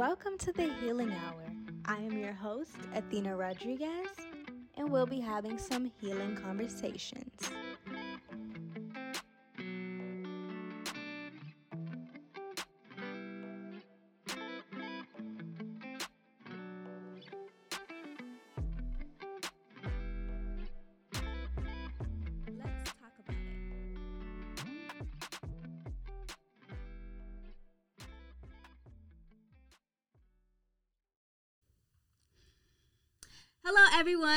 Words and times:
Welcome 0.00 0.38
to 0.38 0.52
the 0.52 0.72
Healing 0.80 1.12
Hour. 1.12 1.44
I 1.84 1.96
am 1.96 2.16
your 2.16 2.32
host, 2.32 2.74
Athena 2.94 3.36
Rodriguez, 3.36 4.08
and 4.78 4.90
we'll 4.90 5.04
be 5.04 5.20
having 5.20 5.58
some 5.58 5.92
healing 6.00 6.34
conversations. 6.36 7.50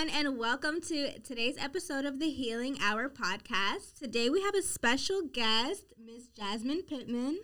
Everyone, 0.04 0.26
and 0.26 0.38
welcome 0.38 0.82
to 0.82 1.18
today's 1.20 1.56
episode 1.58 2.04
of 2.04 2.20
the 2.20 2.30
Healing 2.30 2.78
Hour 2.82 3.08
podcast. 3.08 3.98
Today 3.98 4.30
we 4.30 4.42
have 4.42 4.54
a 4.54 4.62
special 4.62 5.22
guest, 5.32 5.94
Miss 6.04 6.28
Jasmine 6.28 6.82
Pitman, 6.82 7.40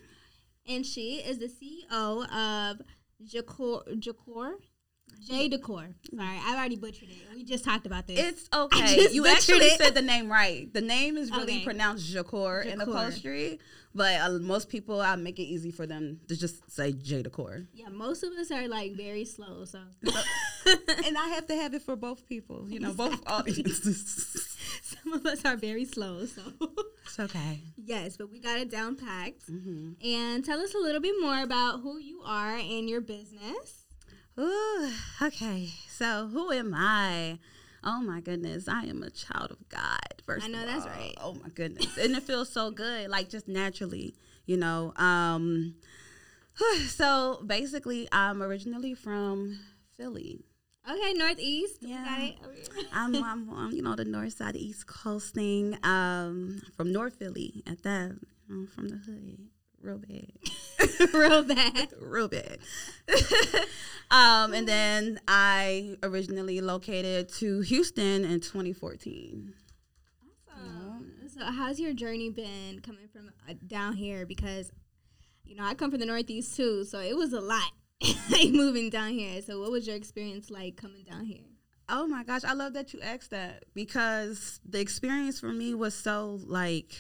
and 0.67 0.85
she 0.85 1.17
is 1.19 1.37
the 1.37 1.47
CEO 1.47 2.27
of 2.29 2.81
Jacor, 3.23 3.83
Jacor, 3.97 4.57
J 5.25 5.47
Decor. 5.47 5.95
Sorry, 6.13 6.39
I 6.45 6.55
already 6.55 6.75
butchered 6.75 7.09
it. 7.09 7.33
We 7.33 7.45
just 7.45 7.63
talked 7.63 7.85
about 7.85 8.07
this. 8.07 8.19
It's 8.19 8.49
okay. 8.53 9.07
You 9.11 9.25
actually 9.27 9.59
it. 9.67 9.77
said 9.77 9.93
the 9.95 10.01
name 10.01 10.29
right. 10.29 10.71
The 10.73 10.81
name 10.81 11.15
is 11.15 11.31
really 11.31 11.57
Okay. 11.57 11.63
pronounced 11.63 12.07
Jacor 12.07 12.61
in 12.61 12.79
Jacor. 12.79 12.91
upholstery, 12.91 13.59
but 13.95 14.19
uh, 14.19 14.31
most 14.39 14.67
people 14.69 14.99
I 14.99 15.15
make 15.15 15.39
it 15.39 15.43
easy 15.43 15.71
for 15.71 15.87
them 15.87 16.19
to 16.27 16.35
just 16.35 16.69
say 16.69 16.91
J 16.91 17.21
Decor. 17.23 17.67
yeah, 17.73 17.87
most 17.89 18.23
of 18.23 18.33
us 18.33 18.51
are 18.51 18.67
like 18.67 18.97
very 18.97 19.23
slow, 19.23 19.63
so 19.65 19.79
and 21.05 21.17
I 21.17 21.27
have 21.35 21.47
to 21.47 21.55
have 21.55 21.73
it 21.73 21.81
for 21.81 21.95
both 21.95 22.25
people, 22.27 22.65
you 22.69 22.79
know, 22.79 22.93
both 22.93 23.21
audiences. 23.27 24.57
some 24.81 25.13
of 25.13 25.25
us 25.25 25.45
are 25.45 25.55
very 25.55 25.85
slow. 25.85 26.25
So 26.25 26.41
it's 27.05 27.19
okay. 27.19 27.61
yes, 27.77 28.17
but 28.17 28.31
we 28.31 28.39
got 28.39 28.59
it 28.59 28.69
down 28.69 28.95
packed. 28.95 29.43
hmm 29.47 29.91
And 30.03 30.43
tell 30.45 30.59
us 30.59 30.73
a 30.73 30.77
little 30.77 31.01
bit 31.01 31.15
more 31.21 31.41
about 31.41 31.81
who 31.81 31.97
you 31.97 32.21
are 32.25 32.55
and 32.55 32.89
your 32.89 33.01
business. 33.01 33.85
Ooh, 34.39 34.91
okay. 35.21 35.69
So 35.89 36.27
who 36.31 36.51
am 36.51 36.73
I? 36.75 37.39
Oh 37.83 38.01
my 38.01 38.19
goodness, 38.21 38.67
I 38.67 38.83
am 38.83 39.03
a 39.03 39.09
child 39.09 39.51
of 39.51 39.69
God. 39.69 39.99
First, 40.25 40.45
I 40.45 40.49
know 40.49 40.61
of 40.61 40.67
that's 40.67 40.85
all. 40.85 40.91
right. 40.91 41.13
Oh 41.21 41.33
my 41.33 41.49
goodness, 41.49 41.97
and 41.97 42.15
it 42.15 42.23
feels 42.23 42.49
so 42.49 42.71
good, 42.71 43.09
like 43.09 43.29
just 43.29 43.47
naturally, 43.47 44.15
you 44.45 44.57
know. 44.57 44.93
Um, 44.97 45.75
so 46.87 47.41
basically, 47.45 48.07
I'm 48.11 48.41
originally 48.43 48.93
from 48.93 49.59
Philly. 49.97 50.39
Okay, 50.89 51.13
Northeast. 51.13 51.77
Yeah. 51.81 52.03
got 52.03 52.21
it. 52.21 52.35
over 52.43 52.53
here. 52.53 52.85
I'm, 52.91 53.15
I'm 53.23 53.71
you 53.71 53.83
know, 53.83 53.95
the 53.95 54.05
north 54.05 54.33
side, 54.33 54.55
East 54.55 54.87
Coast 54.87 55.35
thing. 55.35 55.77
Um, 55.83 56.61
from 56.75 56.91
North 56.91 57.15
Philly 57.15 57.63
at 57.67 57.83
that, 57.83 58.17
know, 58.49 58.65
from 58.73 58.89
the 58.89 58.97
hood, 58.97 59.49
real 59.81 59.99
bad. 59.99 60.31
Real 61.13 61.43
bad. 61.43 61.93
real 62.01 62.27
bad. 62.27 62.59
um, 64.11 64.53
and 64.53 64.67
then 64.67 65.19
I 65.27 65.97
originally 66.03 66.61
located 66.61 67.29
to 67.35 67.61
Houston 67.61 68.25
in 68.25 68.39
2014. 68.39 69.53
Awesome. 70.49 71.11
So, 71.27 71.45
how's 71.45 71.79
your 71.79 71.93
journey 71.93 72.29
been 72.29 72.79
coming 72.81 73.07
from 73.11 73.31
uh, 73.47 73.53
down 73.67 73.93
here? 73.93 74.25
Because, 74.25 74.71
you 75.45 75.55
know, 75.55 75.63
I 75.63 75.73
come 75.73 75.91
from 75.91 75.99
the 75.99 76.05
Northeast 76.05 76.55
too, 76.55 76.85
so 76.85 76.99
it 76.99 77.15
was 77.15 77.33
a 77.33 77.41
lot 77.41 77.71
like 78.29 78.49
moving 78.51 78.89
down 78.89 79.11
here. 79.11 79.41
So, 79.41 79.59
what 79.59 79.71
was 79.71 79.87
your 79.87 79.95
experience 79.95 80.49
like 80.49 80.77
coming 80.77 81.03
down 81.03 81.25
here? 81.25 81.45
Oh 81.87 82.07
my 82.07 82.23
gosh, 82.23 82.43
I 82.43 82.53
love 82.53 82.73
that 82.73 82.93
you 82.93 83.01
asked 83.01 83.31
that 83.31 83.65
because 83.73 84.59
the 84.67 84.79
experience 84.79 85.39
for 85.39 85.51
me 85.51 85.73
was 85.73 85.95
so 85.95 86.39
like 86.45 86.95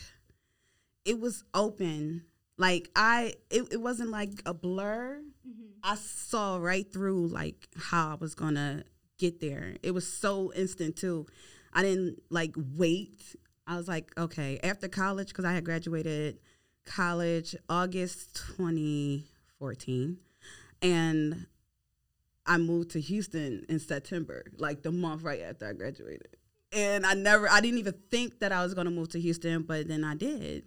it 1.05 1.19
was 1.19 1.43
open. 1.53 2.25
Like 2.57 2.89
I 2.95 3.33
it, 3.49 3.71
it 3.71 3.81
wasn't 3.81 4.09
like 4.09 4.41
a 4.45 4.53
blur. 4.53 5.21
Mm-hmm. 5.47 5.65
I 5.83 5.95
saw 5.95 6.57
right 6.57 6.91
through 6.91 7.27
like 7.27 7.67
how 7.77 8.11
I 8.11 8.15
was 8.15 8.35
gonna 8.35 8.83
get 9.17 9.39
there. 9.39 9.75
It 9.83 9.91
was 9.91 10.11
so 10.11 10.51
instant 10.53 10.95
too. 10.95 11.27
I 11.71 11.83
didn't 11.83 12.21
like 12.29 12.55
wait. 12.57 13.35
I 13.67 13.77
was 13.77 13.87
like, 13.87 14.11
okay, 14.17 14.59
after 14.63 14.87
college, 14.87 15.27
because 15.27 15.45
I 15.45 15.53
had 15.53 15.63
graduated 15.63 16.39
college 16.85 17.55
August 17.69 18.35
2014, 18.57 20.17
and 20.81 21.45
I 22.45 22.57
moved 22.57 22.91
to 22.91 23.01
Houston 23.01 23.65
in 23.69 23.79
September, 23.79 24.45
like 24.57 24.81
the 24.81 24.91
month 24.91 25.23
right 25.23 25.41
after 25.41 25.67
I 25.67 25.73
graduated. 25.73 26.37
And 26.71 27.05
I 27.05 27.13
never, 27.13 27.49
I 27.49 27.61
didn't 27.61 27.79
even 27.79 27.95
think 28.11 28.39
that 28.39 28.51
I 28.51 28.63
was 28.63 28.73
gonna 28.73 28.91
move 28.91 29.09
to 29.09 29.19
Houston, 29.19 29.63
but 29.63 29.87
then 29.87 30.03
I 30.03 30.15
did. 30.15 30.65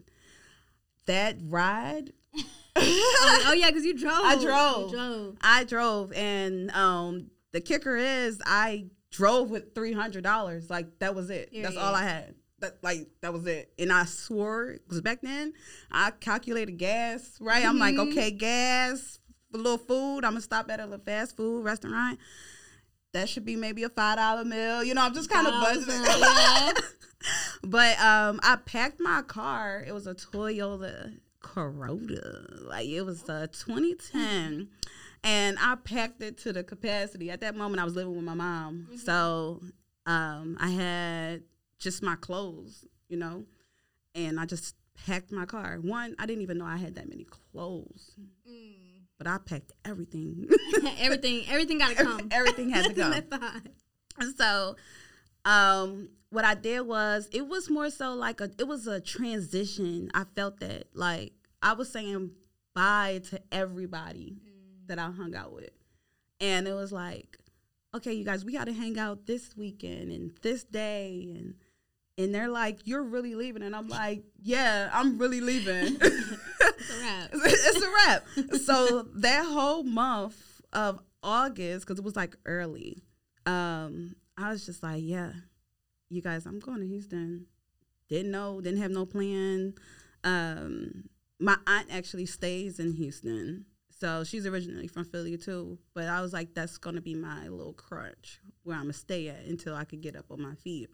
That 1.06 1.37
ride 1.43 2.12
oh, 2.77 3.45
oh, 3.49 3.53
yeah, 3.53 3.69
because 3.69 3.84
you 3.84 3.97
drove. 3.97 4.21
I 4.23 4.41
drove. 4.43 4.91
You 4.91 4.97
drove. 4.97 5.37
I 5.43 5.65
drove, 5.65 6.12
and 6.12 6.71
um, 6.71 7.31
the 7.53 7.61
kicker 7.61 7.97
is 7.97 8.41
I 8.47 8.87
drove 9.11 9.50
with 9.50 9.75
three 9.75 9.93
hundred 9.93 10.25
dollars. 10.25 10.71
Like 10.71 10.99
that 11.00 11.15
was 11.15 11.29
it. 11.31 11.50
That's 11.53 11.77
all 11.77 11.94
I 11.94 12.05
had. 12.05 12.34
That 12.61 12.79
like 12.83 13.09
that 13.21 13.33
was 13.33 13.47
it. 13.47 13.73
And 13.79 13.93
I 13.93 14.05
swore 14.06 14.73
because 14.73 15.00
back 15.03 15.21
then 15.23 15.53
I 15.91 16.12
calculated 16.12 16.79
gas. 16.79 17.37
Right, 17.41 17.65
I'm 17.67 17.79
like, 17.79 17.97
Mhm. 17.97 18.11
okay, 18.12 18.31
gas, 18.31 19.19
a 19.55 19.57
little 19.57 19.79
food. 19.79 20.25
I'm 20.25 20.33
gonna 20.33 20.41
stop 20.41 20.71
at 20.71 20.81
a 20.81 20.85
little 20.85 21.05
fast 21.05 21.37
food 21.37 21.65
restaurant. 21.65 22.19
That 23.13 23.29
should 23.29 23.45
be 23.45 23.57
maybe 23.57 23.83
a 23.85 23.89
five 23.89 24.17
dollar 24.17 24.45
meal. 24.45 24.83
You 24.83 24.95
know, 24.95 25.03
I'm 25.03 25.15
just 25.15 25.31
kind 25.31 25.47
of 25.47 25.55
yeah. 25.87 26.73
but 27.65 27.99
um, 28.01 28.41
I 28.43 28.57
packed 28.57 29.01
my 29.01 29.23
car. 29.23 29.85
It 29.87 29.93
was 29.93 30.07
a 30.07 30.15
Toyota 30.15 31.19
Corolla. 31.41 32.47
Like 32.62 32.87
it 32.89 33.03
was 33.03 33.29
a 33.29 33.49
2010. 33.49 34.69
And 35.25 35.57
I 35.61 35.77
packed 35.77 36.21
it 36.21 36.39
to 36.39 36.53
the 36.53 36.65
capacity. 36.65 37.31
At 37.31 37.43
that 37.43 37.55
moment, 37.55 37.81
I 37.81 37.85
was 37.85 37.95
living 37.95 38.15
with 38.17 38.25
my 38.25 38.35
mom. 38.35 38.89
So 39.05 39.61
um, 40.07 40.57
I 40.59 40.71
had 40.71 41.43
just 41.79 42.03
my 42.03 42.17
clothes, 42.17 42.85
you 43.09 43.17
know, 43.17 43.45
and 44.17 44.41
I 44.41 44.47
just 44.47 44.75
packed 45.07 45.31
my 45.31 45.45
car. 45.45 45.79
One, 45.81 46.17
I 46.19 46.27
didn't 46.27 46.43
even 46.43 46.59
know 46.59 46.65
I 46.65 46.77
had 46.77 46.95
that 46.97 47.09
many 47.09 47.25
clothes, 47.25 48.17
Mm. 48.49 48.81
But 49.22 49.31
I 49.31 49.38
packed 49.38 49.72
everything. 49.84 50.49
everything, 50.99 51.44
everything 51.49 51.78
got 51.78 51.97
to 51.97 52.03
come. 52.03 52.28
Everything 52.33 52.71
had 52.71 52.87
to 52.87 52.93
That's 52.94 52.99
go. 52.99 53.09
what 53.09 53.16
I 53.16 53.38
thought. 53.38 53.66
And 54.19 54.37
so 54.37 54.77
um 55.44 56.09
what 56.31 56.44
I 56.44 56.55
did 56.55 56.83
was 56.83 57.28
it 57.32 57.47
was 57.47 57.69
more 57.69 57.91
so 57.91 58.15
like 58.15 58.41
a 58.41 58.50
it 58.59 58.66
was 58.66 58.87
a 58.87 59.00
transition. 59.00 60.11
I 60.12 60.25
felt 60.34 60.61
that 60.61 60.88
like 60.94 61.34
I 61.62 61.75
was 61.75 61.91
saying 61.91 62.32
bye 62.75 63.21
to 63.31 63.41
everybody 63.53 64.38
that 64.87 64.99
I 64.99 65.11
hung 65.11 65.34
out 65.34 65.53
with. 65.53 65.71
And 66.41 66.66
it 66.66 66.75
was 66.75 66.91
like, 66.91 67.38
okay, 67.94 68.12
you 68.12 68.25
guys, 68.25 68.44
we 68.44 68.53
gotta 68.53 68.72
hang 68.72 68.99
out 68.99 69.27
this 69.27 69.56
weekend 69.56 70.11
and 70.11 70.32
this 70.43 70.65
day 70.65 71.32
and 71.37 71.55
and 72.19 72.34
they're 72.34 72.49
like, 72.49 72.81
You're 72.87 73.03
really 73.03 73.34
leaving. 73.34 73.62
And 73.62 73.75
I'm 73.75 73.88
like, 73.88 74.25
Yeah, 74.43 74.91
I'm 74.93 75.16
really 75.19 75.41
leaving. 75.41 75.97
It's 76.82 76.91
a 76.91 77.00
wrap. 77.00 77.31
it's 77.34 77.82
a 77.82 77.91
wrap. 77.91 78.60
so 78.62 79.03
that 79.15 79.44
whole 79.44 79.84
month 79.84 80.60
of 80.72 81.00
August, 81.22 81.87
because 81.87 81.98
it 81.98 82.04
was 82.04 82.16
like 82.16 82.37
early, 82.44 83.03
um, 83.47 84.16
I 84.37 84.50
was 84.50 84.66
just 84.66 84.82
like, 84.82 85.03
yeah, 85.04 85.32
you 86.09 86.22
guys, 86.22 86.47
I'm 86.47 86.59
going 86.59 86.81
to 86.81 86.87
Houston. 86.87 87.47
Didn't 88.08 88.32
know, 88.32 88.61
didn't 88.61 88.81
have 88.81 88.90
no 88.90 89.06
plan. 89.06 89.75
Um, 90.25 91.05
my 91.38 91.56
aunt 91.67 91.88
actually 91.90 92.26
stays 92.26 92.79
in 92.79 92.93
Houston. 92.93 93.67
So 93.90 94.25
she's 94.25 94.46
originally 94.46 94.88
from 94.88 95.05
Philly 95.05 95.37
too. 95.37 95.78
But 95.94 96.08
I 96.08 96.20
was 96.20 96.32
like, 96.32 96.55
that's 96.55 96.76
gonna 96.76 97.00
be 97.00 97.14
my 97.14 97.49
little 97.49 97.73
crutch 97.73 98.40
where 98.64 98.76
I'm 98.76 98.82
gonna 98.82 98.93
stay 98.94 99.28
at 99.28 99.44
until 99.44 99.76
I 99.76 99.85
could 99.85 100.00
get 100.00 100.17
up 100.17 100.26
on 100.31 100.43
my 100.43 100.56
feet. 100.56 100.90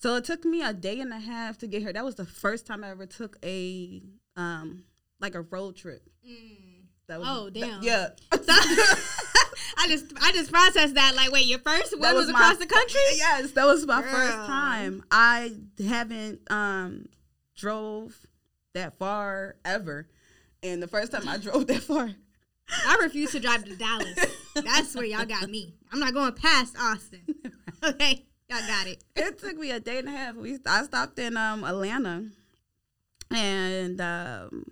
So 0.00 0.16
it 0.16 0.24
took 0.24 0.44
me 0.44 0.62
a 0.62 0.72
day 0.72 1.00
and 1.00 1.12
a 1.12 1.18
half 1.18 1.58
to 1.58 1.66
get 1.66 1.82
here. 1.82 1.92
That 1.92 2.04
was 2.04 2.14
the 2.14 2.24
first 2.24 2.66
time 2.66 2.82
I 2.82 2.90
ever 2.90 3.06
took 3.06 3.36
a 3.44 4.02
um 4.40 4.84
like 5.20 5.34
a 5.34 5.42
road 5.42 5.76
trip. 5.76 6.02
Mm. 6.26 6.84
That 7.08 7.20
was, 7.20 7.28
Oh, 7.30 7.50
that- 7.50 7.60
damn. 7.60 7.82
yeah. 7.82 8.08
I 8.32 9.86
just 9.88 10.06
I 10.20 10.32
just 10.32 10.52
processed 10.52 10.94
that. 10.94 11.14
Like, 11.16 11.30
wait, 11.32 11.46
your 11.46 11.58
first 11.60 11.92
one 11.92 12.02
That 12.02 12.14
was, 12.14 12.26
was 12.26 12.32
my- 12.32 12.38
across 12.40 12.58
the 12.58 12.66
country? 12.66 13.00
yes, 13.14 13.52
that 13.52 13.64
was 13.66 13.86
my 13.86 14.02
Girl. 14.02 14.10
first 14.10 14.36
time. 14.36 15.04
I 15.10 15.52
haven't 15.86 16.40
um 16.50 17.06
drove 17.56 18.16
that 18.74 18.98
far 18.98 19.56
ever. 19.64 20.06
And 20.62 20.82
the 20.82 20.88
first 20.88 21.12
time 21.12 21.28
I 21.28 21.36
drove 21.46 21.66
that 21.68 21.82
far, 21.82 22.10
I 22.86 22.98
refuse 23.02 23.32
to 23.32 23.40
drive 23.40 23.64
to 23.64 23.76
Dallas. 23.76 24.18
That's 24.54 24.94
where 24.94 25.04
y'all 25.06 25.24
got 25.24 25.48
me. 25.48 25.74
I'm 25.92 25.98
not 26.00 26.14
going 26.14 26.32
past 26.32 26.76
Austin. 26.78 27.22
Okay, 27.82 28.26
y'all 28.50 28.60
got 28.66 28.86
it. 28.88 29.02
it 29.16 29.38
took 29.38 29.56
me 29.56 29.70
a 29.70 29.80
day 29.80 30.00
and 30.00 30.08
a 30.08 30.10
half. 30.10 30.34
We 30.34 30.58
I 30.66 30.84
stopped 30.84 31.18
in 31.18 31.38
um 31.38 31.64
Atlanta, 31.64 32.24
and 33.30 34.00
um, 34.00 34.64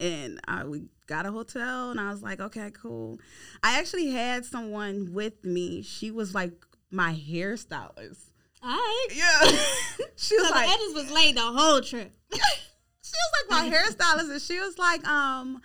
and 0.00 0.40
I 0.46 0.64
we 0.64 0.82
got 1.06 1.26
a 1.26 1.32
hotel, 1.32 1.90
and 1.90 2.00
I 2.00 2.10
was 2.10 2.22
like, 2.22 2.40
okay, 2.40 2.70
cool. 2.70 3.18
I 3.62 3.78
actually 3.78 4.10
had 4.10 4.44
someone 4.44 5.12
with 5.12 5.44
me. 5.44 5.82
She 5.82 6.10
was 6.10 6.34
like 6.34 6.52
my 6.90 7.14
hairstylist. 7.14 8.30
All 8.62 8.70
right. 8.70 9.06
Yeah, 9.12 9.40
she 10.16 10.36
was 10.38 10.48
So 10.48 10.54
like, 10.54 10.70
edges 10.70 10.94
was 10.94 11.10
laid 11.10 11.36
the 11.36 11.42
whole 11.42 11.80
trip. 11.80 12.12
she 12.32 12.38
was 13.12 13.32
like 13.50 13.70
my 13.70 13.76
hairstylist, 13.76 14.30
and 14.32 14.40
she 14.42 14.58
was 14.58 14.78
like, 14.78 15.06
um, 15.06 15.60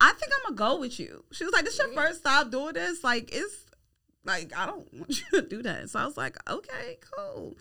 I 0.00 0.12
think 0.12 0.32
I'm 0.32 0.54
gonna 0.54 0.56
go 0.74 0.80
with 0.80 0.98
you. 1.00 1.24
She 1.32 1.44
was 1.44 1.52
like, 1.52 1.64
this 1.64 1.78
your 1.78 1.88
first 1.88 2.24
time 2.24 2.50
doing 2.50 2.74
this? 2.74 3.02
Like, 3.02 3.30
it's 3.32 3.66
like 4.24 4.52
I 4.56 4.66
don't 4.66 4.92
want 4.94 5.20
you 5.20 5.40
to 5.40 5.46
do 5.46 5.62
that. 5.62 5.90
So 5.90 5.98
I 5.98 6.06
was 6.06 6.16
like, 6.16 6.36
okay, 6.48 6.98
cool, 7.14 7.56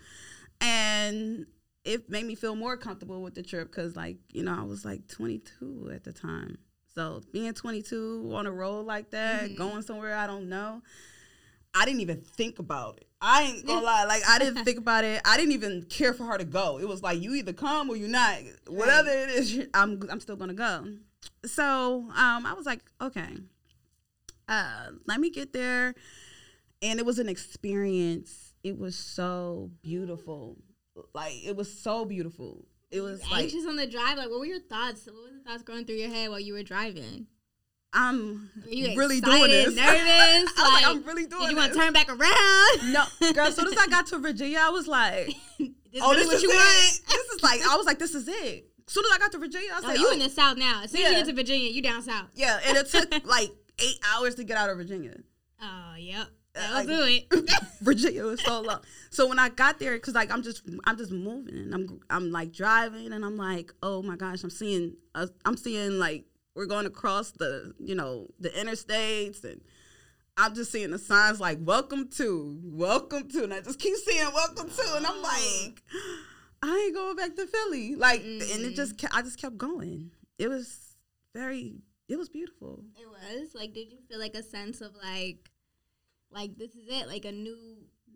and 0.61 1.47
it 1.85 2.09
made 2.09 2.25
me 2.25 2.35
feel 2.35 2.55
more 2.55 2.77
comfortable 2.77 3.21
with 3.21 3.35
the 3.35 3.43
trip 3.43 3.69
because, 3.69 3.95
like, 3.95 4.17
you 4.31 4.43
know, 4.43 4.55
I 4.57 4.63
was 4.63 4.85
like 4.85 5.07
22 5.07 5.91
at 5.93 6.03
the 6.03 6.13
time. 6.13 6.57
So 6.95 7.21
being 7.31 7.53
22 7.53 8.31
on 8.33 8.45
a 8.45 8.51
road 8.51 8.85
like 8.85 9.09
that, 9.11 9.49
Mhm. 9.51 9.55
going 9.57 9.81
somewhere 9.81 10.15
I 10.15 10.27
don't 10.27 10.47
know, 10.47 10.81
I 11.73 11.85
didn't 11.85 12.01
even 12.01 12.21
think 12.21 12.59
about 12.59 12.97
it. 12.97 13.07
I 13.19 13.43
ain't 13.43 13.65
gonna 13.65 13.81
lie, 13.85 14.03
like 14.05 14.21
I 14.27 14.37
didn't 14.37 14.63
think 14.63 14.77
about 14.77 15.03
it. 15.03 15.21
I 15.25 15.37
didn't 15.37 15.53
even 15.53 15.83
care 15.83 16.13
for 16.13 16.25
her 16.25 16.37
to 16.37 16.45
go. 16.45 16.77
It 16.79 16.87
was 16.87 17.01
like 17.01 17.19
you 17.21 17.33
either 17.33 17.53
come 17.53 17.89
or 17.89 17.95
you're 17.95 18.09
not. 18.09 18.37
Whatever 18.67 19.09
it 19.09 19.29
is, 19.31 19.67
I'm 19.73 20.01
I'm 20.09 20.19
still 20.19 20.35
gonna 20.35 20.53
go. 20.53 20.85
So 21.45 22.09
um, 22.15 22.45
I 22.45 22.53
was 22.53 22.65
like, 22.65 22.81
okay, 23.01 23.37
uh, 24.47 24.87
let 25.07 25.19
me 25.19 25.29
get 25.29 25.53
there, 25.53 25.95
and 26.81 26.99
it 26.99 27.05
was 27.05 27.17
an 27.17 27.29
experience. 27.29 28.53
It 28.63 28.77
was 28.77 28.95
so 28.95 29.71
beautiful. 29.81 30.57
Like 31.13 31.43
it 31.45 31.55
was 31.55 31.71
so 31.71 32.05
beautiful. 32.05 32.65
It 32.91 33.01
was 33.01 33.21
like 33.31 33.43
anxious 33.45 33.65
on 33.65 33.75
the 33.75 33.87
drive. 33.87 34.17
Like, 34.17 34.29
what 34.29 34.39
were 34.39 34.45
your 34.45 34.59
thoughts? 34.59 35.05
What 35.07 35.15
were 35.15 35.37
the 35.37 35.43
thoughts 35.49 35.63
going 35.63 35.85
through 35.85 35.95
your 35.95 36.09
head 36.09 36.29
while 36.29 36.39
you 36.39 36.53
were 36.53 36.63
driving? 36.63 37.27
I'm 37.95 38.49
really 38.65 39.17
excited, 39.19 39.21
doing 39.23 39.51
this. 39.51 39.75
nervous? 39.75 39.79
I 40.07 40.43
was 40.45 40.57
like, 40.57 40.83
Like, 40.83 40.85
I'm 40.87 41.03
really 41.03 41.25
doing 41.27 41.41
Did 41.43 41.51
you 41.51 41.57
want 41.57 41.73
to 41.73 41.79
turn 41.79 41.93
back 41.93 42.09
around? 42.09 42.91
No, 42.93 43.03
girl. 43.33 43.45
As 43.47 43.55
soon 43.55 43.67
as 43.67 43.77
I 43.77 43.87
got 43.87 44.07
to 44.07 44.17
Virginia, 44.19 44.59
I 44.61 44.69
was 44.69 44.87
like, 44.87 45.27
This 45.59 46.01
"Oh, 46.03 46.15
this 46.15 46.25
what 46.25 46.35
is 46.37 46.41
you 46.43 46.49
it. 46.49 46.55
want? 46.55 47.01
This 47.07 47.27
is 47.35 47.43
like." 47.43 47.61
I 47.61 47.75
was 47.77 47.85
like, 47.85 47.99
"This 47.99 48.15
is 48.15 48.27
it." 48.27 48.65
As 48.87 48.93
soon 48.93 49.05
as 49.05 49.11
I 49.13 49.19
got 49.19 49.31
to 49.33 49.37
Virginia, 49.37 49.69
I 49.73 49.79
Oh, 49.83 49.87
like, 49.87 49.99
you 49.99 50.07
"Oh, 50.09 50.13
in 50.13 50.19
the 50.19 50.29
south 50.29 50.57
now. 50.57 50.81
As 50.83 50.89
soon 50.91 51.01
as 51.03 51.09
you 51.11 51.17
get 51.17 51.25
to 51.27 51.33
Virginia, 51.33 51.69
you 51.69 51.83
down 51.83 52.01
south. 52.01 52.29
yeah." 52.33 52.59
And 52.65 52.75
it 52.77 52.89
took 52.89 53.11
like 53.27 53.51
eight 53.79 53.99
hours 54.11 54.33
to 54.35 54.43
get 54.43 54.57
out 54.57 54.71
of 54.71 54.77
Virginia. 54.77 55.15
Oh, 55.61 55.93
yep. 55.99 56.27
That'll 56.53 56.75
like- 56.75 56.87
do 56.87 57.03
it. 57.03 57.51
Virginia 57.81 58.23
was 58.23 58.41
so 58.41 58.61
long. 58.61 58.79
So 59.09 59.27
when 59.27 59.39
I 59.39 59.49
got 59.49 59.79
there, 59.79 59.97
cause 59.99 60.15
like 60.15 60.31
I'm 60.31 60.43
just 60.43 60.61
I'm 60.85 60.97
just 60.97 61.11
moving 61.11 61.55
and 61.55 61.73
I'm 61.73 61.99
I'm 62.09 62.31
like 62.31 62.53
driving 62.53 63.11
and 63.11 63.25
I'm 63.25 63.37
like, 63.37 63.73
oh 63.81 64.01
my 64.01 64.15
gosh, 64.15 64.43
I'm 64.43 64.49
seeing 64.49 64.95
uh, 65.15 65.27
I'm 65.45 65.57
seeing 65.57 65.99
like 65.99 66.25
we're 66.55 66.65
going 66.65 66.85
across 66.85 67.31
the 67.31 67.73
you 67.79 67.95
know 67.95 68.27
the 68.39 68.49
interstates 68.49 69.43
and 69.43 69.61
I'm 70.35 70.55
just 70.55 70.71
seeing 70.71 70.91
the 70.91 70.97
signs 70.97 71.39
like 71.39 71.59
welcome 71.61 72.07
to, 72.15 72.59
welcome 72.63 73.29
to, 73.29 73.43
and 73.43 73.53
I 73.53 73.61
just 73.61 73.79
keep 73.79 73.95
seeing 73.97 74.25
welcome 74.33 74.69
to, 74.69 74.95
and 74.95 75.05
I'm 75.05 75.21
like, 75.21 75.83
I 76.63 76.85
ain't 76.85 76.95
going 76.95 77.15
back 77.15 77.35
to 77.35 77.45
Philly, 77.45 77.95
like, 77.95 78.21
and 78.21 78.41
it 78.41 78.75
just 78.75 78.95
I 79.13 79.21
just 79.21 79.39
kept 79.39 79.57
going. 79.57 80.09
It 80.39 80.47
was 80.47 80.95
very, 81.35 81.75
it 82.09 82.17
was 82.17 82.29
beautiful. 82.29 82.83
It 82.99 83.07
was 83.07 83.53
like, 83.53 83.73
did 83.73 83.91
you 83.91 83.99
feel 84.09 84.17
like 84.17 84.33
a 84.33 84.41
sense 84.41 84.81
of 84.81 84.95
like, 84.95 85.51
like 86.33 86.57
this 86.57 86.71
is 86.71 86.87
it, 86.87 87.07
like 87.07 87.25
a 87.25 87.31
new, 87.31 87.57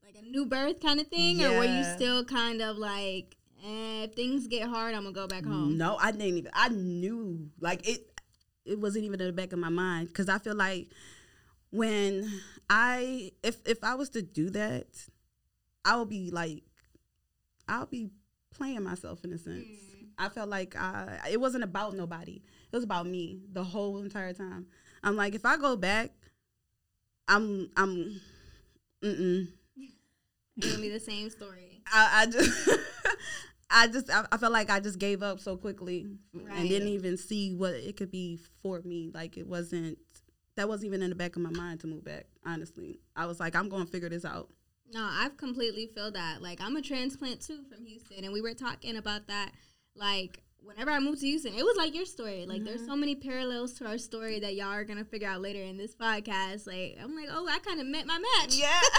like 0.03 0.15
a 0.19 0.25
new 0.25 0.45
birth 0.45 0.81
kind 0.81 0.99
of 0.99 1.07
thing, 1.07 1.43
or 1.43 1.57
were 1.57 1.65
you 1.65 1.83
still 1.95 2.25
kind 2.25 2.61
of 2.61 2.77
like, 2.77 3.35
eh, 3.63 4.03
if 4.03 4.13
things 4.13 4.47
get 4.47 4.67
hard, 4.67 4.93
I'm 4.93 5.03
gonna 5.03 5.13
go 5.13 5.27
back 5.27 5.45
home? 5.45 5.77
No, 5.77 5.97
I 5.97 6.11
didn't 6.11 6.27
even. 6.27 6.51
I 6.53 6.69
knew 6.69 7.49
like 7.59 7.87
it. 7.87 8.11
It 8.65 8.79
wasn't 8.79 9.05
even 9.05 9.21
in 9.21 9.27
the 9.27 9.33
back 9.33 9.53
of 9.53 9.59
my 9.59 9.69
mind 9.69 10.09
because 10.09 10.27
I 10.27 10.39
feel 10.39 10.55
like 10.55 10.89
when 11.71 12.29
I 12.69 13.31
if 13.43 13.57
if 13.65 13.83
I 13.83 13.95
was 13.95 14.09
to 14.11 14.21
do 14.21 14.49
that, 14.51 14.87
I 15.85 15.97
would 15.97 16.09
be 16.09 16.31
like, 16.31 16.63
I'll 17.67 17.85
be 17.85 18.09
playing 18.51 18.83
myself 18.83 19.23
in 19.23 19.31
a 19.31 19.37
sense. 19.37 19.65
Mm. 19.65 20.07
I 20.17 20.29
felt 20.29 20.49
like 20.49 20.75
I, 20.75 21.19
it 21.31 21.39
wasn't 21.39 21.63
about 21.63 21.95
nobody. 21.95 22.41
It 22.71 22.75
was 22.75 22.83
about 22.83 23.05
me 23.05 23.39
the 23.53 23.63
whole 23.63 23.99
entire 23.99 24.33
time. 24.33 24.65
I'm 25.03 25.15
like, 25.15 25.35
if 25.35 25.45
I 25.45 25.57
go 25.57 25.75
back, 25.75 26.11
I'm 27.27 27.69
I'm. 27.75 28.21
It's 29.01 30.67
gonna 30.71 30.81
be 30.81 30.89
the 30.89 30.99
same 30.99 31.29
story. 31.29 31.81
I, 31.91 32.21
I 32.21 32.25
just 32.25 32.69
I 33.69 33.87
just 33.87 34.09
I, 34.09 34.25
I 34.31 34.37
felt 34.37 34.53
like 34.53 34.69
I 34.69 34.79
just 34.79 34.99
gave 34.99 35.21
up 35.21 35.39
so 35.39 35.57
quickly 35.57 36.07
and 36.33 36.69
didn't 36.69 36.89
even 36.89 37.17
see 37.17 37.53
what 37.53 37.73
it 37.73 37.97
could 37.97 38.11
be 38.11 38.39
for 38.61 38.81
me. 38.81 39.11
Like 39.13 39.37
it 39.37 39.47
wasn't 39.47 39.97
that 40.55 40.67
wasn't 40.67 40.87
even 40.87 41.03
in 41.03 41.09
the 41.09 41.15
back 41.15 41.35
of 41.35 41.41
my 41.41 41.51
mind 41.51 41.79
to 41.81 41.87
move 41.87 42.03
back. 42.03 42.25
Honestly, 42.45 42.99
I 43.15 43.27
was 43.27 43.39
like, 43.39 43.55
I'm 43.55 43.69
going 43.69 43.85
to 43.85 43.91
figure 43.91 44.09
this 44.09 44.25
out. 44.25 44.49
No, 44.91 45.07
I've 45.09 45.37
completely 45.37 45.87
feel 45.93 46.11
that. 46.11 46.41
Like 46.41 46.59
I'm 46.61 46.75
a 46.75 46.81
transplant 46.81 47.41
too 47.41 47.63
from 47.69 47.85
Houston, 47.85 48.23
and 48.23 48.33
we 48.33 48.41
were 48.41 48.53
talking 48.53 48.97
about 48.97 49.27
that. 49.27 49.51
Like 49.95 50.41
whenever 50.61 50.91
I 50.91 50.99
moved 50.99 51.21
to 51.21 51.27
Houston, 51.27 51.53
it 51.53 51.63
was 51.63 51.77
like 51.77 51.95
your 51.95 52.05
story. 52.05 52.45
Like 52.47 52.63
there's 52.63 52.81
Mm-hmm. 52.81 52.89
so 52.91 52.95
many 52.95 53.15
parallels 53.15 53.73
to 53.75 53.85
our 53.87 53.97
story 53.97 54.39
that 54.41 54.55
y'all 54.55 54.67
are 54.73 54.83
gonna 54.83 55.05
figure 55.05 55.27
out 55.27 55.41
later 55.41 55.61
in 55.61 55.77
this 55.77 55.95
podcast. 55.95 56.67
Like 56.67 56.97
I'm 57.01 57.15
like, 57.15 57.27
oh, 57.31 57.47
I 57.49 57.59
kind 57.59 57.79
of 57.79 57.87
met 57.87 58.05
my 58.05 58.17
match. 58.19 58.55
Yeah. 58.55 58.79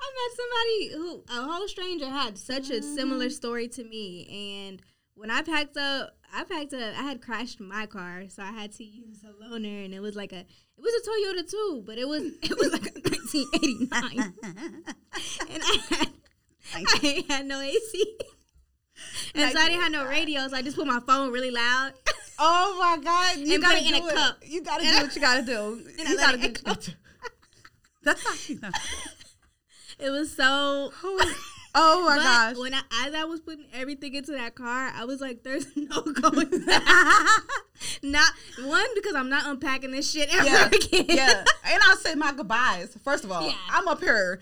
I 0.00 0.10
met 0.14 0.36
somebody 0.36 0.90
who 0.94 1.24
a 1.40 1.42
whole 1.52 1.66
stranger 1.68 2.08
had 2.08 2.38
such 2.38 2.70
a 2.70 2.74
Mm-hmm. 2.74 2.94
similar 2.94 3.30
story 3.30 3.68
to 3.68 3.84
me, 3.84 4.66
and 4.68 4.82
when 5.14 5.30
I 5.30 5.42
packed 5.42 5.76
up, 5.76 6.16
I 6.32 6.44
packed 6.44 6.72
up. 6.74 6.94
I 6.96 7.02
had 7.02 7.20
crashed 7.22 7.58
my 7.58 7.86
car, 7.86 8.24
so 8.28 8.42
I 8.42 8.52
had 8.52 8.70
to 8.72 8.84
use 8.84 9.24
a 9.24 9.32
loaner, 9.42 9.84
and 9.84 9.92
it 9.94 10.00
was 10.00 10.14
like 10.14 10.32
a, 10.32 10.40
it 10.40 10.46
was 10.78 10.92
a 10.94 11.08
Toyota 11.10 11.50
too, 11.50 11.82
but 11.84 11.98
it 11.98 12.06
was 12.06 12.22
it 12.42 12.56
was 12.56 12.70
like 12.72 12.86
a 12.86 13.00
1989, 13.00 14.34
and 15.50 15.62
I 15.62 15.96
had 15.96 16.08
I 16.74 17.24
had 17.28 17.46
no 17.46 17.60
AC, 17.60 18.16
and 19.34 19.52
so 19.52 19.58
I 19.58 19.68
didn't 19.68 19.80
have 19.82 19.92
no 19.92 20.06
radio, 20.06 20.46
so 20.48 20.56
I 20.56 20.62
just 20.62 20.76
put 20.76 20.86
my 20.86 21.00
phone 21.06 21.30
really 21.32 21.50
loud. 21.50 21.92
oh 22.38 22.76
my 22.78 23.02
God! 23.02 23.36
You 23.38 23.54
And 23.54 23.62
gotta 23.62 23.78
put 23.78 23.86
it 23.86 23.94
in 23.94 24.02
do 24.02 24.08
a 24.08 24.12
cup. 24.12 24.38
You 24.44 24.62
gotta 24.62 24.82
And 24.84 24.92
do 24.92 24.98
I- 24.98 25.02
what 25.02 25.14
you 25.16 25.20
gotta 25.22 25.42
do. 25.42 25.82
You 26.08 26.16
gotta 26.16 26.38
it 26.44 26.64
do. 26.64 26.92
That's 28.02 28.24
how 28.26 28.34
you 28.52 28.60
know. 28.60 28.70
it 29.98 30.10
was 30.10 30.34
so. 30.34 30.92
Oh 31.74 32.04
my 32.06 32.16
but 32.16 32.22
gosh! 32.22 32.56
when 32.56 32.74
I 32.74 32.80
as 33.06 33.14
I 33.14 33.24
was 33.24 33.40
putting 33.40 33.66
everything 33.74 34.14
into 34.14 34.32
that 34.32 34.54
car, 34.54 34.90
I 34.94 35.04
was 35.04 35.20
like, 35.20 35.42
"There's 35.42 35.66
no 35.76 36.00
going 36.02 36.64
back." 36.64 37.40
Not 38.02 38.32
one 38.64 38.86
because 38.94 39.14
I'm 39.14 39.28
not 39.28 39.46
unpacking 39.46 39.90
this 39.92 40.10
shit 40.10 40.34
ever 40.34 40.44
yeah, 40.46 40.66
again. 40.66 41.04
yeah. 41.08 41.44
And 41.66 41.80
I'll 41.88 41.96
say 41.96 42.14
my 42.14 42.32
goodbyes. 42.32 42.96
First 43.04 43.24
of 43.24 43.30
all, 43.30 43.46
Yeah. 43.46 43.54
I'm 43.70 43.86
up 43.86 44.00
here. 44.00 44.40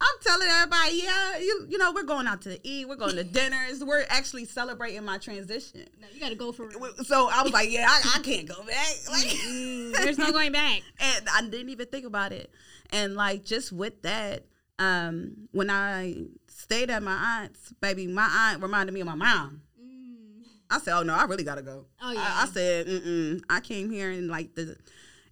I'm 0.00 0.14
telling 0.22 0.48
everybody, 0.48 1.02
yeah, 1.02 1.38
you 1.38 1.66
you 1.68 1.78
know, 1.78 1.92
we're 1.92 2.04
going 2.04 2.26
out 2.28 2.42
to 2.42 2.58
eat, 2.66 2.88
we're 2.88 2.94
going 2.96 3.16
to 3.16 3.24
dinners, 3.38 3.82
we're 3.82 4.04
actually 4.08 4.44
celebrating 4.44 5.04
my 5.04 5.18
transition. 5.18 5.86
No, 6.00 6.06
you 6.12 6.20
got 6.20 6.28
to 6.28 6.34
go 6.36 6.52
for 6.52 6.66
real. 6.68 6.92
So 7.04 7.28
I 7.32 7.42
was 7.42 7.52
like, 7.52 7.70
yeah, 7.70 7.86
I, 7.88 8.16
I 8.16 8.18
can't 8.20 8.46
go 8.48 8.62
back. 8.64 8.94
Like, 9.10 9.26
Mm, 9.26 9.92
there's 9.94 10.18
no 10.18 10.30
going 10.30 10.52
back. 10.52 10.82
and 11.00 11.28
I 11.34 11.42
didn't 11.42 11.70
even 11.70 11.86
think 11.86 12.06
about 12.06 12.32
it. 12.32 12.50
And 12.90 13.14
like 13.16 13.44
just 13.44 13.72
with 13.72 14.02
that, 14.02 14.44
um, 14.78 15.48
when 15.52 15.68
I 15.70 16.14
stayed 16.46 16.90
at 16.90 17.02
my 17.02 17.40
aunt's, 17.42 17.72
baby, 17.80 18.06
my 18.06 18.28
aunt 18.52 18.62
reminded 18.62 18.92
me 18.92 19.00
of 19.00 19.06
my 19.08 19.14
mom. 19.16 19.62
Mm. 19.82 20.42
I 20.70 20.78
said, 20.78 20.96
"Oh 20.96 21.02
no, 21.02 21.14
I 21.14 21.24
really 21.24 21.42
gotta 21.44 21.62
go." 21.62 21.86
Oh, 22.00 22.10
I- 22.10 22.12
yeah. 22.14 22.34
I, 22.36 22.46
said, 22.46 22.86
Mm-mm. 22.86 23.42
"I 23.50 23.58
came 23.60 23.90
here 23.90 24.10
and 24.10 24.28
like 24.28 24.54
the, 24.54 24.76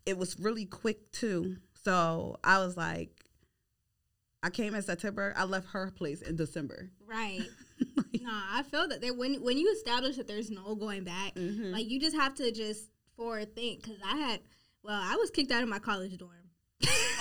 it 0.05 0.19
was 0.19 0.39
really 0.41 0.65
quick 0.65 1.13
too." 1.13 1.57
So 1.85 2.39
I 2.43 2.59
was 2.59 2.77
like, 2.77 3.11
I 4.47 4.51
came 4.51 4.77
in 4.77 4.83
September. 4.83 5.35
I 5.37 5.43
left 5.45 5.67
her 5.73 5.91
place 5.91 6.23
in 6.23 6.37
December. 6.37 6.89
Right. 7.05 7.41
nah, 8.21 8.43
I 8.53 8.63
feel 8.63 8.87
that 8.87 9.03
when 9.17 9.43
when 9.43 9.59
you 9.59 9.73
establish 9.73 10.17
that 10.17 10.29
there's 10.29 10.53
no 10.53 10.77
going 10.77 11.03
back, 11.03 11.35
Mhm. 11.35 11.73
like 11.73 11.89
you 11.91 11.99
just 11.99 12.15
have 12.15 12.37
to 12.37 12.53
just 12.53 12.89
forward 13.17 13.57
think. 13.57 13.83
Because 13.83 13.99
I 14.05 14.17
had, 14.17 14.41
well, 14.85 15.01
I 15.03 15.17
was 15.17 15.31
kicked 15.31 15.51
out 15.51 15.65
of 15.65 15.69
my 15.69 15.81
college 15.81 16.17
dorm. 16.17 16.31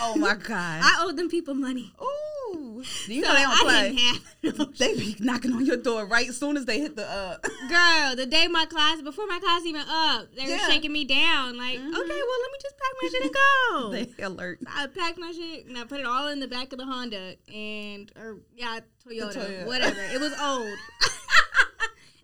Oh 0.02 0.16
my 0.18 0.36
god! 0.36 0.82
I 0.84 1.04
owed 1.06 1.16
them 1.18 1.30
people 1.30 1.54
money. 1.54 1.94
Ooh, 2.02 2.84
you 3.08 3.24
So 3.24 3.30
know 3.30 3.36
they 3.36 3.42
don't 3.42 3.54
I 3.54 3.62
play. 3.64 3.90
didn't 3.96 4.00
have 4.00 4.60
no 4.60 4.66
They 4.78 4.96
be 4.96 5.16
knocking 5.20 5.54
on 5.54 5.66
your 5.66 5.78
door 5.78 6.06
right 6.06 6.28
as 6.28 6.38
soon 6.38 6.58
as 6.58 6.66
they 6.66 6.80
hit 6.80 6.96
the. 6.96 7.10
uh 7.10 7.38
Girl, 7.70 8.16
the 8.16 8.26
day 8.26 8.48
my 8.48 8.66
class, 8.66 9.02
before 9.02 9.26
my 9.28 9.40
class 9.40 9.66
even 9.66 9.82
up, 9.88 10.28
they 10.36 10.46
were 10.52 10.60
shaking 10.68 10.92
me 10.92 11.06
down. 11.06 11.58
Like, 11.58 11.80
Mhm. 11.80 11.88
okay, 11.88 11.96
well, 11.96 12.42
let 12.42 12.52
me 12.52 12.58
just 12.62 12.76
pack 12.78 12.94
my 13.02 13.10
shit 13.10 13.22
and 13.24 13.34
go. 13.34 13.92
They 14.18 14.24
alert. 14.24 14.60
I 14.68 14.88
packed 14.88 15.18
my 15.18 15.32
shit 15.32 15.66
and 15.68 15.78
I 15.78 15.86
put 15.86 16.00
it 16.02 16.06
all 16.06 16.28
in 16.28 16.40
the 16.40 16.48
back 16.48 16.72
of 16.74 16.78
the 16.80 16.86
Honda 16.86 17.36
and, 17.54 18.12
or 18.18 18.40
yeah, 18.56 18.82
Toyota, 19.08 19.34
Toyota. 19.36 19.66
whatever. 19.66 20.02
It 20.14 20.20
was 20.20 20.34
old. 20.40 20.78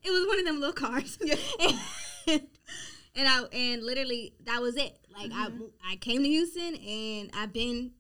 it 0.04 0.12
was 0.12 0.28
one 0.28 0.40
of 0.40 0.46
them 0.46 0.60
little 0.60 0.74
cars. 0.74 1.18
Yeah. 1.22 1.36
And, 2.28 2.42
and 3.16 3.28
I 3.28 3.44
and 3.52 3.84
literally 3.84 4.34
that 4.46 4.62
was 4.62 4.76
it. 4.78 4.98
Like 5.18 5.32
I 5.34 5.50
I 5.86 5.96
came 5.98 6.24
to 6.24 6.30
Houston 6.30 6.76
and 6.76 7.32
I've 7.34 7.54
been 7.54 7.92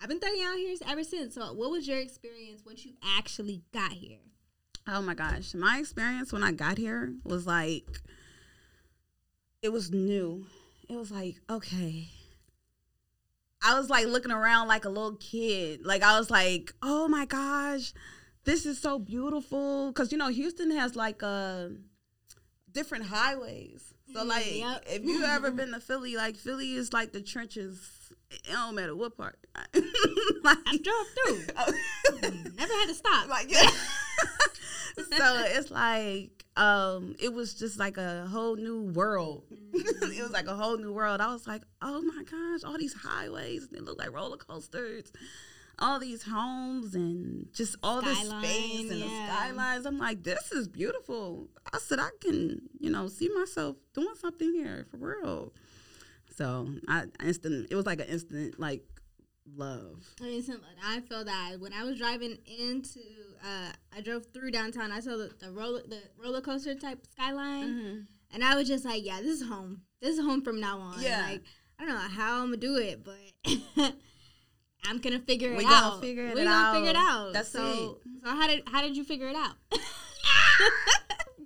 I've 0.00 0.08
been 0.08 0.20
thugging 0.20 0.44
out 0.44 0.56
here 0.56 0.76
ever 0.86 1.04
since. 1.04 1.34
So 1.34 1.52
what 1.52 1.70
was 1.70 1.86
your 1.88 1.98
experience 1.98 2.62
once 2.64 2.84
you 2.84 2.92
actually 3.18 3.62
got 3.72 3.92
here? 3.92 4.18
Oh 4.86 5.02
my 5.02 5.14
gosh. 5.14 5.54
My 5.54 5.78
experience 5.78 6.32
when 6.32 6.42
I 6.42 6.52
got 6.52 6.78
here 6.78 7.14
was 7.24 7.46
like 7.46 8.00
it 9.62 9.72
was 9.72 9.90
new. 9.90 10.46
It 10.88 10.96
was 10.96 11.10
like, 11.10 11.40
okay. 11.50 12.08
I 13.62 13.76
was 13.78 13.90
like 13.90 14.06
looking 14.06 14.30
around 14.30 14.68
like 14.68 14.84
a 14.84 14.88
little 14.88 15.16
kid. 15.16 15.84
Like 15.84 16.02
I 16.02 16.18
was 16.18 16.30
like, 16.30 16.72
oh 16.82 17.08
my 17.08 17.26
gosh, 17.26 17.92
this 18.44 18.64
is 18.64 18.78
so 18.78 18.98
beautiful. 18.98 19.92
Cause 19.92 20.12
you 20.12 20.18
know, 20.18 20.28
Houston 20.28 20.70
has 20.70 20.94
like 20.94 21.22
uh 21.22 21.68
different 22.70 23.06
highways. 23.06 23.94
So 24.12 24.20
Mm, 24.24 24.28
like 24.28 24.56
yep. 24.58 24.84
if 24.88 25.04
you 25.04 25.24
ever 25.24 25.50
been 25.58 25.72
to 25.72 25.80
Philly, 25.80 26.16
like 26.16 26.36
Philly 26.36 26.72
is 26.74 26.92
like 26.92 27.12
the 27.12 27.20
trenches. 27.20 27.78
It 28.30 28.42
don't 28.50 28.74
matter 28.74 28.94
what 28.96 29.16
part. 29.16 29.38
like, 30.42 30.58
I 30.66 30.78
drove 30.78 31.06
through. 31.14 32.20
Never 32.56 32.72
had 32.72 32.86
to 32.88 32.94
stop. 32.94 33.28
like 33.28 33.50
yeah. 33.50 33.68
so 35.16 35.44
it's 35.46 35.70
like 35.70 36.44
um 36.56 37.14
it 37.20 37.32
was 37.32 37.52
just 37.54 37.78
like 37.78 37.98
a 37.98 38.26
whole 38.26 38.56
new 38.56 38.82
world 38.92 39.44
it 39.74 40.22
was 40.22 40.30
like 40.32 40.46
a 40.46 40.54
whole 40.54 40.78
new 40.78 40.90
world 40.90 41.20
i 41.20 41.30
was 41.30 41.46
like 41.46 41.60
oh 41.82 42.00
my 42.00 42.22
gosh 42.24 42.64
all 42.64 42.78
these 42.78 42.94
highways 42.94 43.64
and 43.64 43.72
they 43.72 43.80
look 43.80 43.98
like 43.98 44.10
roller 44.10 44.38
coasters 44.38 45.12
all 45.78 45.98
these 45.98 46.22
homes 46.22 46.94
and 46.94 47.46
just 47.52 47.76
all 47.82 48.00
this 48.00 48.18
space 48.18 48.90
and 48.90 49.00
yeah. 49.00 49.06
the 49.06 49.32
skylines 49.32 49.86
i'm 49.86 49.98
like 49.98 50.22
this 50.22 50.50
is 50.52 50.68
beautiful 50.68 51.48
i 51.72 51.78
said 51.78 51.98
i 51.98 52.08
can 52.20 52.60
you 52.78 52.90
know 52.90 53.08
see 53.08 53.28
myself 53.28 53.76
doing 53.94 54.14
something 54.18 54.52
here 54.54 54.86
for 54.90 54.96
real 54.96 55.52
so 56.34 56.68
i 56.88 57.04
instant 57.22 57.66
it 57.70 57.74
was 57.74 57.86
like 57.86 58.00
an 58.00 58.06
instant 58.06 58.58
like 58.58 58.82
love 59.54 60.14
I 60.20 60.24
mean, 60.24 60.44
I 60.84 61.00
feel 61.00 61.24
that 61.24 61.56
when 61.60 61.72
I 61.72 61.84
was 61.84 61.98
driving 61.98 62.36
into, 62.46 63.00
uh, 63.44 63.70
I 63.96 64.00
drove 64.00 64.26
through 64.34 64.50
downtown. 64.50 64.90
I 64.90 64.98
saw 64.98 65.16
the, 65.16 65.30
the 65.38 65.52
roller 65.52 65.82
the 65.86 66.00
roller 66.20 66.40
coaster 66.40 66.74
type 66.74 67.06
skyline, 67.12 68.08
and 68.32 68.42
I 68.42 68.56
was 68.56 68.66
just 68.66 68.84
like, 68.84 69.04
"Yeah, 69.04 69.20
this 69.20 69.40
is 69.40 69.46
home. 69.46 69.82
This 70.00 70.18
is 70.18 70.24
home 70.24 70.42
from 70.42 70.58
now 70.60 70.80
on." 70.80 71.00
Yeah. 71.00 71.22
Like 71.30 71.42
I 71.78 71.84
don't 71.84 71.94
know 71.94 72.00
how 72.00 72.42
I'm 72.42 72.46
gonna 72.46 72.56
do 72.56 72.76
it, 72.76 73.04
but 73.04 73.94
I'm 74.84 74.98
gonna 74.98 75.18
figure 75.20 75.52
it 75.52 75.58
We 75.58 75.64
out. 75.64 75.70
gonna 75.70 76.00
figure 76.00 76.26
it 76.26 76.34
we 76.34 76.44
gonna 76.44 76.74
figure 76.78 76.90
it 76.90 76.96
out. 76.96 77.32
That's 77.32 77.48
so, 77.50 77.98
So 78.22 78.30
how 78.30 78.46
did 78.46 78.62
how 78.66 78.82
did 78.82 78.96
you 78.96 79.04
figure 79.04 79.28
it 79.28 79.36
out? 79.36 79.54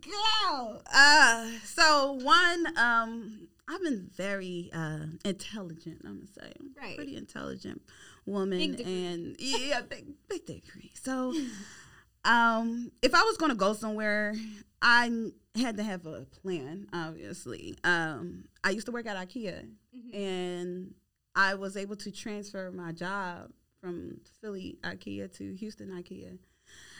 Girl. 0.03 0.83
Uh, 0.93 1.51
so 1.65 2.13
one, 2.23 2.67
um, 2.79 3.49
I've 3.69 3.83
been 3.83 4.09
very 4.17 4.71
uh, 4.73 5.07
intelligent. 5.25 6.03
I'm 6.05 6.17
gonna 6.17 6.27
say, 6.27 6.53
I'm 6.59 6.71
Right. 6.81 6.97
pretty 6.97 7.17
intelligent 7.17 7.83
woman, 8.27 8.59
Big 8.59 8.81
and 8.87 9.37
yeah, 9.39 9.83
big 9.83 10.07
big 10.29 10.47
degree. 10.47 10.93
So, 10.95 11.35
um, 12.25 12.91
if 13.03 13.15
I 13.15 13.23
was 13.23 13.37
gonna 13.37 13.55
go 13.55 13.73
somewhere, 13.73 14.35
I 14.83 15.31
had 15.57 15.77
to 15.77 15.83
have 15.83 16.07
a 16.07 16.23
plan. 16.43 16.87
Obviously, 16.93 17.77
um, 17.85 18.45
I 18.65 18.71
used 18.71 18.87
to 18.87 18.93
work 18.93 19.07
at 19.07 19.17
IKEA, 19.17 19.69
Mm-hmm. 19.97 20.17
and 20.17 20.95
I 21.35 21.55
was 21.55 21.77
able 21.77 21.97
to 21.97 22.11
transfer 22.11 22.71
my 22.71 22.93
job 22.93 23.51
from 23.81 24.21
Philly 24.41 24.79
IKEA 24.83 25.35
to 25.39 25.55
Houston 25.55 25.91
IKEA. 25.91 26.39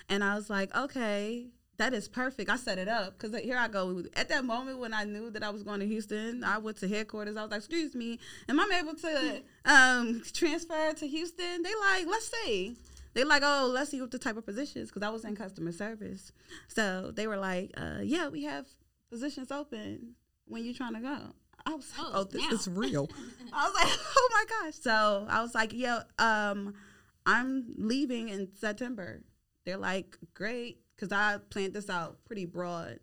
And 0.09 0.25
I 0.25 0.35
was 0.35 0.51
like, 0.51 0.75
okay, 0.75 1.47
that 1.81 1.95
is 1.95 2.09
perfect. 2.09 2.51
I 2.51 2.57
set 2.57 2.79
it 2.79 2.89
up 2.89 3.19
because 3.19 3.39
here 3.41 3.57
I 3.57 3.69
go. 3.69 4.05
At 4.15 4.29
that 4.29 4.45
moment 4.45 4.79
when 4.79 4.93
I 4.93 5.05
knew 5.05 5.31
that 5.31 5.43
I 5.43 5.51
was 5.51 5.63
going 5.63 5.81
to 5.81 5.87
Houston, 5.87 6.45
I 6.45 6.59
went 6.59 6.77
to 6.79 6.89
headquarters. 6.89 7.37
I 7.37 7.43
was 7.43 7.51
like, 7.51 7.59
excuse 7.59 7.95
me, 7.95 8.19
am 8.49 8.61
I 8.61 8.83
able 8.83 8.95
to 8.95 9.43
um, 9.65 10.23
transfer 10.33 10.93
to 10.93 11.07
Houston? 11.07 11.63
They 11.63 11.75
like, 11.75 12.07
let's 12.07 12.31
see. 12.45 12.77
They 13.15 13.25
like, 13.25 13.43
oh, 13.45 13.71
let's 13.73 13.91
see 13.91 14.01
what 14.01 14.11
the 14.11 14.19
type 14.19 14.37
of 14.37 14.47
positions 14.47 14.91
because 14.91 15.03
I 15.03 15.11
was 15.11 15.25
in 15.25 15.35
customer 15.35 15.73
service. 15.73 16.33
So 16.69 17.11
they 17.13 17.27
were 17.27 17.39
like, 17.39 17.73
uh, 17.77 18.01
yeah, 18.03 18.29
we 18.29 18.45
have 18.45 18.67
positions 19.11 19.51
open 19.51 20.15
when 20.47 20.65
you 20.65 20.75
trying 20.75 20.95
to 20.95 21.01
go. 21.01 21.19
I 21.67 21.75
was 21.75 21.91
like, 21.97 22.07
Oh, 22.07 22.11
oh, 22.15 22.25
this 22.25 22.43
snap. 22.43 22.53
is 22.53 22.69
real. 22.69 23.09
I 23.53 23.65
was 23.65 23.75
like, 23.75 23.99
oh 24.17 24.29
my 24.33 24.45
gosh. 24.49 24.75
So 24.81 25.27
I 25.29 25.43
was 25.43 25.55
like, 25.55 25.73
yeah, 25.73 26.03
um, 26.19 26.75
I'm 27.27 27.67
leaving 27.77 28.29
in 28.29 28.49
September. 28.57 29.23
They're 29.67 29.77
like, 29.77 30.17
great, 30.35 30.79
because 30.97 31.13
I 31.13 31.39
planned 31.51 31.75
this 31.75 31.91
out 31.91 32.19
pretty 32.25 32.47
broad. 32.47 32.99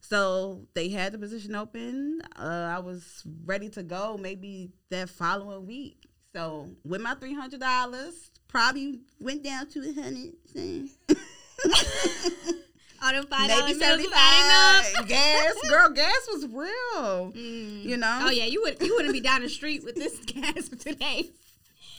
So 0.00 0.66
they 0.74 0.88
had 0.90 1.12
the 1.12 1.18
position 1.18 1.54
open. 1.54 2.20
Uh, 2.36 2.72
I 2.76 2.80
was 2.80 3.22
ready 3.46 3.68
to 3.70 3.82
go 3.82 4.18
maybe 4.20 4.70
that 4.90 5.08
following 5.08 5.66
week. 5.66 6.06
So 6.34 6.70
with 6.84 7.00
my 7.00 7.14
three 7.14 7.32
hundred 7.34 7.60
dollars, 7.60 8.30
probably 8.48 9.00
went 9.20 9.44
down 9.44 9.68
to 9.70 9.80
a 9.80 9.92
hundred. 10.02 10.90
All 13.04 13.12
them 13.12 13.26
five 13.26 13.48
Maybe 13.48 13.78
seventy 13.78 14.06
up. 14.06 15.06
gas, 15.06 15.54
girl, 15.68 15.90
gas 15.90 16.26
was 16.32 16.46
real. 16.46 17.32
Mm. 17.32 17.82
You 17.84 17.98
know. 17.98 18.20
Oh 18.22 18.30
yeah, 18.30 18.46
you 18.46 18.62
would 18.62 18.80
you 18.80 18.94
wouldn't 18.94 19.12
be 19.12 19.20
down 19.20 19.42
the 19.42 19.48
street 19.50 19.84
with 19.84 19.94
this 19.94 20.18
gas 20.26 20.70
today. 20.70 21.30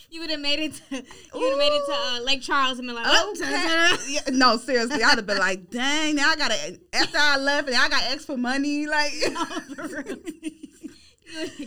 You 0.10 0.22
would 0.22 0.32
have 0.32 0.40
made 0.40 0.60
it 0.60 0.74
to 0.90 0.96
you 0.96 1.04
would 1.34 1.50
have 1.50 1.58
made 1.60 1.74
it 1.76 1.86
to 1.86 1.94
uh, 1.94 2.20
Lake 2.24 2.42
Charles 2.42 2.80
and 2.80 2.88
been 2.88 2.96
like, 2.96 3.06
oh, 3.08 3.34
Okay. 3.36 3.96
Yeah, 4.14 4.22
no, 4.32 4.58
seriously, 4.58 5.04
I'd 5.04 5.18
have 5.18 5.28
been 5.28 5.38
like, 5.38 5.70
dang, 5.70 6.16
now 6.16 6.30
I 6.32 6.36
gotta 6.36 6.80
after 6.94 7.18
I 7.20 7.38
left 7.38 7.68
and 7.68 7.78
I 7.78 7.88
got 7.90 8.04
extra 8.10 8.36
money. 8.38 8.88
Like 8.88 9.12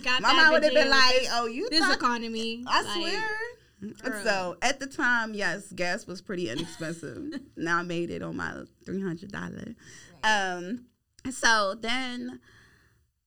got 0.03 0.23
my 0.23 0.33
mom 0.33 0.53
would 0.53 0.65
have 0.65 0.73
been 0.75 0.91
like, 0.91 1.27
Oh, 1.33 1.47
you 1.47 1.69
this 1.71 1.81
thought 1.81 1.97
economy. 1.97 2.65
I 2.67 2.83
like, 2.83 2.93
swear. 2.95 3.29
Girl. 3.81 4.25
So 4.25 4.57
at 4.63 4.81
the 4.81 4.87
time, 4.87 5.35
yes, 5.35 5.73
gas 5.73 6.07
was 6.07 6.21
pretty 6.21 6.51
inexpensive. 6.51 7.41
now 7.57 7.79
I 7.79 7.83
made 7.83 8.11
it 8.11 8.23
on 8.23 8.37
my 8.37 8.63
three 8.85 9.01
hundred 9.01 9.33
dollar. 9.33 9.75
Um, 10.25 10.87
so 11.31 11.75
then 11.79 12.41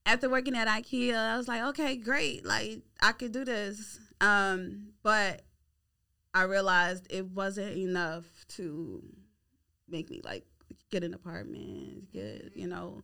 after 0.04 0.28
working 0.28 0.56
at 0.56 0.68
IKEA, 0.68 1.16
I 1.16 1.36
was 1.36 1.48
like, 1.48 1.62
okay, 1.62 1.96
great, 1.96 2.44
like 2.44 2.80
I 3.00 3.12
could 3.12 3.32
do 3.32 3.44
this. 3.44 3.98
Um, 4.20 4.92
but 5.02 5.42
I 6.34 6.42
realized 6.42 7.06
it 7.10 7.26
wasn't 7.26 7.76
enough 7.76 8.24
to 8.56 9.02
make 9.88 10.10
me 10.10 10.20
like 10.24 10.44
get 10.90 11.04
an 11.04 11.14
apartment, 11.14 12.12
get 12.12 12.52
you 12.54 12.66
know 12.66 13.02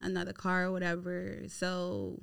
another 0.00 0.32
car 0.32 0.64
or 0.66 0.72
whatever. 0.72 1.42
So 1.48 2.18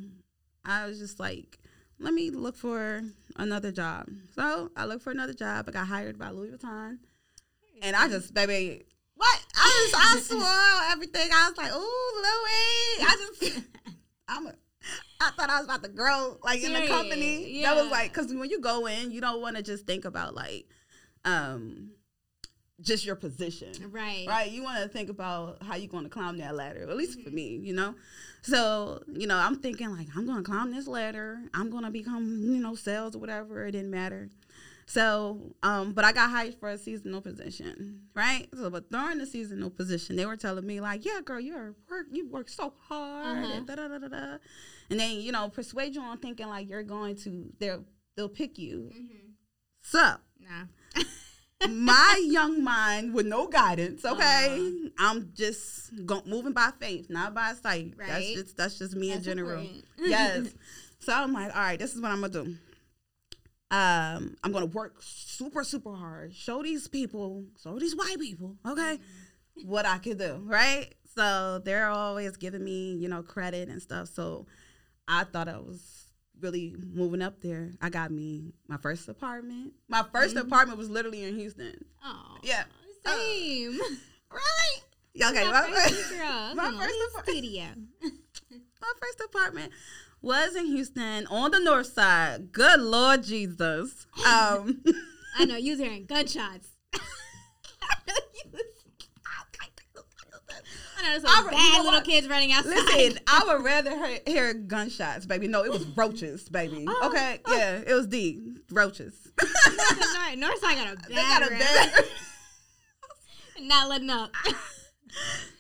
I 0.66 0.86
was 0.86 1.00
just 1.00 1.20
like, 1.20 1.60
let 2.00 2.14
me 2.14 2.30
look 2.30 2.56
for 2.56 3.04
another 3.38 3.72
job. 3.72 4.08
So 4.36 4.72
I 4.76 4.86
looked 4.86 5.04
for 5.04 5.12
another 5.12 5.34
job. 5.34 5.66
I 5.68 5.72
got 5.72 5.88
hired 5.88 6.18
by 6.18 6.30
Louis 6.30 6.50
Vuitton, 6.50 6.98
and 7.82 7.96
I 7.96 8.08
just 8.08 8.34
baby. 8.34 8.86
What 9.16 9.46
I 9.56 9.90
just 9.92 9.96
I 9.96 10.20
swore 10.38 10.92
everything. 10.92 11.30
I 11.34 11.50
was 11.50 11.58
like, 11.58 11.74
"Ooh, 11.74 12.14
Louis!" 12.22 13.06
I 13.06 13.28
just, 13.40 13.62
I'm 14.28 14.48
a, 14.48 14.54
I 15.20 15.32
thought 15.32 15.50
I 15.50 15.58
was 15.58 15.66
about 15.66 15.84
to 15.84 15.90
grow 15.90 16.38
like 16.44 16.64
in 16.64 16.74
the 16.74 16.88
company. 16.88 17.62
That 17.64 17.76
was 17.76 17.90
like 17.90 18.14
because 18.14 18.34
when 18.34 18.50
you 18.50 18.62
go 18.62 18.86
in, 18.86 19.12
you 19.12 19.22
don't 19.22 19.42
want 19.42 19.56
to 19.58 19.64
just 19.64 19.88
think 19.88 20.06
about 20.06 20.36
like, 20.36 20.68
um, 21.26 21.92
just 22.82 23.06
your 23.06 23.16
position, 23.16 23.72
Right. 23.92 24.26
right? 24.28 24.52
You 24.52 24.64
want 24.64 24.84
to 24.84 24.88
think 24.90 25.10
about 25.10 25.62
how 25.64 25.76
you're 25.76 25.88
going 25.90 26.04
to 26.04 26.10
climb 26.10 26.38
that 26.38 26.56
ladder. 26.56 26.84
At 26.90 26.96
least 26.96 27.22
for 27.22 27.30
me, 27.32 27.58
you 27.64 27.74
know. 27.74 27.96
So 28.44 29.02
you 29.12 29.26
know, 29.28 29.36
I'm 29.38 29.56
thinking 29.60 29.90
like 29.92 30.08
I'm 30.16 30.26
going 30.26 30.44
to 30.44 30.50
climb 30.50 30.72
this 30.72 30.88
ladder. 30.88 31.40
I'm 31.54 31.70
going 31.70 31.84
to 31.84 31.90
become 31.92 32.42
you 32.44 32.62
know 32.62 32.76
sales 32.76 33.16
or 33.16 33.20
whatever. 33.20 33.66
It 33.66 33.72
didn't 33.72 33.92
matter. 33.92 34.30
So, 34.90 35.54
um, 35.64 35.92
but 35.92 36.06
I 36.06 36.14
got 36.14 36.30
hired 36.30 36.56
for 36.56 36.70
a 36.70 36.78
seasonal 36.78 37.20
position, 37.20 38.04
right? 38.16 38.48
So, 38.56 38.70
but 38.70 38.90
during 38.90 39.18
the 39.18 39.26
seasonal 39.26 39.70
position, 39.70 40.16
they 40.16 40.26
were 40.26 40.38
telling 40.38 40.66
me 40.66 40.80
like, 40.80 41.04
"Yeah, 41.04 41.20
girl, 41.26 41.42
you're 41.42 41.76
work, 41.90 42.06
you 42.10 42.30
work 42.30 42.48
so 42.48 42.72
hard, 42.88 43.38
Uh-huh. 43.38 43.54
and 43.54 43.68
da 43.68 43.76
da 43.76 43.88
da 43.90 43.98
da 43.98 44.08
da," 44.08 44.38
and 44.90 44.98
then 44.98 45.18
you 45.20 45.34
know 45.34 45.50
persuade 45.50 45.94
you 45.96 46.02
on 46.02 46.20
thinking 46.20 46.48
like 46.48 46.70
you're 46.70 46.84
going 46.84 47.18
to 47.18 47.52
they'll 47.60 47.84
they'll 48.16 48.30
pick 48.30 48.58
you. 48.58 48.92
Mm-hmm. 48.96 49.32
So, 49.82 50.00
Nah. 50.40 50.66
My 51.70 52.22
young 52.26 52.64
mind 52.64 53.14
with 53.14 53.26
no 53.26 53.48
guidance. 53.48 54.06
Okay, 54.06 54.48
Uh-huh. 54.50 54.90
I'm 55.00 55.32
just 55.34 56.06
go- 56.06 56.22
moving 56.26 56.54
by 56.54 56.72
faith, 56.80 57.10
not 57.10 57.34
by 57.34 57.54
sight. 57.54 57.94
Right. 57.98 58.08
That's 58.08 58.34
just 58.34 58.58
that's 58.58 58.78
just 58.80 58.96
me 58.96 59.12
in 59.12 59.24
general. 59.24 59.66
yes. 60.00 60.50
So 61.00 61.14
I'm 61.14 61.34
like, 61.34 61.56
all 61.56 61.62
right, 61.62 61.80
this 61.80 61.96
is 61.96 62.02
what 62.02 62.12
I'm 62.12 62.22
gonna 62.22 62.34
do. 62.34 62.56
Um, 63.70 64.38
I'm 64.44 64.52
gonna 64.54 64.66
work 64.68 64.96
super 65.02 65.64
super 65.64 65.94
hard. 65.94 66.34
Show 66.34 66.64
these 66.64 66.88
people, 66.88 67.46
show 67.62 67.78
these 67.80 67.96
white 67.96 68.18
people, 68.20 68.56
okay, 68.66 69.00
what 69.66 69.86
I 69.86 69.98
can 69.98 70.18
do, 70.18 70.42
right? 70.46 70.94
So 71.16 71.60
they're 71.66 71.90
always 71.90 72.38
giving 72.38 72.64
me, 72.64 72.94
you 72.94 73.10
know, 73.10 73.24
credit 73.24 73.68
and 73.70 73.82
stuff. 73.82 74.08
So 74.10 74.46
I 75.08 75.24
thought 75.26 75.48
I 75.50 75.58
was 75.58 75.97
really 76.42 76.76
moving 76.94 77.22
up 77.22 77.42
there. 77.42 77.72
I 77.82 77.90
got 77.90 78.12
me 78.12 78.54
my 78.68 78.78
first 78.78 79.08
apartment. 79.08 79.74
My 79.88 80.04
1st 80.04 80.36
Mhm. 80.36 80.42
apartment 80.42 80.78
was 80.78 80.90
literally 80.90 81.24
in 81.24 81.36
Houston. 81.38 81.86
Oh. 82.04 82.38
Yeah. 82.44 82.64
Same. 83.06 83.72
Really? 84.30 84.84
Yeah, 85.14 85.30
Okay. 85.30 85.46
my 85.46 85.52
My, 85.68 85.68
first 85.68 86.10
girl. 86.12 86.56
my 86.56 86.72
first 86.72 87.28
studio. 87.28 87.64
my 88.02 88.92
first 89.02 89.22
apartment 89.26 89.72
was 90.22 90.56
in 90.56 90.66
Houston 90.68 91.26
on 91.28 91.52
the 91.52 91.60
north 91.60 91.88
side. 91.94 92.52
Good 92.52 92.80
Lord 92.82 93.24
Jesus. 93.24 94.06
Um, 94.28 94.84
I 95.38 95.46
know 95.46 95.56
you 95.56 95.72
was 95.74 95.80
hearing 95.80 96.06
gunshots. 96.06 96.70
I 100.98 101.04
know 101.04 101.10
you 101.10 101.22
was. 101.22 101.24
I 101.26 101.28
know 101.28 101.38
some 101.38 101.48
I 101.48 101.52
bad 101.52 101.60
you 101.60 101.72
know 101.72 101.84
little 101.84 101.92
what? 102.00 102.04
kids 102.06 102.28
running 102.28 102.52
outside. 102.52 102.76
Listen, 102.76 103.20
I 103.28 103.44
would 103.48 103.64
rather 103.64 103.92
hear, 103.92 104.20
hear 104.26 104.54
gunshots, 104.54 105.26
baby. 105.26 105.48
No, 105.48 105.64
it 105.64 105.72
was 105.72 105.86
roaches, 105.86 106.50
baby. 106.50 106.86
Oh, 106.88 107.10
okay, 107.10 107.40
oh. 107.46 107.56
yeah, 107.56 107.82
it 107.86 107.94
was 107.94 108.08
D 108.08 108.56
roaches. 108.72 109.14
Northside, 109.38 110.42
Northside 110.42 110.62
got 110.62 110.94
a 110.94 110.96
bad 110.96 111.10
they 111.10 111.16
got 111.16 111.48
a 111.48 111.50
bad. 111.50 112.06
Not 113.62 113.90
letting 113.90 114.10
up. 114.10 114.32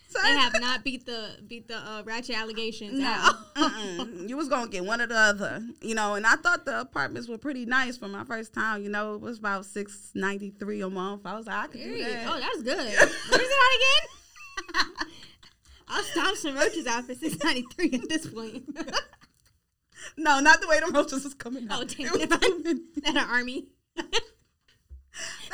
So 0.09 0.21
they 0.21 0.29
have 0.29 0.53
not 0.61 0.83
beat 0.83 1.05
the 1.05 1.31
beat 1.47 1.67
the 1.67 1.77
uh, 1.77 2.01
ratchet 2.05 2.37
allegations 2.37 2.97
No, 2.97 3.33
you 4.25 4.37
was 4.37 4.47
gonna 4.47 4.69
get 4.69 4.85
one 4.85 5.01
or 5.01 5.07
the 5.07 5.17
other, 5.17 5.61
you 5.81 5.95
know. 5.95 6.15
And 6.15 6.25
I 6.25 6.35
thought 6.35 6.63
the 6.63 6.79
apartments 6.79 7.27
were 7.27 7.37
pretty 7.37 7.65
nice 7.65 7.97
for 7.97 8.07
my 8.07 8.23
first 8.23 8.53
time. 8.53 8.83
You 8.83 8.89
know, 8.89 9.15
it 9.15 9.21
was 9.21 9.37
about 9.37 9.65
six 9.65 10.11
ninety 10.15 10.51
three 10.51 10.81
a 10.81 10.89
month. 10.89 11.25
I 11.25 11.35
was 11.35 11.45
like, 11.47 11.55
I 11.55 11.67
could 11.67 11.81
do 11.81 12.03
that. 12.03 12.27
Oh, 12.27 12.39
that's 12.39 12.63
good. 12.63 12.77
Where's 12.77 13.01
it 13.01 13.57
at 13.57 13.75
again? 13.75 15.07
I'll 15.87 16.03
stop 16.03 16.35
some 16.35 16.55
roaches 16.55 16.85
out 16.87 17.05
for 17.05 17.15
six 17.15 17.41
ninety 17.43 17.63
three 17.73 17.91
at 17.93 18.09
this 18.09 18.27
point. 18.27 18.63
no, 20.17 20.39
not 20.39 20.61
the 20.61 20.67
way 20.67 20.79
the 20.79 20.91
roaches 20.91 21.23
was 21.23 21.33
coming 21.33 21.67
out. 21.69 21.81
oh 21.81 21.83
damn! 21.97 22.07
It 22.07 22.11
was 22.13 22.21
If 22.23 22.31
I- 22.33 22.37
coming- 22.37 22.83
At 23.05 23.15
an 23.15 23.29
army. 23.29 23.67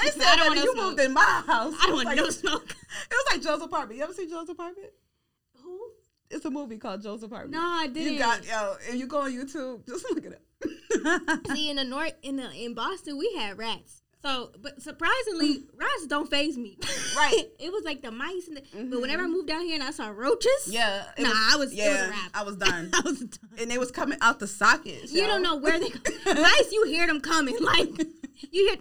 They 0.01 0.09
said 0.09 0.21
I 0.23 0.35
don't 0.35 0.55
that 0.55 0.63
you 0.65 0.73
smoke. 0.73 0.85
moved 0.85 0.99
in 0.99 1.13
my 1.13 1.21
house. 1.47 1.73
I 1.81 1.85
don't 1.85 1.93
want 1.95 2.05
like, 2.05 2.17
no 2.17 2.29
smoke. 2.29 2.65
It 3.09 3.09
was 3.15 3.25
like 3.31 3.41
Joe's 3.41 3.61
apartment. 3.61 3.97
You 3.97 4.03
ever 4.03 4.13
see 4.13 4.27
Joe's 4.29 4.49
apartment? 4.49 4.89
Who? 5.63 5.79
It's 6.29 6.43
a 6.45 6.51
movie 6.51 6.77
called 6.77 7.01
Joe's 7.01 7.23
apartment. 7.23 7.53
No, 7.53 7.61
I 7.63 7.87
didn't. 7.87 8.13
You 8.13 8.19
got 8.19 8.45
yo. 8.45 8.75
If 8.89 8.95
you 8.95 9.07
go 9.07 9.21
on 9.21 9.31
YouTube, 9.31 9.87
just 9.87 10.05
look 10.13 10.23
it 10.25 10.33
up. 10.33 11.47
See, 11.55 11.69
in 11.69 11.77
the 11.77 11.83
north, 11.85 12.13
in 12.21 12.35
the 12.35 12.51
in 12.51 12.73
Boston, 12.75 13.17
we 13.17 13.33
had 13.37 13.57
rats. 13.57 14.02
So, 14.23 14.51
but 14.61 14.81
surprisingly, 14.81 15.57
mm. 15.59 15.63
rats 15.75 16.07
don't 16.07 16.29
phase 16.29 16.57
me. 16.57 16.77
Right. 17.15 17.45
it 17.59 17.71
was 17.71 17.83
like 17.83 18.01
the 18.01 18.11
mice, 18.11 18.47
and 18.47 18.57
the, 18.57 18.63
but 18.89 18.99
whenever 19.01 19.21
I 19.21 19.25
mm-hmm. 19.25 19.33
moved 19.33 19.47
down 19.47 19.61
here 19.65 19.75
and 19.75 19.83
I 19.83 19.91
saw 19.91 20.07
roaches, 20.09 20.67
yeah. 20.67 21.03
Nah, 21.19 21.29
I 21.31 21.55
was- 21.57 21.71
it 21.71 21.75
was 21.75 21.77
Yeah, 21.77 22.09
wrap. 22.09 22.31
I 22.33 22.43
was 22.43 22.55
done. 22.67 22.89
I 22.93 23.01
was 23.01 23.19
done. 23.19 23.49
and 23.59 23.69
they 23.69 23.77
was 23.77 23.91
coming 23.91 24.17
out 24.21 24.39
the 24.39 24.47
sockets. 24.47 25.11
You 25.13 25.21
yo. 25.21 25.27
don't 25.27 25.43
know 25.43 25.57
where 25.57 25.79
they 25.79 25.89
mice. 26.25 26.71
You 26.71 26.85
hear 26.87 27.05
them 27.05 27.21
coming, 27.21 27.55
like 27.61 27.89
you 28.51 28.67
hear. 28.67 28.77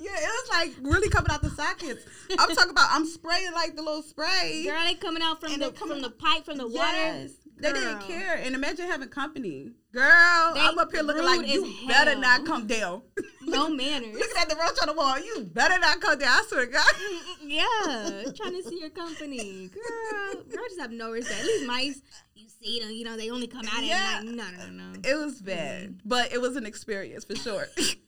Yeah, 0.00 0.10
it 0.12 0.28
was 0.28 0.48
like 0.50 0.72
really 0.82 1.08
coming 1.08 1.30
out 1.30 1.40
the 1.42 1.50
sockets. 1.50 2.04
I'm 2.38 2.54
talking 2.54 2.70
about 2.70 2.88
I'm 2.90 3.06
spraying 3.06 3.52
like 3.52 3.76
the 3.76 3.82
little 3.82 4.02
spray. 4.02 4.64
Girl, 4.66 4.82
they 4.84 4.94
coming 4.94 5.22
out 5.22 5.40
from 5.40 5.52
And 5.52 5.62
the 5.62 5.72
from 5.72 6.02
the 6.02 6.10
pipe 6.10 6.44
from 6.44 6.58
the 6.58 6.68
Yes. 6.68 7.30
water. 7.30 7.34
They 7.64 7.72
didn't 7.72 8.00
care. 8.00 8.34
And 8.36 8.54
imagine 8.54 8.86
having 8.86 9.08
company. 9.08 9.70
Girl, 9.92 10.52
They 10.54 10.60
I'm 10.60 10.78
up 10.78 10.92
here 10.92 11.02
looking 11.02 11.24
like 11.24 11.46
you 11.46 11.72
better 11.88 12.12
hell. 12.12 12.20
not 12.20 12.44
come 12.46 12.66
down. 12.66 13.02
No 13.46 13.68
manners. 13.68 14.14
looking 14.18 14.36
at 14.40 14.48
the 14.48 14.56
roach 14.56 14.78
on 14.80 14.86
the 14.88 14.94
wall, 14.94 15.18
you 15.18 15.42
better 15.52 15.78
not 15.78 16.00
come 16.00 16.18
down. 16.18 16.30
I 16.30 16.44
swear 16.48 16.64
to 16.64 16.72
God. 16.72 16.84
yeah, 17.42 18.22
trying 18.34 18.60
to 18.60 18.62
see 18.66 18.80
your 18.80 18.88
company, 18.88 19.68
girl. 19.68 20.42
Roaches 20.46 20.78
have 20.80 20.90
no 20.90 21.10
respect. 21.12 21.40
At 21.40 21.46
least 21.46 21.66
mice, 21.66 22.00
you 22.34 22.48
see 22.48 22.80
them. 22.80 22.90
You 22.90 23.04
know 23.04 23.16
they 23.18 23.28
only 23.30 23.46
come 23.46 23.66
out 23.70 23.84
Yeah. 23.84 24.16
at 24.18 24.24
night. 24.24 24.34
No, 24.34 24.44
no, 24.50 24.66
no, 24.70 24.92
no. 24.94 25.00
It 25.04 25.14
was 25.22 25.42
bad, 25.42 25.90
mm. 25.90 26.00
but 26.06 26.32
it 26.32 26.40
was 26.40 26.56
an 26.56 26.64
experience 26.64 27.24
for 27.26 27.36
sure. 27.36 27.66
It 27.76 27.98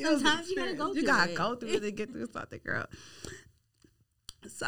was 0.00 0.20
an 0.20 0.26
Sometimes 0.26 0.50
you 0.50 0.56
gotta 0.56 0.74
go 0.74 0.88
You 0.88 0.94
through 0.94 1.02
gotta 1.04 1.30
it. 1.30 1.36
go 1.36 1.54
through 1.54 1.68
it 1.70 1.84
and 1.84 1.96
get 1.96 2.10
through 2.10 2.26
something, 2.32 2.60
girl. 2.64 2.86
So 4.48 4.66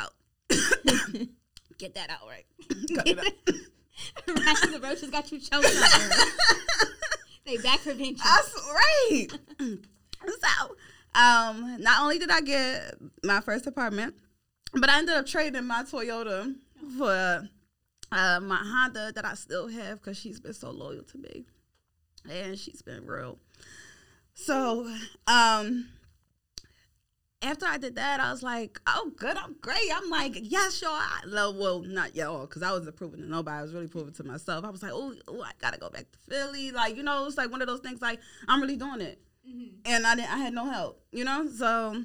get 1.82 1.94
that 1.94 2.10
out 2.10 2.28
right. 2.28 2.46
Cut 2.94 3.08
it 3.08 3.18
out. 3.18 3.56
the 4.26 4.80
roaches 4.82 5.10
got 5.10 5.30
you 5.32 5.40
choked 5.40 5.66
up. 5.66 6.28
they 7.44 7.56
back 7.56 7.80
for 7.80 7.92
vengeance. 7.92 8.22
That's 8.22 8.54
right. 8.72 9.26
so, 9.58 10.76
um, 11.14 11.76
not 11.80 12.02
only 12.02 12.18
did 12.18 12.30
I 12.30 12.40
get 12.40 12.94
my 13.24 13.40
first 13.40 13.66
apartment, 13.66 14.14
but 14.74 14.88
I 14.88 14.98
ended 14.98 15.16
up 15.16 15.26
trading 15.26 15.66
my 15.66 15.82
Toyota 15.82 16.54
for 16.96 17.48
uh, 18.12 18.40
my 18.40 18.60
Honda 18.62 19.12
that 19.14 19.24
I 19.24 19.34
still 19.34 19.66
have 19.68 20.00
because 20.00 20.16
she's 20.16 20.38
been 20.38 20.54
so 20.54 20.70
loyal 20.70 21.02
to 21.02 21.18
me, 21.18 21.44
and 22.30 22.56
she's 22.56 22.80
been 22.80 23.06
real. 23.06 23.38
So, 24.34 24.88
um, 25.26 25.88
after 27.42 27.66
I 27.66 27.78
did 27.78 27.96
that, 27.96 28.20
I 28.20 28.30
was 28.30 28.42
like, 28.42 28.80
"Oh, 28.86 29.10
good, 29.16 29.36
I'm 29.36 29.54
great." 29.60 29.90
I'm 29.94 30.08
like, 30.10 30.38
"Yes, 30.42 30.80
y'all." 30.80 30.90
I 30.92 31.20
love, 31.26 31.56
well, 31.56 31.80
not 31.80 32.14
y'all, 32.14 32.46
because 32.46 32.62
I 32.62 32.70
wasn't 32.72 32.96
proving 32.96 33.20
to 33.20 33.26
nobody. 33.28 33.58
I 33.58 33.62
was 33.62 33.72
really 33.74 33.88
proving 33.88 34.12
to 34.14 34.24
myself. 34.24 34.64
I 34.64 34.70
was 34.70 34.82
like, 34.82 34.92
"Oh, 34.94 35.14
oh, 35.28 35.42
I 35.42 35.52
gotta 35.60 35.78
go 35.78 35.90
back 35.90 36.06
to 36.12 36.18
Philly." 36.28 36.70
Like, 36.70 36.96
you 36.96 37.02
know, 37.02 37.26
it's 37.26 37.36
like 37.36 37.50
one 37.50 37.60
of 37.62 37.68
those 37.68 37.80
things. 37.80 38.00
Like, 38.00 38.20
I'm 38.48 38.60
really 38.60 38.76
doing 38.76 39.00
it, 39.00 39.20
Mhm. 39.48 39.70
and 39.84 40.06
I 40.06 40.14
didn't. 40.14 40.32
I 40.32 40.38
had 40.38 40.52
no 40.54 40.64
help, 40.70 41.04
you 41.12 41.24
know. 41.24 41.48
So 41.48 42.02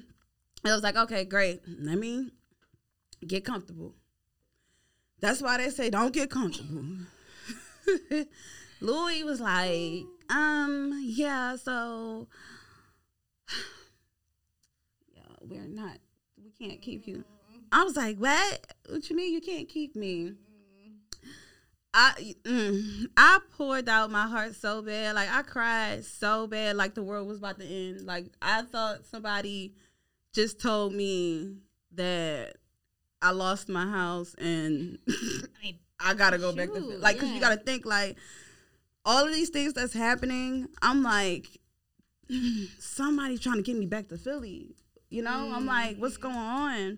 I 0.65 0.73
was 0.73 0.83
like, 0.83 0.95
"Okay, 0.95 1.23
great. 1.25 1.61
Let 1.67 1.97
me 1.97 2.31
get 3.25 3.45
comfortable." 3.45 3.95
That's 5.19 5.41
why 5.41 5.57
they 5.57 5.69
say 5.69 5.89
don't 5.89 6.13
get 6.13 6.29
comfortable. 6.29 6.85
Louis 8.81 9.23
was 9.23 9.39
like, 9.39 10.05
um, 10.29 10.99
yeah, 11.03 11.55
so 11.55 12.27
we're 15.49 15.67
not 15.67 15.97
we 16.43 16.51
can't 16.51 16.81
keep 16.81 17.07
you. 17.07 17.23
I 17.71 17.83
was 17.83 17.95
like, 17.95 18.17
what? 18.17 18.73
What 18.89 19.09
you 19.09 19.15
mean 19.15 19.33
you 19.33 19.41
can't 19.41 19.67
keep 19.67 19.95
me? 19.95 20.33
I 21.93 22.35
mm, 22.43 23.07
I 23.17 23.39
poured 23.57 23.89
out 23.89 24.11
my 24.11 24.27
heart 24.27 24.55
so 24.55 24.81
bad, 24.81 25.15
like 25.15 25.29
I 25.31 25.41
cried 25.41 26.05
so 26.05 26.45
bad, 26.45 26.75
like 26.75 26.93
the 26.93 27.03
world 27.03 27.27
was 27.27 27.39
about 27.39 27.59
to 27.59 27.65
end. 27.65 28.05
Like 28.05 28.25
I 28.41 28.61
thought 28.61 29.05
somebody 29.05 29.73
just 30.33 30.61
told 30.61 30.93
me 30.93 31.55
that 31.93 32.57
I 33.21 33.31
lost 33.31 33.67
my 33.67 33.87
house 33.87 34.35
and 34.37 34.99
I 35.09 35.63
mean, 35.63 35.79
I 35.99 36.13
gotta 36.13 36.37
go 36.37 36.53
back 36.53 36.71
to 36.73 36.79
Shoot, 36.79 37.01
like 37.01 37.15
because 37.15 37.31
you 37.31 37.39
gotta 37.39 37.57
think 37.57 37.85
like 37.85 38.17
all 39.03 39.25
of 39.25 39.33
these 39.33 39.49
things 39.49 39.73
that's 39.73 39.93
happening. 39.93 40.67
I'm 40.81 41.01
like 41.01 41.47
somebody 42.79 43.39
trying 43.39 43.55
to 43.55 43.63
get 43.63 43.75
me 43.75 43.87
back 43.87 44.09
to 44.09 44.17
Philly. 44.17 44.75
You 45.09 45.21
know, 45.21 45.51
I'm 45.53 45.65
like, 45.65 45.97
what's 45.97 46.17
going 46.17 46.35
on? 46.35 46.97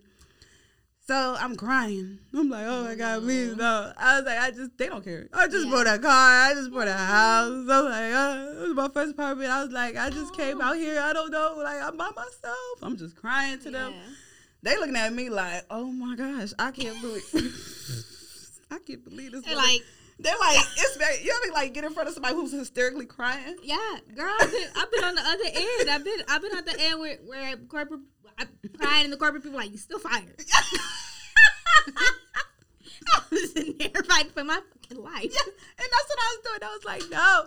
So 1.06 1.36
I'm 1.38 1.56
crying. 1.56 2.18
I'm 2.34 2.48
like, 2.50 2.66
oh 2.66 2.84
my 2.84 2.94
god, 2.94 3.22
please 3.22 3.56
no. 3.56 3.92
I 3.96 4.16
was 4.16 4.26
like, 4.26 4.38
I 4.38 4.50
just 4.52 4.76
they 4.78 4.86
don't 4.88 5.02
care. 5.02 5.28
I 5.32 5.48
just 5.48 5.66
Yeah. 5.66 5.72
bought 5.72 5.86
a 5.88 5.98
car. 5.98 6.10
I 6.50 6.52
just 6.54 6.70
bought 6.72 6.86
a 6.88 6.92
house. 6.92 7.48
I'm 7.48 7.66
like, 7.66 8.12
uh, 8.12 8.52
it 8.56 8.68
was 8.68 8.74
my 8.74 8.88
first 8.88 9.12
apartment. 9.12 9.50
I 9.50 9.62
was 9.64 9.72
like, 9.72 9.96
I 9.96 10.10
just 10.10 10.36
came 10.36 10.60
out 10.60 10.76
here. 10.76 11.00
I 11.00 11.12
don't 11.12 11.30
know. 11.32 11.54
Like 11.62 11.82
I'm 11.82 11.96
by 11.96 12.10
myself. 12.14 12.78
I'm 12.82 12.96
just 12.96 13.16
crying 13.16 13.58
to 13.60 13.70
them. 13.70 13.92
yeah. 13.92 14.02
They 14.62 14.76
looking 14.76 14.96
at 14.96 15.12
me 15.12 15.30
like, 15.30 15.64
oh 15.70 15.86
my 15.90 16.14
gosh, 16.16 16.52
I 16.58 16.70
can't 16.70 17.00
believe. 17.00 17.24
It. 17.32 17.52
I 18.70 18.78
can't 18.78 19.02
believe 19.02 19.32
this. 19.32 19.44
Like, 19.46 19.82
they're 20.22 20.38
like, 20.38 20.58
it's 20.76 20.96
very. 20.96 21.22
You 21.22 21.38
ever 21.44 21.52
like 21.54 21.74
get 21.74 21.84
in 21.84 21.92
front 21.92 22.08
of 22.08 22.14
somebody 22.14 22.34
who's 22.34 22.52
hysterically 22.52 23.06
crying? 23.06 23.56
yeah, 23.62 23.98
girl. 24.14 24.34
I've 24.40 24.50
been, 24.50 24.68
I've 24.76 24.92
been 24.92 25.04
on 25.04 25.14
the 25.14 25.22
other 25.22 25.44
end. 25.46 25.90
I've 25.90 26.04
been, 26.04 26.20
I've 26.28 26.42
been 26.42 26.56
at 26.56 26.66
the 26.66 26.80
end 26.80 27.00
where, 27.00 27.16
where 27.26 27.56
corporate, 27.56 28.00
I 28.38 28.46
crying, 28.78 29.04
and 29.04 29.12
the 29.12 29.16
corporate 29.16 29.42
people 29.42 29.58
like, 29.58 29.72
you 29.72 29.78
still 29.78 29.98
fired. 29.98 30.36
I 33.12 33.22
was 33.30 33.52
in 33.52 33.76
there 33.78 34.02
fighting 34.04 34.32
for 34.32 34.44
my 34.44 34.60
fucking 34.72 35.02
life. 35.02 35.22
Yeah, 35.22 35.44
and 35.44 35.88
that's 35.90 36.08
what 36.08 36.18
I 36.18 36.36
was 36.36 36.40
doing. 36.44 36.62
I 36.62 36.74
was 36.74 36.84
like, 36.84 37.02
no. 37.10 37.44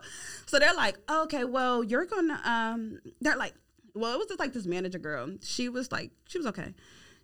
So 0.47 0.59
they're 0.59 0.73
like, 0.73 0.97
okay, 1.09 1.43
well, 1.43 1.83
you're 1.83 2.05
gonna. 2.05 2.41
Um, 2.43 2.99
they're 3.21 3.37
like, 3.37 3.53
well, 3.93 4.13
it 4.13 4.17
was 4.17 4.27
just 4.27 4.39
like 4.39 4.53
this 4.53 4.65
manager 4.65 4.99
girl. 4.99 5.29
She 5.41 5.69
was 5.69 5.91
like, 5.91 6.11
she 6.27 6.37
was 6.37 6.47
okay. 6.47 6.73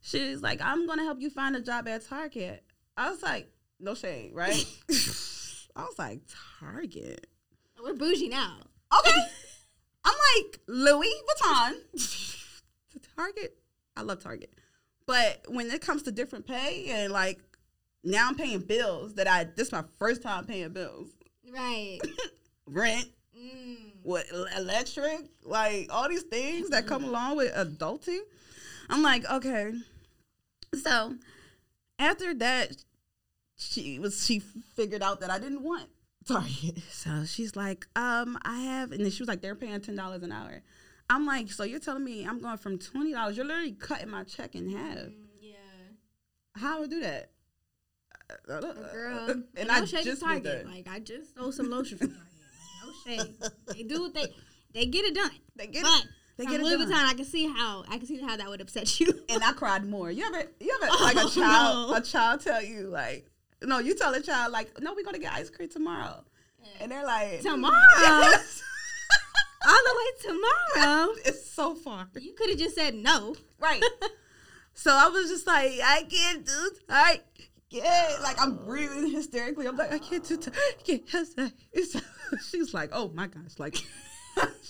She's 0.02 0.42
like, 0.42 0.62
I'm 0.62 0.88
gonna 0.88 1.04
help 1.04 1.20
you 1.22 1.30
find 1.30 1.56
a 1.56 1.62
job 1.62 1.88
at 1.88 2.08
Target. 2.08 2.64
I 2.96 3.10
was 3.10 3.22
like, 3.24 3.50
no 3.80 3.96
shade, 3.96 4.32
right? 4.34 4.66
I 5.80 5.84
was 5.84 5.98
like, 5.98 6.20
Target. 6.60 7.28
We're 7.82 7.94
bougie 7.94 8.30
now. 8.30 8.58
Okay. 9.00 9.18
I'm 10.06 10.16
like 10.36 10.60
Louis 10.68 11.14
Vuitton. 11.44 11.74
to 12.92 13.00
Target. 13.16 13.58
I 13.96 14.02
love 14.02 14.22
Target. 14.22 14.54
But 15.06 15.44
when 15.48 15.72
it 15.72 15.82
comes 15.82 16.04
to 16.04 16.12
different 16.12 16.46
pay 16.48 16.88
and 16.90 17.12
like 17.14 17.40
now 18.04 18.28
I'm 18.28 18.36
paying 18.36 18.60
bills 18.60 19.16
that 19.16 19.28
I 19.28 19.46
this 19.46 19.68
is 19.68 19.72
my 19.72 19.84
first 19.98 20.22
time 20.22 20.46
paying 20.46 20.70
bills. 20.70 21.08
Right. 21.52 22.00
Rent, 22.68 23.06
Mm. 23.38 23.94
what 24.04 24.26
electric, 24.58 25.30
like 25.44 25.88
all 25.92 26.10
these 26.10 26.24
things 26.24 26.70
that 26.72 26.88
come 26.88 27.06
along 27.06 27.38
with 27.38 27.54
adulting. 27.54 28.20
I'm 28.90 29.02
like, 29.02 29.30
okay. 29.30 29.72
So 30.84 31.16
after 32.00 32.34
that, 32.36 32.76
she 33.60 34.00
was 34.00 34.26
she 34.26 34.40
figured 34.40 35.04
out 35.04 35.20
that 35.20 35.30
I 35.30 35.38
didn't 35.38 35.62
want 35.64 35.90
Target. 36.28 36.80
So 36.92 37.24
she's 37.26 37.56
like, 37.56 37.86
um, 37.96 38.38
I 38.44 38.60
have 38.62 38.92
and 38.92 39.04
then 39.04 39.12
she 39.12 39.22
was 39.22 39.28
like, 39.28 39.42
they're 39.42 39.56
paying 39.56 39.80
ten 39.82 39.96
dollars 39.96 40.24
an 40.24 40.32
hour. 40.32 40.62
I'm 41.10 41.26
like, 41.26 41.52
so 41.52 41.64
you're 41.64 41.80
telling 41.80 42.04
me 42.04 42.26
I'm 42.26 42.40
going 42.42 42.58
from 42.58 42.78
twenty 42.80 43.12
dollars, 43.14 43.36
you're 43.38 43.46
literally 43.46 43.74
cutting 43.74 44.10
my 44.10 44.24
check 44.24 44.56
in 44.56 44.70
half. 44.70 44.98
Mm, 44.98 45.14
Yeah. 45.42 45.56
How 46.56 46.80
would 46.80 46.90
I 46.90 46.96
do 46.96 47.02
that? 47.02 47.32
Girl. 48.48 49.26
and 49.30 49.44
And 49.58 49.72
I 49.72 49.80
no 49.80 49.86
shade 49.86 50.04
just 50.06 50.22
to 50.22 50.26
Target. 50.28 50.66
Like 50.68 50.88
I 50.88 51.00
just 51.00 51.32
stole 51.32 51.52
some 51.52 51.70
lotion 51.70 51.98
from 51.98 52.10
Target. 52.10 52.26
Like, 53.08 53.18
no 53.18 53.24
shade. 53.24 53.52
They 53.76 53.84
do 53.84 54.02
what 54.04 54.14
they 54.14 54.28
they 54.74 54.86
get 54.86 55.06
it 55.06 55.16
done. 55.16 55.32
They 55.56 55.68
get 55.68 55.84
But 55.84 56.06
They 56.38 56.44
From 56.44 56.52
get 56.54 56.62
it 56.62 56.64
Louis 56.64 56.78
done. 56.78 56.92
Vuitton, 56.92 57.10
I 57.10 57.14
can 57.16 57.26
see 57.26 57.48
how 57.48 57.84
I 57.90 57.98
can 57.98 58.06
see 58.08 58.22
how 58.22 58.38
that 58.38 58.48
would 58.48 58.62
upset 58.62 59.00
you. 59.00 59.12
and 59.30 59.44
I 59.44 59.54
cried 59.54 59.86
more. 59.86 60.12
You 60.12 60.26
ever, 60.26 60.44
you 60.60 60.80
ever 60.82 60.92
like 61.04 61.16
Oh, 61.18 61.28
a 61.28 61.30
child, 61.32 61.90
no. 61.92 61.96
a 61.98 62.02
child 62.02 62.42
tell 62.42 62.64
you 62.64 62.82
like, 62.88 63.26
no, 63.64 63.80
you 63.80 63.96
tell 63.96 64.14
a 64.14 64.22
child 64.22 64.52
like, 64.54 64.80
no, 64.82 64.94
we're 64.94 65.04
gonna 65.04 65.20
get 65.20 65.34
ice 65.34 65.50
cream 65.50 65.70
tomorrow, 65.70 66.24
and 66.80 66.92
they're 66.92 67.06
like, 67.06 67.42
Tomorrow? 67.42 67.74
Yes. 68.02 68.64
All 69.68 69.76
the 69.76 69.96
way 69.98 70.34
tomorrow. 70.76 71.14
it's 71.26 71.52
so 71.52 71.76
far, 71.76 72.08
You 72.20 72.34
could 72.34 72.50
have 72.50 72.60
just 72.60 72.76
said 72.76 72.96
no. 72.96 73.36
right? 73.60 73.84
so 74.74 74.92
I 74.92 75.10
was 75.10 75.30
just 75.30 75.46
like, 75.46 75.72
I 75.84 76.04
can't 76.10 76.46
do, 76.46 76.72
I 76.90 77.22
yeah, 77.70 78.18
like 78.24 78.42
I'm 78.42 78.56
breathing 78.66 79.12
hysterically. 79.12 79.68
I'm 79.68 79.78
like, 79.78 79.92
I 79.94 80.00
can't 80.00 80.24
do, 80.28 80.38
t- 80.38 80.52
I 80.56 80.74
can't. 80.84 81.54
She's 82.50 82.74
like, 82.74 82.90
oh 82.94 83.10
my 83.14 83.28
gosh, 83.28 83.60
like, 83.60 83.78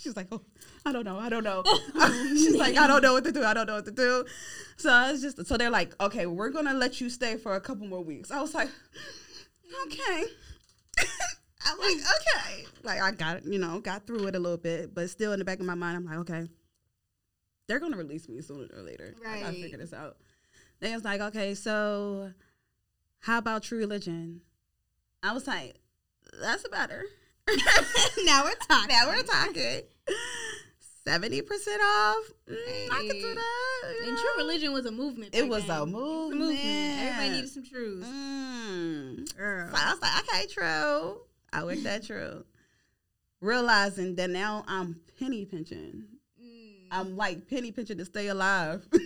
she's 0.01 0.15
like, 0.15 0.27
oh, 0.31 0.41
I 0.85 0.91
don't 0.91 1.05
know, 1.05 1.19
I 1.19 1.29
don't 1.29 1.43
know. 1.43 1.63
she's 2.29 2.55
like, 2.55 2.77
I 2.77 2.87
don't 2.87 3.01
know 3.01 3.13
what 3.13 3.23
to 3.25 3.31
do, 3.31 3.43
I 3.43 3.53
don't 3.53 3.67
know 3.67 3.75
what 3.75 3.85
to 3.85 3.91
do. 3.91 4.25
So 4.77 4.91
I 4.91 5.11
was 5.11 5.21
just, 5.21 5.45
so 5.45 5.57
they're 5.57 5.69
like, 5.69 5.93
okay, 6.01 6.25
we're 6.25 6.49
gonna 6.49 6.73
let 6.73 7.01
you 7.01 7.09
stay 7.09 7.37
for 7.37 7.55
a 7.55 7.61
couple 7.61 7.87
more 7.87 8.03
weeks. 8.03 8.31
I 8.31 8.41
was 8.41 8.53
like, 8.53 8.69
okay. 9.85 10.23
I'm 11.65 11.77
like, 11.77 11.97
okay. 11.97 12.65
Like 12.83 13.01
I 13.01 13.11
got 13.11 13.45
you 13.45 13.59
know, 13.59 13.79
got 13.79 14.07
through 14.07 14.27
it 14.27 14.35
a 14.35 14.39
little 14.39 14.57
bit, 14.57 14.93
but 14.93 15.09
still 15.09 15.33
in 15.33 15.39
the 15.39 15.45
back 15.45 15.59
of 15.59 15.65
my 15.65 15.75
mind, 15.75 15.97
I'm 15.97 16.05
like, 16.05 16.17
okay. 16.19 16.49
They're 17.67 17.79
gonna 17.79 17.97
release 17.97 18.27
me 18.27 18.41
sooner 18.41 18.67
or 18.75 18.81
later. 18.81 19.15
I 19.27 19.41
gotta 19.41 19.53
figure 19.53 19.77
this 19.77 19.93
out. 19.93 20.17
They 20.79 20.93
was 20.93 21.03
like, 21.03 21.21
okay, 21.21 21.53
so 21.53 22.31
how 23.19 23.37
about 23.37 23.63
true 23.63 23.79
religion? 23.79 24.41
I 25.21 25.33
was 25.33 25.45
like, 25.45 25.75
that's 26.41 26.67
better. 26.69 27.03
now 28.25 28.43
we're 28.43 28.55
talking. 28.55 28.95
now 28.95 29.07
we're 29.07 29.23
talking. 29.23 29.81
Seventy 31.05 31.41
percent 31.41 31.81
off. 31.81 32.23
Mm, 32.49 32.91
I 32.91 33.07
can 33.07 33.19
do 33.19 33.33
that. 33.35 33.95
And 34.03 34.15
know? 34.15 34.21
true 34.21 34.29
religion 34.37 34.73
was 34.73 34.85
a 34.85 34.91
movement. 34.91 35.33
It 35.33 35.47
was 35.47 35.67
a 35.69 35.77
It 35.77 35.79
was 35.79 35.89
movement. 35.89 36.59
Everybody 36.61 37.29
needed 37.31 37.49
some 37.49 37.63
truths. 37.63 38.05
Mm. 38.07 39.27
So 39.29 39.43
I 39.43 39.91
was 39.91 40.01
like, 40.01 40.23
okay, 40.23 40.47
true. 40.47 41.21
I 41.51 41.63
worked 41.63 41.83
that 41.83 42.05
true. 42.05 42.45
Realizing 43.41 44.15
that 44.15 44.29
now 44.29 44.63
I'm 44.67 44.99
penny 45.17 45.45
pinching. 45.45 46.03
Mm. 46.39 46.73
I'm 46.91 47.17
like 47.17 47.47
penny 47.49 47.71
pinching 47.71 47.97
to 47.97 48.05
stay 48.05 48.27
alive. 48.27 48.87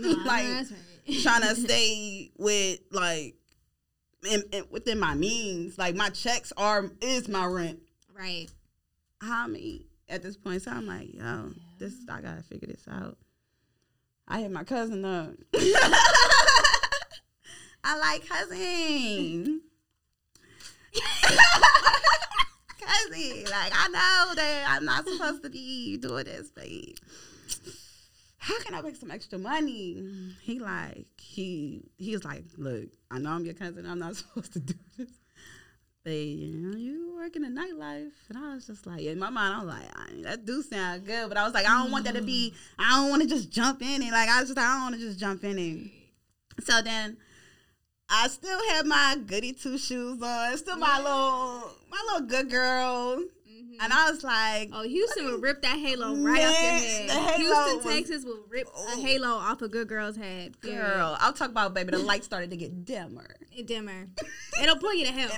No, 0.00 0.10
like 0.10 0.44
right. 0.44 0.66
trying 1.22 1.42
to 1.48 1.56
stay 1.56 2.30
with 2.38 2.78
like 2.92 3.34
in, 4.30 4.42
in- 4.52 4.66
within 4.70 5.00
my 5.00 5.14
means. 5.16 5.76
Like 5.76 5.96
my 5.96 6.10
checks 6.10 6.52
are 6.56 6.88
is 7.00 7.28
my 7.28 7.44
rent. 7.46 7.80
Right. 8.18 8.48
How 9.20 9.46
me 9.46 9.86
at 10.08 10.22
this 10.22 10.36
point? 10.36 10.62
So 10.62 10.70
I'm 10.72 10.86
like, 10.86 11.14
yo, 11.14 11.52
this 11.78 11.94
I 12.10 12.20
gotta 12.20 12.42
figure 12.42 12.68
this 12.68 12.86
out. 12.90 13.16
I 14.26 14.40
hit 14.40 14.50
my 14.50 14.64
cousin 14.64 15.04
up. 15.04 15.34
I 17.84 17.96
like 17.98 18.28
cousin. 18.28 19.60
cousin, 22.80 23.44
like 23.44 23.72
I 23.74 23.88
know 23.88 24.34
that 24.34 24.66
I'm 24.68 24.84
not 24.84 25.06
supposed 25.08 25.42
to 25.44 25.50
be 25.50 25.96
doing 25.96 26.24
this, 26.24 26.50
but 26.54 26.66
how 28.38 28.58
can 28.60 28.74
I 28.74 28.82
make 28.82 28.96
some 28.96 29.10
extra 29.10 29.38
money? 29.38 30.34
He 30.42 30.58
like 30.58 31.06
he 31.18 31.82
he's 31.96 32.24
like, 32.24 32.44
look, 32.56 32.88
I 33.10 33.18
know 33.18 33.30
I'm 33.30 33.44
your 33.44 33.54
cousin. 33.54 33.86
I'm 33.86 33.98
not 33.98 34.16
supposed 34.22 34.52
to 34.54 34.60
do 34.60 34.74
this, 34.96 35.08
but 36.04 36.12
you 36.12 36.56
know, 36.56 36.76
you 36.76 37.14
work 37.16 37.36
in 37.36 37.42
the 37.42 37.48
nightlife, 37.48 38.12
and 38.28 38.38
I 38.38 38.54
was 38.54 38.66
just 38.66 38.86
like, 38.86 39.02
in 39.02 39.18
my 39.18 39.30
mind, 39.30 39.54
I 39.54 39.58
was 39.64 39.68
like, 39.74 39.90
I 39.98 40.12
mean, 40.12 40.22
that 40.22 40.44
do 40.46 40.62
sound 40.62 41.04
good, 41.06 41.28
but 41.28 41.36
I 41.36 41.44
was 41.44 41.54
like, 41.54 41.66
I 41.66 41.82
don't 41.82 41.90
want 41.90 42.04
that 42.04 42.14
to 42.14 42.22
be. 42.22 42.54
I 42.78 42.96
don't 43.00 43.10
want 43.10 43.22
to 43.22 43.28
just 43.28 43.50
jump 43.50 43.82
in 43.82 44.02
and 44.02 44.10
like 44.12 44.28
I 44.28 44.40
was 44.40 44.48
just, 44.50 44.58
I 44.58 44.72
don't 44.74 44.82
want 44.82 44.94
to 44.94 45.00
just 45.00 45.18
jump 45.18 45.44
in 45.44 45.58
and. 45.58 45.90
So 46.64 46.80
then. 46.82 47.16
I 48.10 48.28
still 48.28 48.58
had 48.70 48.86
my 48.86 49.18
goody 49.26 49.52
two 49.52 49.76
shoes 49.76 50.22
on, 50.22 50.56
still 50.56 50.78
my 50.78 50.96
Yeah. 50.96 51.02
little, 51.04 51.70
my 51.90 52.02
little 52.10 52.26
good 52.26 52.48
girl. 52.50 53.22
And 53.80 53.92
I 53.92 54.10
was 54.10 54.22
like, 54.24 54.70
Oh, 54.72 54.82
Houston 54.82 55.26
will 55.26 55.38
rip 55.38 55.62
that 55.62 55.78
halo 55.78 56.14
right 56.16 56.44
off 56.44 56.62
your 56.62 56.70
head. 56.72 57.08
the 57.08 57.12
halo 57.14 57.36
Houston, 57.36 57.76
was- 57.76 57.84
Texas 57.96 58.24
will 58.24 58.40
rip 58.48 58.66
a 58.66 58.70
Oh. 58.74 59.00
halo 59.02 59.28
off 59.28 59.62
a 59.62 59.68
good 59.68 59.88
girl's 59.88 60.16
head. 60.16 60.60
Girl, 60.60 61.16
I'll 61.20 61.32
talk 61.32 61.50
about 61.50 61.74
baby. 61.74 61.90
The 61.92 61.98
light 61.98 62.24
started 62.24 62.50
to 62.50 62.56
get 62.56 62.84
dimmer. 62.84 63.36
It 63.56 63.66
dimmer. 63.66 64.08
It'll 64.62 64.76
pull 64.78 64.94
you 64.94 65.06
to 65.06 65.12
hell. 65.12 65.30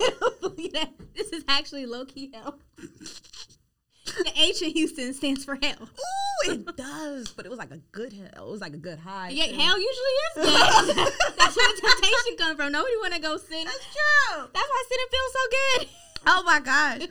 It'll 0.00 0.30
pull 0.40 0.54
you 0.56 0.70
to- 0.70 0.88
this 1.14 1.28
is 1.32 1.44
actually 1.48 1.86
low 1.86 2.04
key 2.04 2.30
hell. 2.34 2.58
the 2.76 4.32
H 4.36 4.62
in 4.62 4.70
Houston 4.70 5.14
stands 5.14 5.44
for 5.44 5.56
hell. 5.62 5.76
Ooh, 5.82 6.50
it 6.52 6.76
does, 6.76 7.28
but 7.32 7.46
it 7.46 7.48
was 7.48 7.58
like 7.58 7.70
a 7.70 7.76
good 7.92 8.12
hell. 8.12 8.48
It 8.48 8.50
was 8.50 8.60
like 8.60 8.72
a 8.74 8.78
good 8.78 8.98
high. 8.98 9.28
Yeah, 9.30 9.46
too. 9.46 9.54
hell 9.56 9.76
usually 9.78 10.14
is 10.20 10.34
good. 10.94 11.12
That's 11.38 11.56
where 11.56 11.68
the 11.68 11.80
temptation 11.80 12.36
comes 12.38 12.56
from. 12.56 12.72
Nobody 12.72 12.96
want 12.96 13.14
to 13.14 13.20
go 13.20 13.36
sin. 13.36 13.64
That's 13.64 13.78
true. 13.84 14.48
That's 14.52 14.68
why 14.68 14.84
sin 14.88 14.98
feels 15.10 15.32
so 15.32 15.40
good. 15.78 15.88
Oh 16.26 16.42
my 16.44 16.60
gosh. 16.60 17.08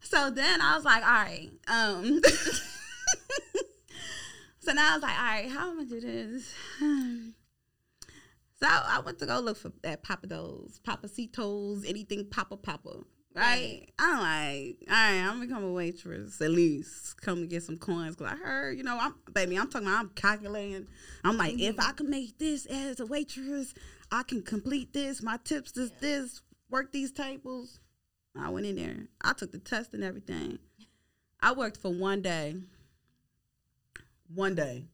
So 0.00 0.30
then 0.30 0.60
I 0.60 0.76
was 0.76 0.84
like, 0.84 1.02
all 1.02 1.10
right. 1.10 1.50
Um. 1.68 2.22
so 4.60 4.72
now 4.72 4.92
I 4.92 4.94
was 4.94 5.02
like, 5.02 5.18
all 5.18 5.24
right, 5.24 5.50
how 5.50 5.70
am 5.70 5.80
I 5.80 5.84
gonna 5.84 6.00
do 6.00 6.00
this? 6.00 6.54
So 8.58 8.66
I 8.66 9.00
went 9.04 9.18
to 9.18 9.26
go 9.26 9.38
look 9.40 9.58
for 9.58 9.70
that 9.82 10.02
Papa 10.02 10.26
Papados, 10.28 10.80
Pappasitos, 10.80 11.86
anything 11.86 12.24
Papa 12.30 12.56
Papa. 12.56 13.02
Right? 13.34 13.44
Right. 13.44 13.88
I'm 13.98 14.18
like, 14.18 14.76
all 14.88 14.94
right, 14.94 15.20
I'm 15.20 15.34
gonna 15.34 15.46
become 15.46 15.64
a 15.64 15.72
waitress 15.72 16.40
at 16.40 16.50
least. 16.50 17.20
Come 17.20 17.40
and 17.40 17.50
get 17.50 17.64
some 17.64 17.76
coins. 17.76 18.16
Cause 18.16 18.28
I 18.32 18.36
heard, 18.36 18.78
you 18.78 18.82
know, 18.82 18.96
I'm 18.98 19.14
baby, 19.34 19.58
I'm 19.58 19.68
talking 19.68 19.88
about 19.88 20.00
I'm 20.00 20.08
calculating. 20.14 20.86
I'm 21.22 21.36
like, 21.36 21.58
if 21.58 21.78
I 21.78 21.92
can 21.92 22.08
make 22.08 22.38
this 22.38 22.64
as 22.64 22.98
a 22.98 23.04
waitress, 23.04 23.74
I 24.10 24.22
can 24.22 24.40
complete 24.40 24.94
this. 24.94 25.22
My 25.22 25.38
tips 25.44 25.76
is 25.76 25.90
this, 26.00 26.40
work 26.70 26.92
these 26.92 27.12
tables. 27.12 27.80
I 28.40 28.50
went 28.50 28.66
in 28.66 28.76
there. 28.76 29.08
I 29.22 29.32
took 29.32 29.52
the 29.52 29.58
test 29.58 29.94
and 29.94 30.04
everything. 30.04 30.58
I 31.40 31.52
worked 31.52 31.76
for 31.76 31.92
one 31.92 32.22
day. 32.22 32.56
One 34.34 34.54
day. 34.54 34.84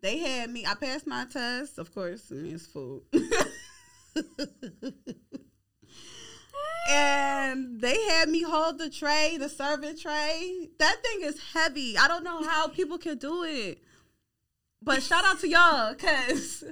They 0.00 0.18
had 0.18 0.50
me. 0.50 0.66
I 0.66 0.74
passed 0.74 1.06
my 1.06 1.26
test. 1.26 1.78
Of 1.78 1.94
course, 1.94 2.30
I 2.30 2.34
mean 2.34 2.54
it's 2.56 2.66
food. 2.66 3.02
and 6.90 7.80
they 7.80 8.02
had 8.08 8.28
me 8.28 8.42
hold 8.42 8.78
the 8.78 8.90
tray, 8.90 9.36
the 9.38 9.48
serving 9.48 9.98
tray. 9.98 10.70
That 10.78 10.96
thing 11.02 11.20
is 11.22 11.40
heavy. 11.54 11.96
I 11.96 12.08
don't 12.08 12.24
know 12.24 12.42
how 12.42 12.66
people 12.68 12.98
can 12.98 13.18
do 13.18 13.44
it. 13.44 13.78
But 14.82 15.02
shout 15.02 15.24
out 15.24 15.38
to 15.40 15.48
y'all, 15.48 15.94
cause 15.94 16.64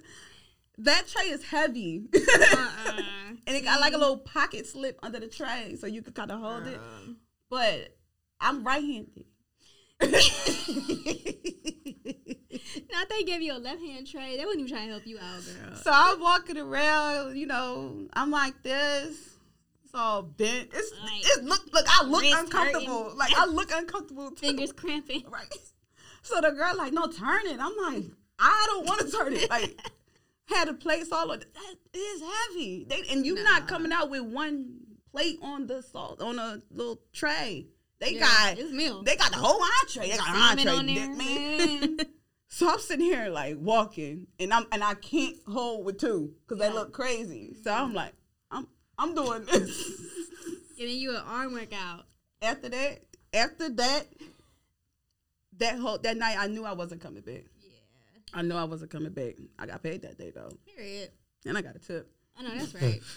that 0.85 1.09
tray 1.09 1.27
is 1.31 1.45
heavy. 1.45 2.07
Uh-uh. 2.14 3.03
And 3.47 3.57
it 3.57 3.64
got 3.64 3.81
like 3.81 3.95
a 3.95 3.99
little 3.99 4.19
pocket 4.19 4.66
slip 4.66 4.99
under 5.03 5.19
the 5.19 5.27
tray 5.27 5.75
so 5.81 5.87
you 5.87 6.03
could 6.03 6.14
kind 6.14 6.31
of 6.31 6.40
hold 6.40 6.66
it. 6.69 6.77
Um, 6.79 7.16
But 7.49 7.97
I'm 8.40 8.62
right 8.64 8.83
handed. 8.85 9.25
Not 12.93 13.09
they 13.09 13.23
give 13.25 13.40
you 13.43 13.55
a 13.55 13.59
left 13.59 13.81
hand 13.81 14.07
tray. 14.07 14.37
They 14.37 14.45
wouldn't 14.45 14.61
even 14.69 14.73
try 14.77 14.85
to 14.87 14.93
help 14.93 15.07
you 15.07 15.19
out, 15.19 15.43
girl. 15.45 15.77
so 15.77 15.90
I'm 15.93 16.21
walking 16.21 16.59
around, 16.59 17.37
you 17.37 17.47
know, 17.47 18.07
I'm 18.12 18.31
like 18.31 18.62
this. 18.62 19.16
It's 19.85 19.95
all 19.95 20.23
bent. 20.23 20.71
It's, 20.73 20.93
Like, 21.03 21.21
it's 21.21 21.43
look 21.43 21.62
look, 21.73 21.87
I 21.88 22.05
look 22.05 22.25
uncomfortable. 22.25 23.05
hurting. 23.05 23.19
Like 23.19 23.33
I 23.37 23.47
look 23.47 23.71
uncomfortable 23.73 24.31
too. 24.31 24.37
Fingers 24.37 24.73
cramping. 24.73 25.25
Right. 25.29 25.53
So 26.23 26.40
the 26.40 26.51
girl 26.51 26.77
like, 26.77 26.93
no, 26.93 27.07
turn 27.07 27.47
it. 27.47 27.59
I'm 27.61 27.77
like, 27.95 28.05
I 28.38 28.64
don't 28.69 28.87
want 28.87 29.01
to 29.01 29.11
turn 29.11 29.33
it. 29.33 29.49
Like 29.51 29.77
had 30.50 30.68
a 30.68 30.74
place 30.74 31.10
all 31.12 31.30
of 31.30 31.40
that 31.40 31.76
is 31.94 32.22
heavy. 32.22 32.84
They 32.88 33.02
and 33.10 33.24
you 33.26 33.34
Nah. 33.36 33.42
not 33.42 33.68
coming 33.68 33.92
out 33.92 34.10
with 34.10 34.22
one 34.22 34.80
plate 35.12 35.38
on 35.42 35.66
the 35.66 35.82
salt 35.82 36.20
on 36.20 36.38
a 36.38 36.60
little 36.70 37.00
tray. 37.12 37.68
They 37.98 38.14
Yeah, 38.14 38.20
got 38.20 38.58
it's 38.58 38.72
meal. 38.72 39.02
they 39.02 39.16
got 39.16 39.30
the 39.32 39.38
whole 39.38 39.60
entree. 39.82 40.10
They 40.10 40.16
got 40.16 40.28
an 40.28 40.58
entree, 40.58 40.72
on 40.76 40.86
there, 40.86 41.14
man. 41.16 41.98
So 42.52 42.68
I'm 42.68 42.80
sitting 42.80 43.04
here 43.06 43.28
like 43.28 43.56
walking, 43.60 44.26
and 44.40 44.52
I'm 44.52 44.66
and 44.72 44.82
I 44.82 44.94
can't 44.94 45.36
hold 45.46 45.84
with 45.84 45.98
two 46.00 46.34
because 46.42 46.60
Yeah. 46.60 46.70
they 46.70 46.74
look 46.74 46.92
crazy. 46.92 47.54
So 47.62 47.72
I'm 47.72 47.94
like, 47.94 48.12
I'm 48.50 48.66
I'm 48.98 49.14
doing 49.14 49.44
this. 49.44 49.92
Giving 50.76 50.96
you 50.98 51.10
an 51.10 51.22
arm 51.28 51.52
workout. 51.52 52.06
after 52.42 52.68
that, 52.68 53.02
after 53.32 53.68
that, 53.68 54.06
that 55.58 55.78
whole 55.78 55.98
that 55.98 56.16
night, 56.16 56.36
I 56.40 56.48
knew 56.48 56.64
I 56.64 56.72
wasn't 56.72 57.00
coming 57.00 57.22
back. 57.22 57.44
I 58.35 58.43
knew 58.43 58.55
I 58.55 58.64
wasn't 58.64 58.90
coming 58.90 59.12
back. 59.12 59.35
I 59.59 59.66
got 59.66 59.83
paid 59.83 60.03
that 60.03 60.19
day 60.19 60.31
though, 60.35 60.51
Period. 60.77 61.11
and 61.47 61.57
I 61.59 61.62
got 61.62 61.77
a 61.77 61.79
tip. 61.79 62.11
I 62.38 62.43
know 62.43 62.51
that's 62.57 62.75
right. 62.75 63.01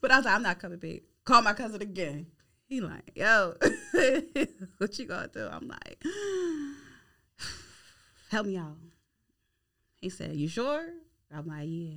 But 0.00 0.10
I 0.10 0.16
was 0.16 0.24
like, 0.26 0.34
I'm 0.34 0.42
not 0.42 0.58
coming 0.58 0.78
back. 0.78 1.00
Call 1.24 1.42
my 1.42 1.52
cousin 1.52 1.82
again. 1.82 2.26
He 2.68 2.80
like, 2.80 3.12
yo, 3.14 3.54
what 4.78 4.98
you 4.98 5.04
gonna 5.06 5.28
do? 5.28 5.48
I'm 5.50 5.68
like, 5.68 6.02
help 8.30 8.46
me 8.46 8.56
out. 8.56 8.76
He 10.00 10.10
said, 10.10 10.34
you 10.34 10.48
sure? 10.48 10.86
I'm 11.34 11.46
like, 11.46 11.64
yeah. 11.66 11.94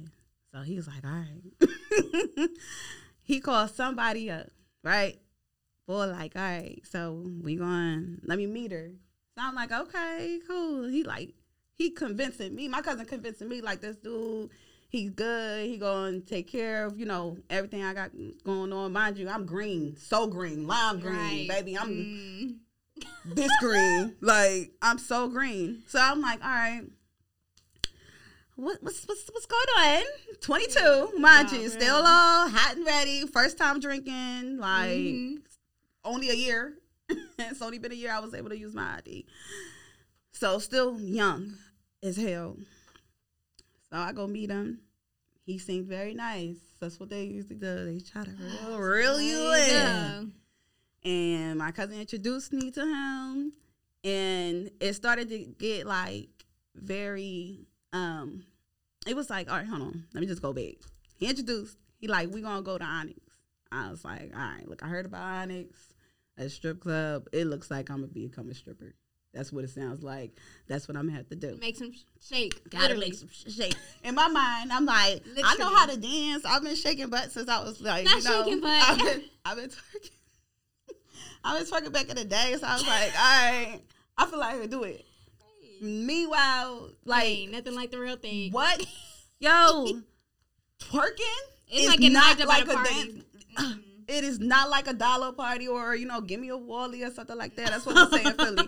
So 0.54 0.62
he 0.62 0.76
was 0.76 0.88
like, 0.88 1.04
all 1.04 1.12
right. 1.12 2.50
he 3.22 3.40
called 3.40 3.72
somebody 3.72 4.32
up, 4.32 4.48
right? 4.84 5.20
Boy, 5.88 6.08
like, 6.08 6.36
all 6.36 6.42
right, 6.42 6.82
so 6.90 7.24
we 7.44 7.56
going, 7.56 8.20
let 8.24 8.38
me 8.38 8.46
meet 8.46 8.72
her. 8.72 8.92
So 9.36 9.44
I'm 9.44 9.56
like, 9.56 9.72
okay, 9.72 10.40
cool. 10.48 10.88
He 10.88 11.04
like 11.04 11.34
he 11.80 11.90
convincing 11.90 12.54
me. 12.54 12.68
My 12.68 12.82
cousin 12.82 13.06
convincing 13.06 13.48
me 13.48 13.62
like 13.62 13.80
this 13.82 13.96
dude. 13.96 14.50
He's 14.90 15.10
good. 15.12 15.66
He 15.66 15.78
gonna 15.78 16.20
take 16.20 16.48
care 16.52 16.86
of 16.86 17.00
you 17.00 17.06
know 17.06 17.38
everything 17.50 17.84
I 17.84 17.94
got 17.94 18.12
going 18.44 18.72
on. 18.74 18.92
Mind 18.92 19.18
you, 19.18 19.30
I'm 19.30 19.46
green, 19.46 19.96
so 19.98 20.28
green, 20.28 20.68
lime 20.68 21.00
green, 21.00 21.16
Right. 21.18 21.46
baby. 21.48 21.78
I'm 21.78 21.90
Mm. 21.90 23.36
this 23.36 23.52
green. 23.60 24.16
Like 24.22 24.74
I'm 24.82 24.98
so 25.00 25.28
green. 25.30 25.84
So 25.88 26.00
I'm 26.00 26.22
like, 26.22 26.44
all 26.44 26.50
right. 26.52 26.84
What, 28.56 28.84
what's, 28.84 29.06
what's 29.08 29.30
what's 29.32 29.46
going 29.46 29.68
on? 29.78 30.04
22, 30.42 31.14
mind 31.18 31.50
Yeah, 31.50 31.60
you, 31.60 31.70
still 31.70 31.96
all 31.96 32.50
hot 32.50 32.76
and 32.76 32.86
ready. 32.86 33.26
First 33.26 33.58
time 33.58 33.80
drinking, 33.80 34.58
like 34.58 34.90
Mhm. 34.90 35.38
only 36.04 36.30
a 36.30 36.34
year. 36.34 36.74
it's 37.40 37.62
only 37.62 37.78
been 37.78 37.94
a 37.94 37.96
year 37.96 38.12
I 38.12 38.20
was 38.20 38.34
able 38.34 38.50
to 38.50 38.58
use 38.58 38.74
my 38.74 38.98
ID. 38.98 39.26
So 40.34 40.60
still 40.60 41.00
young 41.00 41.54
as 42.04 42.18
hell. 42.18 42.58
So 43.92 43.98
I 43.98 44.12
go 44.12 44.28
meet 44.28 44.50
him. 44.50 44.82
He 45.46 45.58
seemed 45.58 45.88
very 45.88 46.14
nice. 46.14 46.58
That's 46.80 47.00
what 47.00 47.10
they 47.10 47.24
usually 47.24 47.56
do. 47.56 47.86
They 47.86 48.00
try 48.00 48.24
to 48.24 48.32
reel, 48.32 48.78
reel 48.80 49.22
you 49.22 49.54
in 49.54 50.32
and 51.04 51.58
my 51.58 51.72
cousin 51.72 52.00
introduced 52.00 52.52
me 52.52 52.72
to 52.72 52.82
him 52.82 53.54
and 54.04 54.70
it 54.80 54.94
started 54.94 55.30
to 55.30 55.40
get 55.58 55.86
like 55.86 56.30
very 56.76 57.68
um 57.94 58.44
it 59.08 59.16
was 59.16 59.30
like 59.30 59.50
all 59.50 59.58
right 59.58 59.68
hold 59.68 59.82
on 59.82 60.04
let 60.14 60.22
me 60.22 60.28
just 60.28 60.42
go 60.42 60.54
back 60.54 60.76
he 61.18 61.28
introduced 61.28 61.78
he 62.00 62.08
like 62.08 62.30
we 62.32 62.42
gonna 62.42 62.62
go 62.62 62.78
to 62.78 62.84
onyx 62.84 63.20
i 63.72 63.90
was 63.90 64.04
like 64.04 64.32
all 64.36 64.42
right 64.42 64.68
look 64.68 64.84
i 64.84 64.88
heard 64.88 65.06
about 65.06 65.22
onyx 65.22 65.90
a 66.38 66.50
strip 66.50 66.82
club 66.82 67.28
it 67.32 67.46
looks 67.46 67.72
like 67.72 67.90
i'm 67.90 67.98
gonna 67.98 68.08
become 68.08 68.50
a 68.50 68.54
stripper 68.54 68.94
that's 69.34 69.52
what 69.54 69.64
it 69.64 69.70
sounds 69.70 70.02
like 70.04 70.32
that's 70.68 70.88
what 70.88 70.98
i'm 70.98 71.06
gonna 71.06 71.18
have 71.18 71.30
to 71.30 71.36
do 71.36 71.58
Make 71.62 71.78
some 71.78 71.92
shake. 72.22 72.70
Gotta 72.70 72.84
literally. 72.96 73.10
make 73.10 73.14
some 73.16 73.30
shake. 73.32 73.76
In 74.04 74.16
my 74.16 74.28
mind, 74.28 74.72
I'm 74.72 74.86
like, 74.86 75.24
I 75.44 75.56
know 75.58 75.74
how 75.74 75.86
to 75.86 75.98
dance. 75.98 76.46
I've 76.46 76.64
been 76.64 76.76
shaking 76.76 77.10
butt 77.10 77.32
since 77.32 77.50
I 77.50 77.62
was 77.64 77.82
like, 77.82 78.06
Not 78.06 78.18
you 78.18 78.24
know, 78.24 78.44
shaking 78.44 78.62
butt. 78.62 78.72
I've 78.72 78.98
been, 79.00 79.24
I've 79.46 79.58
been 79.58 79.70
twerking. 79.70 80.10
I 81.44 81.60
was 81.60 81.72
been 81.72 81.82
twerking 81.82 81.94
back 81.94 82.10
in 82.10 82.16
the 82.18 82.26
day, 82.26 82.56
so 82.60 82.68
I 82.68 82.74
was 82.74 82.88
like, 82.88 83.12
all 83.20 83.52
right, 83.52 83.80
I 84.18 84.26
feel 84.26 84.40
like 84.40 84.56
I 84.56 84.60
can 84.60 84.70
do 84.70 84.84
it. 84.84 85.06
Meanwhile, 85.82 86.90
like, 87.06 87.26
Ain't 87.26 87.52
nothing 87.54 87.76
like 87.76 87.92
the 87.92 88.00
real 88.00 88.18
thing. 88.18 88.52
what? 88.52 88.86
Yo, 89.40 89.86
twerking 90.82 91.42
It's 91.70 91.88
like 91.88 92.00
not 92.12 92.40
like 92.46 92.68
a 92.68 92.72
a 92.72 92.84
dance. 92.84 93.24
Mm-hmm. 93.58 93.80
It 94.10 94.24
is 94.24 94.40
not 94.40 94.70
like 94.70 94.88
a 94.88 94.94
dollar 94.94 95.32
party 95.32 95.68
or 95.68 95.96
you 95.96 96.06
know, 96.08 96.20
give 96.20 96.40
me 96.40 96.50
a 96.50 96.58
Wally 96.58 97.04
or 97.04 97.12
something 97.12 97.38
like 97.38 97.56
that. 97.56 97.70
That's 97.70 97.86
what 97.86 98.12
they 98.12 98.18
say 98.18 98.30
in 98.30 98.34
Philly. 98.36 98.68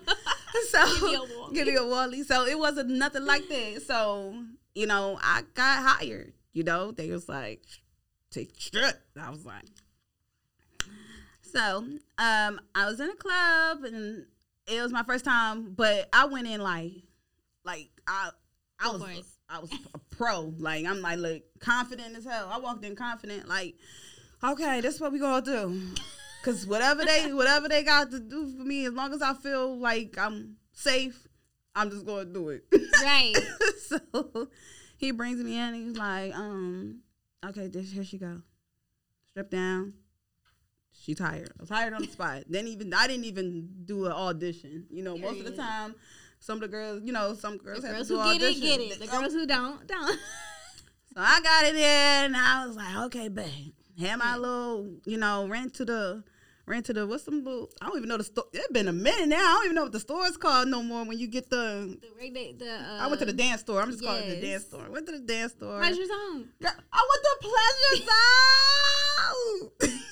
So 0.70 0.86
Give 0.86 1.02
me 1.04 1.16
a 1.16 1.20
Wally. 1.40 1.54
give 1.56 1.68
me 1.68 1.76
a 1.76 1.86
Wally. 1.86 2.24
So 2.24 2.46
it 2.46 2.58
wasn't 2.60 2.90
nothing 2.90 3.26
like 3.26 3.48
that. 3.50 3.84
So 3.86 4.36
you 4.74 4.86
know, 4.88 5.18
I 5.22 5.44
got 5.54 5.84
hired. 5.84 6.34
You 6.54 6.64
know, 6.64 6.92
they 6.92 7.10
was 7.10 7.28
like, 7.30 7.62
take 8.30 8.52
strip. 8.60 8.96
I 9.22 9.30
was 9.30 9.46
like, 9.46 9.66
so 11.42 11.78
um, 12.18 12.60
I 12.76 12.86
was 12.86 13.00
in 13.00 13.10
a 13.10 13.16
club 13.16 13.84
and 13.84 14.26
it 14.68 14.82
was 14.82 14.92
my 14.92 15.04
first 15.04 15.26
time, 15.26 15.74
but 15.76 16.08
I 16.14 16.26
went 16.26 16.48
in 16.48 16.62
like, 16.62 16.92
like 17.66 17.90
I, 18.08 18.30
I 18.80 18.88
Of 18.88 18.94
was, 18.94 19.02
course. 19.04 19.38
I 19.50 19.60
was 19.60 19.72
a 19.94 20.00
pro. 20.16 20.54
Like 20.58 20.86
I'm 20.86 21.02
like, 21.02 21.20
look, 21.20 21.42
confident 21.60 22.16
as 22.18 22.26
hell. 22.26 22.50
I 22.52 22.60
walked 22.60 22.86
in 22.86 22.96
confident, 22.96 23.48
like, 23.48 23.76
okay, 24.44 24.82
this 24.82 24.96
is 24.96 25.02
what 25.02 25.12
we 25.12 25.20
gonna 25.20 25.42
do. 25.46 25.82
Cause 26.44 26.66
whatever 26.66 27.06
they, 27.06 27.32
whatever 27.34 27.70
they 27.70 27.84
got 27.84 28.10
to 28.12 28.20
do 28.20 28.48
for 28.58 28.64
me, 28.64 28.86
as 28.86 28.94
long 28.94 29.14
as 29.14 29.22
I 29.22 29.34
feel 29.36 29.78
like 29.78 30.18
I'm 30.18 30.56
safe, 30.74 31.28
I'm 31.76 31.90
just 31.92 32.06
gonna 32.06 32.26
do 32.26 32.50
it. 32.50 32.64
Right. 33.04 33.36
so 33.88 34.48
he 34.98 35.12
brings 35.12 35.42
me 35.44 35.54
in 35.58 35.74
and 35.74 35.76
he's 35.76 35.98
like, 35.98 36.34
um, 36.36 37.02
okay, 37.46 37.68
this 37.68 37.92
here 37.92 38.04
she 38.04 38.18
go. 38.18 38.42
Strip 39.30 39.50
down. 39.52 39.94
She 40.94 41.16
tired. 41.16 41.52
I 41.58 41.62
was 41.62 41.70
tired 41.70 41.94
on 41.94 42.02
the 42.02 42.08
spot. 42.08 42.44
Then 42.50 42.68
even 42.68 42.94
I 42.94 43.08
didn't 43.08 43.26
even 43.26 43.70
do 43.86 44.06
an 44.06 44.12
audition. 44.12 44.86
You 44.90 45.04
know, 45.04 45.18
most 45.18 45.40
of 45.40 45.46
the 45.46 45.56
time, 45.56 45.96
some 46.40 46.56
of 46.56 46.62
the 46.62 46.68
girls, 46.68 47.02
you 47.06 47.14
know, 47.14 47.34
some 47.34 47.58
girls 47.58 47.82
The 47.82 47.88
have 47.88 47.96
girls 47.98 48.08
to 48.10 48.16
do 48.16 48.20
who 48.22 48.34
get 48.40 48.42
it, 48.42 48.62
get 48.62 48.80
it. 48.80 49.00
The 49.00 49.16
Um, 49.16 49.22
girls 49.22 49.34
who 49.34 49.46
don't, 49.46 49.88
don't. 49.88 50.20
so 51.14 51.18
I 51.18 51.40
got 51.42 51.66
it 51.66 51.76
in, 51.76 51.82
and 52.26 52.36
I 52.38 52.66
was 52.68 52.76
like, 52.76 52.96
okay, 53.06 53.30
babe. 53.30 53.74
Had 54.02 54.18
my 54.18 54.36
little, 54.36 54.90
you 55.06 55.18
know, 55.18 55.48
ran 55.48 55.70
to 55.72 55.86
the, 55.86 56.24
ran 56.66 56.82
to 56.84 56.94
the, 56.94 57.06
what's 57.06 57.24
some 57.24 57.44
little, 57.44 57.70
I 57.80 57.88
don't 57.88 57.98
even 57.98 58.10
know 58.10 58.18
the 58.18 58.24
store. 58.24 58.46
It's 58.52 58.68
been 58.72 58.88
a 58.88 58.94
minute 58.94 59.28
now. 59.28 59.38
I 59.38 59.54
don't 59.54 59.66
even 59.66 59.76
know 59.76 59.84
what 59.84 59.92
the 59.92 60.00
store 60.00 60.26
is 60.26 60.38
called 60.38 60.70
no 60.70 60.82
more 60.82 61.06
when 61.06 61.20
you 61.20 61.28
get 61.28 61.50
the, 61.52 62.00
The, 62.02 62.56
the, 62.58 62.72
uh, 62.72 62.98
I 63.00 63.08
went 63.08 63.20
to 63.20 63.26
the 63.26 63.34
dance 63.34 63.62
store. 63.62 63.80
I'm 63.80 63.92
just 63.92 64.04
calling 64.04 64.24
it 64.24 64.42
the 64.42 64.48
dance 64.48 64.64
store. 64.66 64.90
Went 64.90 65.06
to 65.06 65.12
the 65.12 65.20
dance 65.20 65.52
store. 65.52 65.78
pleasure 65.78 66.06
zone. 66.06 66.50
Girl, 66.62 66.72
I 66.92 67.08
went 67.10 67.24
to 67.24 67.38
Pleasure 67.42 68.06
Zone. 69.90 70.00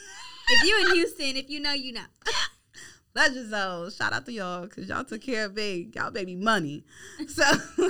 If 0.51 0.67
you 0.67 0.79
in 0.81 0.95
Houston, 0.95 1.37
if 1.37 1.49
you 1.49 1.59
know, 1.59 1.73
you 1.73 1.93
know. 1.93 2.01
Pleasure 3.13 3.47
Zone. 3.47 3.91
Shout 3.91 4.13
out 4.13 4.25
to 4.25 4.31
y'all 4.31 4.61
because 4.63 4.87
y'all 4.89 5.03
took 5.03 5.21
care 5.21 5.45
of 5.45 5.55
me. 5.55 5.89
Y'all 5.93 6.09
baby 6.09 6.35
money. 6.35 6.83
So 7.27 7.43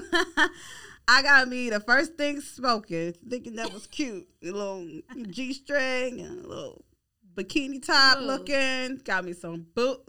I 1.12 1.24
got 1.24 1.48
me 1.48 1.72
the 1.72 1.80
first 1.80 2.18
thing 2.18 2.40
smoking, 2.40 3.14
thinking 3.28 3.56
that 3.56 3.74
was 3.74 3.88
cute. 3.88 4.28
A 4.44 4.52
little 4.52 4.88
G 5.32 5.54
string 5.54 6.22
and 6.22 6.46
a 6.46 6.48
little 6.48 6.86
bikini 7.34 7.84
top 7.84 8.20
Ooh. 8.20 8.26
looking. 8.26 9.02
Got 9.04 9.26
me 9.26 9.34
some 9.34 9.66
boot. 9.74 10.02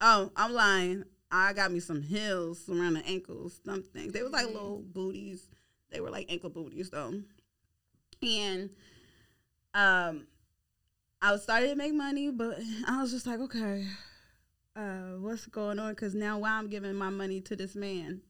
Oh, 0.00 0.32
I'm 0.34 0.52
lying. 0.52 1.04
I 1.30 1.52
got 1.52 1.70
me 1.70 1.78
some 1.78 2.02
heels 2.02 2.68
around 2.68 2.94
the 2.94 3.06
ankles, 3.06 3.60
something. 3.64 4.10
They 4.10 4.20
was 4.24 4.32
like 4.32 4.46
little 4.46 4.82
booties. 4.84 5.48
They 5.92 6.00
were 6.00 6.10
like 6.10 6.26
ankle 6.28 6.50
booties 6.50 6.90
though. 6.90 7.14
And 8.20 8.70
um 9.74 10.26
I 11.22 11.30
was 11.30 11.44
starting 11.44 11.70
to 11.70 11.76
make 11.76 11.94
money, 11.94 12.32
but 12.32 12.58
I 12.88 13.00
was 13.00 13.12
just 13.12 13.28
like, 13.28 13.38
okay, 13.38 13.86
uh, 14.74 15.18
what's 15.20 15.46
going 15.46 15.78
on? 15.78 15.90
Because 15.90 16.16
now 16.16 16.38
why 16.38 16.50
I'm 16.50 16.68
giving 16.68 16.94
my 16.94 17.10
money 17.10 17.40
to 17.42 17.54
this 17.54 17.76
man? 17.76 18.22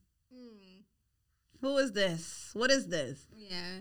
Who 1.60 1.76
is 1.78 1.92
this? 1.92 2.50
What 2.54 2.70
is 2.70 2.86
this? 2.88 3.26
yeah. 3.36 3.80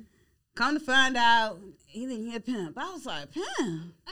Come 0.55 0.73
to 0.79 0.83
find 0.83 1.15
out, 1.15 1.59
he 1.85 2.07
didn't 2.07 2.25
hear 2.31 2.39
pimp. 2.39 2.75
I 2.79 2.91
was 2.91 3.05
like, 3.05 3.31
pimp? 3.31 3.45
Uh, 3.59 4.11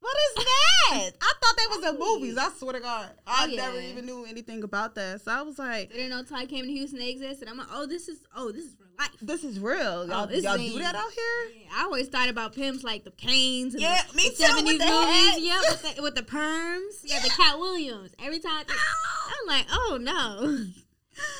what 0.00 0.16
is 0.30 0.44
that? 0.44 1.10
I 1.20 1.32
thought 1.40 1.56
they 1.58 1.66
was 1.76 1.90
in 1.90 1.96
oh, 2.00 2.18
movies. 2.18 2.38
I 2.38 2.48
swear 2.50 2.72
to 2.72 2.80
God, 2.80 3.10
I 3.26 3.44
Oh, 3.44 3.46
yeah. 3.46 3.56
never 3.66 3.78
even 3.78 4.06
knew 4.06 4.24
anything 4.24 4.62
about 4.62 4.94
that. 4.94 5.20
So 5.20 5.30
I 5.30 5.42
was 5.42 5.58
like, 5.58 5.90
They 5.90 5.96
didn't 5.96 6.10
know 6.10 6.22
Ty 6.22 6.46
came 6.46 6.64
to 6.64 6.70
Houston 6.70 6.98
they 6.98 7.10
existed. 7.10 7.46
I'm 7.46 7.58
like, 7.58 7.68
oh, 7.72 7.84
this 7.86 8.08
is 8.08 8.20
oh, 8.34 8.50
this 8.50 8.64
is 8.64 8.76
real 8.80 8.88
life. 8.98 9.10
this 9.20 9.44
is 9.44 9.60
real. 9.60 10.06
Y'all, 10.08 10.24
oh, 10.24 10.26
this 10.26 10.44
y'all 10.44 10.56
do 10.56 10.78
that 10.78 10.94
out 10.94 11.12
here? 11.12 11.60
Yeah, 11.62 11.68
I 11.76 11.82
always 11.84 12.08
thought 12.08 12.30
about 12.30 12.54
pimps 12.54 12.82
like 12.82 13.04
the 13.04 13.10
Canes 13.12 13.74
and 13.74 13.82
Yeah, 13.82 14.00
the, 14.10 14.16
me 14.16 14.30
the 14.30 14.44
too, 14.44 14.54
with 14.64 14.78
the 14.78 14.86
movies. 14.86 15.38
Yeah, 15.46 15.60
with 15.68 15.96
the, 15.96 16.02
with 16.02 16.14
the 16.14 16.22
perms. 16.22 17.00
Yeah, 17.04 17.20
the 17.20 17.28
Katt 17.36 17.58
Williams. 17.58 18.12
Every 18.24 18.38
time 18.40 18.64
I'm 18.66 19.46
like, 19.46 19.66
oh 19.70 19.98
no, 20.00 20.58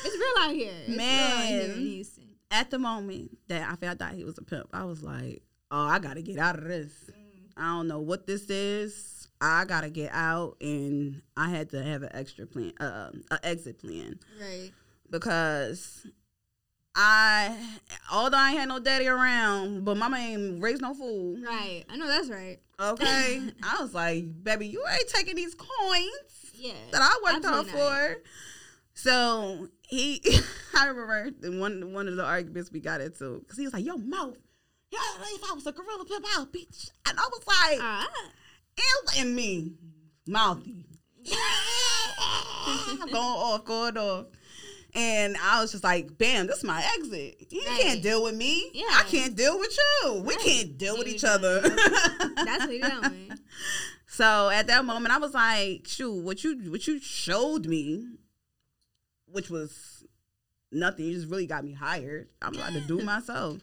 it's 0.04 0.14
real 0.16 0.44
out 0.44 0.54
here. 0.54 0.72
It's 0.87 0.88
real 0.88 1.00
out 1.00 1.44
here 1.46 1.68
Man. 1.76 2.04
At 2.50 2.70
the 2.70 2.78
moment 2.78 3.38
that 3.48 3.70
I 3.70 3.76
found 3.76 4.02
out 4.02 4.12
he 4.12 4.24
was 4.24 4.37
a 4.38 4.42
pimp, 4.42 4.68
I 4.74 4.85
was 4.85 5.02
like, 5.02 5.42
oh, 5.70 5.87
I 5.87 5.98
gotta 5.98 6.20
get 6.22 6.38
out 6.38 6.58
of 6.58 6.64
this. 6.64 6.92
I 7.56 7.62
don't 7.68 7.88
know 7.88 8.00
what 8.00 8.26
this 8.26 8.48
is. 8.50 9.28
I 9.40 9.64
gotta 9.64 9.88
get 9.90 10.11
out, 10.12 10.56
and 10.61 11.22
I 11.37 11.48
had 11.48 11.70
to 11.70 11.82
have 11.82 12.02
an 12.02 12.11
extra 12.12 12.46
plan, 12.46 12.72
uh, 12.78 13.11
an 13.30 13.38
exit 13.42 13.78
plan, 13.78 14.20
Right. 14.40 14.70
because 15.11 16.06
I, 16.94 17.56
although 18.12 18.37
I 18.37 18.50
ain't 18.50 18.58
had 18.61 18.68
no 18.68 18.78
daddy 18.78 19.08
around, 19.08 19.85
but 19.85 19.96
mama 19.96 20.18
ain't 20.18 20.62
raised 20.62 20.82
no 20.82 20.92
fool. 20.94 21.38
Right. 21.42 21.85
I 21.88 21.96
know 21.96 22.06
that's 22.06 22.28
right. 22.28 22.58
Okay, 22.78 23.40
I 23.62 23.80
was 23.82 23.94
like, 23.94 24.44
baby, 24.44 24.66
you 24.68 24.85
ain't 24.92 25.08
taking 25.08 25.37
these 25.37 25.54
coins 25.54 26.52
Yeah. 26.54 26.72
that 26.92 27.00
I 27.02 27.32
worked 27.32 27.44
hard 27.46 27.66
for. 27.66 28.16
So 28.94 29.68
he, 29.88 30.22
I 30.76 30.87
remember 30.87 31.31
one 31.59 31.92
one 31.92 32.09
of 32.09 32.16
the 32.16 32.24
arguments 32.24 32.70
we 32.72 32.81
got 32.81 33.00
into 33.00 33.40
because 33.40 33.59
he 33.59 33.64
was 33.64 33.72
like, 33.72 33.85
"Yo, 33.85 33.96
mouth, 33.96 34.37
yeah, 34.90 34.98
if 35.35 35.50
I 35.50 35.55
was 35.55 35.66
a 35.66 35.72
gorilla 35.72 36.05
pimp, 36.05 36.24
I'll 36.37 36.46
beat." 36.46 36.90
And 37.09 37.18
I 37.18 37.22
was 37.31 37.46
like. 37.46 37.78
Ah. 37.81 38.09
"Ew," 38.78 39.02
and 39.18 39.35
me, 39.37 39.72
mouthy, 40.26 40.87
going 43.11 43.14
off, 43.16 43.64
going 43.64 43.96
off. 43.98 44.26
And 44.94 45.37
I 45.42 45.61
was 45.62 45.72
just 45.72 45.85
like, 45.85 46.18
bam, 46.18 46.46
this 46.46 46.59
is 46.59 46.64
my 46.64 46.85
exit. 46.98 47.46
You 47.50 47.64
Right. 47.66 47.81
can't 47.81 48.02
deal 48.02 48.22
with 48.22 48.35
me. 48.35 48.70
Yeah. 48.74 48.85
I 48.92 49.05
can't 49.05 49.35
deal 49.35 49.59
with 49.59 49.74
you. 50.05 50.12
We 50.22 50.35
Right. 50.35 50.44
can't 50.44 50.76
deal 50.78 50.98
with 50.98 51.09
each 51.09 51.24
other. 51.24 51.61
That's 52.37 52.66
what 52.66 52.76
you're 52.76 53.00
doing. 53.00 53.33
So 54.07 54.50
at 54.50 54.66
that 54.66 54.85
moment, 54.85 55.14
I 55.14 55.18
was 55.18 55.33
like, 55.33 55.87
"Shoot, 55.88 56.12
what 56.22 56.44
you 56.44 56.70
what 56.70 56.87
you 56.87 56.98
showed 57.00 57.64
me, 57.66 58.07
which 59.33 59.51
was 59.51 60.05
nothing. 60.71 61.07
You 61.07 61.14
just 61.14 61.29
really 61.29 61.47
got 61.47 61.64
me 61.64 61.73
hired. 61.73 62.29
I'm 62.40 62.55
about 62.55 62.73
to 62.73 62.81
do 62.81 63.01
myself." 63.03 63.59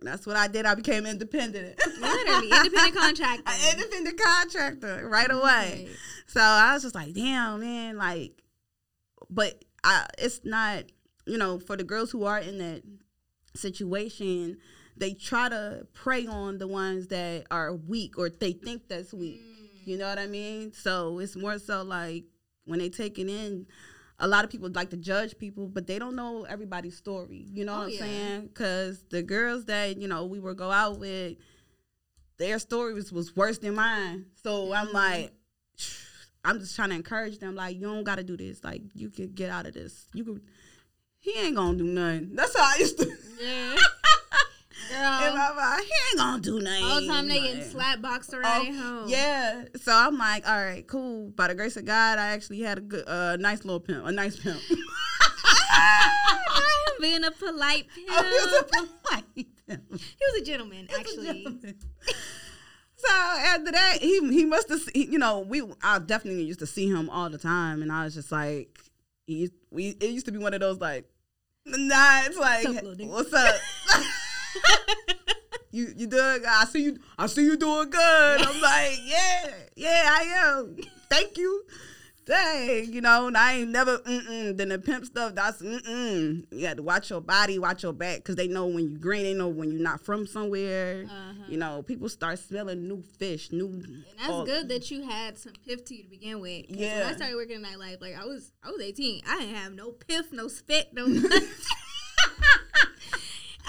And 0.00 0.08
that's 0.08 0.26
what 0.26 0.36
I 0.36 0.48
did. 0.48 0.66
I 0.66 0.74
became 0.74 1.06
independent. 1.06 1.78
Literally, 2.00 2.50
independent 2.50 2.96
contractor. 2.96 3.42
An 3.46 3.78
independent 3.78 4.20
contractor 4.20 5.08
right 5.08 5.30
away. 5.30 5.86
Right. 5.86 5.88
So 6.26 6.40
I 6.40 6.74
was 6.74 6.82
just 6.82 6.94
like, 6.94 7.14
"Damn, 7.14 7.60
man!" 7.60 7.96
Like, 7.96 8.42
but 9.30 9.64
I 9.82 10.06
it's 10.18 10.40
not 10.44 10.84
you 11.26 11.38
know 11.38 11.58
for 11.58 11.76
the 11.76 11.84
girls 11.84 12.10
who 12.10 12.24
are 12.24 12.38
in 12.38 12.58
that 12.58 12.82
situation 13.54 14.58
they 14.96 15.12
try 15.12 15.48
to 15.48 15.86
prey 15.92 16.26
on 16.26 16.58
the 16.58 16.66
ones 16.68 17.08
that 17.08 17.44
are 17.50 17.74
weak 17.74 18.18
or 18.18 18.28
they 18.28 18.52
think 18.52 18.88
that's 18.88 19.12
weak 19.12 19.40
you 19.84 19.96
know 19.96 20.08
what 20.08 20.18
i 20.18 20.26
mean 20.26 20.72
so 20.72 21.18
it's 21.18 21.36
more 21.36 21.58
so 21.58 21.82
like 21.82 22.24
when 22.64 22.78
they 22.78 22.88
take 22.88 23.18
it 23.18 23.28
in 23.28 23.66
a 24.24 24.28
lot 24.34 24.42
of 24.44 24.50
people 24.50 24.70
like 24.74 24.90
to 24.90 24.96
judge 24.96 25.36
people 25.38 25.66
but 25.68 25.86
they 25.86 25.98
don't 25.98 26.16
know 26.16 26.44
everybody's 26.44 26.96
story 26.96 27.42
you 27.52 27.64
know 27.66 27.74
Oh, 27.74 27.78
what 27.78 27.84
i'm 27.84 27.90
yeah. 27.90 27.98
saying 28.00 28.46
because 28.46 29.04
the 29.10 29.22
girls 29.22 29.64
that 29.66 29.98
you 30.00 30.08
know 30.08 30.24
we 30.24 30.38
would 30.40 30.56
go 30.56 30.70
out 30.70 30.98
with 30.98 31.36
their 32.38 32.58
story 32.58 32.94
was, 32.94 33.12
was 33.12 33.36
worse 33.36 33.58
than 33.58 33.74
mine 33.74 34.26
so 34.42 34.72
i'm 34.72 34.88
Mhm. 34.88 34.94
like 34.94 35.32
i'm 36.44 36.58
just 36.60 36.74
trying 36.76 36.90
to 36.90 36.96
encourage 36.96 37.38
them 37.38 37.54
like 37.54 37.74
you 37.76 37.82
don't 37.82 38.04
gotta 38.04 38.24
do 38.24 38.36
this 38.36 38.62
like 38.64 38.82
you 38.94 39.10
could 39.10 39.34
get 39.34 39.50
out 39.50 39.66
of 39.66 39.74
this 39.74 40.06
you 40.14 40.24
could 40.24 40.40
he 41.18 41.32
ain't 41.40 41.56
gonna 41.56 41.76
do 41.78 41.84
nothing 41.84 42.30
that's 42.34 42.56
how 42.56 42.64
i 42.64 42.76
used 42.78 42.98
to 42.98 43.06
Yeah. 43.42 43.76
in 44.90 44.96
Girl. 44.96 45.34
my 45.36 45.52
mind, 45.56 45.82
he 45.84 45.92
ain't 46.10 46.18
gonna 46.18 46.42
do 46.42 46.60
nothing. 46.60 46.84
All 46.84 47.00
the 47.00 47.06
time 47.06 47.28
they 47.28 47.40
getting 47.40 47.64
slap 47.64 48.00
boxed 48.00 48.32
around 48.34 48.66
at 48.66 48.74
home. 48.74 49.04
Oh, 49.04 49.06
Yeah. 49.08 49.64
So 49.80 49.92
I'm 49.92 50.16
like, 50.18 50.48
all 50.48 50.56
right, 50.62 50.86
cool. 50.86 51.30
By 51.30 51.48
the 51.48 51.54
grace 51.54 51.76
of 51.76 51.84
God, 51.84 52.18
I 52.18 52.28
actually 52.28 52.60
had 52.60 52.78
a 52.78 52.80
good, 52.82 53.08
uh, 53.08 53.36
nice 53.36 53.64
little 53.64 53.80
pimp, 53.80 54.04
a 54.06 54.12
nice 54.12 54.36
pimp. 54.36 54.60
I'm 55.70 56.94
being 57.00 57.24
a 57.24 57.30
polite 57.30 57.86
pimp. 57.94 58.08
Oh, 58.10 58.22
he 58.22 58.30
was 58.30 58.60
a 58.60 58.64
polite 58.64 59.24
pimp. 59.66 59.82
He 59.90 60.24
was 60.32 60.42
a 60.42 60.44
gentleman, 60.44 60.88
actually. 60.98 61.74
So 62.96 63.12
after 63.12 63.70
that, 63.72 63.98
he 64.00 64.20
he 64.32 64.44
must 64.46 64.68
have, 64.70 64.80
you 64.94 65.18
know, 65.18 65.40
we 65.40 65.62
I 65.82 65.98
definitely 65.98 66.44
used 66.44 66.60
to 66.60 66.66
see 66.66 66.88
him 66.88 67.10
all 67.10 67.28
the 67.28 67.36
time, 67.38 67.82
and 67.82 67.92
I 67.92 68.04
was 68.04 68.14
just 68.14 68.32
like, 68.32 68.78
he, 69.26 69.50
we 69.70 69.88
it 69.88 70.10
used 70.10 70.26
to 70.26 70.32
be 70.32 70.38
one 70.38 70.54
of 70.54 70.60
those 70.60 70.78
like, 70.80 71.04
nah, 71.66 72.22
it's 72.24 72.38
like, 72.38 72.64
What's 72.64 72.78
up, 72.78 73.08
what's 73.08 73.32
up? 73.34 73.54
you 75.70 75.92
you 75.96 76.06
doing? 76.06 76.42
I 76.48 76.64
see 76.66 76.84
you. 76.84 76.98
I 77.18 77.26
see 77.26 77.42
you 77.44 77.56
doing 77.56 77.90
good. 77.90 78.40
I'm 78.40 78.60
like, 78.60 78.98
yeah, 79.04 79.50
yeah, 79.76 80.02
I 80.08 80.22
am. 80.58 80.76
Thank 81.10 81.36
you. 81.38 81.64
Dang, 82.26 82.90
you 82.90 83.02
know, 83.02 83.26
and 83.26 83.36
I 83.36 83.52
ain't 83.58 83.70
never. 83.70 83.98
Mm-mm. 83.98 84.56
Then 84.56 84.70
the 84.70 84.78
pimp 84.78 85.04
stuff. 85.04 85.34
That's 85.34 85.60
mm-mm. 85.60 86.46
You 86.50 86.60
got 86.62 86.78
to 86.78 86.82
watch 86.82 87.10
your 87.10 87.20
body, 87.20 87.58
watch 87.58 87.82
your 87.82 87.92
back, 87.92 88.16
because 88.20 88.36
they 88.36 88.48
know 88.48 88.66
when 88.66 88.88
you 88.92 88.96
green. 88.98 89.24
They 89.24 89.34
know 89.34 89.48
when 89.48 89.70
you're 89.70 89.82
not 89.82 90.00
from 90.00 90.26
somewhere. 90.26 91.04
Uh-huh. 91.04 91.44
You 91.50 91.58
know, 91.58 91.82
people 91.82 92.08
start 92.08 92.38
smelling 92.38 92.88
new 92.88 93.02
fish, 93.18 93.52
new. 93.52 93.66
And 93.66 94.04
that's 94.18 94.30
all- 94.30 94.46
good 94.46 94.70
that 94.70 94.90
you 94.90 95.02
had 95.02 95.36
some 95.36 95.52
piff 95.66 95.84
to 95.84 95.94
you 95.94 96.04
to 96.04 96.08
begin 96.08 96.40
with. 96.40 96.66
'Cause 96.66 96.76
When 96.78 96.88
Yeah. 96.88 97.08
I 97.12 97.14
started 97.14 97.36
working 97.36 97.56
in 97.56 97.62
nightlife, 97.62 98.00
like 98.00 98.14
I 98.18 98.24
was, 98.24 98.52
I 98.62 98.70
was 98.70 98.80
18. 98.80 99.20
I 99.28 99.40
didn't 99.40 99.56
have 99.56 99.74
no 99.74 99.90
piff, 99.90 100.32
no 100.32 100.48
spit, 100.48 100.94
no. 100.94 101.04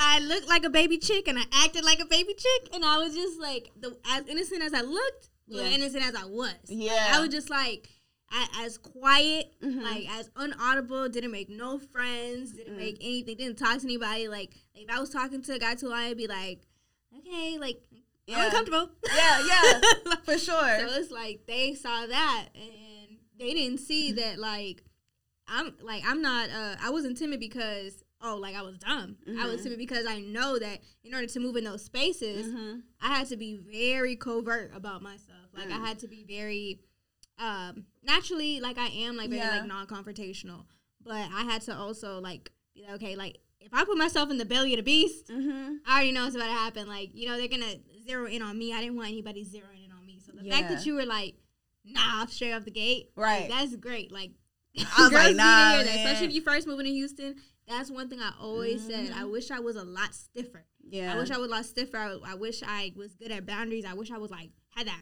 I 0.06 0.20
looked 0.20 0.48
like 0.48 0.64
a 0.64 0.70
baby 0.70 0.98
chick 0.98 1.28
and 1.28 1.38
I 1.38 1.44
acted 1.64 1.84
like 1.84 2.00
a 2.00 2.06
baby 2.06 2.34
chick, 2.34 2.70
and 2.74 2.84
I 2.86 2.98
was 2.98 3.14
just 3.16 3.40
like 3.40 3.72
the 3.80 3.98
as 4.12 4.26
innocent 4.28 4.62
as 4.64 4.74
I 4.74 4.82
looked, 4.82 5.30
yeah. 5.48 5.64
Innocent 5.64 6.04
as 6.04 6.16
I 6.16 6.26
was. 6.26 6.54
Yeah. 6.68 7.12
I 7.14 7.20
was 7.22 7.30
just 7.30 7.50
like. 7.50 7.90
I, 8.32 8.48
as 8.66 8.80
quiet, 8.80 9.54
Mhm. 9.64 9.84
like 9.84 10.10
as 10.18 10.30
unaudible, 10.30 11.12
didn't 11.12 11.32
make 11.32 11.48
no 11.48 11.78
friends, 11.78 12.54
didn't 12.54 12.74
Mm. 12.74 12.78
make 12.80 12.98
anything, 13.00 13.38
didn't 13.38 13.60
talk 13.60 13.78
to 13.78 13.86
anybody. 13.86 14.28
Like 14.28 14.52
if 14.74 14.90
I 14.90 15.00
was 15.00 15.12
talking 15.12 15.44
to 15.44 15.54
a 15.54 15.60
guy 15.60 15.76
too 15.76 15.90
long, 15.90 16.00
I'd 16.00 16.18
be 16.18 16.26
like, 16.26 16.62
okay, 17.20 17.60
like 17.60 17.84
Yeah. 18.26 18.40
I'm 18.40 18.46
uncomfortable. 18.46 18.90
Yeah, 19.16 19.46
yeah, 19.48 20.16
for 20.26 20.40
sure. 20.40 20.80
So 20.80 20.96
it's 21.00 21.12
like 21.12 21.46
they 21.46 21.76
saw 21.76 22.08
that 22.08 22.48
and 22.56 23.20
they 23.38 23.54
didn't 23.54 23.78
see 23.82 24.12
that 24.14 24.40
like 24.40 24.84
I'm 25.48 25.76
like 25.82 26.02
I'm 26.06 26.24
not 26.24 26.50
uh 26.50 26.78
I 26.82 26.90
wasn't 26.90 27.18
timid 27.18 27.40
because 27.40 28.04
oh 28.26 28.38
like 28.38 28.56
I 28.56 28.62
was 28.62 28.78
dumb. 28.78 29.18
I 29.40 29.46
was 29.48 29.60
Mhm. 29.62 29.64
timid 29.64 29.78
because 29.80 30.06
I 30.08 30.20
know 30.20 30.58
that 30.60 30.80
in 31.04 31.14
order 31.14 31.28
to 31.28 31.40
move 31.40 31.56
in 31.56 31.64
those 31.64 31.84
spaces, 31.86 32.48
Mhm. 32.48 32.84
I 33.02 33.08
had 33.16 33.28
to 33.28 33.38
be 33.38 33.56
very 33.56 34.16
covert 34.16 34.72
about 34.76 35.02
myself. 35.02 35.50
Like 35.54 35.70
I 35.72 35.78
Mm. 35.78 35.86
had 35.86 36.00
to 36.00 36.08
be 36.08 36.24
very 36.24 36.80
um 37.38 37.86
naturally 38.04 38.60
like 38.62 38.78
I 38.78 38.88
am 38.88 39.18
like 39.18 39.30
very 39.30 39.42
Yeah. 39.42 39.50
like 39.52 39.66
non-confrontational, 39.66 40.66
but 41.04 41.30
I 41.32 41.44
had 41.44 41.62
to 41.64 41.76
also 41.76 42.20
like 42.20 42.52
be 42.74 42.82
like 42.84 42.92
okay 42.96 43.16
like 43.16 43.38
if 43.60 43.74
I 43.74 43.84
put 43.84 43.98
myself 43.98 44.30
in 44.30 44.38
the 44.38 44.46
belly 44.46 44.74
of 44.74 44.78
the 44.78 44.84
beast, 44.84 45.28
Mhm. 45.28 45.80
I 45.86 45.96
already 45.96 46.12
know 46.12 46.24
what's 46.26 46.36
about 46.36 46.48
to 46.48 46.52
happen. 46.54 46.88
Like, 46.88 47.10
you 47.16 47.28
know, 47.28 47.36
they're 47.38 47.48
gonna 47.48 47.76
zero 48.06 48.28
in 48.28 48.42
on 48.44 48.58
me. 48.58 48.72
I 48.74 48.80
didn't 48.82 48.96
want 48.96 49.10
anybody 49.10 49.44
zeroing 49.44 49.84
in 49.86 49.92
on 49.92 50.06
me. 50.06 50.20
So 50.20 50.34
the 50.34 50.44
fact 50.50 50.70
that 50.70 50.86
you 50.86 50.94
were 50.94 51.06
like, 51.06 51.36
nah, 51.84 52.26
straight 52.28 52.54
off 52.54 52.64
the 52.64 52.70
gate, 52.72 53.10
Right. 53.16 53.50
like, 53.50 53.50
that's 53.50 53.76
great. 53.78 54.12
Like, 54.12 54.32
I 54.78 54.82
was 55.02 55.10
girls 55.10 55.14
like, 55.14 55.36
nah, 55.36 55.82
that, 55.84 55.96
especially 55.96 56.28
if 56.28 56.34
you 56.34 56.42
first 56.42 56.68
moving 56.68 56.86
to 56.86 56.92
Houston. 56.92 57.36
That's 57.68 57.90
one 57.90 58.10
thing 58.10 58.20
I 58.22 58.32
always 58.40 58.86
said. 58.86 59.10
Mhm. 59.10 59.18
I 59.18 59.26
wish 59.26 59.50
I 59.52 59.60
was 59.60 59.76
a 59.76 59.84
lot 59.84 60.14
stiffer. 60.14 60.66
Yeah. 60.88 61.14
I 61.14 61.18
wish 61.18 61.32
I 61.32 61.38
was 61.38 61.48
a 61.48 61.52
lot 61.52 61.66
stiffer. 61.66 61.98
I, 61.98 62.18
I 62.26 62.36
wish 62.36 62.62
I 62.66 62.94
was 62.96 63.16
good 63.16 63.32
at 63.32 63.46
boundaries. 63.46 63.86
I 63.86 63.94
wish 63.96 64.12
I 64.12 64.18
was 64.20 64.30
like 64.32 64.52
had 64.76 64.88
that, 64.88 65.02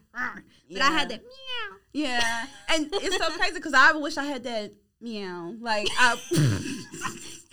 but 0.71 0.81
I 0.81 0.91
had 0.91 1.09
that 1.09 1.21
meow. 1.21 1.77
Yeah, 1.93 2.45
and 2.69 2.87
it's 2.93 3.17
so 3.17 3.29
crazy 3.31 3.55
because 3.55 3.73
I 3.73 3.91
wish 3.93 4.17
I 4.17 4.23
had 4.25 4.43
that 4.43 4.71
meow. 5.01 5.55
Like 5.59 5.87
I, 5.99 6.15
Girl, 6.31 6.39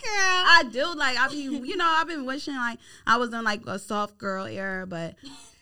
I 0.07 0.63
do. 0.71 0.93
Like 0.95 1.17
I 1.19 1.27
be, 1.27 1.41
you 1.41 1.75
know, 1.77 1.85
I've 1.85 2.07
been 2.07 2.25
wishing 2.25 2.55
like 2.55 2.79
I 3.05 3.17
was 3.17 3.33
in 3.33 3.43
like 3.43 3.65
a 3.67 3.79
soft 3.79 4.17
girl 4.17 4.45
era, 4.45 4.87
but 4.87 5.15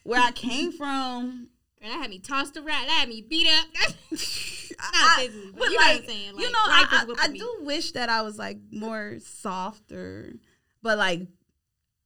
where 0.04 0.22
I 0.22 0.32
came 0.32 0.72
from, 0.72 1.48
Girl, 1.82 1.92
that 1.92 2.02
had 2.02 2.10
me 2.10 2.20
tossed 2.20 2.58
around. 2.58 2.88
That 2.88 3.00
had 3.00 3.10
me 3.10 3.22
beat 3.22 3.48
up. 3.48 3.68
Not 4.12 4.94
I, 4.94 5.16
physically, 5.20 5.52
but 5.52 5.60
but 5.60 5.72
you 5.72 5.78
know 5.78 5.86
what 5.86 5.90
I'm 5.90 6.06
like, 6.06 6.38
you 6.38 6.52
know, 6.52 6.60
I, 6.66 7.06
I, 7.20 7.26
I 7.26 7.28
do 7.30 7.58
wish 7.62 7.92
that 7.94 8.10
I 8.10 8.22
was 8.22 8.38
like 8.38 8.58
more 8.72 9.18
softer, 9.20 10.34
but 10.82 10.98
like. 10.98 11.28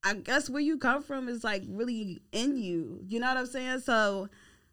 I 0.05 0.15
guess 0.15 0.49
where 0.49 0.61
you 0.61 0.77
come 0.77 1.01
from 1.01 1.29
is 1.29 1.45
like 1.45 1.63
really 1.65 2.21
in 2.33 2.57
you. 2.57 2.99
You 3.07 3.21
know 3.21 3.27
what 3.29 3.37
I'm 3.37 3.45
saying? 3.45 3.79
So 3.79 4.27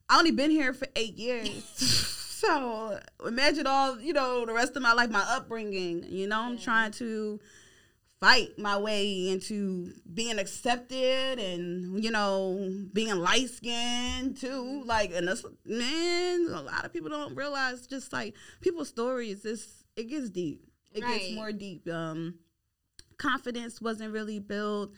I 0.08 0.18
only 0.18 0.32
been 0.32 0.50
here 0.50 0.74
for 0.74 0.88
eight 0.96 1.16
years. 1.16 1.62
so 2.40 2.98
imagine 3.26 3.66
all, 3.66 4.00
you 4.00 4.12
know, 4.12 4.46
the 4.46 4.52
rest 4.52 4.74
of 4.74 4.82
my 4.82 4.92
life, 4.92 5.10
my 5.10 5.24
upbringing. 5.28 6.04
You 6.08 6.26
know, 6.26 6.40
I'm 6.40 6.58
trying 6.58 6.90
to 6.92 7.38
fight 8.20 8.58
my 8.58 8.76
way 8.78 9.28
into 9.30 9.92
being 10.12 10.38
accepted 10.38 11.38
and, 11.38 12.04
you 12.04 12.10
know, 12.10 12.70
being 12.92 13.14
light 13.16 13.48
skinned 13.48 14.36
too. 14.36 14.82
Like, 14.84 15.10
and 15.14 15.26
that's, 15.26 15.44
man, 15.64 16.46
a 16.52 16.60
lot 16.62 16.84
of 16.84 16.92
people 16.92 17.08
don't 17.08 17.34
realize 17.34 17.86
just 17.86 18.12
like 18.12 18.34
people's 18.60 18.88
stories, 18.88 19.44
it's, 19.44 19.84
it 19.96 20.04
gets 20.08 20.28
deep. 20.30 20.62
It 20.92 21.02
Right. 21.02 21.20
gets 21.20 21.32
more 21.34 21.52
deep. 21.52 21.88
Um, 21.88 22.34
confidence 23.16 23.80
wasn't 23.80 24.12
really 24.12 24.38
built. 24.38 24.92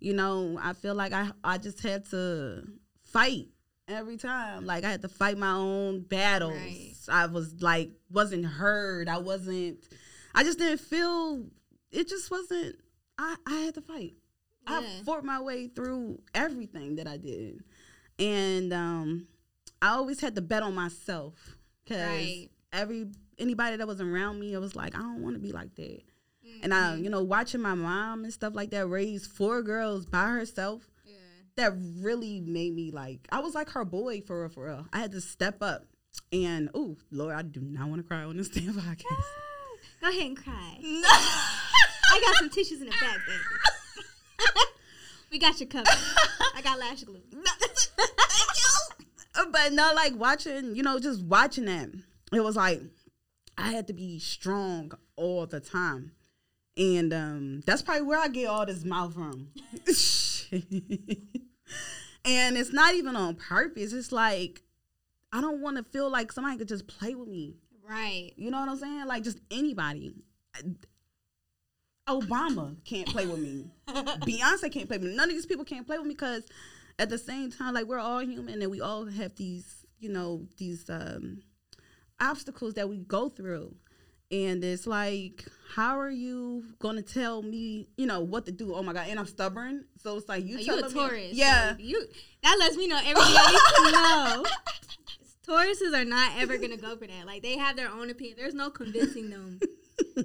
You 0.00 0.14
know, 0.14 0.58
I 0.62 0.72
feel 0.74 0.94
like 0.94 1.12
I 1.12 1.30
I 1.42 1.58
just 1.58 1.82
had 1.82 2.04
to 2.10 2.62
fight 3.04 3.48
every 3.88 4.16
time. 4.16 4.64
Like 4.64 4.84
I 4.84 4.90
had 4.90 5.02
to 5.02 5.08
fight 5.08 5.38
my 5.38 5.52
own 5.52 6.02
battles. 6.02 6.52
Right. 6.54 6.94
I 7.08 7.26
was 7.26 7.54
like 7.60 7.90
wasn't 8.10 8.46
heard. 8.46 9.08
I 9.08 9.18
wasn't 9.18 9.78
I 10.34 10.44
just 10.44 10.58
didn't 10.58 10.80
feel 10.80 11.46
it 11.90 12.08
just 12.08 12.30
wasn't 12.30 12.76
I 13.18 13.36
I 13.46 13.54
had 13.60 13.74
to 13.74 13.80
fight. 13.82 14.14
Yeah. 14.68 14.80
I 14.80 15.02
fought 15.04 15.24
my 15.24 15.40
way 15.40 15.68
through 15.68 16.20
everything 16.34 16.96
that 16.96 17.06
I 17.06 17.16
did. 17.16 17.62
And 18.18 18.72
um 18.72 19.26
I 19.80 19.88
always 19.90 20.20
had 20.20 20.34
to 20.36 20.42
bet 20.42 20.62
on 20.62 20.74
myself 20.74 21.56
cuz 21.86 21.96
Right. 21.96 22.48
every 22.72 23.06
anybody 23.38 23.76
that 23.76 23.86
was 23.86 24.00
around 24.00 24.40
me 24.40 24.52
it 24.54 24.58
was 24.58 24.74
like 24.76 24.94
I 24.94 24.98
don't 24.98 25.22
want 25.22 25.34
to 25.36 25.40
be 25.40 25.52
like 25.52 25.74
that. 25.76 26.02
And 26.62 26.72
I, 26.74 26.96
Mhm. 26.96 27.04
you 27.04 27.10
know, 27.10 27.22
watching 27.22 27.60
my 27.60 27.74
mom 27.74 28.24
and 28.24 28.32
stuff 28.32 28.54
like 28.54 28.70
that 28.70 28.86
raise 28.86 29.26
four 29.26 29.62
girls 29.62 30.06
by 30.06 30.28
herself, 30.30 30.88
Yeah. 31.04 31.12
that 31.56 31.72
really 32.00 32.40
made 32.40 32.74
me 32.74 32.90
like 32.90 33.28
I 33.30 33.40
was 33.40 33.54
like 33.54 33.68
her 33.70 33.84
boy 33.84 34.22
for 34.22 34.40
real, 34.40 34.48
for 34.48 34.64
real. 34.66 34.86
I 34.92 34.98
had 35.00 35.12
to 35.12 35.20
step 35.20 35.62
up. 35.62 35.86
And 36.32 36.68
oh 36.74 36.96
Lord, 37.10 37.34
I 37.34 37.42
do 37.42 37.60
not 37.60 37.88
want 37.88 38.00
to 38.02 38.08
cry 38.08 38.24
on 38.24 38.36
this 38.38 38.48
damn 38.48 38.74
podcast. 38.74 39.24
Go 40.00 40.08
ahead 40.08 40.22
and 40.22 40.36
cry. 40.36 40.78
No. 40.82 41.08
I 42.10 42.20
got 42.20 42.36
some 42.36 42.48
tissues 42.48 42.80
in 42.80 42.86
the 42.86 42.92
back, 42.92 43.18
baby. 43.26 43.38
we 45.30 45.38
got 45.38 45.60
you 45.60 45.66
covered. 45.66 45.88
I 46.54 46.62
got 46.62 46.78
lash 46.78 47.02
glue. 47.02 47.20
Thank 47.32 48.56
you. 48.56 49.52
But 49.52 49.72
no, 49.74 49.92
like 49.94 50.16
watching, 50.16 50.74
you 50.74 50.82
know, 50.82 50.98
just 50.98 51.22
watching 51.22 51.66
that, 51.66 51.90
it 52.32 52.40
was 52.40 52.56
like 52.56 52.80
I 53.58 53.72
had 53.72 53.86
to 53.88 53.92
be 53.92 54.18
strong 54.18 54.92
all 55.16 55.44
the 55.46 55.60
time. 55.60 56.12
And 56.78 57.12
um 57.12 57.62
that's 57.66 57.82
probably 57.82 58.02
where 58.06 58.18
I 58.18 58.28
get 58.28 58.46
all 58.46 58.64
this 58.64 58.84
mouth 58.84 59.12
from. 59.12 59.48
and 62.24 62.56
it's 62.56 62.72
not 62.72 62.94
even 62.94 63.16
on 63.16 63.34
purpose. 63.34 63.92
It's 63.92 64.12
like 64.12 64.62
I 65.32 65.42
don't 65.42 65.60
want 65.60 65.76
to 65.76 65.82
feel 65.82 66.10
like 66.10 66.32
somebody 66.32 66.56
could 66.56 66.68
just 66.68 66.86
play 66.86 67.14
with 67.14 67.28
me. 67.28 67.56
Right. 67.88 68.32
You 68.36 68.50
know 68.50 68.60
what 68.60 68.68
I'm 68.68 68.76
saying? 68.78 69.06
Like 69.06 69.22
just 69.24 69.38
anybody. 69.50 70.12
Obama 72.08 72.76
can't 72.84 73.06
play 73.08 73.26
with 73.26 73.38
me. 73.38 73.66
Beyonce 73.88 74.72
can't 74.72 74.88
play 74.88 74.96
with 74.98 75.10
me. 75.10 75.16
None 75.16 75.28
of 75.28 75.34
these 75.34 75.46
people 75.46 75.64
can't 75.64 75.86
play 75.86 75.98
with 75.98 76.06
me 76.06 76.14
because 76.14 76.44
at 76.98 77.10
the 77.10 77.18
same 77.18 77.50
time, 77.50 77.74
like 77.74 77.86
we're 77.86 77.98
all 77.98 78.20
human 78.20 78.60
and 78.62 78.70
we 78.70 78.80
all 78.80 79.04
have 79.06 79.34
these, 79.36 79.84
you 80.00 80.08
know, 80.10 80.46
these 80.56 80.88
um 80.88 81.42
obstacles 82.20 82.74
that 82.74 82.88
we 82.88 82.98
go 82.98 83.28
through. 83.28 83.74
and 84.30 84.62
it's 84.64 84.86
like, 84.86 85.44
how 85.74 85.98
are 86.00 86.10
you 86.10 86.64
gonna 86.80 87.02
tell 87.02 87.42
me, 87.42 87.88
you 87.96 88.06
know, 88.06 88.20
what 88.20 88.46
to 88.46 88.52
do? 88.52 88.74
Oh 88.74 88.82
my 88.82 88.92
god, 88.92 89.06
and 89.08 89.18
I'm 89.18 89.26
stubborn, 89.26 89.84
so 90.02 90.16
it's 90.16 90.28
like 90.28 90.44
you. 90.44 90.64
Tell 90.64 90.78
you 90.78 90.84
a 90.86 90.90
Taurus. 90.90 91.32
yeah. 91.32 91.72
so 91.72 91.78
you 91.78 92.06
that 92.42 92.56
lets 92.58 92.76
me 92.76 92.86
know 92.88 92.96
everything 92.98 93.34
I 93.36 93.50
need 93.52 93.90
to 93.90 93.92
know. 94.42 94.50
Tauruses 95.48 95.94
are 95.94 96.04
not 96.04 96.32
ever 96.38 96.58
gonna 96.58 96.76
go 96.76 96.96
for 96.96 97.06
that. 97.06 97.26
Like 97.26 97.42
they 97.42 97.56
have 97.56 97.76
their 97.76 97.88
own 97.90 98.10
opinion. 98.10 98.36
There's 98.38 98.54
no 98.54 98.70
convincing 98.70 99.30
them. 99.30 99.60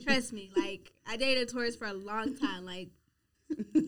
Trust 0.03 0.33
me. 0.33 0.51
Like 0.55 0.91
I 1.07 1.17
dated 1.17 1.47
a 1.49 1.51
Taurus 1.51 1.75
for 1.75 1.85
a 1.85 1.93
long 1.93 2.35
time. 2.35 2.65
Like 2.65 2.89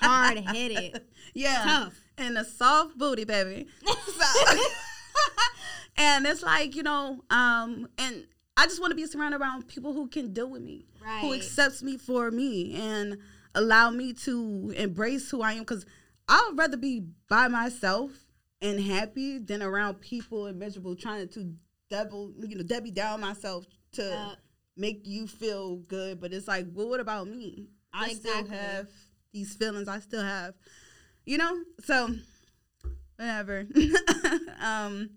hard 0.00 0.38
headed, 0.38 1.02
yeah, 1.34 1.62
tough. 1.64 1.94
and 2.16 2.38
a 2.38 2.44
soft 2.44 2.96
booty, 2.96 3.24
baby. 3.24 3.66
So- 3.86 4.58
and 5.96 6.26
it's 6.26 6.42
like 6.42 6.74
you 6.74 6.82
know, 6.82 7.22
um, 7.30 7.88
and 7.98 8.24
I 8.56 8.64
just 8.64 8.80
want 8.80 8.90
to 8.92 8.96
be 8.96 9.06
surrounded 9.06 9.40
around 9.40 9.68
people 9.68 9.92
who 9.92 10.08
can 10.08 10.32
deal 10.32 10.48
with 10.50 10.62
me, 10.62 10.86
who 11.20 11.34
accepts 11.34 11.82
me 11.82 11.96
for 11.98 12.30
me, 12.30 12.74
and 12.74 13.18
allow 13.54 13.90
me 13.90 14.12
to 14.14 14.72
embrace 14.76 15.30
who 15.30 15.42
I 15.42 15.52
am. 15.52 15.60
Because 15.60 15.84
I 16.28 16.44
would 16.48 16.58
rather 16.58 16.76
be 16.76 17.04
by 17.28 17.48
myself 17.48 18.12
and 18.60 18.80
happy 18.80 19.38
than 19.38 19.62
around 19.62 20.00
people 20.00 20.46
and 20.46 20.58
miserable, 20.58 20.96
trying 20.96 21.28
to 21.28 21.54
double, 21.90 22.32
you 22.40 22.56
know, 22.56 22.62
Debbie 22.62 22.90
down 22.90 23.20
myself 23.20 23.64
to 23.92 24.36
make 24.76 25.06
you 25.06 25.26
feel 25.26 25.76
good. 25.76 26.20
But 26.20 26.32
it's 26.32 26.48
like, 26.48 26.66
well, 26.72 26.88
what 26.88 27.00
about 27.00 27.28
me? 27.28 27.68
I 27.92 28.12
still 28.12 28.46
have 28.46 28.88
these 29.32 29.54
feelings. 29.54 29.88
I 29.88 30.00
still 30.00 30.22
have, 30.22 30.54
you 31.24 31.38
know. 31.38 31.62
So 31.84 32.14
whatever. 33.16 33.66
um. 34.60 35.10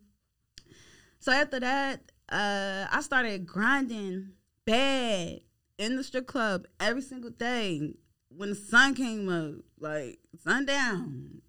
So 1.20 1.32
after 1.32 1.60
that, 1.60 2.12
uh, 2.30 2.88
I 2.92 3.02
started 3.02 3.46
grinding 3.46 4.32
bad 4.66 5.42
in 5.78 5.96
the 5.96 6.04
strip 6.04 6.26
club 6.26 6.66
every 6.80 7.02
single 7.02 7.30
day 7.30 7.94
when 8.30 8.50
the 8.50 8.56
sun 8.56 8.96
came 8.96 9.30
up, 9.30 9.64
like 9.80 10.20
sundown. 10.44 11.42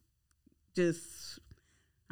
Just 0.75 1.39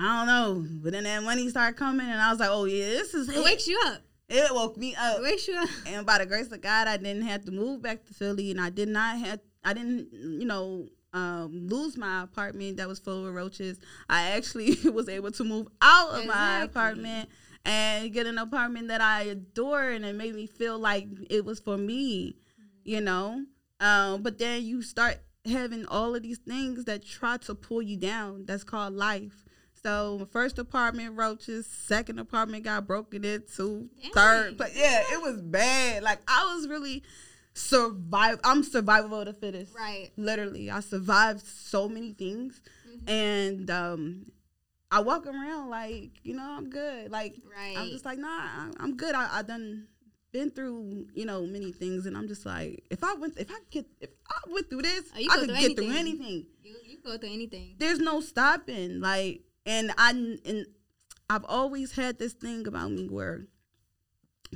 I 0.01 0.19
don't 0.19 0.27
know, 0.27 0.67
but 0.83 0.93
then 0.93 1.05
that 1.05 1.23
money 1.23 1.49
started 1.51 1.77
coming, 1.77 2.09
and 2.09 2.21
I 2.21 2.31
was 2.31 2.41
like, 2.41 2.49
"Oh 2.51 2.65
yeah, 2.65 2.87
this 2.87 3.13
is 3.15 3.29
It 3.29 3.37
it." 3.37 3.45
wakes 3.45 3.67
you 3.67 3.79
up. 3.87 4.01
It 4.31 4.55
woke 4.55 4.77
me 4.77 4.95
up, 4.95 5.19
It 5.19 5.23
wakes 5.23 5.47
you 5.49 5.57
up. 5.57 5.69
and 5.87 6.07
by 6.07 6.19
the 6.19 6.27
grace 6.27 6.51
of 6.53 6.61
God, 6.61 6.87
I 6.89 6.97
didn't 6.97 7.23
have 7.23 7.45
to 7.47 7.51
move 7.51 7.83
back 7.83 8.05
to 8.07 8.15
Philly, 8.15 8.51
and 8.53 8.61
I 8.61 8.71
did 8.71 8.89
not 8.89 9.19
have, 9.19 9.41
I 9.65 9.73
didn't, 9.75 10.09
you 10.13 10.47
know, 10.47 10.87
um, 11.13 11.67
lose 11.69 11.97
my 11.97 12.23
apartment 12.23 12.77
that 12.77 12.87
was 12.87 13.01
full 13.01 13.27
of 13.27 13.35
roaches. 13.35 13.79
I 14.09 14.31
actually 14.31 14.77
was 14.91 15.09
able 15.09 15.33
to 15.33 15.43
move 15.45 15.67
out 15.83 16.11
of 16.11 16.27
my 16.27 16.63
apartment 16.63 17.29
and 17.65 18.13
get 18.13 18.27
an 18.27 18.39
apartment 18.39 18.87
that 18.89 19.01
I 19.01 19.23
adore, 19.23 19.91
and 19.91 20.05
it 20.05 20.15
made 20.15 20.35
me 20.37 20.47
feel 20.47 20.79
like 20.79 21.09
it 21.29 21.45
was 21.45 21.59
for 21.61 21.77
me, 21.77 22.37
you 22.85 23.01
know. 23.01 23.45
Um, 23.81 24.23
but 24.23 24.39
then 24.39 24.63
you 24.63 24.81
start 24.83 25.17
having 25.45 25.87
all 25.87 26.15
of 26.15 26.23
these 26.23 26.39
things 26.39 26.85
that 26.85 27.05
try 27.05 27.37
to 27.39 27.55
pull 27.57 27.83
you 27.83 27.97
down. 27.97 28.45
That's 28.47 28.63
called 28.63 28.95
life. 28.95 29.45
So 29.83 30.29
first 30.31 30.59
apartment 30.59 31.17
roaches, 31.17 31.67
second 31.67 32.19
apartment 32.19 32.65
got 32.65 32.87
broken 32.87 33.25
into, 33.25 33.89
Dang. 34.03 34.13
third, 34.13 34.57
but 34.59 34.75
yeah, 34.77 35.03
it 35.13 35.23
was 35.23 35.41
bad. 35.41 36.03
Like 36.03 36.21
I 36.29 36.55
was 36.55 36.69
really 36.69 37.03
survive. 37.55 38.41
I'm 38.45 38.63
survival 38.63 39.21
of 39.21 39.27
the 39.27 39.33
fittest. 39.33 39.75
Right. 39.75 40.11
Literally, 40.17 40.71
I 40.71 40.81
survived 40.81 41.45
so 41.47 41.89
many 41.89 42.13
things, 42.13 42.61
Mhm. 42.89 43.09
and 43.11 43.71
um, 43.71 44.27
I 44.91 45.01
walk 45.01 45.27
around 45.27 45.71
like 45.71 46.11
you 46.25 46.35
know 46.37 46.43
I'm 46.57 46.69
good. 46.69 47.11
Like 47.11 47.37
Right. 47.57 47.77
I'm 47.79 47.89
just 47.89 48.05
like 48.05 48.19
nah, 48.19 48.71
I'm 48.79 48.97
good. 48.97 49.15
I, 49.15 49.39
I 49.39 49.43
done 49.43 49.87
been 50.33 50.51
through 50.51 51.07
you 51.15 51.25
know 51.25 51.47
many 51.47 51.73
things, 51.73 52.05
and 52.07 52.17
I'm 52.19 52.29
just 52.29 52.45
like 52.45 52.85
if 52.91 53.03
I 53.03 53.15
went 53.15 53.39
if 53.39 53.51
I 53.51 53.59
get 53.71 53.87
if 54.01 54.11
I 54.29 54.51
went 54.53 54.69
through 54.69 54.83
this, 54.83 55.05
Oh, 55.15 55.19
I 55.19 55.37
could 55.39 55.49
through 55.49 55.59
get 55.59 55.77
through 55.77 55.85
anything. 55.87 55.97
anything 56.21 56.47
you, 56.63 56.77
you 56.87 56.99
go 57.03 57.17
through 57.17 57.33
anything. 57.33 57.77
there's 57.79 57.99
no 57.99 58.21
stopping. 58.21 59.01
Like, 59.01 59.41
and 59.67 59.93
I 59.97 60.11
and 60.11 60.67
I've 61.29 61.45
always 61.45 61.93
had 61.93 62.19
this 62.19 62.33
thing 62.33 62.67
about 62.67 62.91
me 62.91 63.09
where 63.09 63.47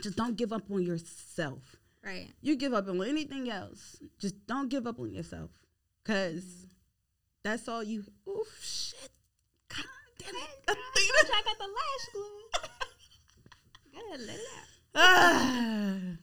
just 0.00 0.16
don't 0.16 0.36
give 0.36 0.52
up 0.52 0.70
on 0.70 0.82
yourself. 0.82 1.76
Right. 2.04 2.28
You 2.42 2.56
give 2.56 2.74
up 2.74 2.88
on 2.88 3.02
anything 3.02 3.50
else, 3.50 3.96
just 4.18 4.46
don't 4.46 4.68
give 4.68 4.86
up 4.86 4.98
on 4.98 5.12
yourself, 5.12 5.50
cause 6.04 6.66
that's 7.42 7.68
all 7.68 7.82
you. 7.82 8.04
Oh 8.26 8.44
shit! 8.60 9.10
God 9.68 9.84
damn 10.18 10.34
it! 10.34 10.40
I 10.68 10.74
I 11.32 11.42
got 11.44 11.58
the 11.58 11.64
lash 11.64 12.06
glue. 12.12 12.40
Gotta 14.10 14.22
let 14.22 14.36
it 14.36 14.46
out. 14.56 14.68
Ah. 14.94 15.96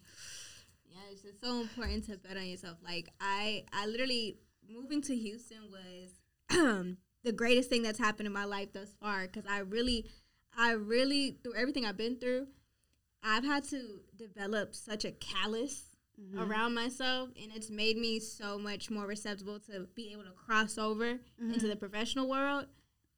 Yeah, 0.93 0.99
it's 1.09 1.21
just 1.21 1.41
so 1.41 1.61
important 1.61 2.05
to 2.07 2.17
bet 2.17 2.35
on 2.37 2.45
yourself. 2.45 2.77
Like 2.83 3.09
I, 3.21 3.63
I 3.71 3.87
literally 3.87 4.37
moving 4.69 5.01
to 5.03 5.15
Houston 5.15 5.71
was 5.71 6.11
the 7.23 7.31
greatest 7.31 7.69
thing 7.69 7.83
that's 7.83 7.99
happened 7.99 8.27
in 8.27 8.33
my 8.33 8.45
life 8.45 8.73
thus 8.73 8.93
far. 8.99 9.23
Because 9.27 9.45
I 9.49 9.59
really, 9.59 10.05
I 10.57 10.71
really 10.71 11.37
through 11.43 11.55
everything 11.55 11.85
I've 11.85 11.97
been 11.97 12.17
through, 12.17 12.47
I've 13.23 13.43
had 13.43 13.63
to 13.65 14.01
develop 14.15 14.73
such 14.75 15.05
a 15.05 15.11
callous 15.11 15.85
around 16.37 16.73
myself, 16.75 17.29
and 17.41 17.51
it's 17.55 17.69
made 17.71 17.97
me 17.97 18.19
so 18.19 18.59
much 18.59 18.91
more 18.91 19.07
receptive 19.07 19.47
to 19.65 19.87
be 19.95 20.11
able 20.11 20.23
to 20.23 20.31
cross 20.31 20.77
over 20.77 21.19
into 21.39 21.67
the 21.67 21.75
professional 21.75 22.29
world. 22.29 22.67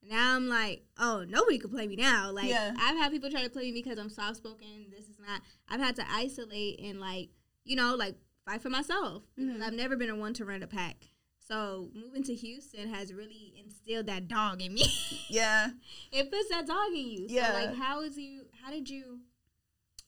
Now 0.09 0.35
I'm 0.35 0.47
like, 0.49 0.83
oh, 0.97 1.25
nobody 1.27 1.57
could 1.57 1.71
play 1.71 1.87
me 1.87 1.95
now. 1.95 2.31
Like 2.31 2.49
Yeah. 2.49 2.73
I've 2.79 2.97
had 2.97 3.11
people 3.11 3.29
try 3.29 3.43
to 3.43 3.49
play 3.49 3.71
me 3.71 3.81
because 3.81 3.97
I'm 3.97 4.09
soft 4.09 4.37
spoken. 4.37 4.87
This 4.89 5.07
is 5.09 5.17
not. 5.19 5.41
I've 5.69 5.79
had 5.79 5.95
to 5.97 6.03
isolate 6.09 6.79
and 6.81 6.99
like, 6.99 7.29
you 7.63 7.75
know, 7.75 7.95
like 7.95 8.15
fight 8.45 8.61
for 8.61 8.69
myself 8.69 9.23
Mhm. 9.39 9.61
I've 9.61 9.73
never 9.73 9.95
been 9.95 10.09
a 10.09 10.15
one 10.15 10.33
to 10.35 10.45
run 10.45 10.61
a 10.63 10.67
pack. 10.67 11.07
So 11.47 11.89
moving 11.93 12.23
to 12.23 12.33
Houston 12.33 12.89
has 12.93 13.13
really 13.13 13.53
instilled 13.63 14.05
that 14.07 14.27
dog 14.27 14.61
in 14.61 14.73
me. 14.73 14.85
Yeah. 15.29 15.69
it 16.11 16.29
puts 16.29 16.49
that 16.49 16.67
dog 16.67 16.89
in 16.93 17.07
you. 17.07 17.27
So 17.27 17.33
Yeah. 17.35 17.53
like, 17.53 17.75
how 17.75 18.01
is 18.01 18.17
you? 18.17 18.45
How 18.63 18.71
did 18.71 18.89
you? 18.89 19.19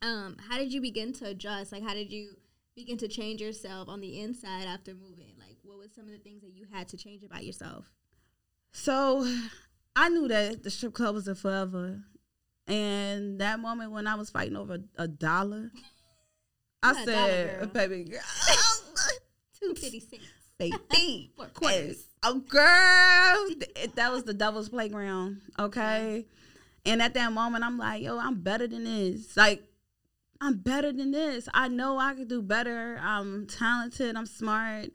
Um, 0.01 0.38
how 0.49 0.57
did 0.57 0.71
you 0.71 0.81
begin 0.81 1.13
to 1.13 1.27
adjust? 1.27 1.71
Like, 1.71 1.81
how 1.83 1.93
did 1.93 2.11
you 2.11 2.36
begin 2.75 2.97
to 2.97 3.07
change 3.07 3.41
yourself 3.41 3.89
on 3.89 4.01
the 4.01 4.19
inside 4.21 4.65
after 4.65 4.93
moving? 4.93 5.33
Like, 5.39 5.57
what 5.63 5.77
was 5.79 5.91
some 5.95 6.05
of 6.05 6.11
the 6.11 6.19
things 6.19 6.41
that 6.43 6.51
you 6.53 6.67
had 6.71 6.88
to 6.89 6.97
change 6.97 7.23
about 7.23 7.43
yourself? 7.43 7.91
So 8.71 9.25
I 9.95 10.09
knew 10.09 10.27
that 10.27 10.63
the 10.63 10.69
strip 10.69 10.93
club 10.93 11.15
was 11.15 11.27
a 11.27 11.33
forever. 11.36 12.03
And 12.67 13.39
that 13.41 13.59
moment 13.59 13.91
when 13.91 14.07
I 14.07 14.15
was 14.15 14.29
fighting 14.29 14.55
over 14.57 14.77
a 14.97 15.07
dollar, 15.07 15.71
I 16.83 16.91
a 17.01 17.05
dollar, 17.05 17.57
said, 17.61 17.73
baby 17.73 18.03
girl, 18.03 18.19
Two 19.59 19.73
fifty 19.75 19.99
cents. 19.99 20.23
Baby. 20.57 21.31
For 21.37 21.45
quarters. 21.47 22.07
Oh, 22.23 22.39
girl. 22.39 23.47
That 23.95 24.11
was 24.11 24.23
the 24.23 24.33
devil's 24.33 24.69
playground. 24.69 25.41
Okay. 25.59 26.25
And 26.85 27.01
at 27.01 27.13
that 27.13 27.31
moment, 27.31 27.63
I'm 27.63 27.77
like, 27.77 28.01
yo, 28.01 28.17
I'm 28.17 28.41
better 28.41 28.67
than 28.67 28.83
this. 28.83 29.35
Like, 29.37 29.63
I'm 30.41 30.57
better 30.57 30.91
than 30.91 31.11
this. 31.11 31.47
I 31.53 31.67
know 31.67 31.97
I 31.97 32.13
could 32.13 32.27
do 32.27 32.41
better. 32.41 32.99
I'm 33.01 33.47
talented. 33.47 34.15
I'm 34.15 34.25
smart. 34.25 34.89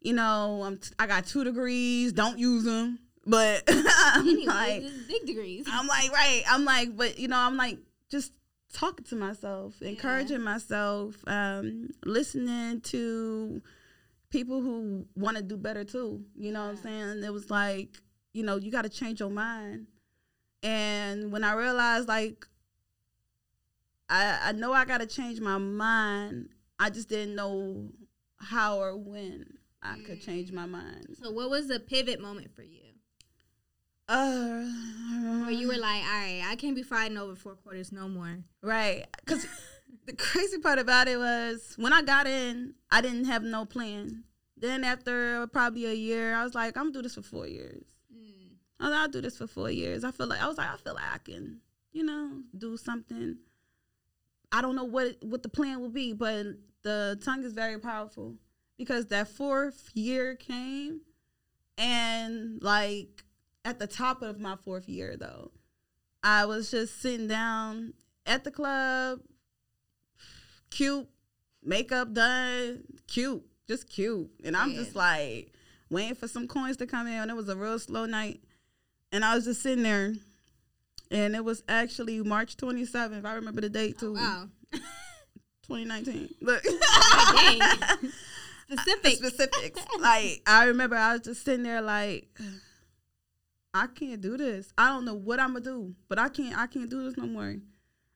You 0.00 0.14
know, 0.14 0.62
I'm 0.64 0.78
t- 0.78 0.90
I 0.98 1.06
got 1.06 1.26
two 1.26 1.44
degrees. 1.44 2.12
Don't 2.12 2.38
use 2.38 2.64
them. 2.64 2.98
But 3.24 3.62
I'm 3.68 4.28
Anyways, 4.28 4.46
like, 4.46 4.82
big 5.08 5.26
degrees. 5.26 5.66
I'm 5.70 5.86
like, 5.86 6.10
right. 6.12 6.42
I'm 6.48 6.64
like, 6.64 6.96
but 6.96 7.18
you 7.18 7.28
know, 7.28 7.38
I'm 7.38 7.56
like, 7.56 7.78
just 8.10 8.32
talking 8.72 9.04
to 9.06 9.16
myself, 9.16 9.80
encouraging 9.80 10.42
myself, 10.42 11.16
um, 11.26 11.90
listening 12.04 12.80
to 12.80 13.62
people 14.32 14.60
who 14.60 15.06
want 15.14 15.36
to 15.36 15.42
do 15.42 15.56
better 15.56 15.84
too. 15.84 16.24
You 16.34 16.52
know 16.52 16.62
what 16.62 16.70
I'm 16.70 16.76
saying? 16.78 17.22
It 17.22 17.32
was 17.32 17.50
like, 17.50 17.98
you 18.32 18.42
know, 18.42 18.56
you 18.56 18.72
got 18.72 18.82
to 18.82 18.88
change 18.88 19.20
your 19.20 19.30
mind. 19.30 19.86
And 20.62 21.30
when 21.30 21.44
I 21.44 21.52
realized, 21.54 22.08
like, 22.08 22.46
I, 24.08 24.38
I 24.44 24.52
know 24.52 24.72
I 24.72 24.84
got 24.84 24.98
to 24.98 25.06
change 25.06 25.40
my 25.40 25.58
mind, 25.58 26.48
I 26.78 26.90
just 26.90 27.08
didn't 27.08 27.34
know 27.34 27.90
how 28.38 28.78
or 28.78 28.96
when 28.96 29.44
I 29.82 29.98
could 29.98 30.22
change 30.22 30.50
my 30.50 30.66
mind. 30.66 31.16
so, 31.22 31.30
what 31.30 31.50
was 31.50 31.68
the 31.68 31.78
pivot 31.80 32.20
moment 32.20 32.54
for 32.54 32.62
you? 32.62 32.80
Uh, 34.08 34.64
Where 35.42 35.50
you 35.50 35.68
were 35.68 35.76
like, 35.76 36.02
all 36.02 36.10
right, 36.10 36.42
I 36.46 36.56
can't 36.56 36.74
be 36.74 36.82
fighting 36.82 37.16
over 37.16 37.34
four 37.34 37.54
quarters 37.54 37.92
no 37.92 38.08
more. 38.08 38.38
Right. 38.62 39.06
Because 39.24 39.46
the 40.06 40.14
crazy 40.14 40.58
part 40.58 40.78
about 40.78 41.08
it 41.08 41.18
was 41.18 41.74
when 41.76 41.92
I 41.92 42.02
got 42.02 42.26
in, 42.26 42.74
I 42.90 43.00
didn't 43.00 43.26
have 43.26 43.42
no 43.42 43.64
plan. 43.64 44.24
Then 44.56 44.84
after 44.84 45.46
probably 45.48 45.86
a 45.86 45.92
year, 45.92 46.34
I 46.34 46.44
was 46.44 46.54
like, 46.54 46.76
I'm 46.76 46.84
gonna 46.84 46.92
do 46.94 47.02
this 47.02 47.14
for 47.14 47.22
four 47.22 47.46
years. 47.46 47.84
Mm. 48.14 48.56
I 48.80 48.84
was 48.84 48.92
like, 48.92 49.00
I'll 49.00 49.08
do 49.08 49.20
this 49.20 49.38
for 49.38 49.46
four 49.46 49.70
years. 49.70 50.04
I 50.04 50.10
feel 50.10 50.26
like 50.26 50.40
I 50.40 50.46
was 50.46 50.58
like, 50.58 50.68
I 50.68 50.76
feel 50.76 50.94
like 50.94 51.12
I 51.12 51.18
can, 51.18 51.60
you 51.92 52.04
know, 52.04 52.42
do 52.56 52.76
something. 52.76 53.38
I 54.52 54.60
don't 54.60 54.76
know 54.76 54.84
what 54.84 55.16
what 55.22 55.42
the 55.42 55.48
plan 55.48 55.80
will 55.80 55.88
be, 55.88 56.12
but 56.12 56.46
the 56.82 57.18
tongue 57.24 57.44
is 57.44 57.54
very 57.54 57.78
powerful 57.78 58.36
because 58.78 59.06
that 59.06 59.28
fourth 59.28 59.90
year 59.94 60.34
came, 60.34 61.00
and 61.78 62.62
like 62.62 63.24
at 63.64 63.78
the 63.78 63.86
top 63.86 64.22
of 64.22 64.38
my 64.38 64.56
fourth 64.64 64.88
year 64.88 65.16
though, 65.16 65.50
I 66.22 66.44
was 66.44 66.70
just 66.70 67.00
sitting 67.00 67.28
down 67.28 67.94
at 68.26 68.44
the 68.44 68.50
club, 68.50 69.20
cute, 70.72 71.06
makeup 71.62 72.12
done, 72.12 72.82
cute, 73.06 73.44
just 73.68 73.88
cute. 73.88 74.30
And 74.44 74.56
I'm 74.56 74.74
just 74.74 74.96
like 74.96 75.52
waiting 75.90 76.14
for 76.14 76.26
some 76.26 76.48
coins 76.48 76.78
to 76.78 76.86
come 76.86 77.06
in. 77.06 77.14
And 77.14 77.30
it 77.30 77.36
was 77.36 77.48
a 77.48 77.56
real 77.56 77.78
slow 77.78 78.06
night. 78.06 78.40
And 79.12 79.24
I 79.24 79.34
was 79.34 79.44
just 79.44 79.62
sitting 79.62 79.84
there. 79.84 80.14
And 81.10 81.36
it 81.36 81.44
was 81.44 81.62
actually 81.68 82.22
March 82.22 82.56
27th. 82.56 83.24
I 83.24 83.34
remember 83.34 83.60
the 83.60 83.68
date 83.68 83.98
too. 83.98 84.16
Oh, 84.18 84.20
wow. 84.20 84.48
2019. 85.68 86.30
Look. 86.40 86.64
Specific. 88.70 89.16
Specifics. 89.18 89.80
like 90.00 90.42
I 90.46 90.64
remember 90.64 90.96
I 90.96 91.12
was 91.12 91.22
just 91.22 91.44
sitting 91.44 91.62
there 91.62 91.82
like 91.82 92.28
I 93.74 93.86
can't 93.86 94.20
do 94.20 94.36
this. 94.36 94.72
I 94.76 94.88
don't 94.88 95.04
know 95.04 95.14
what 95.14 95.38
I'm 95.38 95.52
gonna 95.52 95.64
do, 95.64 95.94
but 96.08 96.18
I 96.18 96.28
can't 96.30 96.56
I 96.56 96.66
can't 96.66 96.88
do 96.88 97.04
this 97.04 97.16
no 97.16 97.26
more. 97.26 97.56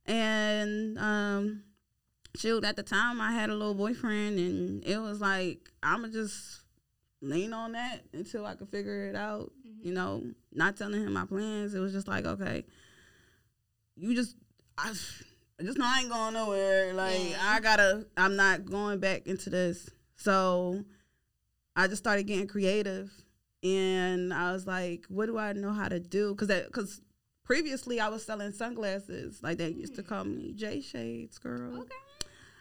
And 0.06 0.98
um 0.98 1.62
shoot, 2.36 2.64
at 2.64 2.76
the 2.76 2.82
time 2.82 3.20
I 3.20 3.32
had 3.32 3.50
a 3.50 3.54
little 3.54 3.74
boyfriend 3.74 4.38
and 4.38 4.84
it 4.84 4.98
was 4.98 5.20
like 5.20 5.70
I'ma 5.82 6.08
just 6.08 6.60
lean 7.22 7.52
on 7.52 7.72
that 7.72 8.02
until 8.12 8.46
I 8.46 8.54
could 8.54 8.68
figure 8.68 9.08
it 9.08 9.16
out. 9.16 9.52
Mm-hmm. 9.66 9.86
You 9.86 9.94
know, 9.94 10.22
not 10.52 10.76
telling 10.76 11.02
him 11.02 11.12
my 11.12 11.26
plans. 11.26 11.74
It 11.74 11.80
was 11.80 11.92
just 11.92 12.08
like, 12.08 12.24
okay, 12.24 12.64
you 13.96 14.14
just 14.14 14.36
I 14.78 14.92
I 15.58 15.62
just 15.62 15.78
know 15.78 15.86
I 15.86 16.00
ain't 16.00 16.10
going 16.10 16.34
nowhere. 16.34 16.92
Like 16.92 17.30
yeah. 17.30 17.38
I 17.42 17.60
gotta, 17.60 18.06
I'm 18.16 18.36
not 18.36 18.66
going 18.66 19.00
back 19.00 19.26
into 19.26 19.48
this. 19.48 19.88
So 20.16 20.84
I 21.74 21.86
just 21.86 22.02
started 22.02 22.26
getting 22.26 22.46
creative, 22.46 23.10
and 23.62 24.34
I 24.34 24.52
was 24.52 24.66
like, 24.66 25.04
what 25.08 25.26
do 25.26 25.38
I 25.38 25.52
know 25.52 25.72
how 25.72 25.88
to 25.88 25.98
do? 25.98 26.34
Because 26.34 26.48
that, 26.48 26.66
because 26.66 27.00
previously 27.44 28.00
I 28.00 28.08
was 28.08 28.24
selling 28.24 28.52
sunglasses. 28.52 29.42
Like 29.42 29.56
they 29.56 29.70
used 29.70 29.94
to 29.96 30.02
call 30.02 30.24
me 30.24 30.52
J 30.54 30.82
Shades 30.82 31.38
girl. 31.38 31.80
Okay. 31.80 31.94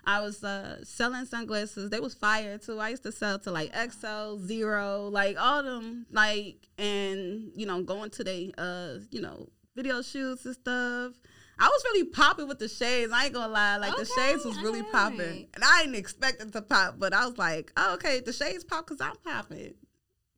I 0.07 0.21
was 0.21 0.43
uh, 0.43 0.83
selling 0.83 1.25
sunglasses. 1.25 1.89
They 1.89 1.99
was 1.99 2.13
fire 2.13 2.57
too. 2.57 2.79
I 2.79 2.89
used 2.89 3.03
to 3.03 3.11
sell 3.11 3.39
to 3.39 3.51
like 3.51 3.73
XO, 3.73 4.39
Zero, 4.39 5.09
like 5.09 5.37
all 5.39 5.63
them, 5.63 6.05
like 6.11 6.67
and 6.77 7.51
you 7.55 7.65
know 7.65 7.81
going 7.81 8.09
to 8.11 8.23
the 8.23 8.53
uh 8.57 8.99
you 9.11 9.21
know 9.21 9.49
video 9.75 10.01
shoots 10.01 10.45
and 10.45 10.53
stuff. 10.53 11.13
I 11.57 11.67
was 11.67 11.83
really 11.85 12.05
popping 12.05 12.47
with 12.47 12.59
the 12.59 12.67
shades. 12.67 13.11
I 13.13 13.25
ain't 13.25 13.33
gonna 13.33 13.51
lie. 13.51 13.77
Like 13.77 13.93
okay, 13.93 14.03
the 14.03 14.09
shades 14.15 14.45
was 14.45 14.61
really 14.61 14.83
popping, 14.83 15.47
and 15.53 15.63
I 15.63 15.83
didn't 15.83 15.95
expect 15.95 16.41
it 16.41 16.51
to 16.51 16.61
pop, 16.61 16.95
but 16.99 17.13
I 17.13 17.25
was 17.25 17.37
like, 17.37 17.71
oh, 17.77 17.93
okay, 17.95 18.19
the 18.19 18.33
shades 18.33 18.63
pop 18.63 18.85
because 18.85 19.01
I'm 19.01 19.15
popping. 19.23 19.73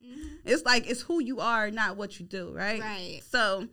Mm-hmm. 0.06 0.28
It's 0.46 0.64
like 0.64 0.90
it's 0.90 1.02
who 1.02 1.22
you 1.22 1.40
are, 1.40 1.72
not 1.72 1.98
what 1.98 2.20
you 2.20 2.26
do, 2.26 2.54
right? 2.54 2.80
Right. 2.80 3.22
So 3.30 3.68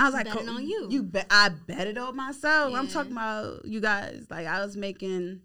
I 0.00 0.04
was 0.04 0.14
like, 0.14 0.32
betting 0.32 0.48
on 0.48 0.66
you. 0.66 0.88
You 0.90 1.02
bet. 1.02 1.26
I 1.30 1.50
bet 1.50 1.86
it 1.86 1.98
on 1.98 2.16
myself. 2.16 2.72
Yeah. 2.72 2.78
I'm 2.78 2.88
talking 2.88 3.12
about 3.12 3.66
you 3.66 3.80
guys. 3.80 4.24
Like 4.30 4.46
I 4.46 4.64
was 4.64 4.76
making 4.76 5.42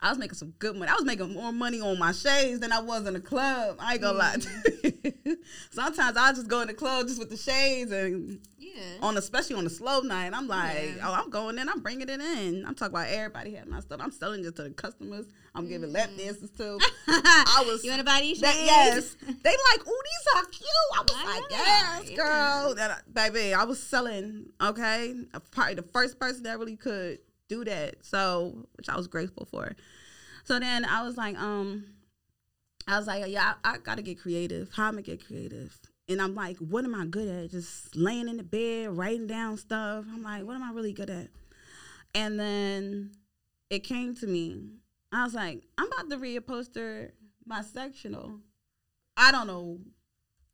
I 0.00 0.10
was 0.10 0.18
making 0.18 0.36
some 0.36 0.54
good 0.58 0.76
money. 0.76 0.90
I 0.90 0.94
was 0.94 1.04
making 1.04 1.34
more 1.34 1.52
money 1.52 1.80
on 1.80 1.98
my 1.98 2.12
shades 2.12 2.60
than 2.60 2.70
I 2.72 2.80
was 2.80 3.06
in 3.06 3.14
the 3.14 3.20
club. 3.20 3.76
I 3.80 3.94
ain't 3.94 4.02
gonna 4.02 4.18
mm. 4.18 5.26
lie. 5.26 5.34
Sometimes 5.70 6.16
I 6.16 6.32
just 6.32 6.46
go 6.46 6.60
in 6.60 6.68
the 6.68 6.74
club 6.74 7.08
just 7.08 7.18
with 7.18 7.30
the 7.30 7.36
shades 7.36 7.90
and 7.90 8.38
yeah. 8.78 8.98
On 9.02 9.16
especially 9.16 9.56
on 9.56 9.66
a 9.66 9.70
slow 9.70 10.00
night, 10.00 10.32
I'm 10.34 10.46
like, 10.46 10.94
yeah. 10.96 11.08
oh, 11.08 11.12
I'm 11.12 11.30
going 11.30 11.58
in. 11.58 11.68
I'm 11.68 11.80
bringing 11.80 12.08
it 12.08 12.20
in. 12.20 12.64
I'm 12.66 12.74
talking 12.74 12.94
about 12.94 13.08
everybody 13.08 13.54
having 13.54 13.72
my 13.72 13.80
stuff. 13.80 14.00
I'm 14.00 14.12
selling 14.12 14.44
it 14.44 14.54
to 14.56 14.62
the 14.62 14.70
customers. 14.70 15.26
I'm 15.54 15.66
mm. 15.66 15.70
giving 15.70 15.92
lap 15.92 16.10
mm. 16.10 16.18
dances 16.18 16.50
too. 16.50 16.78
I 17.08 17.64
was. 17.66 17.82
You 17.82 17.90
want 17.90 18.00
to 18.00 18.04
buy 18.04 18.20
these 18.20 18.38
shades? 18.38 18.56
yes. 18.58 19.16
They 19.20 19.50
like, 19.50 19.80
oh, 19.86 20.02
these 20.04 20.36
are 20.36 20.44
cute. 20.46 20.68
I 20.96 21.02
was 21.02 21.14
I 21.16 21.24
like, 21.24 21.44
yes, 21.50 22.16
girl. 22.16 22.74
That, 22.74 23.12
baby, 23.12 23.54
I 23.54 23.64
was 23.64 23.82
selling. 23.82 24.46
Okay, 24.60 25.14
probably 25.50 25.74
the 25.74 25.82
first 25.82 26.18
person 26.20 26.44
that 26.44 26.58
really 26.58 26.76
could 26.76 27.18
do 27.48 27.64
that. 27.64 28.04
So, 28.04 28.66
which 28.76 28.88
I 28.88 28.96
was 28.96 29.06
grateful 29.06 29.46
for. 29.46 29.74
So 30.44 30.58
then 30.58 30.84
I 30.84 31.02
was 31.02 31.16
like, 31.16 31.38
um, 31.38 31.84
I 32.86 32.96
was 32.96 33.06
like, 33.06 33.24
yeah, 33.28 33.54
I, 33.64 33.74
I 33.74 33.78
gotta 33.78 34.02
get 34.02 34.20
creative. 34.20 34.70
How 34.74 34.88
am 34.88 34.98
I 34.98 35.02
get 35.02 35.24
creative? 35.26 35.78
And 36.08 36.22
I'm 36.22 36.34
like, 36.34 36.56
what 36.56 36.84
am 36.84 36.94
I 36.94 37.04
good 37.04 37.28
at? 37.28 37.50
Just 37.50 37.94
laying 37.94 38.28
in 38.28 38.38
the 38.38 38.42
bed, 38.42 38.96
writing 38.96 39.26
down 39.26 39.58
stuff. 39.58 40.06
I'm 40.10 40.22
like, 40.22 40.44
what 40.44 40.56
am 40.56 40.62
I 40.62 40.72
really 40.72 40.94
good 40.94 41.10
at? 41.10 41.28
And 42.14 42.40
then 42.40 43.10
it 43.68 43.80
came 43.80 44.14
to 44.16 44.26
me. 44.26 44.70
I 45.12 45.24
was 45.24 45.34
like, 45.34 45.64
I'm 45.76 45.86
about 45.88 46.08
to 46.10 46.16
reupholster 46.16 47.10
my 47.44 47.62
sectional. 47.62 48.40
I 49.16 49.32
don't 49.32 49.46
know 49.46 49.80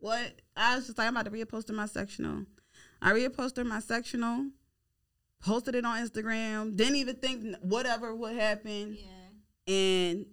what. 0.01 0.41
I 0.57 0.75
was 0.77 0.87
just 0.87 0.99
like, 0.99 1.07
I'm 1.07 1.17
about 1.17 1.27
to 1.27 1.31
reupholster 1.31 1.75
my 1.75 1.87
sectional. 1.87 2.47
I 3.01 3.13
reposted 3.13 3.67
my 3.67 3.79
sectional 3.79 4.47
posted 5.45 5.75
it 5.75 5.85
on 5.85 6.05
Instagram. 6.05 6.75
Didn't 6.75 6.97
even 6.97 7.17
think 7.17 7.57
whatever 7.61 8.15
would 8.15 8.35
happen. 8.35 8.97
Yeah. 8.99 9.75
And 9.75 10.27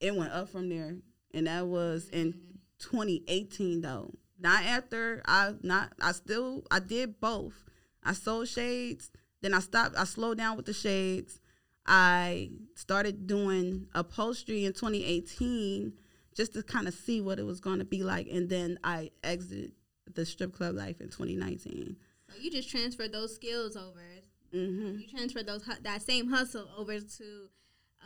it 0.00 0.14
went 0.14 0.32
up 0.32 0.48
from 0.48 0.68
there. 0.68 0.96
And 1.34 1.46
that 1.46 1.66
was 1.66 2.08
in 2.10 2.32
mm-hmm. 2.32 2.52
2018 2.78 3.80
though. 3.80 4.12
Not 4.38 4.64
after 4.64 5.22
I 5.26 5.52
not 5.62 5.92
I 6.00 6.12
still 6.12 6.64
I 6.70 6.78
did 6.78 7.20
both. 7.20 7.64
I 8.04 8.12
sold 8.12 8.48
shades, 8.48 9.10
then 9.40 9.54
I 9.54 9.60
stopped 9.60 9.96
I 9.96 10.04
slowed 10.04 10.38
down 10.38 10.56
with 10.56 10.66
the 10.66 10.72
shades. 10.72 11.40
I 11.86 12.50
started 12.74 13.26
doing 13.26 13.88
upholstery 13.94 14.64
in 14.64 14.72
2018 14.72 15.92
just 16.36 16.54
to 16.54 16.62
kind 16.62 16.86
of 16.86 16.94
see 16.94 17.20
what 17.20 17.38
it 17.38 17.44
was 17.44 17.60
going 17.60 17.80
to 17.80 17.84
be 17.84 18.04
like 18.04 18.28
and 18.28 18.48
then 18.48 18.78
I 18.84 19.10
exited 19.24 19.72
the 20.14 20.24
strip 20.24 20.52
club 20.54 20.76
life 20.76 21.00
in 21.00 21.08
2019. 21.08 21.96
So 22.28 22.36
you 22.40 22.50
just 22.50 22.70
transferred 22.70 23.12
those 23.12 23.34
skills 23.34 23.76
over 23.76 24.00
Mm-hmm. 24.54 24.98
You 25.00 25.08
transfer 25.08 25.42
those 25.42 25.64
that 25.82 26.02
same 26.02 26.30
hustle 26.30 26.68
over 26.76 27.00
to 27.00 27.48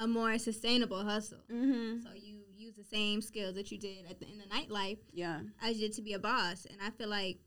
a 0.01 0.07
more 0.07 0.39
sustainable 0.39 1.05
hustle. 1.05 1.41
Mm-hmm. 1.53 2.03
So 2.03 2.11
you 2.15 2.41
use 2.57 2.75
the 2.77 2.85
same 2.85 3.21
skills 3.21 3.55
that 3.55 3.71
you 3.71 3.79
did 3.79 4.07
at 4.09 4.21
the, 4.21 4.27
in 4.27 4.39
the 4.39 4.45
nightlife, 4.45 4.99
yeah, 5.13 5.41
as 5.63 5.77
you 5.77 5.89
did 5.89 5.97
to 5.97 6.03
be 6.03 6.13
a 6.13 6.19
boss. 6.19 6.67
And 6.67 6.79
I 6.83 6.91
feel 6.91 7.09
like 7.09 7.39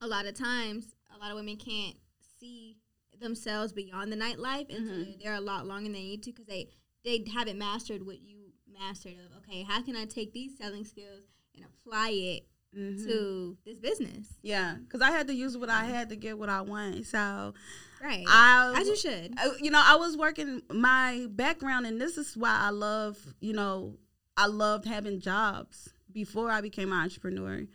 a 0.00 0.06
lot 0.06 0.26
of 0.26 0.34
times, 0.34 0.94
a 1.14 1.18
lot 1.18 1.30
of 1.30 1.36
women 1.36 1.56
can't 1.56 1.96
see 2.38 2.76
themselves 3.20 3.72
beyond 3.72 4.12
the 4.12 4.16
nightlife, 4.16 4.74
and 4.74 4.88
mm-hmm. 4.88 5.02
so 5.02 5.18
they're 5.22 5.34
a 5.34 5.40
lot 5.40 5.66
longer 5.66 5.84
than 5.84 5.92
they 5.92 6.00
need 6.00 6.22
to 6.24 6.32
because 6.32 6.46
they 6.46 6.68
they 7.04 7.24
haven't 7.32 7.58
mastered 7.58 8.04
what 8.06 8.20
you 8.20 8.52
mastered. 8.72 9.14
Of 9.14 9.38
okay, 9.38 9.62
how 9.62 9.82
can 9.82 9.96
I 9.96 10.04
take 10.04 10.32
these 10.32 10.56
selling 10.56 10.84
skills 10.84 11.24
and 11.54 11.64
apply 11.64 12.10
it 12.10 12.46
mm-hmm. 12.76 13.04
to 13.06 13.56
this 13.64 13.78
business. 13.78 14.26
Yeah, 14.42 14.76
because 14.80 15.00
I 15.00 15.10
had 15.10 15.26
to 15.28 15.34
use 15.34 15.56
what 15.56 15.70
I 15.70 15.84
had 15.84 16.08
to 16.10 16.16
get 16.16 16.38
what 16.38 16.48
I 16.48 16.60
want. 16.60 17.06
So, 17.06 17.54
right, 18.02 18.24
I, 18.28 18.74
as 18.78 18.88
you 18.88 18.96
should. 18.96 19.34
You 19.60 19.70
know, 19.70 19.82
I 19.84 19.96
was 19.96 20.16
working 20.16 20.62
my 20.70 21.26
background, 21.30 21.86
and 21.86 22.00
this 22.00 22.18
is 22.18 22.36
why 22.36 22.56
I 22.60 22.70
love. 22.70 23.18
You 23.40 23.52
know, 23.52 23.96
I 24.36 24.46
loved 24.46 24.86
having 24.86 25.20
jobs 25.20 25.90
before 26.12 26.50
I 26.50 26.60
became 26.60 26.92
an 26.92 26.98
entrepreneur. 26.98 27.66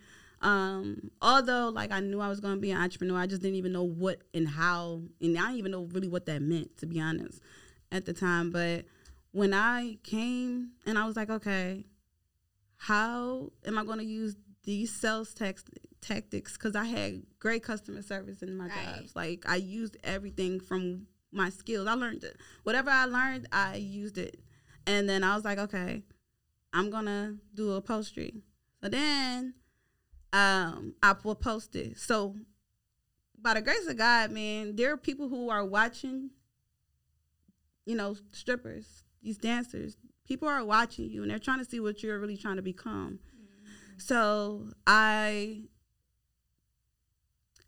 Um, 0.42 1.10
although 1.22 1.70
like 1.70 1.90
I 1.90 2.00
knew 2.00 2.20
I 2.20 2.28
was 2.28 2.40
gonna 2.40 2.58
be 2.58 2.70
an 2.70 2.78
entrepreneur, 2.78 3.18
I 3.18 3.26
just 3.26 3.42
didn't 3.42 3.56
even 3.56 3.72
know 3.72 3.84
what 3.84 4.18
and 4.34 4.46
how, 4.46 5.02
and 5.20 5.38
I 5.38 5.42
didn't 5.46 5.58
even 5.58 5.72
know 5.72 5.88
really 5.92 6.08
what 6.08 6.26
that 6.26 6.42
meant 6.42 6.76
to 6.78 6.86
be 6.86 7.00
honest 7.00 7.40
at 7.90 8.04
the 8.04 8.12
time. 8.12 8.50
But 8.50 8.84
when 9.32 9.54
I 9.54 9.98
came 10.02 10.72
and 10.86 10.98
I 10.98 11.06
was 11.06 11.16
like, 11.16 11.30
okay, 11.30 11.84
how 12.76 13.50
am 13.66 13.78
I 13.78 13.84
going 13.84 13.98
to 13.98 14.04
use 14.04 14.36
these 14.66 14.92
sales 14.92 15.32
text, 15.32 15.70
tactics 16.02 16.54
because 16.54 16.76
I 16.76 16.84
had 16.84 17.22
great 17.38 17.62
customer 17.62 18.02
service 18.02 18.42
in 18.42 18.56
my 18.56 18.66
right. 18.66 18.96
jobs. 18.96 19.16
Like 19.16 19.44
I 19.48 19.56
used 19.56 19.96
everything 20.04 20.60
from 20.60 21.06
my 21.32 21.48
skills. 21.48 21.86
I 21.86 21.94
learned 21.94 22.24
it. 22.24 22.36
Whatever 22.64 22.90
I 22.90 23.06
learned, 23.06 23.48
I 23.52 23.76
used 23.76 24.18
it. 24.18 24.40
And 24.86 25.08
then 25.08 25.24
I 25.24 25.34
was 25.34 25.44
like, 25.44 25.58
okay, 25.58 26.02
I'm 26.72 26.90
gonna 26.90 27.36
do 27.54 27.72
a 27.72 27.76
upholstery. 27.76 28.42
So 28.82 28.88
then 28.88 29.54
um 30.32 30.94
I 31.02 31.14
will 31.22 31.34
post 31.36 31.74
it. 31.76 31.98
So 31.98 32.36
by 33.40 33.54
the 33.54 33.62
grace 33.62 33.86
of 33.86 33.96
God, 33.96 34.32
man, 34.32 34.74
there 34.76 34.92
are 34.92 34.96
people 34.96 35.28
who 35.28 35.48
are 35.48 35.64
watching, 35.64 36.30
you 37.84 37.94
know, 37.94 38.16
strippers, 38.32 39.04
these 39.22 39.38
dancers. 39.38 39.96
People 40.26 40.48
are 40.48 40.64
watching 40.64 41.08
you 41.08 41.22
and 41.22 41.30
they're 41.30 41.38
trying 41.38 41.60
to 41.60 41.64
see 41.64 41.78
what 41.78 42.02
you're 42.02 42.18
really 42.18 42.36
trying 42.36 42.56
to 42.56 42.62
become. 42.62 43.20
So 43.98 44.70
I 44.86 45.62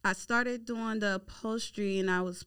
I 0.05 0.13
started 0.13 0.65
doing 0.65 1.01
the 1.01 1.17
upholstery 1.17 1.99
and 1.99 2.11
I 2.11 2.23
was 2.23 2.45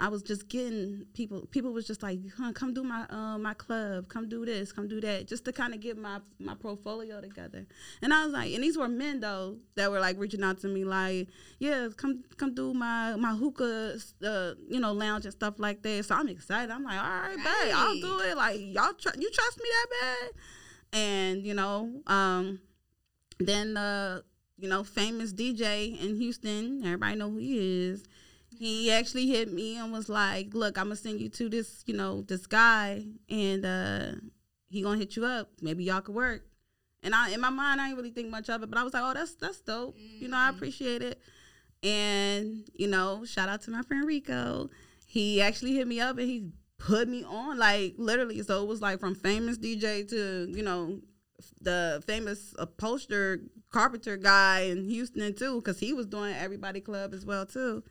I 0.00 0.08
was 0.08 0.22
just 0.22 0.48
getting 0.48 1.04
people 1.12 1.46
people 1.50 1.72
was 1.74 1.86
just 1.86 2.02
like, 2.02 2.18
huh, 2.38 2.52
come 2.52 2.72
do 2.72 2.82
my 2.82 3.04
uh, 3.10 3.36
my 3.36 3.52
club, 3.52 4.08
come 4.08 4.30
do 4.30 4.46
this, 4.46 4.72
come 4.72 4.88
do 4.88 4.98
that, 5.02 5.28
just 5.28 5.44
to 5.44 5.52
kind 5.52 5.74
of 5.74 5.80
get 5.80 5.98
my 5.98 6.20
my 6.38 6.54
portfolio 6.54 7.20
together. 7.20 7.66
And 8.00 8.14
I 8.14 8.24
was 8.24 8.32
like, 8.32 8.54
and 8.54 8.64
these 8.64 8.78
were 8.78 8.88
men 8.88 9.20
though 9.20 9.58
that 9.76 9.90
were 9.90 10.00
like 10.00 10.18
reaching 10.18 10.42
out 10.42 10.58
to 10.62 10.68
me 10.68 10.84
like, 10.84 11.28
yeah, 11.58 11.88
come 11.94 12.24
come 12.38 12.54
do 12.54 12.72
my 12.72 13.14
my 13.16 13.34
hookah 13.34 13.98
uh, 14.24 14.54
you 14.70 14.80
know, 14.80 14.92
lounge 14.92 15.26
and 15.26 15.34
stuff 15.34 15.54
like 15.58 15.82
that. 15.82 16.06
So 16.06 16.14
I'm 16.14 16.28
excited. 16.28 16.70
I'm 16.70 16.82
like, 16.82 16.98
all 16.98 17.04
right, 17.04 17.36
right. 17.36 17.64
babe, 17.64 17.74
I'll 17.76 18.00
do 18.00 18.20
it. 18.20 18.36
Like 18.38 18.58
y'all 18.58 18.94
tr- 18.94 19.18
you 19.18 19.30
trust 19.30 19.58
me 19.58 19.68
that 19.68 19.86
bad? 20.00 20.30
And 20.98 21.46
you 21.46 21.52
know, 21.52 22.00
um 22.06 22.58
then 23.40 23.74
the 23.74 24.24
you 24.58 24.68
know 24.68 24.84
famous 24.84 25.32
DJ 25.32 26.00
in 26.00 26.16
Houston, 26.16 26.84
everybody 26.84 27.16
know 27.16 27.30
who 27.30 27.38
he 27.38 27.58
is. 27.88 28.04
he 28.58 28.90
actually 28.90 29.26
hit 29.26 29.52
me 29.52 29.76
and 29.78 29.92
was 29.92 30.08
like, 30.08 30.52
"Look, 30.54 30.76
I'm 30.78 30.86
gonna 30.86 30.96
send 30.96 31.20
you 31.20 31.28
to 31.30 31.48
this, 31.48 31.82
you 31.86 31.94
know, 31.94 32.22
this 32.22 32.46
guy, 32.46 33.06
and 33.28 33.64
uh, 33.64 34.12
he 34.68 34.82
gonna 34.82 34.98
hit 34.98 35.16
you 35.16 35.24
up. 35.24 35.50
Maybe 35.62 35.84
y'all 35.84 36.00
could 36.02 36.14
work." 36.14 36.42
And 37.02 37.14
I, 37.14 37.30
in 37.30 37.40
my 37.40 37.50
mind, 37.50 37.80
I 37.80 37.86
didn't 37.86 37.96
really 37.98 38.10
think 38.10 38.28
much 38.30 38.50
of 38.50 38.62
it, 38.62 38.70
but 38.70 38.78
I 38.78 38.84
was 38.84 38.92
like, 38.92 39.02
"Oh, 39.04 39.14
that's 39.14 39.34
that's 39.36 39.60
dope. 39.60 39.96
You 39.98 40.28
know, 40.28 40.36
I 40.36 40.50
appreciate 40.50 41.02
it." 41.02 41.20
And 41.82 42.68
you 42.74 42.88
know, 42.88 43.24
shout 43.24 43.48
out 43.48 43.62
to 43.62 43.70
my 43.70 43.82
friend 43.82 44.06
Rico. 44.06 44.70
He 45.06 45.40
actually 45.40 45.74
hit 45.74 45.86
me 45.88 46.00
up 46.00 46.18
and 46.18 46.28
he 46.28 46.50
put 46.78 47.08
me 47.08 47.24
on, 47.24 47.58
like 47.58 47.94
literally. 47.96 48.42
So 48.42 48.62
it 48.62 48.66
was 48.66 48.82
like 48.82 49.00
from 49.00 49.14
famous 49.14 49.58
DJ 49.58 50.08
to 50.10 50.52
you 50.54 50.62
know 50.62 51.00
the 51.60 52.02
famous 52.06 52.54
upholster 52.58 53.40
carpenter 53.70 54.16
guy 54.16 54.60
in 54.60 54.84
Houston 54.84 55.34
too, 55.34 55.56
because 55.56 55.78
he 55.78 55.92
was 55.92 56.06
doing 56.06 56.34
Everybody 56.34 56.80
Club 56.80 57.14
as 57.14 57.24
well 57.24 57.46
too, 57.46 57.82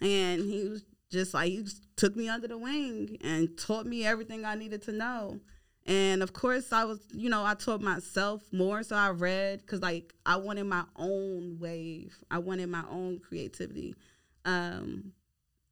and 0.00 0.40
he 0.42 0.68
was 0.68 0.84
just 1.10 1.34
like 1.34 1.50
he 1.50 1.62
just 1.62 1.82
took 1.96 2.16
me 2.16 2.28
under 2.28 2.48
the 2.48 2.58
wing 2.58 3.18
and 3.22 3.56
taught 3.58 3.86
me 3.86 4.04
everything 4.06 4.44
I 4.44 4.54
needed 4.54 4.82
to 4.82 4.92
know. 4.92 5.40
And 5.84 6.22
of 6.22 6.32
course, 6.32 6.72
I 6.72 6.84
was, 6.84 7.00
you 7.12 7.28
know, 7.28 7.44
I 7.44 7.54
taught 7.54 7.80
myself 7.80 8.42
more. 8.52 8.84
So 8.84 8.94
I 8.94 9.10
read 9.10 9.62
because, 9.62 9.80
like, 9.82 10.14
I 10.24 10.36
wanted 10.36 10.64
my 10.64 10.84
own 10.94 11.58
wave. 11.58 12.16
I 12.30 12.38
wanted 12.38 12.68
my 12.68 12.84
own 12.88 13.18
creativity. 13.18 13.96
Um, 14.44 15.12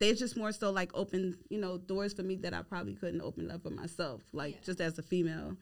they 0.01 0.15
just 0.15 0.37
more 0.37 0.51
so 0.51 0.71
like 0.71 0.91
open, 0.95 1.39
you 1.49 1.61
know, 1.61 1.79
doors 1.79 2.13
for 2.13 2.23
me 2.23 2.35
that 2.37 2.55
I 2.55 2.63
probably 2.63 2.95
couldn't 2.95 3.21
open 3.21 3.51
up 3.51 3.63
for 3.63 3.71
myself. 3.71 4.23
Like 4.33 4.55
Yeah. 4.55 4.61
just 4.65 4.81
as 4.81 4.99
a 4.99 5.03
female, 5.03 5.57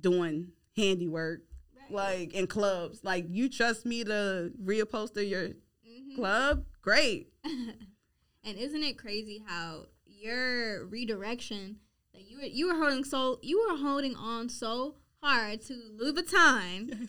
doing 0.00 0.52
handiwork, 0.76 1.42
Right. 1.76 1.92
like 1.92 2.34
in 2.34 2.46
clubs. 2.46 3.00
Like 3.04 3.26
you 3.28 3.48
trust 3.48 3.84
me 3.86 4.04
to 4.04 4.52
reupholster 4.62 5.26
your 5.28 5.48
Mhm. 5.86 6.14
club? 6.16 6.64
Great. 6.82 7.32
and 7.44 8.56
isn't 8.56 8.82
it 8.82 8.96
crazy 8.98 9.42
how 9.46 9.86
your 10.06 10.86
redirection 10.86 11.76
that 12.12 12.22
you 12.28 12.38
were 12.38 12.44
you 12.44 12.66
were 12.68 12.74
holding 12.74 13.04
so 13.04 13.38
you 13.42 13.66
were 13.68 13.76
holding 13.76 14.14
on 14.16 14.48
so 14.48 14.96
hard 15.22 15.60
to 15.62 15.74
Louis 15.96 16.12
Vuitton. 16.12 17.08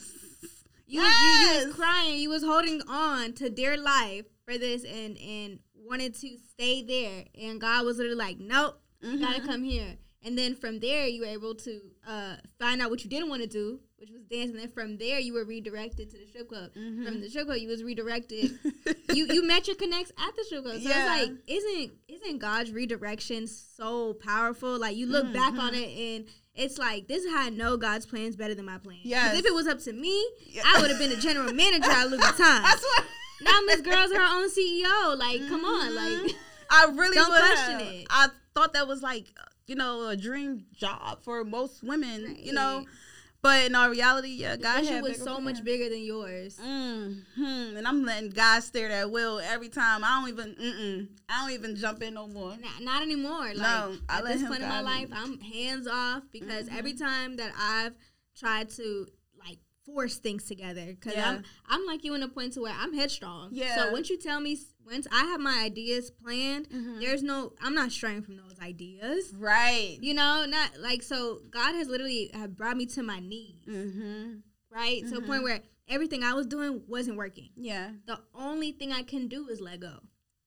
You, 0.88 1.00
was, 1.02 1.10
you, 1.22 1.28
you 1.62 1.66
was 1.68 1.76
crying. 1.76 2.20
You 2.20 2.30
was 2.30 2.44
holding 2.44 2.82
on 2.86 3.32
to 3.36 3.50
dear 3.50 3.78
life 3.78 4.26
for 4.46 4.58
this 4.58 4.84
and 4.84 5.18
and 5.18 5.60
wanted 5.74 6.14
to 6.16 6.38
stay 6.52 6.84
there. 6.84 7.26
And 7.36 7.62
God 7.62 7.86
was 7.86 7.98
literally 7.98 8.18
like, 8.18 8.40
nope, 8.40 8.80
you 9.02 9.18
gotta 9.20 9.40
Mhm. 9.42 9.46
come 9.46 9.64
here. 9.64 9.98
And 10.24 10.38
then 10.38 10.56
from 10.56 10.80
there, 10.80 11.08
you 11.08 11.22
were 11.22 11.28
able 11.28 11.56
to 11.56 11.82
uh, 12.08 12.36
find 12.60 12.80
out 12.82 12.90
what 12.92 13.04
you 13.04 13.10
didn't 13.10 13.30
want 13.30 13.42
to 13.42 13.48
do, 13.48 13.80
which 13.98 14.12
was 14.12 14.22
dance. 14.26 14.52
And 14.52 14.60
then 14.60 14.70
from 14.70 14.98
there, 14.98 15.20
you 15.20 15.34
were 15.34 15.44
redirected 15.46 16.12
to 16.12 16.18
the 16.18 16.28
strip 16.28 16.48
club. 16.50 16.72
Mhm. 16.78 17.06
From 17.06 17.22
the 17.22 17.30
strip 17.30 17.48
club, 17.48 17.58
you 17.58 17.68
was 17.68 17.84
redirected. 17.84 18.60
you 19.14 19.26
you 19.28 19.46
met 19.48 19.66
your 19.66 19.76
connects 19.76 20.12
at 20.20 20.36
the 20.36 20.44
strip 20.44 20.64
club. 20.64 20.80
So 20.82 20.90
Yeah. 20.90 21.16
it's 21.22 21.30
like, 21.30 21.38
isn't 21.48 21.92
isn't 22.08 22.38
God's 22.40 22.72
redirection 22.72 23.48
so 23.48 24.14
powerful? 24.14 24.78
Like 24.78 24.96
you 24.96 25.08
look 25.08 25.34
back 25.34 25.54
on 25.54 25.74
Mhm. 25.74 25.82
it 25.82 26.16
and. 26.16 26.26
It's 26.54 26.78
like 26.78 27.08
this 27.08 27.24
is 27.24 27.32
how 27.32 27.44
I 27.44 27.50
know 27.50 27.78
God's 27.78 28.06
plans 28.06 28.36
better 28.36 28.54
than 28.54 28.66
my 28.66 28.78
plans. 28.78 29.04
'Cause 29.04 29.10
Yeah. 29.10 29.34
if 29.38 29.46
it 29.46 29.54
was 29.54 29.68
up 29.68 29.80
to 29.84 29.94
me, 29.94 30.22
Yeah. 30.48 30.64
I 30.66 30.82
would 30.82 30.90
have 30.90 31.00
been 31.00 31.14
a 31.14 31.16
general 31.16 31.54
manager 31.54 31.90
at 31.90 32.10
Louis 32.10 32.18
Vuitton. 32.22 32.62
That's 32.62 32.82
what 32.84 33.06
now 33.42 33.58
Miss 33.66 33.80
Girl's 33.80 34.12
her 34.12 34.22
own 34.22 34.50
CEO. 34.50 35.18
Like, 35.18 35.48
come 35.48 35.64
on, 35.64 35.96
like 35.96 36.36
I 36.70 36.86
really 36.94 37.16
Don't 37.16 37.28
question 37.30 37.80
have. 37.80 37.82
it. 37.82 38.08
I 38.10 38.28
thought 38.54 38.74
that 38.74 38.86
was 38.86 39.02
like 39.02 39.28
you 39.72 39.78
know 39.78 40.10
a 40.10 40.18
dream 40.18 40.66
job 40.76 41.24
for 41.24 41.46
most 41.46 41.82
women, 41.82 42.36
you 42.38 42.52
know. 42.52 42.86
But 43.42 43.66
in 43.68 43.74
our 43.74 43.90
reality, 43.90 44.28
yeah, 44.28 44.58
God 44.58 44.86
had 44.86 45.02
was 45.02 45.18
so 45.18 45.40
much 45.40 45.64
bigger 45.64 45.90
than 45.90 46.04
yours. 46.04 46.60
Mm-hmm. 46.64 47.78
And 47.78 47.88
I'm 47.88 48.04
letting 48.04 48.30
God 48.32 48.62
stare 48.62 48.90
that 48.90 49.10
will 49.10 49.40
every 49.40 49.70
time. 49.70 50.04
I 50.04 50.20
don't 50.20 50.30
even, 50.30 50.56
mm-mm, 50.56 51.08
I 51.28 51.42
don't 51.42 51.54
even 51.54 51.76
jump 51.76 52.04
in 52.04 52.14
no 52.16 52.28
more. 52.28 52.56
Not, 52.58 52.82
not 52.82 53.02
anymore. 53.02 53.46
Like 53.46 53.58
No, 53.58 53.96
I 54.10 54.18
at 54.18 54.24
let 54.26 54.38
this 54.38 54.48
point 54.48 54.62
in 54.62 54.70
my 54.70 54.82
life, 54.82 55.10
me. 55.10 55.18
I'm 55.18 55.40
hands 55.40 55.88
off 55.88 56.24
because 56.32 56.68
Mhm. 56.70 56.78
every 56.78 56.94
time 56.94 57.38
that 57.38 57.52
I've 57.58 57.96
tried 58.38 58.70
to 58.72 59.08
like 59.40 59.58
force 59.86 60.18
things 60.18 60.44
together, 60.44 60.86
because 60.86 61.16
Yeah. 61.16 61.30
I'm 61.30 61.44
I'm 61.68 61.86
like 61.88 62.04
you 62.04 62.14
in 62.14 62.22
a 62.22 62.28
point 62.28 62.54
to 62.54 62.62
where 62.62 62.76
I'm 62.78 62.94
headstrong. 62.94 63.50
Yeah. 63.54 63.76
So 63.76 63.92
once 63.92 64.10
you 64.12 64.20
tell 64.20 64.40
me, 64.42 64.56
once 64.86 65.08
I 65.12 65.24
have 65.26 65.40
my 65.40 65.60
ideas 65.64 66.12
planned, 66.12 66.70
Mhm. 66.70 67.00
there's 67.00 67.24
no 67.24 67.54
I'm 67.62 67.74
not 67.74 67.92
straying 67.92 68.24
from 68.24 68.38
those 68.38 68.60
ideas. 68.62 69.34
Right. 69.38 69.98
You 70.02 70.14
know, 70.14 70.46
not 70.48 70.80
like 70.80 71.04
so. 71.04 71.42
God 71.50 71.76
has 71.76 71.88
literally 71.88 72.30
have 72.34 72.56
brought 72.56 72.78
me 72.78 72.86
to 72.88 73.04
my 73.04 73.20
knees, 73.20 73.66
Mm-hmm. 73.68 74.36
right? 74.70 75.06
To 75.10 75.18
a 75.18 75.22
point 75.22 75.44
where 75.44 75.62
everything 75.88 76.24
I 76.24 76.34
was 76.34 76.46
doing 76.48 76.84
wasn't 76.88 77.18
working. 77.18 77.50
Yeah. 77.56 77.92
The 78.06 78.20
only 78.36 78.72
thing 78.72 78.92
I 78.92 79.04
can 79.04 79.28
do 79.28 79.48
is 79.50 79.60
let 79.62 79.80
go. 79.82 80.00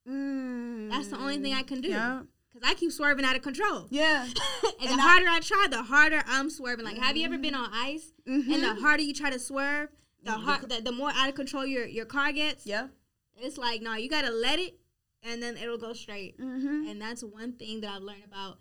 Mm. 0.09 0.91
That's 0.91 1.09
the 1.09 1.17
only 1.19 1.39
thing 1.39 1.55
I 1.55 1.63
can 1.63 1.81
do. 1.81 1.89
Yeah. 1.89 2.23
Cause 2.53 2.63
I 2.65 2.75
keep 2.75 2.93
swerving 2.93 3.25
out 3.25 3.35
of 3.35 3.43
control. 3.43 3.89
Yeah. 3.91 4.25
and, 4.81 4.91
And 4.91 4.99
the 4.99 5.03
I- 5.03 5.09
harder 5.09 5.27
I 5.29 5.41
try, 5.41 5.67
the 5.71 5.83
harder 5.83 6.23
I'm 6.27 6.51
swerving. 6.51 6.85
Like, 6.85 6.99
have 6.99 7.17
you 7.17 7.25
ever 7.25 7.37
been 7.39 7.55
on 7.55 7.71
ice? 7.73 8.13
Mm-hmm. 8.29 8.53
And 8.53 8.63
the 8.63 8.75
harder 8.77 9.03
you 9.03 9.13
try 9.13 9.31
to 9.31 9.39
swerve, 9.41 9.89
the 10.23 10.33
hard, 10.33 10.69
the, 10.71 10.81
the 10.81 10.93
more 10.93 11.11
out 11.13 11.29
of 11.29 11.35
control 11.35 11.67
your 11.67 11.85
your 11.87 12.07
car 12.07 12.33
gets. 12.33 12.65
yeah. 12.67 12.89
It's 13.37 13.59
like, 13.59 13.83
no, 13.83 13.95
you 13.95 14.09
gotta 14.09 14.31
let 14.31 14.59
it, 14.59 14.75
and 15.23 15.43
then 15.43 15.57
it'll 15.57 15.79
go 15.79 15.93
straight. 15.93 16.39
Mm-hmm. 16.41 16.89
And 16.89 17.01
that's 17.01 17.23
one 17.23 17.53
thing 17.53 17.81
that 17.83 17.91
I've 17.97 18.03
learned 18.03 18.25
about 18.25 18.59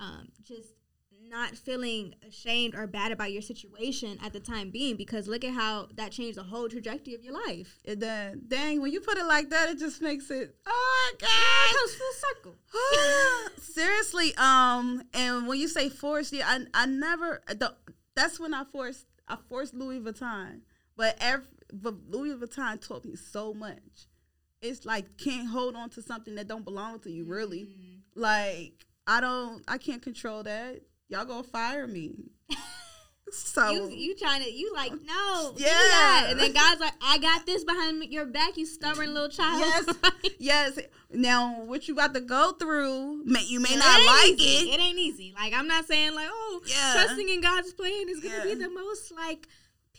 um, 0.00 0.28
just 0.42 0.68
not 1.28 1.54
feeling 1.56 2.14
ashamed 2.26 2.74
or 2.74 2.86
bad 2.88 3.12
about 3.12 3.30
your 3.30 3.42
situation 3.42 4.18
at 4.24 4.32
the 4.32 4.40
time 4.40 4.70
being. 4.70 4.96
Because 4.96 5.28
look 5.28 5.44
at 5.44 5.52
how 5.54 5.86
that 5.94 6.10
changed 6.10 6.38
the 6.38 6.42
whole 6.42 6.68
trajectory 6.68 7.14
of 7.14 7.22
your 7.22 7.34
life. 7.46 7.78
It 7.84 8.00
does. 8.00 8.36
Dang, 8.48 8.80
when 8.82 8.90
you 8.90 9.00
put 9.00 9.16
it 9.16 9.26
like 9.26 9.48
that, 9.50 9.68
it 9.68 9.78
just 9.78 10.02
makes 10.02 10.28
it. 10.30 10.56
Oh 10.66 11.10
It 11.12 11.20
God. 11.20 11.76
comes 11.78 11.94
full 11.94 12.54
circle. 12.54 12.54
Seriously, 13.58 14.34
um, 14.36 15.02
and 15.14 15.46
when 15.46 15.58
you 15.60 15.68
say 15.68 15.88
forced, 15.88 16.32
yeah, 16.32 16.46
I 16.48 16.66
I 16.74 16.86
never. 16.86 17.42
The, 17.48 17.74
that's 18.16 18.40
when 18.40 18.52
I 18.54 18.64
forced 18.64 19.06
I 19.28 19.36
forced 19.48 19.74
Louis 19.74 20.00
Vuitton, 20.00 20.62
but 21.00 21.16
every 21.20 21.46
but 21.72 21.94
Louis 22.08 22.34
Vuitton 22.34 22.80
taught 22.86 23.04
me 23.04 23.16
so 23.16 23.54
much. 23.54 24.06
It's 24.60 24.84
like 24.84 25.16
can't 25.16 25.48
hold 25.48 25.74
on 25.76 25.88
to 25.90 26.02
something 26.02 26.34
that 26.34 26.46
don't 26.46 26.64
belong 26.64 27.00
to 27.00 27.10
you. 27.10 27.24
Really, 27.24 27.62
Mm. 27.64 28.00
like 28.14 28.84
I 29.06 29.20
don't. 29.20 29.62
I 29.66 29.78
can't 29.78 30.02
control 30.02 30.42
that. 30.42 30.82
Y'all 31.08 31.24
gonna 31.24 31.42
fire 31.42 31.86
me. 31.86 32.30
so 33.32 33.70
You, 33.70 33.88
you 33.90 34.16
trying 34.16 34.42
to 34.42 34.50
you 34.50 34.72
like 34.74 34.92
no 34.92 35.54
Yeah. 35.56 36.30
and 36.30 36.40
then 36.40 36.52
God's 36.52 36.80
like 36.80 36.94
I 37.00 37.18
got 37.18 37.46
this 37.46 37.62
behind 37.62 38.02
your 38.10 38.26
back 38.26 38.56
you 38.56 38.66
stubborn 38.66 39.14
little 39.14 39.28
child 39.28 39.60
Yes. 39.60 40.32
yes. 40.38 40.78
Now 41.12 41.62
what 41.62 41.86
you 41.86 41.94
about 41.94 42.12
to 42.14 42.20
go 42.20 42.52
through, 42.52 43.22
may 43.24 43.44
you 43.44 43.60
may 43.60 43.74
It 43.74 43.78
not 43.78 44.00
like 44.04 44.40
easy. 44.40 44.68
it. 44.70 44.74
It 44.74 44.80
ain't 44.80 44.98
easy. 44.98 45.32
Like 45.36 45.52
I'm 45.54 45.68
not 45.68 45.84
saying 45.86 46.14
like, 46.16 46.28
oh, 46.30 46.60
Yeah. 46.66 46.92
trusting 46.94 47.28
in 47.28 47.40
God's 47.40 47.72
plan 47.72 48.08
is 48.08 48.18
gonna 48.20 48.42
be 48.44 48.54
the 48.54 48.68
most 48.68 49.12
like 49.12 49.46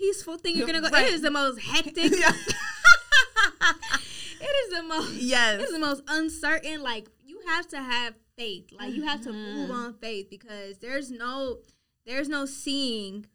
peaceful 0.01 0.37
thing 0.37 0.57
you're 0.57 0.67
gonna 0.67 0.81
go. 0.81 0.89
Right. 0.89 1.07
It 1.07 1.13
is 1.13 1.21
the 1.21 1.31
most 1.31 1.59
hectic. 1.61 2.11
Yeah. 2.19 2.31
it 4.41 4.43
is 4.67 4.73
the 4.77 4.83
most. 4.83 5.13
yes. 5.13 5.61
It 5.61 5.65
is 5.65 5.71
the 5.71 5.79
most 5.79 6.03
uncertain. 6.07 6.81
Like 6.81 7.07
you 7.25 7.39
have 7.47 7.67
to 7.69 7.77
have 7.81 8.15
faith. 8.37 8.69
Like 8.77 8.93
you 8.93 9.03
have 9.03 9.21
to 9.23 9.31
move 9.33 9.69
Mhm. 9.69 9.73
on 9.73 9.93
faith 9.95 10.29
because 10.29 10.77
there's 10.79 11.11
no, 11.11 11.57
there's 12.05 12.29
no 12.29 12.45
seeing. 12.45 13.25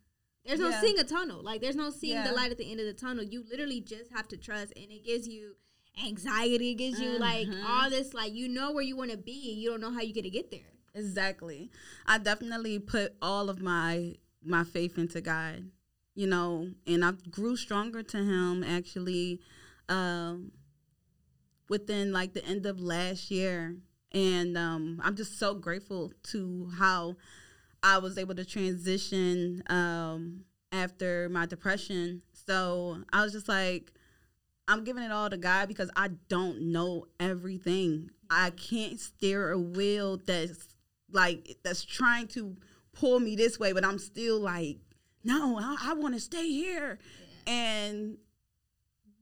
There's 0.45 0.61
no 0.61 0.69
Yeah. 0.71 0.81
seeing 0.81 0.99
a 0.99 1.05
tunnel. 1.05 1.43
Like 1.43 1.61
there's 1.61 1.77
no 1.77 1.91
seeing 1.91 2.15
Yeah. 2.15 2.29
the 2.29 2.35
light 2.35 2.51
at 2.51 2.59
the 2.59 2.71
end 2.71 2.81
of 2.81 2.87
the 2.87 2.95
tunnel. 2.95 3.25
You 3.25 3.45
literally 3.51 3.81
just 3.81 4.11
have 4.13 4.29
to 4.29 4.37
trust, 4.37 4.73
and 4.77 4.91
it 4.91 5.05
gives 5.05 5.27
you 5.29 5.57
anxiety. 6.05 6.71
It 6.73 6.75
gives 6.75 7.01
you 7.01 7.19
like 7.19 7.47
Mhm. 7.49 7.65
all 7.65 7.91
this. 7.91 8.15
Like 8.15 8.33
you 8.35 8.49
know 8.49 8.73
where 8.73 8.85
you 8.85 8.97
want 8.97 9.11
to 9.11 9.17
be. 9.17 9.33
You 9.55 9.71
don't 9.71 9.81
know 9.81 9.91
how 9.93 10.01
you're 10.03 10.15
gonna 10.15 10.31
get 10.31 10.51
there. 10.51 10.73
Exactly. 10.95 11.71
I 12.07 12.19
definitely 12.19 12.79
put 12.79 13.15
all 13.23 13.49
of 13.51 13.61
my 13.61 14.17
my 14.43 14.63
faith 14.65 14.97
into 14.99 15.21
God, 15.21 15.71
you 16.17 16.27
know, 16.27 16.71
and 16.87 17.05
I 17.05 17.13
grew 17.31 17.57
stronger 17.57 18.03
to 18.03 18.17
him 18.17 18.65
actually 18.65 19.41
um 19.89 20.51
within 21.69 22.13
like 22.13 22.33
the 22.33 22.45
end 22.45 22.67
of 22.67 22.81
last 22.81 23.31
year. 23.31 23.77
And 24.13 24.59
um 24.59 25.01
I'm 25.05 25.15
just 25.15 25.39
so 25.39 25.55
grateful 25.55 26.13
to 26.31 26.71
how 26.77 27.17
I 27.83 27.99
was 27.99 28.19
able 28.19 28.35
to 28.35 28.45
transition 28.45 29.63
um 29.69 30.45
after 30.73 31.29
my 31.29 31.47
depression. 31.47 32.23
So 32.33 32.99
I 33.13 33.23
was 33.23 33.33
just 33.33 33.49
like 33.49 33.93
I'm 34.69 34.83
giving 34.83 35.05
it 35.05 35.13
all 35.13 35.31
to 35.31 35.37
God 35.37 35.69
because 35.69 35.91
I 35.95 36.09
don't 36.29 36.73
know 36.73 37.07
everything. 37.21 38.11
I 38.31 38.51
can't 38.51 38.99
steer 38.99 39.53
a 39.53 39.59
wheel 39.59 40.17
that's 40.17 40.75
like 41.13 41.59
that's 41.63 41.85
trying 41.85 42.27
to 42.29 42.57
pull 42.93 43.21
me 43.21 43.37
this 43.37 43.59
way, 43.61 43.73
but 43.73 43.85
I'm 43.85 43.99
still 43.99 44.41
like, 44.41 44.79
no, 45.27 45.59
I, 45.59 45.91
I 45.91 45.95
want 45.95 46.15
to 46.15 46.21
stay 46.21 46.49
here. 46.49 46.99
And 47.47 48.19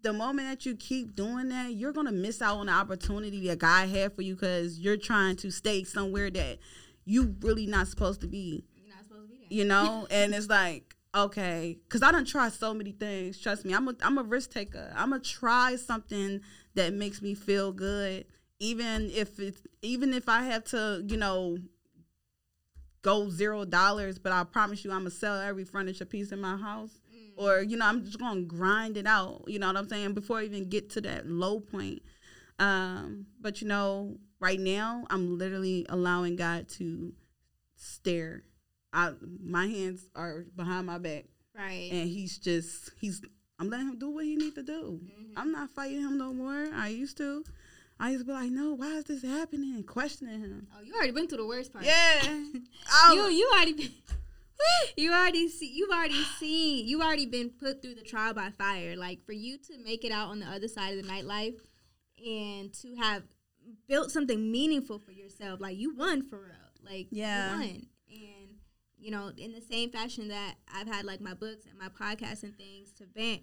the 0.03 0.13
moment 0.13 0.49
that 0.49 0.67
you 0.67 0.77
keep 0.77 1.15
doing 1.17 1.49
that, 1.49 1.73
you're 1.73 1.93
gonna 1.93 2.13
miss 2.13 2.43
out 2.43 2.59
on 2.59 2.67
the 2.67 2.73
opportunity 2.73 3.49
that 3.49 3.59
God 3.59 3.89
had 3.89 4.15
for 4.15 4.23
you 4.23 4.35
because 4.35 4.79
you're 4.79 4.97
trying 4.99 5.37
to 5.37 5.51
stay 5.51 5.83
somewhere 5.85 6.31
that 6.31 6.59
you 7.05 7.35
really 7.41 7.67
not 7.67 7.89
supposed 7.89 8.21
to 8.21 8.27
be 8.27 8.65
You're 8.77 8.95
not 8.95 9.05
supposed 9.05 9.29
to 9.31 9.33
be 9.33 9.47
there. 9.49 9.59
you 9.59 9.65
know 9.65 10.07
and 10.11 10.35
it's 10.35 10.49
like 10.49 10.97
okay 11.15 11.79
because 11.87 12.03
i 12.03 12.11
don't 12.11 12.27
try 12.27 12.49
so 12.49 12.73
many 12.73 12.93
things 12.93 13.39
trust 13.39 13.65
me 13.65 13.75
i'm 13.75 13.87
a, 13.89 13.95
I'm 14.03 14.17
a 14.19 14.23
risk 14.23 14.51
taker 14.51 14.91
i'm 14.97 15.11
gonna 15.11 15.21
try 15.23 15.77
something 15.77 16.41
that 16.75 16.95
makes 16.95 17.21
me 17.21 17.35
feel 17.35 17.71
good 17.73 18.25
even 18.59 19.11
if 19.11 19.39
it's 19.39 19.61
even 19.83 20.15
if 20.15 20.29
I 20.29 20.43
have 20.45 20.65
to, 20.65 21.05
you 21.07 21.17
know, 21.17 21.59
go 23.05 23.29
zero 23.29 23.65
dollars, 23.65 24.19
but 24.19 24.33
I 24.33 24.43
promise 24.43 24.85
you 24.85 24.91
I'm 24.91 25.01
gonna 25.01 25.11
sell 25.11 25.39
every 25.39 25.65
furniture 25.65 26.07
piece 26.07 26.33
in 26.33 26.41
my 26.41 26.57
house. 26.57 27.01
Or, 27.37 27.63
you 27.63 27.77
know, 27.77 27.87
I'm 27.87 28.05
just 28.05 28.19
gonna 28.19 28.43
grind 28.43 28.97
it 28.97 29.07
out, 29.07 29.45
you 29.47 29.59
know 29.59 29.67
what 29.67 29.77
I'm 29.77 29.89
saying, 29.89 30.15
before 30.15 30.39
I 30.39 30.45
even 30.45 30.69
get 30.69 30.91
to 30.91 31.01
that 31.03 31.27
low 31.27 31.61
point. 31.61 32.03
Um, 32.59 33.27
but 33.41 33.61
you 33.61 33.69
know, 33.69 34.17
right 34.41 34.59
now 34.59 35.05
I'm 35.11 35.37
literally 35.39 35.85
allowing 35.89 36.37
God 36.37 36.69
to 36.71 37.13
stare. 37.77 38.45
I 38.93 39.13
my 39.43 39.67
hands 39.67 40.09
are 40.15 40.47
behind 40.57 40.87
my 40.87 40.99
back. 40.99 41.25
Right. 41.57 41.91
And 41.93 42.09
he's 42.09 42.39
just 42.39 42.91
he's 43.01 43.21
I'm 43.59 43.69
letting 43.69 43.89
him 43.89 43.99
do 43.99 44.11
what 44.11 44.25
he 44.25 44.37
needs 44.37 44.55
to 44.55 44.63
do. 44.63 45.01
Mm-hmm. 45.03 45.37
I'm 45.37 45.53
not 45.53 45.71
fighting 45.75 46.01
him 46.01 46.17
no 46.19 46.33
more. 46.33 46.69
I 46.73 46.89
used 46.89 47.17
to. 47.19 47.45
I 48.01 48.11
used 48.11 48.23
to 48.23 48.27
be 48.27 48.33
like, 48.33 48.51
no, 48.51 48.75
why 48.75 48.89
is 48.97 49.05
this 49.05 49.23
happening? 49.23 49.83
Questioning 49.85 50.41
him. 50.41 50.67
oh, 50.77 50.83
you 50.83 50.95
already 50.95 51.13
been 51.13 51.29
through 51.29 51.39
the 51.39 51.47
worst 51.47 51.73
part. 51.73 51.85
Yeah. 51.85 52.23
you 53.13 53.23
you 53.29 53.51
already 53.55 53.73
been, 53.75 53.93
you 54.97 55.13
already 55.13 55.49
see 55.49 55.71
you've 55.73 55.91
already 55.91 56.23
seen 56.39 56.87
you've 56.87 57.01
already 57.01 57.27
been 57.27 57.51
put 57.51 57.83
through 57.83 57.95
the 57.95 58.03
trial 58.03 58.35
by 58.35 58.51
fire. 58.51 58.97
Like 58.97 59.25
for 59.25 59.33
you 59.33 59.59
to 59.59 59.79
make 59.85 60.05
it 60.05 60.13
out 60.13 60.29
on 60.29 60.41
the 60.41 60.47
other 60.47 60.69
side 60.69 60.97
of 60.99 61.05
the 61.05 61.09
nightlife 61.11 61.57
and 62.25 62.73
to 62.75 62.95
have 62.97 63.23
built 63.89 64.11
something 64.11 64.51
meaningful 64.51 64.99
for 64.99 65.13
yourself, 65.13 65.61
like 65.61 65.77
you 65.77 65.95
won 65.95 66.23
for 66.23 66.39
real. 66.43 66.55
Like 66.85 67.09
Yeah. 67.11 67.53
you 67.53 67.59
won. 67.59 67.87
And 68.11 68.49
you 68.99 69.11
know, 69.11 69.31
in 69.37 69.53
the 69.53 69.61
same 69.61 69.91
fashion 69.91 70.29
that 70.29 70.55
I've 70.75 70.89
had 70.89 71.05
like 71.05 71.21
my 71.21 71.35
books 71.35 71.67
and 71.69 71.79
my 71.79 71.89
podcasts 71.89 72.43
and 72.43 72.57
things 72.57 72.91
to 72.99 73.05
vent 73.15 73.43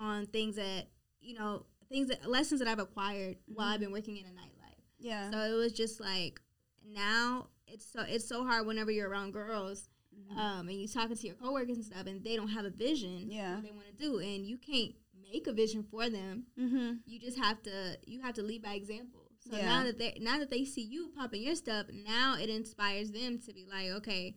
on 0.00 0.26
things 0.26 0.56
that 0.56 0.88
you 1.20 1.34
know 1.34 1.64
things 1.88 2.08
that 2.08 2.28
lessons 2.28 2.60
that 2.60 2.68
I've 2.68 2.78
acquired 2.78 3.36
while 3.46 3.68
I've 3.68 3.80
been 3.80 3.92
working 3.92 4.16
in 4.16 4.24
a 4.26 4.28
nightlife. 4.28 4.82
yeah. 4.98 5.30
So 5.30 5.38
it 5.38 5.54
was 5.56 5.72
just 5.72 6.00
like 6.00 6.40
now 6.86 7.48
it's 7.66 7.84
so 7.90 8.02
it's 8.06 8.26
so 8.28 8.44
hard 8.44 8.66
whenever 8.66 8.90
you're 8.90 9.08
around 9.08 9.32
girls, 9.32 9.88
um, 10.36 10.68
and 10.68 10.72
you're 10.78 10.88
talking 10.88 11.16
to 11.16 11.26
your 11.26 11.36
coworkers 11.36 11.76
and 11.76 11.84
stuff, 11.84 12.06
and 12.06 12.22
they 12.24 12.36
don't 12.36 12.48
have 12.48 12.64
a 12.64 12.70
vision, 12.70 13.28
Yeah. 13.30 13.54
what 13.56 13.64
they 13.64 13.70
want 13.70 13.86
to 13.86 13.92
do, 14.04 14.18
and 14.18 14.46
you 14.46 14.56
can't 14.58 14.92
make 15.30 15.46
a 15.46 15.52
vision 15.52 15.82
for 15.90 16.08
them. 16.08 16.44
mm-hmm. 16.58 16.92
You 17.06 17.18
just 17.20 17.38
have 17.38 17.62
to 17.64 17.98
you 18.06 18.20
have 18.22 18.34
to 18.34 18.42
lead 18.42 18.62
by 18.62 18.74
example. 18.74 19.30
So 19.50 19.56
Yeah. 19.56 19.66
now 19.66 19.84
that 19.84 19.98
they 19.98 20.18
now 20.20 20.38
that 20.38 20.50
they 20.50 20.64
see 20.64 20.82
you 20.82 21.10
popping 21.16 21.42
your 21.42 21.54
stuff, 21.54 21.86
now 21.92 22.36
it 22.38 22.48
inspires 22.50 23.10
them 23.12 23.38
to 23.46 23.52
be 23.52 23.66
like, 23.70 23.88
okay, 23.98 24.36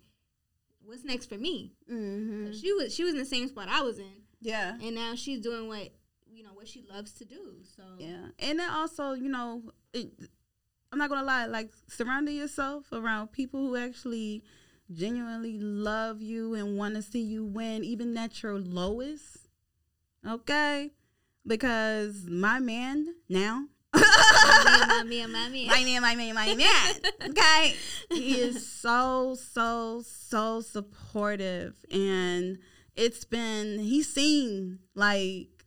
what's 0.84 1.04
next 1.04 1.28
for 1.28 1.38
me? 1.38 1.74
Mm-hmm. 1.92 2.52
She 2.54 2.74
was 2.74 2.94
she 2.94 3.04
was 3.04 3.14
in 3.14 3.20
the 3.20 3.26
same 3.26 3.48
spot 3.48 3.68
I 3.70 3.82
was 3.82 3.98
in, 4.00 4.24
Yeah. 4.42 4.78
and 4.82 4.96
now 4.96 5.16
she's 5.16 5.40
doing 5.42 5.68
what 5.68 5.90
you 6.42 6.48
know 6.48 6.54
what 6.54 6.68
she 6.68 6.84
loves 6.90 7.12
to 7.14 7.26
do. 7.26 7.54
So 7.76 7.84
Yeah. 8.00 8.30
And 8.40 8.58
then 8.58 8.70
also, 8.72 9.14
you 9.14 9.30
know, 9.30 9.62
it, 9.94 10.12
I'm 10.92 10.98
not 10.98 11.10
gonna 11.10 11.26
lie, 11.26 11.46
like 11.46 11.70
surrounding 11.88 12.36
yourself 12.36 12.92
around 12.92 13.32
people 13.32 13.60
who 13.60 13.76
actually 13.76 14.44
genuinely 14.92 15.60
love 15.60 16.20
you 16.20 16.56
and 16.56 16.78
want 16.78 16.96
to 16.96 17.04
see 17.04 17.22
you 17.22 17.46
win, 17.46 17.84
even 17.84 18.18
at 18.18 18.42
your 18.42 18.58
lowest. 18.58 19.50
Okay? 20.28 20.92
Because 21.46 22.26
my 22.28 22.58
man 22.58 23.14
now 23.30 23.66
my 23.94 25.04
man, 25.06 25.32
my 25.32 25.50
man, 25.50 25.68
my 25.68 25.84
man, 25.84 26.02
my 26.02 26.16
man, 26.16 26.34
my 26.34 26.56
man. 26.56 26.96
Okay. 27.30 27.76
He 28.10 28.40
is 28.40 28.66
so, 28.82 29.36
so, 29.36 30.02
so 30.04 30.62
supportive. 30.62 31.76
And 31.92 32.58
it's 32.96 33.26
been, 33.26 33.80
he's 33.80 34.12
seen 34.12 34.80
like 34.96 35.61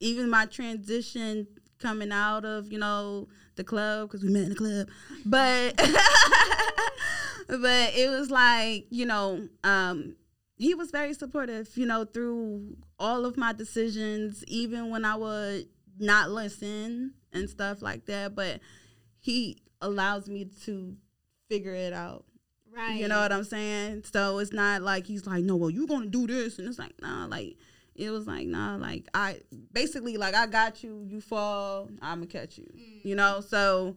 even 0.00 0.28
my 0.30 0.46
transition 0.46 1.46
coming 1.78 2.12
out 2.12 2.44
of, 2.44 2.72
you 2.72 2.78
know, 2.78 3.28
the 3.56 3.64
club 3.64 4.08
because 4.08 4.22
we 4.22 4.30
met 4.30 4.44
in 4.44 4.48
the 4.50 4.54
club. 4.54 4.88
But, 5.24 5.76
but 7.48 7.94
it 7.94 8.10
was 8.10 8.30
like, 8.30 8.86
you 8.90 9.06
know, 9.06 9.48
um, 9.64 10.16
he 10.56 10.74
was 10.74 10.90
very 10.90 11.14
supportive, 11.14 11.70
you 11.76 11.86
know, 11.86 12.04
through 12.04 12.76
all 12.98 13.24
of 13.24 13.36
my 13.36 13.52
decisions, 13.52 14.44
even 14.46 14.90
when 14.90 15.04
I 15.04 15.16
would 15.16 15.66
not 15.98 16.30
listen 16.30 17.14
and 17.32 17.48
stuff 17.48 17.80
like 17.80 18.06
that. 18.06 18.34
But 18.34 18.60
he 19.18 19.62
allows 19.80 20.28
me 20.28 20.50
to 20.64 20.96
figure 21.48 21.74
it 21.74 21.92
out. 21.92 22.24
right? 22.74 22.96
You 22.96 23.08
know 23.08 23.20
what 23.20 23.32
I'm 23.32 23.44
saying? 23.44 24.04
So 24.12 24.38
it's 24.38 24.52
not 24.52 24.82
like 24.82 25.06
he's 25.06 25.26
like, 25.26 25.44
no, 25.44 25.56
well, 25.56 25.70
you're 25.70 25.86
gonna 25.86 26.06
do 26.06 26.26
this, 26.26 26.58
and 26.58 26.68
it's 26.68 26.78
like, 26.78 26.92
nah, 27.00 27.26
like 27.26 27.56
it 28.00 28.10
was 28.10 28.26
like, 28.26 28.46
nah, 28.46 28.76
like 28.76 29.06
I 29.14 29.40
basically 29.72 30.16
like 30.16 30.34
I 30.34 30.46
got 30.46 30.82
you. 30.82 31.04
You 31.06 31.20
fall, 31.20 31.88
I'm 32.00 32.18
gonna 32.20 32.26
catch 32.26 32.58
you. 32.58 32.66
You 33.02 33.14
know, 33.14 33.40
so. 33.40 33.96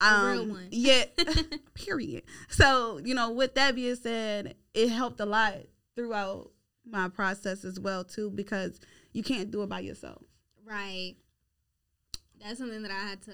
um, 0.00 0.50
real. 0.50 0.58
Yeah. 0.70 1.04
period. 1.74 2.22
So, 2.48 2.98
you 3.04 3.14
know, 3.14 3.30
with 3.30 3.54
that 3.54 3.74
being 3.74 3.96
said, 3.96 4.54
it 4.74 4.88
helped 4.88 5.20
a 5.20 5.26
lot 5.26 5.54
throughout 5.96 6.50
my 6.88 7.08
process 7.08 7.64
as 7.64 7.78
well 7.78 8.04
too, 8.04 8.30
because 8.30 8.80
you 9.12 9.22
can't 9.22 9.50
do 9.50 9.62
it 9.62 9.68
by 9.68 9.80
yourself. 9.80 10.22
Right. 10.64 11.14
That's 12.42 12.58
something 12.58 12.82
that 12.82 12.90
I 12.90 13.00
had 13.08 13.20
to, 13.22 13.32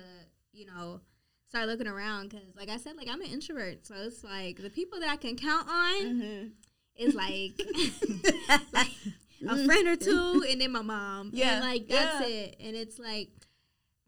you 0.52 0.66
know, 0.66 1.00
start 1.48 1.66
looking 1.68 1.86
around 1.86 2.30
because, 2.30 2.46
like 2.56 2.68
I 2.68 2.76
said, 2.76 2.96
like 2.96 3.08
I'm 3.08 3.20
an 3.20 3.28
introvert, 3.28 3.86
so 3.86 3.94
it's 3.96 4.24
like 4.24 4.56
the 4.60 4.70
people 4.70 4.98
that 5.00 5.08
I 5.08 5.16
can 5.16 5.36
count 5.36 5.68
on 5.68 6.02
Mm-hmm. 6.02 6.48
is 6.98 7.14
like, 7.14 7.52
like 8.72 8.90
a 9.48 9.64
friend 9.64 9.88
or 9.88 9.96
two, 9.96 10.44
and 10.48 10.60
then 10.60 10.72
my 10.72 10.82
mom. 10.82 11.30
Yeah. 11.32 11.56
and 11.56 11.64
like 11.64 11.88
that's 11.88 12.20
Yeah. 12.28 12.34
it. 12.36 12.56
And 12.60 12.76
it's 12.76 12.98
like, 12.98 13.28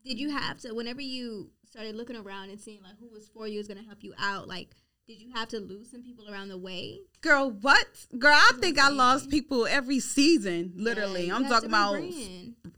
did 0.05 0.19
you 0.19 0.31
have 0.31 0.59
to 0.61 0.73
whenever 0.75 1.01
you 1.01 1.51
started 1.71 1.95
looking 1.97 2.17
around 2.17 2.51
and 2.51 2.61
seeing 2.61 2.83
like 2.83 2.99
who 2.99 3.09
was 3.09 3.29
for 3.29 3.47
you 3.47 3.61
is 3.61 3.69
gonna 3.69 3.83
help 3.83 4.03
you 4.03 4.15
out? 4.19 4.49
Like, 4.49 4.71
did 5.07 5.21
you 5.21 5.31
have 5.35 5.49
to 5.49 5.59
lose 5.61 5.91
some 5.91 6.03
people 6.03 6.31
around 6.31 6.49
the 6.49 6.59
way? 6.59 7.01
Girl, 7.21 7.51
what? 7.51 7.87
Girl, 8.19 8.35
I 8.35 8.53
think 8.61 8.79
I 8.79 8.89
lost 8.91 9.31
people 9.31 9.67
every 9.67 10.01
season. 10.01 10.73
Literally, 10.77 11.27
Yeah, 11.29 11.37
I'm 11.37 11.45
talking 11.47 11.69
about 11.69 12.03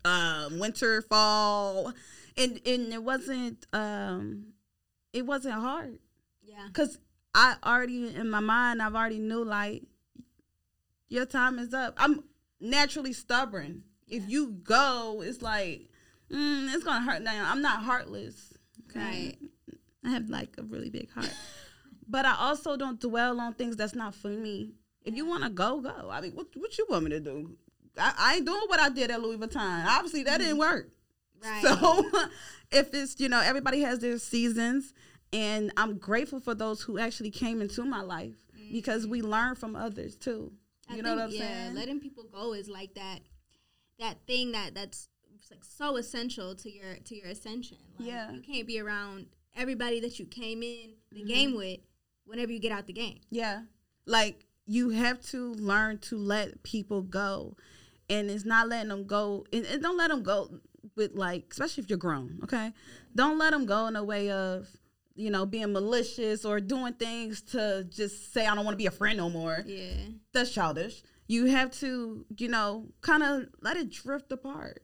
um, 0.04 0.58
winter, 0.58 1.02
fall, 1.02 1.92
and 2.36 2.60
and 2.64 2.92
it 2.92 3.02
wasn't 3.02 3.66
um, 3.72 4.46
it 5.12 5.26
wasn't 5.26 5.54
hard 5.54 5.98
Yeah. 6.42 6.66
because 6.68 6.98
I 7.34 7.56
already 7.64 8.14
in 8.14 8.28
my 8.30 8.40
mind 8.40 8.80
I've 8.82 8.94
already 8.94 9.18
knew 9.18 9.44
like 9.44 9.82
your 11.08 11.26
time 11.26 11.58
is 11.58 11.74
up. 11.74 11.94
I'm 11.96 12.22
naturally 12.60 13.12
stubborn. 13.12 13.84
If 14.08 14.28
you 14.28 14.48
go, 14.48 15.22
it's 15.24 15.42
like 15.42 15.88
mm, 16.30 16.74
it's 16.74 16.84
gonna 16.84 17.10
hurt. 17.10 17.22
Now 17.22 17.50
I'm 17.50 17.62
not 17.62 17.82
heartless. 17.82 18.54
Right. 18.94 19.36
I 20.04 20.10
have 20.10 20.28
like 20.28 20.56
a 20.58 20.62
really 20.62 20.90
big 20.90 21.10
heart, 21.10 21.34
but 22.08 22.24
I 22.24 22.34
also 22.38 22.76
don't 22.76 23.00
dwell 23.00 23.40
on 23.40 23.54
things 23.54 23.76
that's 23.76 23.94
not 23.94 24.14
for 24.14 24.28
me. 24.28 24.72
If 25.02 25.14
you 25.14 25.26
want 25.26 25.44
to 25.44 25.50
go, 25.50 25.80
go. 25.80 26.10
I 26.10 26.20
mean, 26.20 26.32
what 26.32 26.48
what 26.54 26.76
you 26.76 26.86
want 26.88 27.04
me 27.04 27.10
to 27.10 27.20
do? 27.20 27.56
I, 27.98 28.14
I 28.18 28.34
ain't 28.36 28.46
doing 28.46 28.62
what 28.66 28.80
I 28.80 28.88
did 28.88 29.10
at 29.10 29.20
Louis 29.20 29.38
Vuitton. 29.38 29.86
Obviously, 29.86 30.24
that 30.24 30.38
didn't 30.38 30.58
work. 30.58 30.88
Right. 31.42 31.62
So 31.62 32.04
if 32.70 32.92
it's, 32.94 33.18
you 33.18 33.28
know, 33.28 33.40
everybody 33.40 33.80
has 33.80 34.00
their 34.00 34.18
seasons 34.18 34.92
and 35.32 35.72
I'm 35.76 35.98
grateful 35.98 36.40
for 36.40 36.54
those 36.54 36.82
who 36.82 36.98
actually 36.98 37.30
came 37.30 37.60
into 37.60 37.84
my 37.84 38.02
life 38.02 38.34
because 38.72 39.06
we 39.06 39.22
learn 39.22 39.54
from 39.54 39.74
others 39.74 40.16
too. 40.16 40.52
I 40.90 40.96
You 40.96 41.02
know 41.02 41.14
what 41.14 41.24
I'm 41.24 41.30
think, 41.30 41.42
yeah, 41.42 41.64
saying? 41.64 41.74
letting 41.74 42.00
people 42.00 42.24
go 42.32 42.52
is 42.54 42.68
like 42.68 42.94
that 42.94 43.20
that 43.98 44.16
thing 44.26 44.52
that 44.52 44.74
that's 44.74 45.08
like 45.50 45.64
so 45.64 45.96
essential 45.96 46.54
to 46.54 46.70
your 46.70 46.96
to 47.04 47.14
your 47.16 47.26
ascension. 47.28 47.78
Like, 47.98 48.08
Yeah. 48.08 48.32
you 48.32 48.40
can't 48.40 48.66
be 48.66 48.78
around 48.80 49.26
everybody 49.56 50.00
that 50.00 50.18
you 50.18 50.26
came 50.26 50.62
in 50.62 50.94
the 51.12 51.20
Mm-hmm. 51.20 51.26
game 51.28 51.54
with 51.56 51.80
whenever 52.24 52.52
you 52.52 52.58
get 52.60 52.72
out 52.72 52.86
the 52.86 52.92
game. 52.92 53.20
Yeah. 53.30 53.62
Like 54.06 54.46
you 54.66 54.90
have 54.90 55.20
to 55.30 55.54
learn 55.54 55.98
to 55.98 56.16
let 56.16 56.62
people 56.62 57.02
go. 57.02 57.56
And 58.08 58.30
it's 58.30 58.44
not 58.44 58.68
letting 58.68 58.88
them 58.88 59.04
go. 59.06 59.44
And, 59.52 59.64
and 59.66 59.82
don't 59.82 59.96
let 59.96 60.08
them 60.10 60.22
go 60.22 60.60
with 60.96 61.14
like, 61.14 61.46
especially 61.50 61.82
if 61.84 61.90
you're 61.90 61.98
grown, 61.98 62.38
okay? 62.44 62.72
Don't 63.14 63.38
let 63.38 63.50
them 63.52 63.66
go 63.66 63.86
in 63.86 63.96
a 63.96 64.02
way 64.04 64.30
of, 64.30 64.68
you 65.14 65.30
know, 65.30 65.44
being 65.46 65.72
malicious 65.72 66.44
or 66.44 66.60
doing 66.60 66.94
things 66.94 67.42
to 67.42 67.86
just 67.88 68.32
say, 68.32 68.46
I 68.46 68.54
don't 68.54 68.64
want 68.64 68.74
to 68.74 68.78
be 68.78 68.86
a 68.86 68.90
friend 68.90 69.16
no 69.18 69.28
more. 69.28 69.62
Yeah, 69.66 69.92
That's 70.32 70.52
childish. 70.52 71.02
You 71.28 71.46
have 71.46 71.70
to, 71.80 72.24
you 72.38 72.48
know, 72.48 72.86
kind 73.02 73.22
of 73.22 73.46
let 73.60 73.76
it 73.76 73.90
drift 73.90 74.32
apart. 74.32 74.82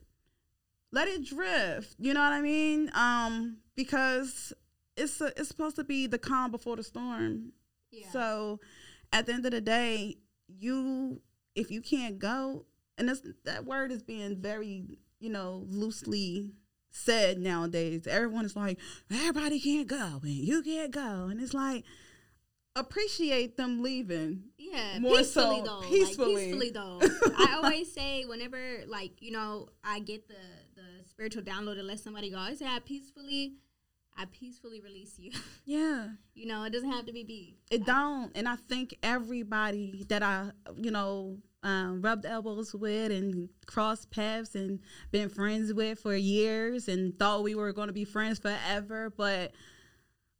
Let 0.92 1.08
it 1.08 1.24
drift. 1.24 1.96
You 1.98 2.14
know 2.14 2.20
what 2.20 2.32
I 2.32 2.40
mean? 2.40 2.90
Um, 2.94 3.58
because 3.74 4.52
it's 4.96 5.20
a, 5.20 5.26
it's 5.36 5.48
supposed 5.48 5.76
to 5.76 5.84
be 5.84 6.06
the 6.06 6.18
calm 6.18 6.50
before 6.50 6.76
the 6.76 6.82
storm. 6.84 7.52
yeah, 7.90 8.08
So 8.10 8.60
at 9.12 9.26
the 9.26 9.32
end 9.34 9.44
of 9.46 9.52
the 9.52 9.60
day, 9.60 10.16
you 10.48 11.20
if 11.54 11.70
you 11.70 11.80
can't 11.80 12.18
go, 12.18 12.66
and 12.98 13.10
that 13.44 13.64
word 13.64 13.90
is 13.90 14.02
being 14.02 14.36
very, 14.36 14.84
you 15.18 15.30
know, 15.30 15.64
loosely 15.68 16.50
said 16.96 17.38
nowadays. 17.38 18.06
Everyone 18.06 18.44
is 18.44 18.56
like, 18.56 18.78
everybody 19.10 19.60
can't 19.60 19.86
go 19.86 20.20
and 20.22 20.30
you 20.30 20.62
can't 20.62 20.90
go. 20.90 21.28
And 21.30 21.40
it's 21.40 21.54
like 21.54 21.84
appreciate 22.74 23.56
them 23.56 23.82
leaving. 23.82 24.44
yeah. 24.58 24.98
More 24.98 25.16
peacefully 25.16 25.58
so, 25.58 25.64
though, 25.64 25.88
peacefully. 25.88 26.34
like 26.34 26.44
peacefully 26.44 26.70
though. 26.70 27.00
I 27.38 27.60
always 27.62 27.92
say 27.92 28.24
whenever 28.24 28.58
like 28.86 29.22
you 29.22 29.32
know 29.32 29.68
I 29.82 30.00
get 30.00 30.28
the 30.28 30.34
the 30.74 31.08
spiritual 31.08 31.42
download 31.42 31.76
to 31.76 31.82
let 31.82 32.00
somebody 32.00 32.30
go, 32.30 32.38
I 32.38 32.54
say 32.54 32.66
I 32.66 32.80
peacefully. 32.80 33.54
I 34.18 34.24
peacefully 34.32 34.80
release 34.80 35.18
you. 35.18 35.30
Yeah. 35.66 36.08
you 36.34 36.46
know, 36.46 36.62
it 36.62 36.72
doesn't 36.72 36.90
have 36.90 37.04
to 37.06 37.12
be 37.12 37.22
beef. 37.24 37.54
It 37.70 37.84
don't. 37.84 38.32
And 38.34 38.48
I 38.48 38.56
think 38.56 38.96
everybody 39.02 40.06
that 40.08 40.22
I, 40.22 40.52
you 40.76 40.90
know, 40.90 41.36
um, 41.66 42.00
rubbed 42.00 42.24
elbows 42.26 42.72
with 42.74 43.10
and 43.10 43.48
crossed 43.66 44.10
paths 44.10 44.54
and 44.54 44.78
been 45.10 45.28
friends 45.28 45.72
with 45.74 45.98
for 45.98 46.14
years 46.14 46.86
and 46.88 47.18
thought 47.18 47.42
we 47.42 47.54
were 47.54 47.72
going 47.72 47.88
to 47.88 47.92
be 47.92 48.04
friends 48.04 48.38
forever, 48.38 49.10
but 49.16 49.52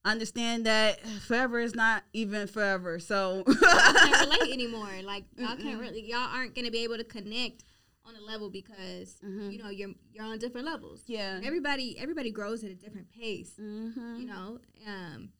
understand 0.04 0.66
that 0.66 1.00
forever 1.26 1.58
is 1.58 1.74
not 1.74 2.04
even 2.12 2.46
forever. 2.46 2.98
So 2.98 3.42
y'all 3.48 3.54
can't 3.56 4.30
relate 4.30 4.52
anymore. 4.52 4.88
Like 5.02 5.24
y'all 5.36 5.56
can't 5.56 5.80
really, 5.80 6.02
y'all 6.08 6.28
aren't 6.32 6.54
gonna 6.54 6.70
be 6.70 6.84
able 6.84 6.96
to 6.96 7.04
connect 7.04 7.64
on 8.04 8.14
a 8.14 8.20
level 8.20 8.48
because 8.50 9.16
Mhm. 9.24 9.52
you 9.52 9.58
know 9.58 9.68
you're 9.68 9.90
you're 10.12 10.24
on 10.24 10.38
different 10.38 10.64
levels. 10.66 11.02
yeah. 11.06 11.40
Everybody 11.42 11.98
everybody 11.98 12.30
grows 12.30 12.62
at 12.62 12.70
a 12.70 12.74
different 12.74 13.10
pace. 13.10 13.54
Mm-hmm. 13.60 14.16
you 14.20 14.26
know 14.26 14.60
um 14.86 15.30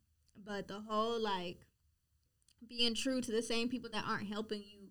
but 0.45 0.67
the 0.67 0.81
whole 0.81 1.21
like 1.21 1.59
being 2.69 2.95
true 2.95 3.21
to 3.21 3.31
the 3.31 3.43
same 3.43 3.69
people 3.69 3.89
that 3.93 4.05
aren't 4.05 4.27
helping 4.27 4.61
you 4.65 4.89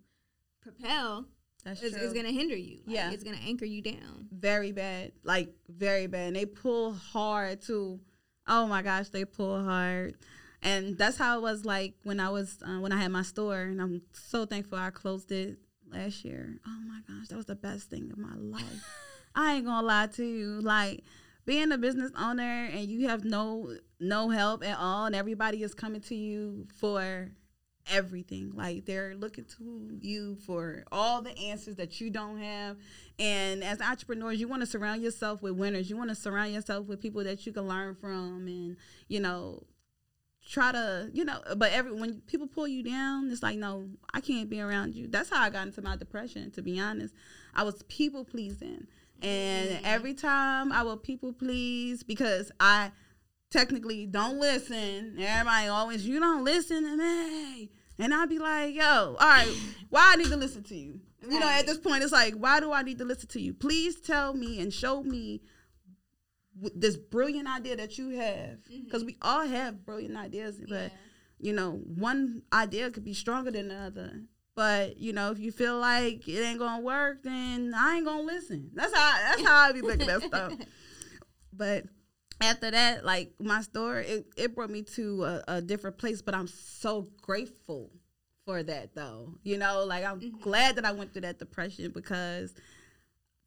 propel 0.66 1.26
That's 1.64 1.82
is, 1.82 1.94
is 1.94 2.12
gonna 2.12 2.32
hinder 2.32 2.56
you 2.56 2.80
like, 2.86 2.96
Yeah. 2.96 3.10
it's 3.10 3.24
gonna 3.24 3.38
anchor 3.44 3.64
you 3.64 3.82
down 3.82 4.28
very 4.32 4.72
bad, 4.72 5.12
like 5.24 5.52
very 5.68 6.06
bad. 6.06 6.28
And 6.28 6.36
they 6.36 6.46
pull 6.46 6.92
hard 6.92 7.62
too. 7.62 8.00
Oh 8.46 8.66
my 8.66 8.82
gosh, 8.82 9.08
they 9.08 9.24
pull 9.24 9.64
hard. 9.64 10.14
And 10.62 10.96
that's 10.98 11.16
how 11.16 11.38
it 11.38 11.42
was 11.42 11.64
like 11.64 11.94
when 12.02 12.18
I 12.18 12.30
was 12.30 12.58
uh, 12.66 12.80
when 12.80 12.92
I 12.92 13.00
had 13.00 13.12
my 13.12 13.22
store, 13.22 13.60
and 13.60 13.80
I'm 13.80 14.02
so 14.12 14.46
thankful 14.46 14.78
I 14.78 14.90
closed 14.90 15.30
it 15.30 15.58
last 15.92 16.24
year. 16.24 16.58
Oh 16.66 16.80
my 16.88 17.00
gosh, 17.06 17.28
that 17.28 17.36
was 17.36 17.46
the 17.46 17.54
best 17.54 17.90
thing 17.90 18.10
of 18.10 18.18
my 18.18 18.34
life. 18.34 18.84
I 19.34 19.54
ain't 19.54 19.66
gonna 19.66 19.86
lie 19.86 20.08
to 20.08 20.24
you, 20.24 20.60
like 20.60 21.04
being 21.44 21.70
a 21.70 21.78
business 21.78 22.10
owner 22.18 22.64
and 22.72 22.80
you 22.88 23.08
have 23.08 23.24
no 23.24 23.76
no 24.00 24.30
help 24.30 24.64
at 24.64 24.76
all, 24.78 25.06
and 25.06 25.14
everybody 25.14 25.62
is 25.62 25.74
coming 25.74 26.00
to 26.02 26.14
you 26.14 26.66
for 26.80 27.30
everything. 27.90 28.52
Like 28.54 28.84
they're 28.86 29.14
looking 29.14 29.44
to 29.56 29.98
you 30.00 30.36
for 30.46 30.84
all 30.90 31.22
the 31.22 31.36
answers 31.38 31.76
that 31.76 32.00
you 32.00 32.10
don't 32.10 32.38
have. 32.38 32.76
And 33.18 33.62
as 33.64 33.80
entrepreneurs, 33.80 34.40
you 34.40 34.48
want 34.48 34.62
to 34.62 34.66
surround 34.66 35.02
yourself 35.02 35.42
with 35.42 35.54
winners. 35.54 35.88
You 35.88 35.96
want 35.96 36.10
to 36.10 36.16
surround 36.16 36.52
yourself 36.52 36.86
with 36.86 37.00
people 37.00 37.24
that 37.24 37.46
you 37.46 37.52
can 37.52 37.68
learn 37.68 37.94
from 37.94 38.46
and, 38.46 38.76
you 39.08 39.20
know, 39.20 39.62
try 40.48 40.72
to, 40.72 41.10
you 41.12 41.24
know, 41.24 41.40
but 41.56 41.72
every 41.72 41.92
when 41.92 42.20
people 42.22 42.46
pull 42.46 42.68
you 42.68 42.82
down, 42.82 43.30
it's 43.30 43.42
like, 43.42 43.58
no, 43.58 43.88
I 44.14 44.20
can't 44.20 44.48
be 44.48 44.60
around 44.60 44.94
you. 44.94 45.08
That's 45.08 45.30
how 45.30 45.42
I 45.42 45.50
got 45.50 45.66
into 45.66 45.82
my 45.82 45.96
depression, 45.96 46.50
to 46.52 46.62
be 46.62 46.78
honest. 46.78 47.14
I 47.54 47.62
was 47.62 47.82
people 47.84 48.24
pleasing. 48.24 48.86
And 49.22 49.80
every 49.82 50.12
time 50.12 50.72
I 50.72 50.82
will 50.82 50.98
people 50.98 51.32
please 51.32 52.02
because 52.02 52.52
I 52.60 52.92
technically 53.50 54.06
don't 54.06 54.38
listen. 54.38 55.16
Everybody 55.18 55.68
always, 55.68 56.06
you 56.06 56.20
don't 56.20 56.44
listen 56.44 56.82
to 56.84 56.96
me. 56.96 57.70
And 57.98 58.12
I'd 58.12 58.28
be 58.28 58.38
like, 58.38 58.74
yo, 58.74 58.84
all 58.84 59.14
right, 59.18 59.48
why 59.90 60.12
I 60.12 60.16
need 60.16 60.28
to 60.28 60.36
listen 60.36 60.62
to 60.64 60.76
you? 60.76 61.00
You 61.28 61.40
know, 61.40 61.48
at 61.48 61.66
this 61.66 61.78
point, 61.78 62.02
it's 62.02 62.12
like, 62.12 62.34
why 62.34 62.60
do 62.60 62.72
I 62.72 62.82
need 62.82 62.98
to 62.98 63.04
listen 63.04 63.28
to 63.30 63.40
you? 63.40 63.54
Please 63.54 64.00
tell 64.00 64.34
me 64.34 64.60
and 64.60 64.72
show 64.72 65.02
me 65.02 65.40
this 66.74 66.96
brilliant 66.96 67.48
idea 67.48 67.76
that 67.76 67.98
you 67.98 68.10
have. 68.10 68.58
Mm-hmm. 68.70 68.84
Because 68.84 69.04
we 69.04 69.16
all 69.22 69.46
have 69.46 69.84
brilliant 69.84 70.16
ideas, 70.16 70.60
but, 70.68 70.68
Yeah. 70.68 70.88
you 71.38 71.52
know, 71.52 71.72
one 71.72 72.42
idea 72.52 72.90
could 72.90 73.04
be 73.04 73.14
stronger 73.14 73.50
than 73.50 73.68
the 73.68 73.76
other. 73.76 74.22
But 74.54 74.96
you 74.96 75.12
know, 75.12 75.30
if 75.32 75.38
you 75.38 75.52
feel 75.52 75.78
like 75.78 76.26
it 76.26 76.40
ain't 76.42 76.58
gonna 76.58 76.82
work, 76.82 77.22
then 77.22 77.74
I 77.76 77.96
ain't 77.96 78.06
gonna 78.06 78.22
listen. 78.22 78.70
That's 78.72 78.94
how 78.94 79.12
that's 79.22 79.46
how 79.46 79.54
I 79.54 79.72
be 79.72 79.82
looking 79.82 80.08
at 80.08 80.22
stuff. 80.22 80.54
But 81.52 81.84
after 82.40 82.70
that, 82.70 83.04
like 83.04 83.32
my 83.38 83.62
story, 83.62 84.06
it, 84.06 84.26
it 84.36 84.54
brought 84.54 84.70
me 84.70 84.82
to 84.94 85.24
a, 85.24 85.44
a 85.48 85.62
different 85.62 85.98
place. 85.98 86.22
But 86.22 86.34
I'm 86.34 86.48
so 86.48 87.08
grateful 87.22 87.90
for 88.44 88.62
that, 88.62 88.94
though. 88.94 89.34
You 89.42 89.58
know, 89.58 89.84
like 89.84 90.04
I'm 90.04 90.20
mm-hmm. 90.20 90.40
glad 90.40 90.76
that 90.76 90.84
I 90.84 90.92
went 90.92 91.12
through 91.12 91.22
that 91.22 91.38
depression 91.38 91.90
because 91.92 92.54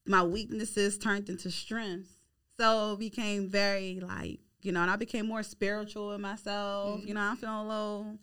my 0.06 0.24
weaknesses 0.24 0.98
turned 0.98 1.30
into 1.30 1.52
strengths. 1.52 2.12
So 2.58 2.98
became 2.98 3.48
very 3.48 4.00
like 4.02 4.40
you 4.62 4.74
know, 4.74 4.82
and 4.82 4.92
I 4.92 4.98
became 4.98 5.26
more 5.26 5.44
spiritual 5.44 6.12
in 6.12 6.22
myself. 6.22 7.02
You 7.06 7.14
know, 7.14 7.22
I'm 7.22 7.38
mm-hmm. 7.38 7.40
feeling 7.40 7.56
a 7.56 7.68
little 7.68 8.20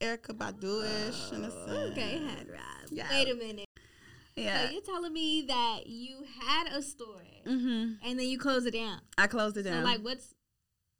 Erykah 0.00 0.36
Badu-ish 0.36 1.32
in 1.32 1.44
a 1.44 1.48
oh, 1.48 1.66
sense. 1.66 1.92
okay 1.92 2.18
head 2.18 2.48
Rob. 2.48 2.90
Yeah. 2.90 3.06
wait 3.10 3.30
a 3.30 3.34
minute 3.34 3.66
Yeah. 4.34 4.66
so 4.66 4.72
you're 4.72 4.82
telling 4.82 5.12
me 5.12 5.44
that 5.46 5.86
you 5.86 6.24
had 6.40 6.68
a 6.72 6.82
store 6.82 7.22
hmm 7.46 7.92
and 8.04 8.18
then 8.18 8.26
you 8.26 8.38
close 8.38 8.66
it 8.66 8.72
down 8.72 9.00
I 9.18 9.26
closed 9.26 9.56
it 9.56 9.64
so 9.64 9.70
down. 9.70 9.84
like 9.84 10.00
what's 10.00 10.34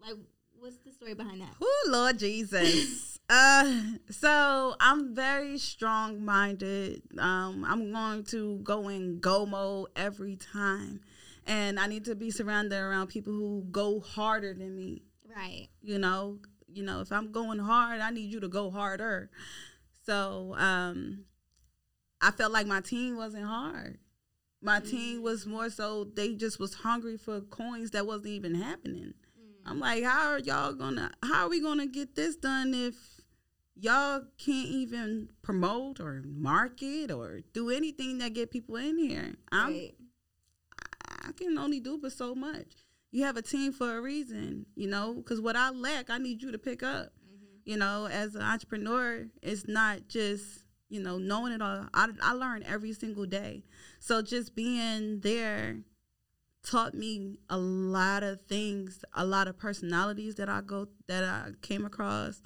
like 0.01 0.15
what's 0.59 0.77
the 0.79 0.93
story 0.93 1.15
behind 1.15 1.41
that 1.41 1.55
Oh 1.61 1.89
Lord 1.89 2.19
Jesus. 2.19 3.19
uh 3.31 3.83
so 4.11 4.75
I'm 4.81 5.15
very 5.15 5.57
strong 5.59 6.25
minded. 6.25 7.03
Um 7.19 7.65
I'm 7.67 7.93
going 7.93 8.25
to 8.25 8.59
go 8.63 8.89
in 8.89 9.21
go 9.21 9.47
mode 9.47 9.89
every 9.97 10.37
time. 10.37 11.01
And 11.47 11.81
I 11.81 11.87
need 11.87 12.05
to 12.05 12.15
be 12.15 12.31
surrounded 12.31 12.77
around 12.79 13.09
people 13.09 13.33
who 13.33 13.65
go 13.71 14.01
harder 14.01 14.53
than 14.55 14.77
me. 14.77 15.03
right 15.35 15.69
You 15.83 15.99
know, 15.99 16.39
you 16.73 16.83
know, 16.83 17.01
if 17.01 17.11
I'm 17.11 17.33
going 17.33 17.59
hard, 17.59 18.01
I 18.01 18.11
need 18.11 18.31
you 18.33 18.41
to 18.41 18.49
go 18.49 18.71
harder. 18.71 19.31
So 20.05 20.55
um 20.59 21.25
I 22.21 22.31
felt 22.33 22.53
like 22.53 22.67
my 22.67 22.81
team 22.83 23.17
wasn't 23.17 23.47
hard. 23.47 23.99
My 24.63 24.81
mm. 24.81 24.91
team 24.91 25.23
was 25.23 25.47
more 25.47 25.71
so 25.71 26.05
they 26.05 26.35
just 26.35 26.59
was 26.59 26.75
hungry 26.75 27.17
for 27.17 27.41
coins 27.41 27.91
that 27.93 28.07
wasn't 28.07 28.29
even 28.29 28.55
happening. 28.55 29.15
I'm 29.67 29.79
like, 29.79 30.05
how 30.05 30.31
are 30.31 30.39
y'all 30.39 30.73
gonna 30.73 31.11
how 31.23 31.45
are 31.45 31.49
we 31.49 31.61
gonna 31.61 31.87
get 31.87 32.15
this 32.15 32.37
done 32.37 32.75
if 32.75 32.95
y'all 33.75 34.23
can't 34.39 34.69
even 34.69 35.29
promote 35.43 36.01
or 36.01 36.23
market 36.27 37.11
or 37.11 37.41
do 37.53 37.71
anything 37.71 38.19
that 38.19 38.35
get 38.35 38.51
people 38.51 38.77
in 38.77 38.99
here? 38.99 39.35
I'm 39.53 39.73
right. 39.73 39.95
I 41.23 41.33
can 41.33 41.57
only 41.59 41.81
do 41.81 41.99
but 41.99 42.13
so 42.13 42.35
much. 42.35 42.87
You 43.13 43.25
have 43.25 43.37
a 43.37 43.43
team 43.43 43.73
for 43.73 43.97
a 43.97 44.01
reason, 44.01 44.67
you 44.75 44.89
know, 44.89 45.15
because 45.15 45.41
what 45.41 45.57
I 45.57 45.71
lack, 45.71 46.11
I 46.11 46.19
need 46.19 46.43
you 46.43 46.53
to 46.53 46.59
pick 46.59 46.83
up. 46.83 47.07
Mm-hmm. 47.07 47.71
You 47.71 47.77
know, 47.77 48.07
as 48.07 48.35
an 48.35 48.43
entrepreneur, 48.43 49.27
it's 49.43 49.67
not 49.67 50.09
just, 50.09 50.65
you 50.91 51.01
know, 51.01 51.17
knowing 51.19 51.53
it 51.53 51.63
all. 51.63 51.87
I, 51.95 52.09
I 52.23 52.33
learn 52.35 52.63
every 52.65 52.93
single 52.93 53.25
day. 53.25 53.63
So 54.01 54.21
just 54.21 54.55
being 54.55 55.21
there 55.21 55.79
taught 56.63 56.93
me 56.95 57.39
a 57.49 57.57
lot 57.57 58.23
of 58.23 58.43
things, 58.43 59.03
a 59.15 59.25
lot 59.25 59.49
of 59.49 59.57
personalities 59.57 60.35
that 60.35 60.49
I 60.51 60.61
go 60.61 60.89
that 61.07 61.25
I 61.25 61.53
came 61.63 61.87
across, 61.87 62.43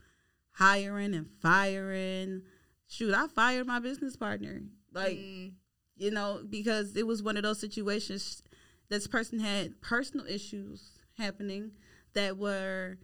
hiring 0.53 1.15
and 1.15 1.27
firing. 1.43 2.43
Shoot, 2.87 3.15
I 3.15 3.27
fired 3.27 3.67
my 3.67 3.81
business 3.81 4.17
partner. 4.17 4.63
Like 4.93 5.17
Mm. 5.17 5.53
you 5.97 6.11
know, 6.13 6.43
because 6.49 6.97
it 6.97 7.07
was 7.07 7.23
one 7.23 7.37
of 7.37 7.43
those 7.43 7.59
situations. 7.59 8.43
This 8.89 9.07
person 9.07 9.41
had 9.41 9.81
personal 9.81 10.27
issues 10.27 10.99
happening 11.17 11.73
that 12.13 12.37
were 12.37 12.99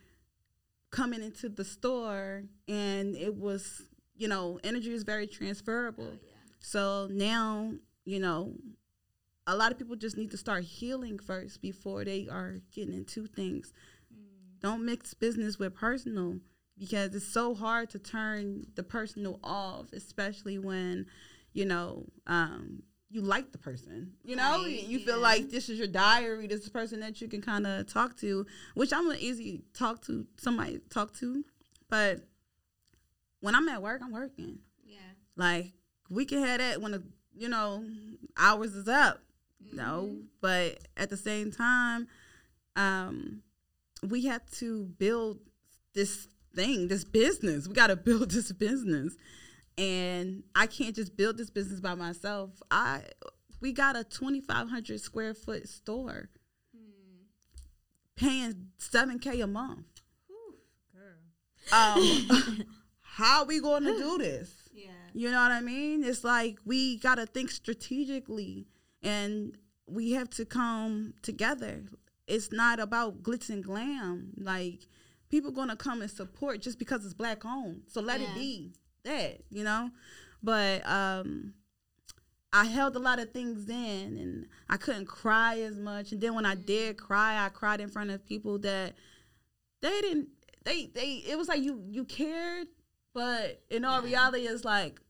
coming 0.90 1.22
into 1.22 1.48
the 1.48 1.64
store, 1.64 2.44
and 2.68 3.16
it 3.16 3.34
was, 3.36 3.82
you 4.20 4.28
know, 4.28 4.60
energy 4.62 4.92
is 4.92 5.02
very 5.02 5.26
transferable. 5.26 6.12
So 6.58 7.08
now, 7.10 7.72
you 8.04 8.20
know, 8.20 8.52
a 9.46 9.56
lot 9.56 9.72
of 9.72 9.78
people 9.78 9.96
just 9.96 10.18
need 10.18 10.30
to 10.32 10.36
start 10.36 10.62
healing 10.62 11.18
first 11.18 11.62
before 11.62 12.04
they 12.04 12.28
are 12.30 12.58
getting 12.74 12.92
into 12.92 13.26
things. 13.26 13.72
Don't 14.60 14.84
mix 14.84 15.14
business 15.14 15.58
with 15.58 15.74
personal 15.74 16.36
because 16.78 17.14
it's 17.14 17.26
so 17.26 17.54
hard 17.54 17.88
to 17.90 17.98
turn 17.98 18.66
the 18.74 18.82
personal 18.82 19.40
off, 19.42 19.90
especially 19.94 20.58
when, 20.58 21.06
you 21.54 21.64
know, 21.64 22.04
um, 22.26 22.82
you 23.08 23.22
like 23.22 23.52
the 23.52 23.58
person. 23.58 24.12
You 24.22 24.36
know, 24.36 24.62
Right, 24.62 24.86
you 24.86 24.98
feel 24.98 25.16
yeah. 25.16 25.22
like 25.22 25.50
this 25.50 25.70
is 25.70 25.78
your 25.78 25.88
diary, 25.88 26.46
this 26.46 26.60
is 26.60 26.66
a 26.66 26.70
person 26.70 27.00
that 27.00 27.22
you 27.22 27.28
can 27.28 27.40
kind 27.40 27.66
of 27.66 27.86
talk 27.90 28.18
to, 28.18 28.44
which 28.74 28.92
I'm 28.92 29.10
an 29.10 29.16
easy 29.18 29.62
talk 29.72 30.04
to 30.04 30.26
somebody 30.36 30.80
talk 30.90 31.14
to, 31.20 31.42
but 31.88 32.20
when 33.40 33.54
I'm 33.54 33.68
at 33.68 33.82
work, 33.82 34.00
I'm 34.02 34.12
working. 34.12 34.58
yeah 34.84 34.98
Like 35.36 35.72
we 36.08 36.24
can 36.24 36.42
have 36.44 36.58
that 36.58 36.80
when 36.80 36.92
the 36.92 37.02
you 37.34 37.48
know 37.48 37.84
hours 38.36 38.74
is 38.74 38.88
up. 38.88 39.20
No, 39.72 40.16
but 40.40 40.78
at 40.96 41.10
the 41.10 41.16
same 41.16 41.52
time, 41.52 42.08
um, 42.76 43.42
we 44.02 44.24
have 44.24 44.50
to 44.52 44.86
build 44.98 45.38
this 45.94 46.28
thing, 46.54 46.88
this 46.88 47.04
business. 47.04 47.68
We 47.68 47.74
got 47.74 47.88
to 47.88 47.96
build 48.08 48.30
this 48.30 48.50
business, 48.52 49.16
and 49.76 50.42
I 50.54 50.66
can't 50.66 50.96
just 50.96 51.16
build 51.16 51.36
this 51.36 51.50
business 51.50 51.80
by 51.80 51.94
myself. 51.94 52.50
I 52.70 53.02
we 53.60 53.72
got 53.72 53.96
a 53.96 54.04
twenty 54.04 54.40
five 54.40 54.68
hundred 54.70 55.00
square 55.00 55.34
foot 55.34 55.68
store, 55.68 56.30
paying 58.16 58.68
seven 58.78 59.18
k 59.18 59.40
a 59.40 59.46
month. 59.46 59.86
Um, 61.72 62.28
how 63.22 63.40
are 63.40 63.46
we 63.46 63.60
going 63.60 63.84
to 63.84 63.96
do 64.06 64.18
this? 64.26 64.50
yeah 64.72 64.90
You 65.12 65.28
know 65.32 65.42
what 65.46 65.52
I 65.52 65.62
mean? 65.74 65.96
It's 66.10 66.24
like 66.24 66.54
we 66.64 66.80
got 66.98 67.16
to 67.16 67.26
think 67.26 67.48
strategically 67.50 68.66
and 69.02 69.56
we 69.86 70.12
have 70.18 70.30
to 70.38 70.44
come 70.44 71.14
together. 71.22 71.76
it's 72.26 72.50
not 72.62 72.76
about 72.86 73.22
glitz 73.26 73.48
and 73.54 73.62
glam. 73.70 74.14
Like 74.52 74.80
people 75.34 75.50
gonna 75.50 75.76
come 75.86 75.98
and 76.04 76.10
support 76.22 76.54
just 76.66 76.78
because 76.82 77.00
it's 77.04 77.14
black 77.22 77.40
owned. 77.44 77.82
So 77.92 78.00
let 78.00 78.20
Yeah. 78.20 78.28
it 78.28 78.34
be 78.34 78.52
that, 79.08 79.34
you 79.56 79.64
know. 79.68 79.90
But 80.50 80.76
um 81.00 81.54
I 82.52 82.64
held 82.76 82.94
a 82.96 82.98
lot 83.08 83.18
of 83.20 83.28
things 83.32 83.68
in 83.68 84.08
and 84.22 84.46
I 84.68 84.76
couldn't 84.76 85.06
cry 85.06 85.52
as 85.60 85.76
much. 85.90 86.06
And 86.12 86.20
then 86.20 86.34
when 86.34 86.46
I 86.54 86.56
did 86.56 86.96
cry, 87.08 87.32
I 87.44 87.48
cried 87.48 87.80
in 87.80 87.88
front 87.96 88.10
of 88.10 88.26
people 88.32 88.58
that 88.70 88.94
they 89.82 90.00
didn't 90.00 90.28
they 90.64 90.86
they 90.86 91.10
it 91.30 91.36
was 91.38 91.48
like 91.48 91.62
you 91.62 91.74
you 91.96 92.04
cared, 92.04 92.66
but 93.12 93.62
in 93.70 93.84
all 93.84 94.00
Yeah. 94.00 94.06
reality 94.06 94.46
it's 94.46 94.64
like, 94.64 95.00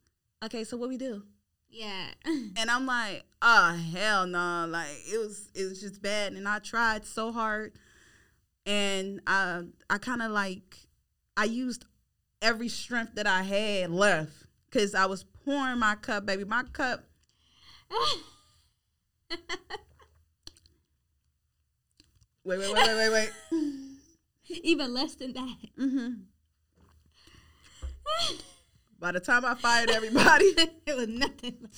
okay, 0.44 0.64
so 0.64 0.76
what 0.76 0.88
we 0.88 0.96
do? 0.96 1.24
Yeah. 1.68 2.08
And 2.56 2.68
I'm 2.70 2.84
like, 2.84 3.24
oh 3.42 3.72
hell 3.92 4.26
no. 4.26 4.66
Like 4.68 4.88
it 5.06 5.18
was 5.18 5.50
it 5.54 5.64
was 5.64 5.80
just 5.80 6.02
bad. 6.02 6.32
And 6.32 6.48
I 6.48 6.58
tried 6.58 7.06
so 7.06 7.30
hard. 7.32 7.72
And 8.66 9.20
I 9.26 9.62
I 9.88 9.98
kinda 9.98 10.28
like 10.28 10.76
I 11.36 11.44
used 11.44 11.84
every 12.42 12.68
strength 12.68 13.14
that 13.14 13.26
I 13.26 13.42
had 13.42 13.90
left. 13.90 14.32
Cause 14.72 14.94
I 14.94 15.06
was 15.06 15.24
pouring 15.44 15.78
my 15.78 15.94
cup, 15.96 16.26
baby. 16.26 16.44
My 16.44 16.64
cup 16.64 17.04
Wait, 22.44 22.58
wait, 22.58 22.72
wait, 22.72 22.82
wait, 22.86 23.10
wait, 23.10 23.30
wait. 23.52 23.90
Even 24.64 24.92
less 24.94 25.14
than 25.14 25.32
that. 25.34 25.56
hmm 25.76 26.10
By 28.98 29.12
the 29.12 29.20
time 29.20 29.44
I 29.44 29.54
fired 29.54 29.90
everybody, 29.90 30.44
it 30.86 30.96
was 30.96 31.08
nothing. 31.08 31.68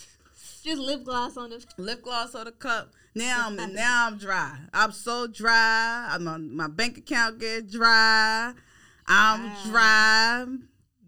Just 0.64 0.80
lip 0.80 1.05
gloss 1.05 1.37
on 1.37 1.51
the. 1.51 1.64
lip 1.78 2.03
gloss 2.03 2.35
on 2.35 2.45
the 2.47 2.53
cup. 2.53 2.93
Now 3.14 3.47
I'm 3.49 3.74
now 3.74 4.07
I'm 4.09 4.18
dry. 4.18 4.57
I'm 4.72 4.91
so 4.93 5.26
dry. 5.26 6.09
I'm 6.11 6.26
on, 6.26 6.55
my 6.57 6.68
bank 6.68 6.99
account 6.99 7.39
get 7.39 7.70
dry. 7.70 8.53
I'm 9.07 9.43
Wow. 9.45 9.62
dry. 9.70 10.47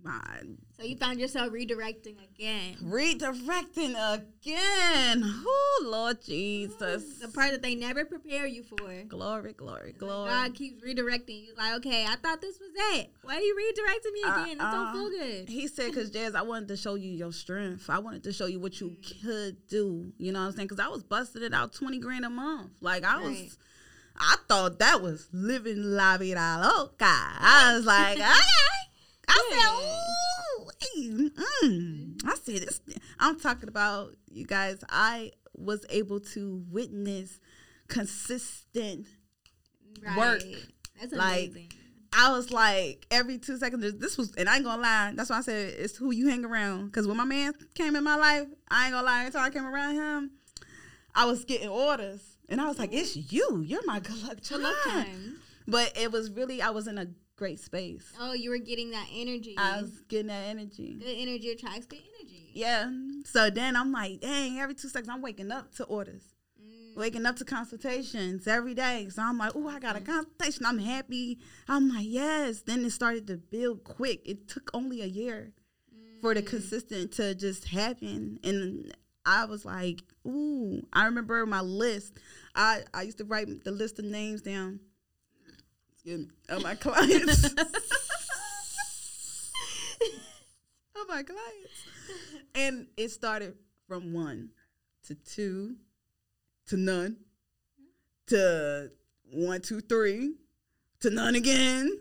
My 0.03 0.41
So 0.77 0.85
you 0.85 0.97
found 0.97 1.20
yourself 1.20 1.53
redirecting 1.53 2.16
again. 2.35 2.77
redirecting 2.83 3.95
again. 4.12 5.22
Oh 5.25 5.85
Lord 5.87 6.20
Jesus. 6.20 7.18
The 7.20 7.29
part 7.29 7.53
that 7.53 7.62
they 7.62 7.77
never 7.77 8.05
prepare 8.05 8.47
you 8.47 8.64
for. 8.64 9.05
Glory, 9.07 9.53
glory, 9.53 9.93
glory. 9.97 10.31
God 10.31 10.55
keeps 10.55 10.83
redirecting 10.85 11.45
you. 11.47 11.55
Like, 11.57 11.75
okay, 11.75 12.05
I 12.09 12.16
thought 12.16 12.41
this 12.41 12.59
was 12.59 12.70
it. 12.99 13.11
Why 13.22 13.37
are 13.37 13.41
you 13.41 13.55
redirecting 13.55 14.12
me 14.14 14.22
Uh, 14.25 14.43
again? 14.43 14.57
It 14.59 14.62
uh, 14.62 14.72
don't 14.72 14.93
feel 14.93 15.11
good. 15.11 15.49
He 15.49 15.68
said, 15.68 15.87
because 15.93 16.11
Jazz, 16.14 16.35
I 16.35 16.43
wanted 16.43 16.66
to 16.68 16.77
show 16.77 16.97
you 16.97 17.11
your 17.12 17.33
strength. 17.33 17.89
I 17.89 18.01
wanted 18.01 18.25
to 18.25 18.33
show 18.33 18.47
you 18.47 18.59
what 18.59 18.81
you 18.81 18.97
could 19.22 19.57
do. 19.68 20.12
You 20.18 20.33
know 20.33 20.41
what 20.41 20.47
I'm 20.47 20.53
saying? 20.55 20.68
Because 20.68 20.85
I 20.85 20.89
was 20.89 21.05
busting 21.05 21.43
it 21.45 21.55
out 21.55 21.72
20 21.72 22.01
grand 22.01 22.25
a 22.25 22.31
month. 22.31 22.72
Like, 22.81 23.05
I 23.05 23.22
was, 23.22 23.57
I 24.18 24.37
thought 24.49 24.81
that 24.81 25.01
was 25.01 25.29
living 25.33 25.77
la 25.95 26.18
vida 26.18 26.59
loca. 26.61 27.05
I 27.05 27.75
was 27.77 27.87
like, 27.87 28.16
okay. 28.18 28.33
I 29.29 29.51
said, 29.51 31.01
ooh, 31.01 31.31
mm. 31.64 32.20
I 32.25 32.35
said, 32.43 32.62
this, 32.62 32.81
I'm 33.18 33.39
talking 33.39 33.68
about, 33.68 34.14
you 34.31 34.47
guys, 34.47 34.83
I 34.89 35.33
was 35.55 35.85
able 35.91 36.20
to 36.20 36.62
witness 36.70 37.41
consistent 37.89 39.07
work. 40.16 40.43
That's 41.01 41.12
Like, 41.12 41.51
amazing. 41.51 41.72
I 42.16 42.31
was 42.31 42.53
like 42.53 43.07
every 43.11 43.39
two 43.39 43.57
seconds. 43.57 43.99
This 43.99 44.16
was, 44.16 44.33
and 44.37 44.49
I 44.49 44.57
ain't 44.57 44.64
gonna 44.64 44.81
lie. 44.81 45.12
That's 45.16 45.31
why 45.31 45.39
I 45.39 45.41
said 45.41 45.75
it's 45.79 45.97
who 45.97 46.12
you 46.12 46.29
hang 46.29 46.45
around. 46.45 46.93
Cause 46.93 47.09
when 47.09 47.16
my 47.16 47.25
man 47.25 47.53
came 47.75 47.97
in 47.97 48.05
my 48.05 48.14
life, 48.14 48.47
I 48.70 48.85
ain't 48.85 48.93
gonna 48.93 49.05
lie. 49.05 49.20
Every 49.22 49.33
time 49.33 49.45
I 49.45 49.51
came 49.51 49.66
around 49.66 49.95
him, 49.97 50.31
I 51.12 51.25
was 51.27 51.45
getting 51.45 51.68
orders, 51.68 52.20
and 52.49 52.61
I 52.61 52.68
was 52.68 52.79
like, 52.79 52.93
"It's 52.93 53.16
you. 53.16 53.62
You're 53.66 53.85
my 53.85 53.99
good 54.01 54.22
luck 54.22 54.41
charm." 54.43 55.39
But 55.66 55.93
it 55.97 56.12
was 56.12 56.31
really, 56.31 56.62
I 56.62 56.70
was 56.70 56.87
in 56.87 56.99
a 56.99 57.07
great 57.45 57.61
space. 57.61 58.11
Oh, 58.18 58.32
you 58.32 58.49
were 58.49 58.57
getting 58.59 58.90
that 58.92 59.07
energy. 59.14 59.55
I 59.59 59.82
was 59.82 59.90
getting 60.09 60.28
that 60.28 60.47
energy. 60.47 60.97
good 60.99 61.14
energy 61.14 61.51
attracts 61.51 61.84
good 61.84 62.01
energy. 62.18 62.49
Yeah. 62.55 62.90
So 63.26 63.51
then 63.51 63.76
I'm 63.76 63.92
like, 63.92 64.20
dang. 64.22 64.59
Every 64.59 64.74
two 64.74 64.88
seconds, 64.88 65.11
I'm 65.11 65.20
waking 65.20 65.53
up 65.53 65.74
to 65.74 65.84
orders. 65.84 66.22
Mm. 66.59 66.97
waking 66.97 67.26
up 67.26 67.36
to 67.36 67.45
consultations 67.45 68.47
every 68.47 68.72
day. 68.72 69.09
So 69.11 69.20
I'm 69.20 69.36
like, 69.36 69.53
oh, 69.55 69.68
I 69.68 69.78
got 69.78 69.95
a 69.97 70.01
consultation. 70.01 70.64
I'm 70.64 70.78
happy. 70.78 71.38
I'm 71.68 71.90
like, 71.95 72.07
yes. 72.09 72.62
Then 72.62 72.82
it 72.86 72.92
started 72.92 73.26
to 73.26 73.36
build 73.36 73.84
quick. 73.84 74.22
It 74.24 74.49
took 74.49 74.70
only 74.72 75.03
a 75.03 75.07
year 75.07 75.53
for 76.22 76.32
the 76.32 76.40
Mm. 76.40 76.47
consistent 76.47 77.12
to 77.12 77.34
just 77.34 77.68
happen. 77.68 78.38
And 78.42 78.97
I 79.26 79.45
was 79.45 79.66
like, 79.66 80.01
ooh, 80.26 80.80
I 80.95 81.05
remember 81.05 81.45
my 81.45 81.61
list. 81.61 82.14
I, 82.55 82.84
I 82.95 83.03
used 83.03 83.18
to 83.18 83.24
write 83.26 83.64
the 83.64 83.70
list 83.72 83.99
of 83.99 84.07
names 84.07 84.40
down. 84.40 84.80
Excuse 86.05 86.27
me. 86.27 86.33
Of 86.51 86.63
my 86.63 86.75
clients. 86.75 87.45
of 87.45 87.59
my 91.09 91.23
clients. 91.23 91.87
And 92.55 92.89
it 92.97 93.11
started 93.11 93.55
from 93.89 94.13
one 94.13 94.51
to 95.07 95.15
two 95.15 95.77
to 96.67 96.77
none 96.77 97.17
to 98.27 98.91
one, 99.33 99.61
two, 99.61 99.81
three 99.81 100.35
to 101.01 101.11
none 101.11 101.35
again. 101.35 101.99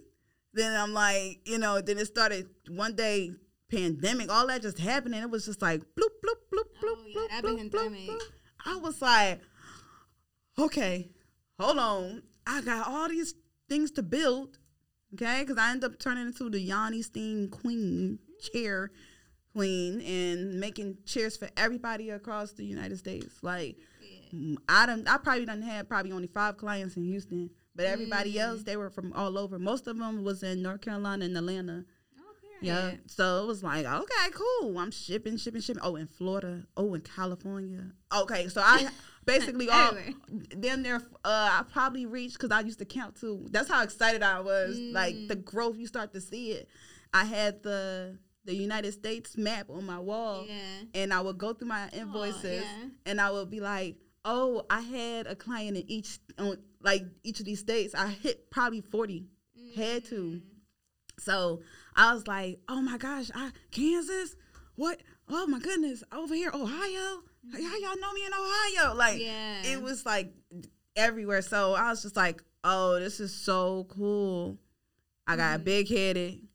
Then 0.54 0.80
I'm 0.80 0.93
like, 0.93 1.39
you 1.45 1.58
know, 1.58 1.82
then 1.82 1.97
it 1.97 2.06
started 2.06 2.47
one 2.68 2.95
day, 2.95 3.32
pandemic, 3.72 4.32
all 4.32 4.47
that 4.47 4.62
just 4.62 4.78
happened, 4.78 5.16
and 5.16 5.24
it 5.24 5.30
was 5.30 5.45
just 5.45 5.62
like 5.62 5.80
bloop, 5.80 6.14
bloop, 6.24 6.38
bloop, 6.54 6.66
oh, 6.84 6.84
bloop, 6.84 6.95
Oh, 7.16 7.28
yeah, 7.30 7.41
bloop, 7.41 7.72
bloop, 7.72 7.72
bloop, 7.72 8.08
bloop. 8.08 8.20
I 8.66 8.76
was 8.78 9.01
like, 9.01 9.41
okay, 10.60 11.10
hold 11.60 11.78
on. 11.78 12.24
I 12.45 12.62
got 12.62 12.88
all 12.88 13.10
these 13.10 13.34
things 13.74 13.91
to 13.91 14.03
build, 14.03 14.59
okay? 15.15 15.41
Because 15.41 15.57
I 15.57 15.71
end 15.71 15.84
up 15.84 15.97
turning 15.97 16.28
into 16.28 16.49
the 16.49 16.59
Yanni 16.59 17.01
Steen 17.01 17.49
Queen 17.49 18.19
chair 18.53 18.91
queen 19.55 20.01
and 20.01 20.59
making 20.59 20.97
chairs 21.05 21.38
for 21.38 21.47
everybody 21.57 22.09
across 22.11 22.51
the 22.53 22.65
United 22.65 22.97
States. 22.97 23.36
Like, 23.41 23.78
mm, 24.34 24.55
I 24.69 24.86
don't, 24.86 25.07
I 25.07 25.17
probably 25.17 25.45
done 25.45 25.61
had 25.61 25.88
probably 25.88 26.11
only 26.11 26.28
five 26.28 26.57
clients 26.57 26.97
in 26.97 27.03
Houston, 27.05 27.49
but 27.76 27.86
everybody 27.86 28.34
Mm. 28.34 28.39
else 28.41 28.63
they 28.63 28.78
were 28.78 28.89
from 28.89 29.13
all 29.13 29.38
over. 29.38 29.59
Most 29.59 29.88
of 29.88 29.97
them 29.97 30.24
was 30.24 30.41
in 30.43 30.61
North 30.61 30.82
Carolina 30.82 31.26
and 31.26 31.38
Atlanta. 31.38 31.86
Oh, 32.19 32.24
Yeah. 32.61 32.91
So 33.07 33.43
it 33.43 33.47
was 33.47 33.63
like, 33.63 33.86
okay, 33.86 34.30
cool. 34.34 34.78
I'm 34.80 34.89
shipping, 34.91 35.38
shipping, 35.38 35.61
shipping. 35.61 35.84
Oh, 35.84 35.95
in 35.97 36.07
Florida. 36.07 36.63
Oh, 36.76 36.93
in 36.95 37.01
California. 37.01 37.91
Okay. 38.11 38.47
So 38.47 38.61
I 38.63 38.88
basically 39.26 39.69
all 39.71 39.93
then 40.55 40.84
there. 40.84 40.95
Uh, 41.24 41.49
I 41.59 41.63
probably 41.71 42.05
reached 42.05 42.39
because 42.39 42.51
I 42.51 42.61
used 42.61 42.80
to 42.80 42.86
count 42.86 43.15
too. 43.19 43.47
That's 43.51 43.69
how 43.69 43.84
excited 43.84 44.21
I 44.24 44.39
was. 44.39 44.78
Like 44.78 45.15
the 45.28 45.36
Mm. 45.36 45.45
growth, 45.45 45.78
you 45.78 45.88
start 45.88 46.13
to 46.13 46.21
see 46.21 46.51
it. 46.51 46.67
I 47.13 47.26
had 47.26 47.63
the 47.63 48.17
the 48.45 48.53
United 48.55 48.91
States 48.93 49.38
map 49.38 49.69
on 49.69 49.86
my 49.86 49.99
wall, 49.99 50.45
Yeah. 50.47 50.82
and 50.95 51.13
I 51.13 51.21
would 51.21 51.38
go 51.38 51.53
through 51.53 51.69
my 51.69 51.88
invoices, 51.93 52.63
yeah. 52.63 52.89
and 53.05 53.21
I 53.21 53.32
would 53.32 53.49
be 53.49 53.61
like, 53.61 53.95
oh, 54.26 54.65
I 54.69 54.82
had 54.82 55.28
a 55.28 55.36
client 55.36 55.78
in 55.78 55.89
each 55.89 56.19
on 56.38 56.57
like 56.82 57.03
each 57.24 57.39
of 57.39 57.45
these 57.45 57.59
states. 57.59 57.95
I 57.95 58.07
hit 58.09 58.49
probably 58.51 58.82
forty. 58.82 59.28
Had 59.76 60.05
to. 60.05 60.15
Mm. 60.15 60.41
So 61.19 61.61
I 61.95 62.13
was 62.13 62.28
like, 62.28 62.59
oh 62.67 62.82
my 62.82 62.97
gosh, 62.97 63.30
I 63.34 63.51
Kansas? 63.71 64.36
What? 64.76 64.99
Oh 65.30 65.45
my 65.47 65.59
goodness, 65.59 66.03
over 66.11 66.34
here, 66.36 66.51
Ohio? 66.53 67.21
How 67.51 67.59
y'all 67.59 67.99
know 67.99 68.13
me 68.13 68.25
in 68.25 68.33
Ohio? 68.33 68.95
Like 68.95 69.19
Yeah. 69.19 69.63
it 69.65 69.81
was 69.81 70.05
like 70.05 70.33
everywhere. 70.95 71.41
So 71.41 71.73
I 71.73 71.89
was 71.89 72.01
just 72.01 72.15
like, 72.15 72.41
oh, 72.63 72.99
this 72.99 73.19
is 73.19 73.33
so 73.33 73.85
cool. 73.89 74.57
I 75.27 75.35
got 75.35 75.59
Mhm. 75.59 75.63
big 75.63 75.89
headed, 75.89 76.47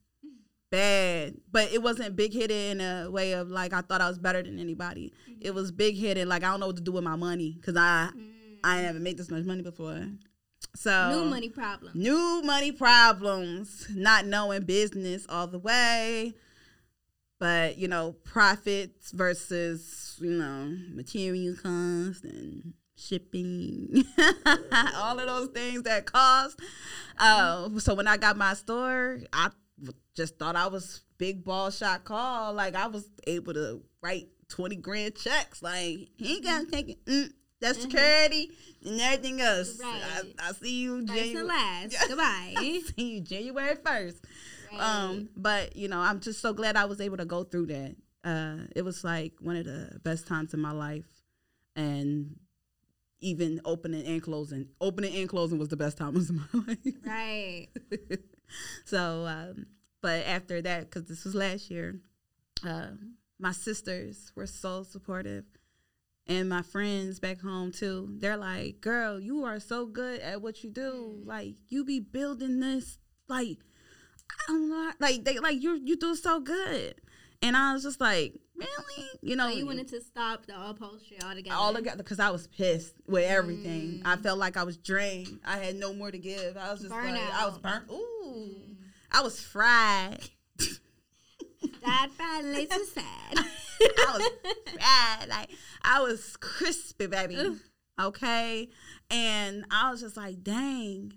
bad, 0.71 1.37
but 1.51 1.73
it 1.73 1.83
wasn't 1.83 2.17
big 2.17 2.33
headed 2.35 2.51
in 2.77 2.81
a 2.81 3.11
way 3.11 3.33
of 3.33 3.49
like 3.51 3.73
I 3.73 3.81
thought 3.83 4.01
I 4.01 4.09
was 4.09 4.19
better 4.19 4.43
than 4.43 4.59
anybody. 4.59 5.13
It 5.41 5.55
was 5.55 5.71
big 5.73 5.99
headed, 5.99 6.29
like 6.29 6.43
I 6.45 6.51
don't 6.51 6.61
know 6.61 6.67
what 6.67 6.77
to 6.77 6.83
do 6.83 6.93
with 6.93 7.05
my 7.05 7.17
money 7.17 7.53
because 7.61 7.77
I 7.77 8.11
Mm. 8.15 8.35
I 8.65 8.83
never 8.83 8.99
made 8.99 9.17
this 9.17 9.31
much 9.31 9.45
money 9.45 9.63
before. 9.63 10.09
So 10.75 11.11
New 11.11 11.31
money 11.31 11.49
problems. 11.49 11.95
New 11.95 12.43
money 12.43 12.73
problems, 12.73 13.87
not 13.91 14.27
knowing 14.27 14.63
business 14.65 15.25
all 15.29 15.47
the 15.47 15.59
way. 15.59 16.35
But, 17.39 17.79
you 17.79 17.87
know, 17.87 18.13
profits 18.25 19.13
versus, 19.13 20.08
you 20.21 20.31
know, 20.33 20.75
material 20.95 21.55
cost 21.55 22.25
and 22.25 22.73
shipping, 22.97 24.05
all 24.97 25.19
of 25.19 25.27
those 25.27 25.49
things 25.49 25.83
that 25.85 26.07
cost. 26.07 26.59
Uh, 27.19 27.69
so 27.79 27.95
when 27.95 28.07
I 28.09 28.17
got 28.17 28.37
my 28.37 28.55
store, 28.55 29.21
I 29.33 29.51
just 30.17 30.39
thought 30.39 30.57
I 30.57 30.67
was 30.67 31.03
big 31.19 31.45
ball 31.45 31.71
shot 31.71 32.05
call. 32.05 32.53
Like 32.55 32.75
I 32.75 32.87
was 32.89 33.09
able 33.27 33.55
to 33.55 33.83
write 34.03 34.29
20 34.49 34.77
grand 34.77 35.15
checks. 35.17 35.63
Like, 35.63 36.09
he 36.17 36.35
ain't 36.37 36.45
got 36.45 36.61
to 36.65 36.71
take 36.71 36.89
it. 36.91 37.05
Mm, 37.07 37.33
that's 37.61 37.79
Mhm. 37.79 37.83
security 37.83 38.51
and 38.85 39.01
everything 39.01 39.41
else. 39.41 39.79
Right. 39.81 40.03
I, 40.41 40.49
I 40.49 40.53
see 40.53 40.79
you 40.81 41.05
January. 41.05 41.45
last. 41.49 41.97
Goodbye. 42.09 42.55
I 42.57 42.83
see 42.97 43.15
you 43.17 43.21
January 43.21 43.77
first. 43.85 44.25
Right. 44.73 44.81
Um, 44.81 45.29
but 45.37 45.77
you 45.77 45.89
know, 45.89 45.99
I'm 46.01 46.21
just 46.21 46.41
so 46.41 46.53
glad 46.53 46.77
I 46.77 46.85
was 46.85 47.01
able 47.01 47.17
to 47.19 47.25
go 47.25 47.43
through 47.45 47.67
that. 47.67 47.97
Uh, 48.29 48.67
it 48.77 48.85
was 48.85 49.05
like 49.05 49.33
one 49.41 49.57
of 49.57 49.65
the 49.65 49.99
best 50.05 50.27
times 50.27 50.53
in 50.53 50.61
my 50.61 50.73
life, 50.73 51.23
and 51.75 52.37
even 53.21 53.61
opening 53.65 54.07
and 54.07 54.23
closing. 54.23 54.69
Opening 54.81 55.15
and 55.17 55.29
closing 55.29 55.59
was 55.59 55.69
the 55.69 55.77
best 55.77 55.97
time 55.97 56.15
of 56.15 56.31
my 56.31 56.45
life. 56.67 56.79
Right. 57.07 57.69
so, 58.85 59.27
um, 59.27 59.67
but 60.03 60.27
after 60.27 60.61
that, 60.61 60.85
because 60.85 61.09
this 61.09 61.25
was 61.25 61.35
last 61.35 61.71
year, 61.71 62.01
uh, 62.67 62.89
my 63.39 63.53
sisters 63.53 64.31
were 64.37 64.47
so 64.47 64.83
supportive. 64.83 65.45
And 66.27 66.51
my 66.51 66.61
friends 66.61 67.21
back 67.21 67.41
home 67.41 67.73
too, 67.73 68.15
they're 68.19 68.37
like, 68.37 68.83
girl, 68.83 69.19
you 69.19 69.45
are 69.45 69.59
so 69.59 69.87
good 69.87 70.21
at 70.21 70.43
what 70.43 70.63
you 70.63 70.71
do. 70.71 71.23
Like, 71.25 71.55
you 71.69 71.85
be 71.85 72.01
building 72.01 72.61
this, 72.61 72.99
like, 73.29 73.57
I 74.31 74.53
don't 74.53 74.69
know, 74.69 74.93
like, 75.01 75.25
they, 75.25 75.39
like, 75.39 75.63
you, 75.63 75.81
you 75.83 75.97
do 75.97 76.15
so 76.15 76.41
good. 76.41 77.01
And 77.41 77.57
I 77.57 77.73
was 77.73 77.83
just 77.83 78.01
like, 78.01 78.35
really? 78.57 79.09
You 79.23 79.37
know, 79.37 79.49
So 79.49 79.57
you 79.57 79.67
wanted 79.67 79.89
to 79.89 80.01
stop 80.01 80.47
the 80.47 80.55
upholstery 80.61 81.19
altogether. 81.23 81.57
all 81.57 81.73
together 81.73 81.99
because 81.99 82.19
I 82.19 82.31
was 82.31 82.47
pissed 82.49 82.95
with 83.07 83.25
everything. 83.25 84.03
I 84.05 84.17
mm. 84.17 84.23
felt 84.23 84.39
like 84.39 84.57
I 84.57 84.65
was 84.65 84.77
drained. 84.77 85.39
I 85.45 85.59
had 85.59 85.77
no 85.77 85.93
more 85.93 86.11
to 86.11 86.19
give. 86.19 86.57
I 86.57 86.73
was 86.73 86.81
just 86.81 86.91
like, 86.91 87.15
I 87.15 87.47
was 87.47 87.59
burnt. 87.59 87.85
Ooh, 87.91 88.25
mm. 88.27 88.77
I 89.13 89.23
was 89.23 89.41
fried. 89.41 90.21
That 91.85 92.11
fried 92.13 92.45
lace 92.45 92.71
is 92.71 92.93
sad. 92.93 93.05
I 93.35 94.17
was 94.17 94.31
fried. 94.75 95.29
Like 95.29 95.51
I 95.83 96.01
was 96.01 96.37
crispy, 96.37 97.07
baby. 97.07 97.35
Oof. 97.37 97.63
Okay, 98.01 98.69
and 99.11 99.65
I 99.71 99.91
was 99.91 100.01
just 100.01 100.17
like, 100.17 100.43
dang. 100.43 101.13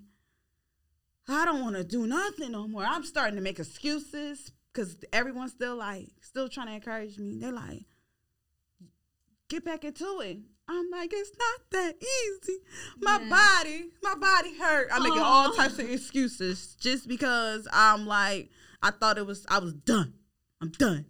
I 1.28 1.44
don't 1.44 1.60
want 1.60 1.76
to 1.76 1.84
do 1.84 2.06
nothing 2.06 2.52
no 2.52 2.66
more. 2.66 2.84
I'm 2.84 3.04
starting 3.04 3.36
to 3.36 3.40
make 3.40 3.60
excuses 3.60 4.50
because 4.72 4.96
everyone's 5.12 5.52
still 5.52 5.76
like, 5.76 6.08
still 6.20 6.48
trying 6.48 6.68
to 6.68 6.74
encourage 6.74 7.18
me. 7.18 7.38
They're 7.38 7.52
like, 7.52 7.84
get 9.48 9.64
back 9.64 9.84
into 9.84 10.20
it. 10.20 10.38
I'm 10.68 10.90
like, 10.90 11.10
it's 11.12 11.32
not 11.38 11.70
that 11.72 11.96
easy. 12.02 12.58
My 13.00 13.20
Yeah. 13.20 13.28
body, 13.28 13.90
my 14.02 14.14
body 14.14 14.56
hurt. 14.58 14.88
I'm 14.92 15.02
making 15.02 15.18
all 15.18 15.48
oh. 15.48 15.56
types 15.56 15.78
of 15.78 15.90
excuses 15.90 16.76
just 16.80 17.08
because 17.08 17.68
I'm 17.72 18.06
like, 18.06 18.50
I 18.82 18.90
thought 18.90 19.18
it 19.18 19.26
was, 19.26 19.44
I 19.48 19.58
was 19.58 19.74
done. 19.74 20.14
I'm 20.60 20.70
done. 20.70 21.06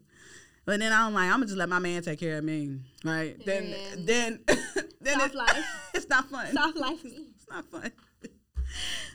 But 0.65 0.81
then 0.81 0.93
I'm 0.93 1.13
like, 1.13 1.25
I'm 1.25 1.33
gonna 1.33 1.47
just 1.47 1.59
let 1.59 1.69
my 1.69 1.81
man 1.81 2.03
take 2.03 2.21
care 2.21 2.39
of 2.39 2.45
me, 2.45 2.79
right? 3.05 3.37
Then, 3.45 3.75
then, 3.99 4.41
then 5.01 5.19
Soft 5.19 5.35
it- 5.35 5.39
life. 5.39 5.65
it's 5.95 6.09
not 6.09 6.31
fun. 6.31 6.53
Soft 6.53 6.77
life 6.77 7.05
me. 7.05 7.29
It's 7.37 7.47
not 7.51 7.65
fun. 7.71 7.93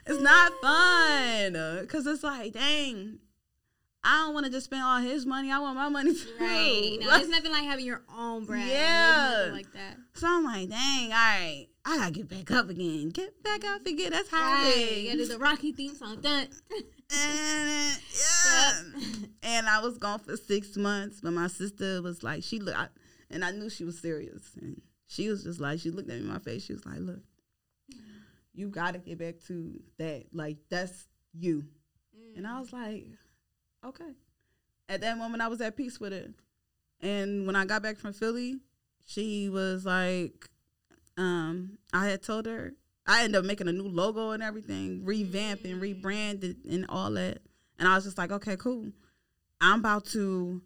it's 0.05 0.21
not 0.21 0.51
fun 0.61 1.81
because 1.81 2.05
it's 2.05 2.23
like, 2.23 2.53
dang, 2.53 3.17
I 4.09 4.23
don't 4.23 4.33
want 4.33 4.45
to 4.45 4.51
just 4.51 4.65
spend 4.67 4.83
all 4.83 4.99
his 5.01 5.25
money. 5.25 5.51
I 5.51 5.59
want 5.59 5.75
my 5.75 5.89
money 5.89 6.13
too. 6.13 6.29
Right. 6.39 6.97
No, 7.01 7.13
it's 7.17 7.27
nothing 7.27 7.51
like 7.51 7.65
having 7.65 7.85
your 7.85 8.03
own 8.17 8.45
brand. 8.45 8.69
Yeah. 8.69 9.33
There's 9.35 9.53
like 9.53 9.73
that. 9.73 9.97
so 10.13 10.27
I'm 10.29 10.45
like, 10.45 10.69
dang, 10.69 11.11
all 11.11 11.17
right, 11.17 11.67
I 11.83 11.97
gotta 11.97 12.11
get 12.11 12.29
back 12.29 12.49
up 12.51 12.69
again. 12.69 13.09
Get 13.09 13.43
back 13.43 13.65
up 13.65 13.85
again. 13.85 14.11
That's 14.11 14.29
how 14.29 14.53
Right. 14.53 14.73
it 14.77 14.97
You 14.99 15.05
gotta 15.07 15.17
do 15.17 15.23
is. 15.23 15.29
the 15.29 15.37
Rocky 15.37 15.73
theme 15.73 15.93
song. 15.95 16.21
Dun. 16.21 16.47
And, 17.09 17.69
uh, 17.69 17.95
yeah. 18.49 18.71
and 19.43 19.69
I 19.69 19.79
was 19.79 19.97
gone 19.97 20.19
for 20.19 20.35
six 20.35 20.75
months, 20.75 21.21
but 21.21 21.31
my 21.31 21.47
sister 21.47 22.01
was 22.01 22.21
like, 22.21 22.43
she 22.43 22.59
looked, 22.59 22.77
I, 22.77 22.89
and 23.31 23.45
I 23.45 23.51
knew 23.51 23.69
she 23.69 23.85
was 23.85 23.97
serious, 23.97 24.51
and 24.61 24.81
she 25.07 25.29
was 25.29 25.45
just 25.45 25.61
like, 25.61 25.79
she 25.79 25.89
looked 25.89 26.09
at 26.09 26.17
me 26.17 26.23
in 26.23 26.27
my 26.27 26.39
face. 26.39 26.65
She 26.65 26.73
was 26.73 26.85
like, 26.85 26.99
look, 26.99 27.21
you 28.53 28.67
gotta 28.67 28.99
get 28.99 29.19
back 29.19 29.35
to 29.47 29.79
that. 29.99 30.25
Like 30.33 30.57
that's 30.69 31.07
you. 31.33 31.63
And 32.35 32.45
I 32.45 32.51
mm. 32.51 32.59
was 32.59 32.73
like, 32.73 33.05
okay. 33.87 34.11
At 34.89 35.01
that 35.01 35.17
moment, 35.17 35.41
I 35.41 35.47
was 35.47 35.61
at 35.61 35.75
peace 35.75 35.99
with 35.99 36.13
it. 36.13 36.31
And 37.01 37.45
when 37.45 37.55
I 37.55 37.65
got 37.65 37.83
back 37.83 37.97
from 37.97 38.13
Philly, 38.13 38.57
she 39.05 39.49
was 39.49 39.85
like, 39.85 40.49
um, 41.17 41.77
I 41.93 42.07
had 42.07 42.23
told 42.23 42.45
her, 42.45 42.73
I 43.05 43.23
ended 43.23 43.39
up 43.39 43.45
making 43.45 43.67
a 43.67 43.71
new 43.71 43.87
logo 43.87 44.31
and 44.31 44.43
everything, 44.43 45.03
revamping, 45.05 45.79
rebranded, 45.79 46.57
and 46.69 46.85
all 46.89 47.11
that. 47.11 47.39
And 47.79 47.87
I 47.87 47.95
was 47.95 48.05
just 48.05 48.17
like, 48.17 48.31
okay, 48.31 48.57
cool. 48.57 48.87
I'm 49.61 49.79
about 49.79 50.05
to 50.07 50.61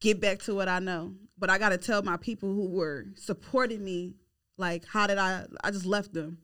get 0.00 0.20
back 0.20 0.40
to 0.42 0.54
what 0.54 0.68
I 0.68 0.78
know. 0.78 1.14
But 1.38 1.50
I 1.50 1.58
got 1.58 1.70
to 1.70 1.78
tell 1.78 2.02
my 2.02 2.16
people 2.16 2.54
who 2.54 2.68
were 2.68 3.06
supporting 3.16 3.84
me, 3.84 4.14
like, 4.56 4.84
how 4.86 5.06
did 5.06 5.18
I, 5.18 5.46
I 5.62 5.70
just 5.70 5.86
left 5.86 6.12
them. 6.12 6.38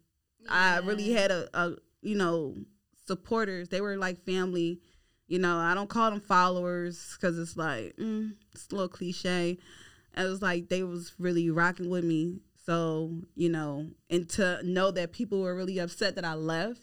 I 0.48 0.78
really 0.78 1.10
had 1.10 1.30
a, 1.30 1.48
a 1.54 1.76
you 2.02 2.16
know 2.16 2.54
supporters. 3.06 3.68
They 3.68 3.80
were 3.80 3.96
like 3.96 4.24
family. 4.24 4.80
You 5.30 5.38
know, 5.38 5.58
I 5.58 5.74
don't 5.74 5.88
call 5.88 6.10
them 6.10 6.20
followers 6.20 7.14
because 7.14 7.38
it's 7.38 7.56
like 7.56 7.96
mm, 7.96 8.32
it's 8.52 8.66
a 8.70 8.74
little 8.74 8.88
cliche. 8.88 9.58
It 10.16 10.24
was 10.24 10.42
like 10.42 10.68
they 10.68 10.82
was 10.82 11.14
really 11.20 11.50
rocking 11.50 11.88
with 11.88 12.02
me. 12.02 12.40
So 12.66 13.12
you 13.36 13.48
know, 13.48 13.86
and 14.10 14.28
to 14.30 14.60
know 14.64 14.90
that 14.90 15.12
people 15.12 15.40
were 15.40 15.54
really 15.54 15.78
upset 15.78 16.16
that 16.16 16.24
I 16.24 16.34
left, 16.34 16.80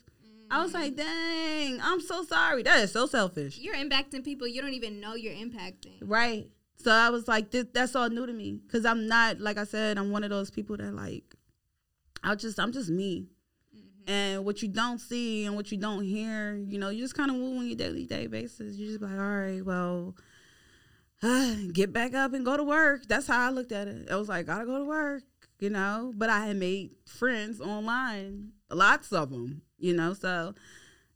I 0.49 0.63
was 0.63 0.73
like, 0.73 0.95
dang, 0.95 1.81
I'm 1.81 1.99
so 1.99 2.23
sorry. 2.23 2.63
That 2.63 2.79
is 2.79 2.93
so 2.93 3.05
selfish, 3.05 3.57
You're 3.57 3.75
impacting 3.75 4.23
people 4.23 4.47
you 4.47 4.61
don't 4.61 4.73
even 4.73 5.01
know 5.01 5.15
you're 5.15 5.33
impacting. 5.33 5.97
right? 6.01 6.47
So 6.77 6.91
I 6.91 7.09
was 7.09 7.27
like, 7.27 7.51
this, 7.51 7.65
that's 7.73 7.95
all 7.95 8.09
new 8.09 8.25
to 8.25 8.31
me 8.31 8.61
because 8.65 8.85
I'm 8.85 9.07
not 9.07 9.41
like 9.41 9.57
I 9.57 9.65
said, 9.65 9.97
I'm 9.97 10.11
one 10.11 10.23
of 10.23 10.29
those 10.29 10.49
people 10.51 10.77
that 10.77 10.93
like, 10.93 11.35
I 12.23 12.33
just 12.35 12.59
I'm 12.61 12.71
just 12.71 12.89
me. 12.89 13.27
And 14.07 14.45
what 14.45 14.61
you 14.61 14.69
don't 14.69 14.99
see 14.99 15.45
and 15.45 15.55
what 15.55 15.69
you 15.69 15.77
don't 15.77 16.03
hear, 16.03 16.55
you 16.55 16.79
know, 16.79 16.89
you 16.89 17.03
just 17.03 17.15
kind 17.15 17.29
of 17.29 17.35
move 17.35 17.57
on 17.57 17.67
your 17.67 17.75
daily 17.75 18.05
day 18.05 18.27
basis. 18.27 18.77
You 18.77 18.87
just 18.87 19.01
be 19.01 19.05
like, 19.05 19.19
all 19.19 19.37
right, 19.37 19.65
well, 19.65 20.15
get 21.73 21.91
back 21.91 22.13
up 22.13 22.33
and 22.33 22.45
go 22.45 22.55
to 22.55 22.63
work. 22.63 23.05
That's 23.07 23.27
how 23.27 23.47
I 23.47 23.49
looked 23.49 23.73
at 23.73 23.87
it. 23.87 24.09
I 24.09 24.15
was 24.15 24.29
like, 24.29 24.45
gotta 24.45 24.65
go 24.65 24.77
to 24.77 24.85
work, 24.85 25.23
you 25.59 25.69
know. 25.69 26.13
But 26.15 26.29
I 26.29 26.47
had 26.47 26.55
made 26.55 26.91
friends 27.05 27.59
online, 27.59 28.53
lots 28.71 29.11
of 29.11 29.29
them, 29.29 29.61
you 29.77 29.93
know. 29.93 30.13
So 30.13 30.55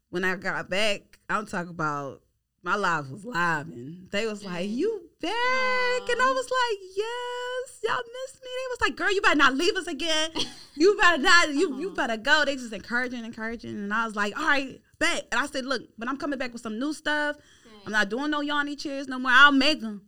when 0.09 0.25
I 0.25 0.35
got 0.35 0.69
back, 0.69 1.19
I'm 1.29 1.45
talking 1.45 1.69
about 1.69 2.21
my 2.63 2.75
life 2.75 3.09
was 3.09 3.25
live, 3.25 3.67
and 3.67 4.09
they 4.11 4.27
was 4.27 4.43
like, 4.43 4.67
Mm. 4.69 4.75
"You 4.75 5.09
back?" 5.19 6.09
And 6.09 6.21
I 6.21 6.31
was 6.31 6.49
like, 6.49 6.79
"Yes, 6.95 7.79
y'all 7.83 8.03
miss 8.03 8.35
me." 8.41 8.47
They 8.49 8.69
was 8.69 8.81
like, 8.81 8.95
"Girl, 8.95 9.11
you 9.11 9.21
better 9.21 9.35
not 9.37 9.55
leave 9.55 9.75
us 9.75 9.87
again. 9.87 10.31
You 10.75 10.95
better 11.01 11.21
not. 11.21 11.53
You 11.53 11.79
you 11.79 11.89
better 11.91 12.17
go." 12.17 12.43
They 12.45 12.55
just 12.55 12.73
encouraging, 12.73 13.25
encouraging, 13.25 13.71
and 13.71 13.93
I 13.93 14.05
was 14.05 14.15
like, 14.15 14.37
"All 14.37 14.45
right, 14.47 14.79
bet." 14.99 15.27
And 15.31 15.39
I 15.39 15.45
said, 15.47 15.65
"Look, 15.65 15.81
but 15.97 16.07
I'm 16.07 16.17
coming 16.17 16.37
back 16.39 16.53
with 16.53 16.61
some 16.61 16.77
new 16.79 16.93
stuff. 16.93 17.35
I'm 17.85 17.91
not 17.91 18.09
doing 18.09 18.29
no 18.29 18.41
yawny 18.41 18.75
chairs 18.79 19.07
no 19.07 19.17
more. 19.17 19.31
I'll 19.33 19.51
make 19.51 19.81
them, 19.81 20.03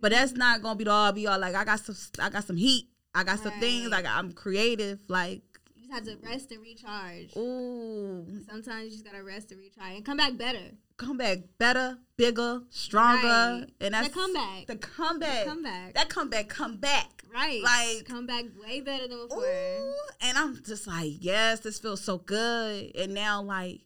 but 0.00 0.10
that's 0.10 0.32
not 0.32 0.60
gonna 0.62 0.74
be 0.76 0.84
the 0.84 0.90
all 0.90 1.12
be 1.12 1.26
all. 1.28 1.38
Like 1.38 1.54
I 1.54 1.64
got 1.64 1.78
some, 1.80 1.94
I 2.20 2.30
got 2.30 2.44
some 2.44 2.56
heat. 2.56 2.88
I 3.14 3.22
got 3.22 3.38
some 3.38 3.52
things. 3.60 3.88
Like 3.90 4.04
I'm 4.06 4.32
creative. 4.32 4.98
Like 5.08 5.42
You 5.76 5.82
just 5.88 5.92
have 5.92 6.04
to 6.04 6.16
rest 6.28 6.50
and 6.50 6.60
recharge. 6.60 7.36
ooh, 7.36 8.26
Sometimes 8.50 8.84
you 8.86 8.90
just 8.90 9.04
gotta 9.04 9.22
rest 9.22 9.52
and 9.52 9.60
recharge 9.60 9.94
and 9.94 10.04
come 10.04 10.16
back 10.16 10.36
better. 10.36 10.72
Come 10.96 11.18
back 11.18 11.38
better, 11.58 11.98
bigger, 12.16 12.62
stronger, 12.70 13.26
Right. 13.26 13.66
and 13.80 13.94
that's 13.94 14.08
The 14.08 14.14
comeback. 14.14 14.66
The 14.66 14.76
comeback. 14.76 15.44
The 15.44 15.50
comeback. 15.50 15.94
That 15.94 16.08
comeback. 16.08 16.48
Come 16.48 16.76
back. 16.78 17.22
Right. 17.32 17.62
Like- 17.62 18.06
come 18.06 18.26
back 18.26 18.44
way 18.62 18.80
better 18.80 19.06
than 19.08 19.26
before. 19.28 19.44
Ooh, 19.44 19.92
and 20.22 20.38
I'm 20.38 20.62
just 20.64 20.86
like, 20.86 21.12
yes, 21.20 21.60
this 21.60 21.78
feels 21.78 22.00
so 22.00 22.18
good. 22.18 22.92
And 22.96 23.12
now, 23.12 23.42
like, 23.42 23.80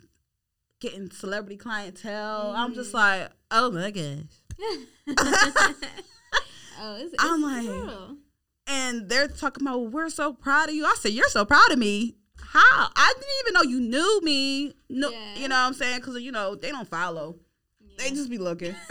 getting 0.81 1.11
celebrity 1.11 1.57
clientele, 1.57 2.53
I'm 2.57 2.74
just 2.74 2.93
Mm. 2.93 2.95
like, 2.95 3.32
oh 3.51 3.70
my 3.73 3.91
gosh. 3.91 4.24
oh, 6.81 6.97
it's, 6.97 7.12
it's 7.15 7.24
I'm 7.24 7.43
like- 7.43 7.69
real. 7.69 8.16
And 8.66 9.09
they're 9.09 9.27
talking 9.27 9.66
about, 9.66 9.91
we're 9.91 10.11
so 10.11 10.32
proud 10.32 10.69
of 10.69 10.74
you. 10.77 10.85
I 10.87 10.95
said, 10.99 11.11
you're 11.12 11.28
so 11.28 11.45
proud 11.45 11.73
of 11.73 11.78
me. 11.78 12.15
How? 12.52 12.89
I 12.97 13.14
didn't 13.14 13.28
even 13.43 13.55
know 13.55 13.62
you 13.62 13.81
knew 13.81 14.20
me. 14.22 14.74
No, 14.89 15.10
Yeah. 15.10 15.35
you 15.36 15.48
know 15.48 15.55
what 15.55 15.60
I'm 15.68 15.74
saying? 15.74 16.01
Because 16.01 16.20
you 16.20 16.32
know 16.32 16.56
they 16.56 16.70
don't 16.70 16.89
follow. 16.89 17.36
They 17.97 18.10
just 18.10 18.28
be 18.31 18.39
looking. 18.39 18.74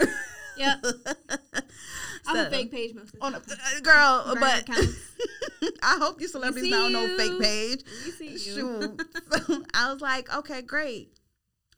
Yep. 0.56 0.84
I'm 2.26 2.36
So- 2.36 2.46
a 2.46 2.50
fake 2.50 2.70
page 2.70 2.94
most 2.94 3.14
of 3.14 3.46
the 3.46 3.56
time. 3.56 3.58
a, 3.74 3.78
uh, 3.78 3.80
girl, 3.80 4.34
but. 4.38 4.68
I 5.82 5.96
hope 5.98 6.20
you 6.20 6.28
celebrities 6.28 6.70
now 6.70 6.88
know 6.88 7.16
fake 7.16 7.40
page. 7.40 7.84
We 8.04 8.10
see 8.10 8.28
you. 8.32 8.38
Shoot. 8.38 9.02
so 9.46 9.62
I 9.72 9.90
was 9.92 10.02
like, 10.02 10.34
okay, 10.38 10.60
great. 10.60 11.14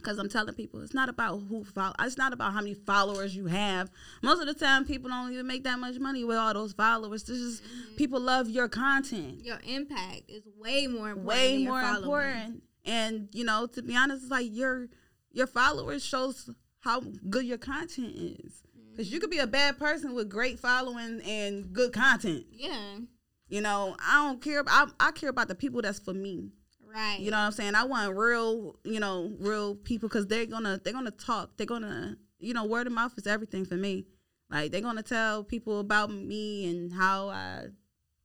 Because 0.02 0.18
I'm 0.18 0.28
telling 0.28 0.54
people, 0.54 0.80
it's 0.82 0.94
not 0.94 1.08
about 1.08 1.42
who 1.48 1.64
follow. 1.64 1.94
It's 2.00 2.18
not 2.18 2.32
about 2.32 2.52
how 2.52 2.60
many 2.60 2.74
followers 2.74 3.34
you 3.36 3.46
have. 3.46 3.90
Most 4.22 4.40
of 4.40 4.46
the 4.46 4.54
time, 4.54 4.84
people 4.84 5.08
don't 5.08 5.32
even 5.32 5.46
make 5.46 5.64
that 5.64 5.78
much 5.78 5.98
money 5.98 6.24
with 6.24 6.36
all 6.36 6.52
those 6.54 6.72
followers. 6.72 7.22
This 7.24 7.38
is 7.38 7.60
Mm-hmm. 7.60 7.96
people 7.96 8.20
love 8.20 8.48
your 8.48 8.68
content. 8.68 9.44
Your 9.44 9.60
impact 9.66 10.22
is 10.28 10.42
way 10.58 10.86
more 10.86 11.10
important. 11.10 11.26
Way 11.26 11.56
than 11.56 11.64
more 11.64 11.80
following. 11.80 12.02
important. 12.02 12.62
And 12.84 13.28
you 13.32 13.44
know, 13.44 13.66
to 13.66 13.82
be 13.82 13.96
honest, 13.96 14.22
it's 14.24 14.30
like 14.30 14.48
your 14.50 14.88
your 15.30 15.46
followers 15.46 16.04
shows 16.04 16.50
how 16.80 17.00
good 17.30 17.44
your 17.46 17.58
content 17.58 18.12
is. 18.16 18.62
Because 18.90 19.10
you 19.12 19.20
could 19.20 19.30
be 19.30 19.38
a 19.38 19.46
bad 19.46 19.78
person 19.78 20.14
with 20.14 20.28
great 20.28 20.58
following 20.58 21.20
and 21.22 21.72
good 21.72 21.92
content. 21.92 22.44
Yeah. 22.50 22.98
You 23.48 23.60
know, 23.60 23.96
I 24.00 24.26
don't 24.26 24.42
care. 24.42 24.62
I, 24.66 24.88
I 25.00 25.12
care 25.12 25.30
about 25.30 25.48
the 25.48 25.54
people 25.54 25.80
that's 25.80 25.98
for 25.98 26.12
me. 26.12 26.50
Right. 26.92 27.18
You 27.20 27.30
know 27.30 27.38
what 27.38 27.44
I'm 27.44 27.52
saying? 27.52 27.74
I 27.74 27.84
want 27.84 28.16
real, 28.16 28.76
you 28.84 29.00
know, 29.00 29.32
real 29.38 29.74
people 29.76 30.08
because 30.08 30.26
they're 30.26 30.46
gonna 30.46 30.80
they're 30.82 30.92
gonna 30.92 31.10
talk. 31.10 31.56
They're 31.56 31.66
gonna, 31.66 32.16
you 32.38 32.54
know, 32.54 32.64
word 32.64 32.86
of 32.86 32.92
mouth 32.92 33.12
is 33.16 33.26
everything 33.26 33.64
for 33.64 33.76
me. 33.76 34.06
Like 34.50 34.72
they're 34.72 34.80
gonna 34.82 35.02
tell 35.02 35.42
people 35.44 35.80
about 35.80 36.10
me 36.10 36.68
and 36.70 36.92
how 36.92 37.28
I 37.30 37.66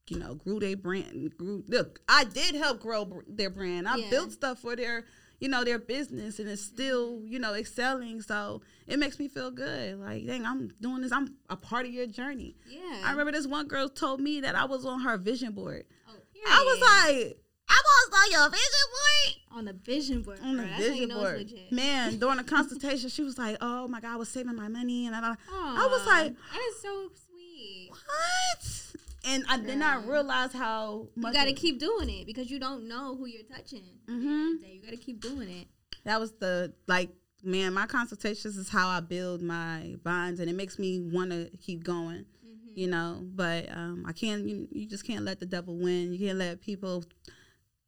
you 0.10 0.20
know, 0.20 0.36
grew 0.36 0.60
their 0.60 0.78
brand. 0.78 1.38
Grew 1.38 1.64
look, 1.68 2.00
I 2.08 2.24
did 2.24 2.56
help 2.56 2.80
grow 2.80 3.06
br- 3.06 3.20
their 3.28 3.50
brand. 3.50 3.88
I 3.88 3.98
Yeah. 3.98 4.10
built 4.10 4.32
stuff 4.32 4.60
for 4.60 4.74
their, 4.76 5.04
you 5.40 5.50
know, 5.50 5.66
their 5.66 5.80
business, 5.80 6.40
and 6.40 6.48
it's 6.48 6.62
still, 6.62 7.22
you 7.26 7.40
know, 7.40 7.54
excelling. 7.54 8.22
So 8.22 8.62
it 8.88 9.00
makes 9.00 9.20
me 9.20 9.28
feel 9.28 9.52
good. 9.52 10.00
Like, 10.00 10.26
dang, 10.26 10.46
I'm 10.46 10.70
doing 10.80 11.02
this. 11.02 11.12
I'm 11.12 11.36
a 11.50 11.58
part 11.58 11.86
of 11.86 11.92
your 11.92 12.08
journey. 12.08 12.56
Yeah. 12.70 13.02
I 13.04 13.12
remember 13.12 13.34
this 13.34 13.48
one 13.48 13.68
girl 13.68 13.90
told 13.90 14.22
me 14.22 14.40
that 14.42 14.56
I 14.56 14.64
was 14.64 14.86
on 14.86 15.02
her 15.02 15.18
vision 15.18 15.52
board. 15.52 15.84
Oh, 16.08 16.14
I 16.48 16.64
was 16.64 17.16
like, 17.26 17.38
I 17.70 17.82
was 17.84 18.20
on 18.20 18.32
your 18.32 18.50
vision 18.50 18.86
board. 18.92 19.58
on 19.58 19.66
the 19.66 19.74
vision 19.74 20.22
board. 20.22 20.40
On 20.44 20.58
the 20.58 20.64
bro. 20.64 20.72
That's 20.72 20.88
how 20.88 20.94
you 20.94 21.08
vision 21.08 21.10
board, 21.10 21.54
man. 21.72 22.18
During 22.20 22.38
the 22.38 22.44
consultation, 22.44 23.10
she 23.10 23.24
was 23.24 23.38
like, 23.38 23.58
"Oh 23.62 23.88
my 23.88 24.00
god, 24.00 24.14
I 24.14 24.16
was 24.18 24.30
saving 24.30 24.56
my 24.56 24.68
money," 24.68 25.08
and 25.08 25.16
I, 25.16 25.20
I 25.52 25.88
was 25.92 26.06
like, 26.06 26.34
that 26.34 26.62
is 26.70 26.82
so 26.82 27.10
sweet. 27.28 27.90
"What?" 27.92 28.84
And 29.26 29.44
I 29.50 29.58
did 29.58 29.78
not 29.78 30.08
realize 30.08 30.54
how 30.54 31.08
much 31.16 31.34
You 31.34 31.40
got 31.40 31.46
to 31.46 31.54
keep 31.54 31.80
doing 31.80 32.10
it 32.10 32.26
because 32.26 32.50
you 32.50 32.60
don't 32.60 32.88
know 32.88 33.16
who 33.18 33.26
you're 33.26 33.44
touching. 33.44 33.80
At 33.80 34.08
the 34.08 34.14
end 34.14 34.24
of 34.24 34.62
Mhm. 34.62 34.74
You 34.76 34.82
got 34.82 34.92
to 34.92 34.98
keep 34.98 35.20
doing 35.20 35.50
it. 35.50 35.68
that 36.06 36.20
was 36.20 36.32
the 36.34 36.74
like, 36.88 37.10
man. 37.44 37.74
My 37.74 37.88
consultations 37.88 38.56
is 38.56 38.70
how 38.70 38.88
I 38.88 39.02
build 39.02 39.42
my 39.42 39.96
bonds, 40.04 40.40
and 40.40 40.50
it 40.50 40.54
makes 40.54 40.80
me 40.80 41.02
want 41.02 41.32
to 41.32 41.50
keep 41.62 41.84
going. 41.84 42.26
Mhm. 42.46 42.78
You 42.78 42.88
know, 42.88 43.22
but 43.36 43.70
um, 43.72 44.06
I 44.08 44.14
can't. 44.14 44.48
You, 44.48 44.70
you 44.72 44.86
just 44.88 45.04
can't 45.06 45.26
let 45.26 45.40
the 45.42 45.46
devil 45.46 45.76
win. 45.78 46.14
You 46.14 46.20
can't 46.20 46.38
let 46.38 46.62
people 46.62 47.04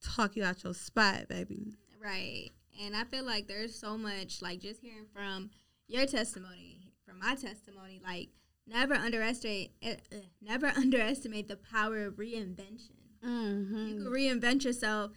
talk 0.04 0.36
you 0.36 0.44
out 0.44 0.64
your 0.64 0.74
spot, 0.74 1.28
baby. 1.28 1.74
Right. 2.02 2.50
And 2.82 2.96
I 2.96 3.04
feel 3.04 3.26
like 3.26 3.48
there's 3.48 3.76
so 3.78 3.98
much, 3.98 4.42
like 4.42 4.60
just 4.60 4.80
hearing 4.82 5.06
from 5.14 5.50
your 5.88 6.06
testimony, 6.06 6.94
from 7.06 7.20
my 7.20 7.36
testimony, 7.36 8.02
like 8.04 8.30
never 8.68 8.94
underestimate, 8.94 9.72
uh, 9.86 9.96
never 10.42 10.68
underestimate 10.78 11.48
the 11.48 11.58
power 11.58 12.06
of 12.06 12.16
reinvention. 12.16 12.92
Mm-hmm. 13.26 13.88
You 13.88 14.04
could 14.04 14.14
reinvent 14.14 14.64
yourself 14.64 15.12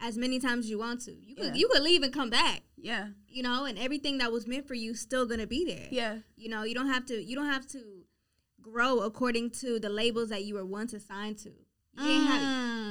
as 0.00 0.18
many 0.18 0.38
times 0.40 0.64
as 0.66 0.70
you 0.70 0.78
want 0.78 1.00
to. 1.02 1.12
You 1.12 1.36
could 1.36 1.46
Yeah. 1.46 1.54
you 1.54 1.68
could 1.68 1.82
leave 1.82 2.02
and 2.02 2.12
come 2.12 2.28
back, 2.28 2.62
Yeah, 2.76 3.10
you 3.28 3.42
know, 3.42 3.64
and 3.66 3.78
everything 3.78 4.18
that 4.18 4.32
was 4.32 4.46
meant 4.48 4.66
for 4.66 4.74
you 4.74 4.94
still 4.94 5.26
gonna 5.26 5.46
be 5.46 5.64
there. 5.64 5.88
yeah, 5.92 6.18
You 6.36 6.48
know, 6.48 6.64
you 6.64 6.74
don't 6.74 6.88
have 6.88 7.06
to 7.06 7.22
you 7.22 7.36
don't 7.36 7.46
have 7.46 7.66
to 7.68 8.02
grow 8.60 8.98
according 9.00 9.50
to 9.50 9.78
the 9.78 9.88
labels 9.88 10.30
that 10.30 10.44
you 10.44 10.54
were 10.54 10.66
once 10.66 10.92
assigned 10.92 11.38
to. 11.38 11.50
You 11.50 12.02
didn't 12.02 12.26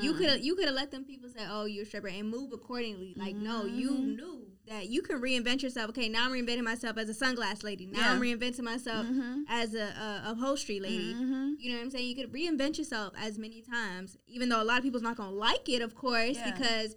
you 0.02 0.14
Mm. 0.14 0.18
could 0.18 0.30
have 0.30 0.44
you 0.44 0.56
could 0.56 0.66
have 0.66 0.76
let 0.76 0.92
them 0.92 1.04
people 1.06 1.30
say, 1.30 1.46
"Oh, 1.50 1.66
you're 1.66 1.84
a 1.84 1.86
stripper," 1.86 2.08
and 2.08 2.30
move 2.30 2.52
accordingly. 2.54 3.14
Like, 3.16 3.36
no, 3.36 3.66
you 3.66 3.92
Mhm. 3.92 4.16
knew 4.16 4.48
that 4.68 4.90
you 4.90 5.02
can 5.04 5.22
reinvent 5.22 5.62
yourself. 5.62 5.90
Okay, 5.90 6.10
now 6.10 6.26
I'm 6.26 6.32
reinventing 6.32 6.64
myself 6.64 6.98
as 6.98 7.08
a 7.10 7.14
sunglass 7.14 7.64
lady. 7.64 7.86
Now 7.86 8.14
I'm 8.14 8.20
reinventing 8.22 8.62
myself 8.64 9.06
Mhm. 9.06 9.44
as 9.48 9.76
a, 9.76 9.84
a 10.26 10.32
upholstery 10.32 10.80
lady. 10.80 11.14
Mhm. 11.14 11.56
You 11.60 11.72
know 11.72 11.78
what 11.78 11.84
I'm 11.84 11.92
saying? 11.92 12.08
You 12.08 12.16
could 12.16 12.32
reinvent 12.34 12.78
yourself 12.80 13.14
as 13.18 13.38
many 13.38 13.62
times, 13.62 14.18
even 14.28 14.50
though 14.50 14.62
a 14.62 14.66
lot 14.66 14.78
of 14.80 14.84
people's 14.84 15.04
not 15.04 15.18
gonna 15.18 15.32
like 15.36 15.70
it, 15.70 15.82
of 15.82 15.94
course, 15.96 16.36
Yeah. 16.38 16.52
because 16.52 16.96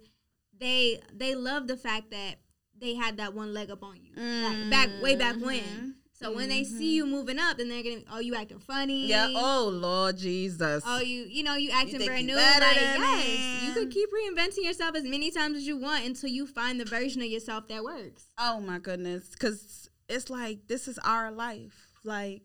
they 0.57 0.99
they 1.13 1.35
love 1.35 1.67
the 1.67 1.77
fact 1.77 2.11
that 2.11 2.39
they 2.77 2.95
had 2.95 3.17
that 3.17 3.33
one 3.33 3.53
leg 3.53 3.69
up 3.69 3.83
on 3.83 3.97
you 4.03 4.13
back, 4.15 4.69
back 4.69 5.01
way 5.01 5.15
back 5.15 5.35
when. 5.39 5.95
So 6.21 6.33
when 6.33 6.49
they 6.49 6.65
see 6.65 6.73
mm-hmm. 6.73 6.83
you 6.83 7.05
moving 7.05 7.39
up, 7.39 7.57
then 7.57 7.69
they're 7.69 7.81
gonna, 7.81 8.01
oh, 8.11 8.19
you 8.19 8.35
acting 8.35 8.59
funny. 8.59 9.07
Yeah. 9.07 9.29
Oh 9.33 9.69
Lord 9.71 10.17
Jesus. 10.17 10.83
Oh, 10.85 10.99
you 10.99 11.23
you 11.29 11.43
know 11.43 11.55
you 11.55 11.71
acting 11.71 11.97
think 11.97 12.09
brand 12.09 12.27
you 12.27 12.35
new. 12.35 12.35
Like 12.35 12.75
yes, 12.75 13.27
me. 13.27 13.67
you 13.67 13.73
could 13.73 13.89
keep 13.89 14.09
reinventing 14.11 14.65
yourself 14.65 14.97
as 14.97 15.05
many 15.05 15.31
times 15.31 15.55
as 15.55 15.65
you 15.65 15.77
want 15.77 16.05
until 16.05 16.29
you 16.29 16.45
find 16.45 16.77
the 16.77 16.83
version 16.83 17.21
of 17.21 17.29
yourself 17.29 17.69
that 17.69 17.85
works. 17.85 18.25
Oh 18.37 18.59
my 18.59 18.79
goodness. 18.79 19.33
Cause 19.35 19.89
it's 20.09 20.29
like 20.29 20.67
this 20.67 20.89
is 20.89 20.99
our 21.05 21.31
life. 21.31 21.93
Like 22.03 22.41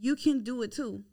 you 0.00 0.16
can 0.16 0.42
do 0.42 0.60
it 0.62 0.72
too. 0.72 1.04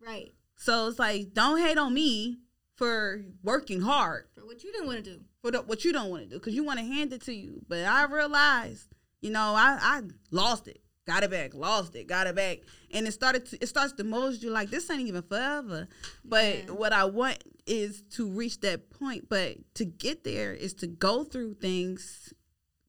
Right. 0.00 0.32
So 0.54 0.86
it's 0.86 1.00
like 1.00 1.34
don't 1.34 1.58
hate 1.58 1.76
on 1.76 1.92
me 1.92 2.38
for 2.76 3.24
working 3.42 3.80
hard 3.80 4.26
For 4.36 4.46
what 4.46 4.62
you 4.62 4.70
didn't 4.70 4.86
want 4.86 5.04
to 5.04 5.10
do. 5.10 5.20
for 5.42 5.50
the, 5.50 5.62
what 5.62 5.84
you 5.84 5.92
don't 5.92 6.10
want 6.10 6.22
to 6.22 6.28
do 6.28 6.36
because 6.36 6.54
you 6.54 6.62
want 6.62 6.78
to 6.78 6.84
hand 6.84 7.12
it 7.12 7.22
to 7.22 7.34
you. 7.34 7.64
But 7.68 7.84
I 7.84 8.04
realized, 8.04 8.86
you 9.20 9.30
know, 9.30 9.54
I 9.56 9.76
I 9.80 10.02
lost 10.30 10.68
it. 10.68 10.80
Got 11.06 11.22
it 11.22 11.30
back, 11.30 11.52
lost 11.54 11.94
it, 11.96 12.06
got 12.06 12.26
it 12.26 12.34
back, 12.34 12.58
and 12.90 13.06
it 13.06 13.12
started. 13.12 13.44
To, 13.46 13.58
it 13.62 13.66
starts 13.66 13.92
to 13.94 14.04
mold 14.04 14.42
you 14.42 14.50
like 14.50 14.70
this 14.70 14.88
ain't 14.90 15.06
even 15.06 15.22
forever. 15.22 15.86
But 16.24 16.64
Yeah. 16.66 16.70
what 16.72 16.92
I 16.94 17.04
want 17.04 17.44
is 17.66 18.02
to 18.12 18.26
reach 18.30 18.60
that 18.60 18.88
point. 18.90 19.28
But 19.28 19.58
to 19.74 19.84
get 19.84 20.24
there 20.24 20.54
is 20.54 20.72
to 20.74 20.86
go 20.86 21.24
through 21.24 21.54
things 21.54 22.32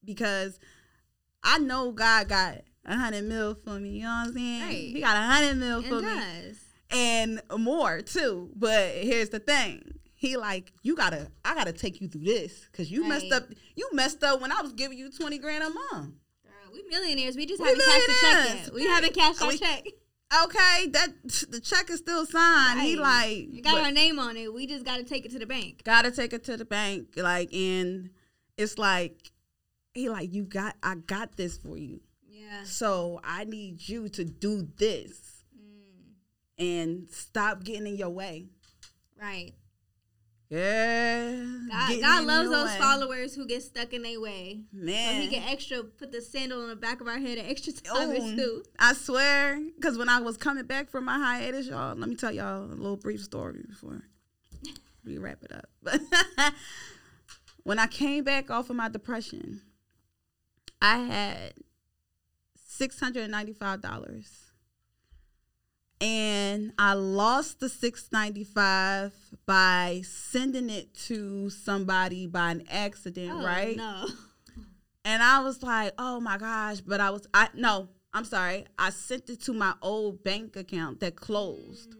because 0.03 0.59
I 1.43 1.57
know 1.59 1.91
God 1.91 2.29
got 2.29 2.61
a 2.85 2.95
hundred 2.95 3.25
mil 3.25 3.53
for 3.53 3.79
me. 3.79 3.89
You 3.97 4.03
know 4.03 4.09
what 4.09 4.27
I'm 4.29 4.33
saying? 4.33 4.61
Right. 4.61 4.93
He 4.95 5.01
got 5.01 5.17
a 5.17 5.21
hundred 5.21 5.57
mil 5.57 5.81
for 5.81 5.95
me 5.95 6.01
does. 6.01 6.57
and 6.91 7.41
more 7.57 8.01
too. 8.01 8.49
But 8.55 8.91
here's 8.93 9.29
the 9.29 9.39
thing. 9.39 9.83
He 10.13 10.37
like, 10.37 10.71
you 10.83 10.95
gotta, 10.95 11.29
I 11.43 11.53
gotta 11.53 11.73
take 11.73 11.99
you 11.99 12.07
through 12.07 12.23
this 12.23 12.67
because 12.71 12.89
you 12.89 13.03
messed 13.07 13.31
up. 13.33 13.43
You 13.75 13.89
messed 13.91 14.23
up 14.23 14.39
when 14.41 14.53
I 14.53 14.61
was 14.61 14.71
giving 14.71 14.97
you 14.97 15.11
twenty 15.11 15.37
grand 15.37 15.63
a 15.65 15.69
month. 15.93 16.13
We 16.75 16.83
millionaires. 16.89 17.35
We 17.35 17.45
just 17.45 17.61
We 17.61 17.67
haven't 17.67 17.85
cashed 17.85 18.07
the 18.07 18.13
check 18.21 18.55
yet. 18.65 18.73
We 18.73 18.85
haven't 18.87 19.13
cashed 19.15 19.41
our 19.41 19.47
We- 19.49 19.57
check. 19.57 19.85
Okay, 20.43 20.87
that 20.87 21.09
the 21.51 21.61
check 21.61 21.89
is 21.91 21.99
still 21.99 22.25
signed. 22.25 22.81
He 22.81 22.95
like, 22.95 23.37
It 23.53 23.63
got 23.63 23.75
but 23.75 23.83
our 23.83 23.91
name 23.91 24.17
on 24.19 24.35
it. 24.37 24.51
We 24.53 24.65
just 24.67 24.83
got 24.83 24.97
to 24.97 25.03
take 25.03 25.23
it 25.25 25.31
to 25.31 25.39
the 25.39 25.45
bank. 25.45 25.83
gotta 25.83 26.11
take 26.11 26.33
it 26.33 26.43
to 26.45 26.57
the 26.57 26.65
bank. 26.65 27.09
Like, 27.15 27.53
and 27.53 28.09
it's 28.57 28.77
like, 28.79 29.31
he 29.93 30.09
like, 30.09 30.33
you 30.33 30.43
got, 30.43 30.75
I 30.81 30.95
got 30.95 31.37
this 31.37 31.57
for 31.57 31.77
you. 31.77 32.01
Yeah. 32.27 32.63
So 32.63 33.21
I 33.23 33.43
need 33.43 33.87
you 33.87 34.09
to 34.09 34.25
do 34.25 34.67
this 34.77 35.43
Mm, 35.55 36.13
and 36.57 37.09
stop 37.11 37.63
getting 37.63 37.85
in 37.87 37.95
your 37.95 38.09
way. 38.09 38.47
right. 39.21 39.53
Yeah, 40.55 41.33
God, 41.69 42.01
God 42.01 42.25
loves 42.25 42.49
those 42.49 42.69
way. 42.69 42.77
followers 42.79 43.35
who 43.35 43.45
get 43.45 43.61
stuck 43.61 43.91
in 43.91 44.03
their 44.03 44.21
way. 44.21 44.61
So 44.71 44.85
Man, 44.85 45.21
he 45.21 45.27
can 45.27 45.43
extra 45.49 45.83
put 45.83 46.13
the 46.13 46.21
sandal 46.21 46.61
on 46.61 46.69
the 46.69 46.77
back 46.77 47.01
of 47.01 47.07
our 47.07 47.17
head 47.17 47.37
an 47.37 47.45
extra 47.45 47.73
oh, 47.91 47.97
time 47.97 48.11
or 48.11 48.35
two. 48.35 48.63
I 48.79 48.93
swear, 48.93 49.59
because 49.75 49.97
when 49.97 50.07
I 50.07 50.21
was 50.21 50.37
coming 50.37 50.65
back 50.65 50.89
from 50.89 51.05
my 51.05 51.17
hiatus, 51.17 51.67
y'all, 51.67 51.95
let 51.95 52.07
me 52.07 52.15
tell 52.15 52.31
y'all 52.31 52.63
a 52.63 52.67
little 52.67 52.95
brief 52.95 53.21
story 53.21 53.65
before 53.67 54.01
we 55.03 55.17
wrap 55.17 55.43
it 55.43 55.51
up. 55.51 55.67
But 55.83 55.99
when 57.63 57.77
I 57.77 57.87
came 57.87 58.23
back 58.23 58.49
off 58.49 58.69
of 58.69 58.77
my 58.77 58.87
depression, 58.87 59.61
I 60.81 60.99
had 60.99 61.53
six 62.55 62.99
hundred 62.99 63.29
and 66.05 66.61
ninety-five 66.61 66.71
dollars, 66.71 66.71
and 66.71 66.73
I 66.79 66.93
lost 66.93 67.59
the 67.59 67.69
six 67.69 68.09
ninety-five 68.11 69.13
by 69.45 70.01
sending 70.03 70.69
it 70.69 70.93
to 71.05 71.49
somebody 71.49 72.27
by 72.27 72.51
an 72.51 72.63
accident, 72.69 73.31
Oh, 73.33 73.45
right? 73.45 73.77
No. 73.77 74.07
And 75.03 75.21
I 75.21 75.41
was 75.41 75.61
like, 75.61 75.93
oh 75.99 76.19
my 76.19 76.37
gosh, 76.37 76.81
but 76.81 76.99
I 76.99 77.09
was 77.11 77.27
I 77.33 77.49
no, 77.53 77.89
I'm 78.13 78.25
sorry. 78.25 78.65
I 78.79 78.89
sent 78.89 79.29
it 79.29 79.41
to 79.43 79.53
my 79.53 79.73
old 79.81 80.23
bank 80.23 80.55
account 80.55 80.99
that 81.01 81.15
closed. 81.15 81.95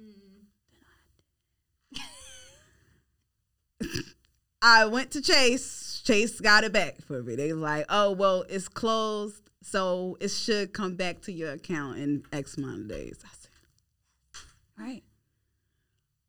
Mm. 3.84 3.90
I 4.62 4.86
went 4.86 5.12
to 5.12 5.22
Chase. 5.22 6.02
Chase 6.04 6.40
got 6.40 6.64
it 6.64 6.72
back 6.74 7.02
for 7.02 7.22
me. 7.22 7.36
They 7.36 7.54
was 7.54 7.62
like, 7.62 7.86
oh 7.90 8.12
well, 8.12 8.46
it's 8.50 8.68
closed, 8.68 9.52
so 9.62 10.18
it 10.20 10.30
should 10.30 10.74
come 10.74 10.96
back 10.96 11.22
to 11.24 11.32
your 11.32 11.52
account 11.52 12.00
in 12.00 12.24
X 12.32 12.58
amount 12.58 12.82
of 12.82 12.88
days. 12.88 13.20
Right. 14.78 15.04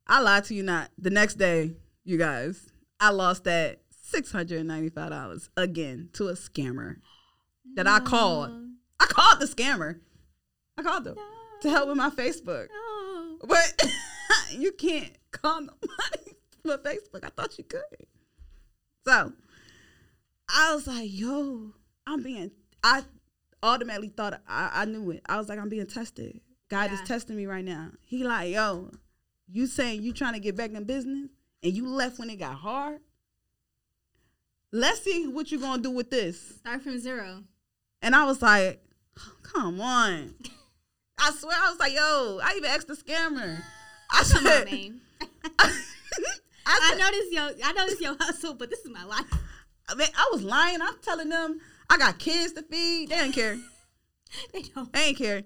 I 0.06 0.20
lied 0.20 0.44
to 0.44 0.55
you 0.55 0.62
not. 0.62 0.90
The 0.98 1.10
next 1.10 1.35
day, 1.35 1.73
you 2.05 2.16
guys, 2.16 2.70
I 3.01 3.10
lost 3.10 3.44
that 3.44 3.81
six 3.90 4.31
hundred 4.31 4.59
and 4.60 4.68
ninety-five 4.68 5.10
dollars 5.10 5.51
again 5.56 6.10
to 6.14 6.28
a 6.28 6.35
scammer 6.35 6.97
that 7.74 7.86
I 7.86 8.01
called. 8.01 8.51
I 9.01 9.06
called 9.06 9.40
the 9.40 9.47
scammer. 9.47 10.01
I 10.78 10.82
called 10.82 11.05
them 11.05 11.16
to 11.62 11.70
help 11.70 11.89
with 11.89 11.97
my 11.97 12.10
Facebook. 12.10 12.68
No. 12.68 13.39
But 13.47 13.82
you 14.52 14.73
can't 14.73 15.16
call 15.32 15.62
nobody 15.62 16.36
for 16.62 16.78
Facebook. 16.78 17.24
I 17.24 17.28
thought 17.31 17.59
you 17.59 17.64
could. 17.64 18.06
So 19.06 19.32
I 20.48 20.74
was 20.74 20.86
like, 20.86 21.09
yo, 21.12 21.73
I'm 22.06 22.23
being, 22.23 22.51
I 22.82 23.02
automatically 23.62 24.09
thought, 24.09 24.40
I, 24.48 24.70
I 24.73 24.85
knew 24.85 25.10
it. 25.10 25.23
I 25.27 25.39
was 25.39 25.48
like, 25.48 25.59
I'm 25.59 25.68
being 25.68 25.86
tested. 25.86 26.40
God 26.68 26.93
is 26.93 27.01
testing 27.02 27.36
me 27.36 27.47
right 27.47 27.64
now. 27.64 27.90
He 28.05 28.24
like, 28.24 28.52
yo, 28.52 28.90
you 29.51 29.66
saying 29.66 30.02
you 30.02 30.12
trying 30.12 30.34
to 30.34 30.40
get 30.40 30.56
back 30.56 30.70
in 30.70 30.84
business 30.84 31.28
and 31.62 31.72
you 31.72 31.88
left 31.88 32.18
when 32.18 32.30
it 32.30 32.36
got 32.36 32.56
hard? 32.56 33.01
Let's 34.72 35.02
see 35.02 35.26
what 35.28 35.52
you 35.52 35.60
gonna 35.60 35.82
do 35.82 35.90
with 35.90 36.10
this. 36.10 36.56
Start 36.59 36.82
from 36.82 36.98
zero. 36.98 37.44
And 38.02 38.14
I 38.14 38.24
was 38.24 38.43
like, 38.43 38.82
oh, 39.18 39.32
come 39.43 39.80
on. 39.80 40.34
I 41.18 41.30
swear, 41.32 41.56
I 41.59 41.70
was 41.70 41.78
like, 41.78 41.94
yo, 41.94 42.40
I 42.43 42.55
even 42.56 42.70
asked 42.70 42.88
the 42.88 42.94
scammer. 42.94 43.62
I 44.10 44.16
Come 44.16 44.43
said, 44.43 44.68
on, 44.68 44.72
man. 44.72 45.01
I, 45.59 45.82
I 46.66 46.97
know 46.97 47.10
this 47.10 47.32
your 47.32 47.51
I 47.64 47.72
know 47.72 47.86
this 47.86 48.01
your 48.01 48.16
hustle, 48.18 48.55
but 48.55 48.70
this 48.70 48.80
is 48.80 48.90
my 48.90 49.05
life. 49.05 49.24
I 49.88 49.94
mean, 49.94 50.09
I 50.16 50.28
was 50.32 50.43
lying. 50.43 50.82
I'm 50.82 50.98
telling 51.01 51.28
them 51.28 51.60
I 51.88 51.97
got 51.97 52.18
kids 52.18 52.52
to 52.55 52.62
feed. 52.62 53.09
They 53.09 53.16
didn't 53.16 53.32
care. 53.32 53.56
They 54.52 54.62
don't. 54.62 54.93
They 54.93 55.05
ain't 55.05 55.18
care. 55.18 55.44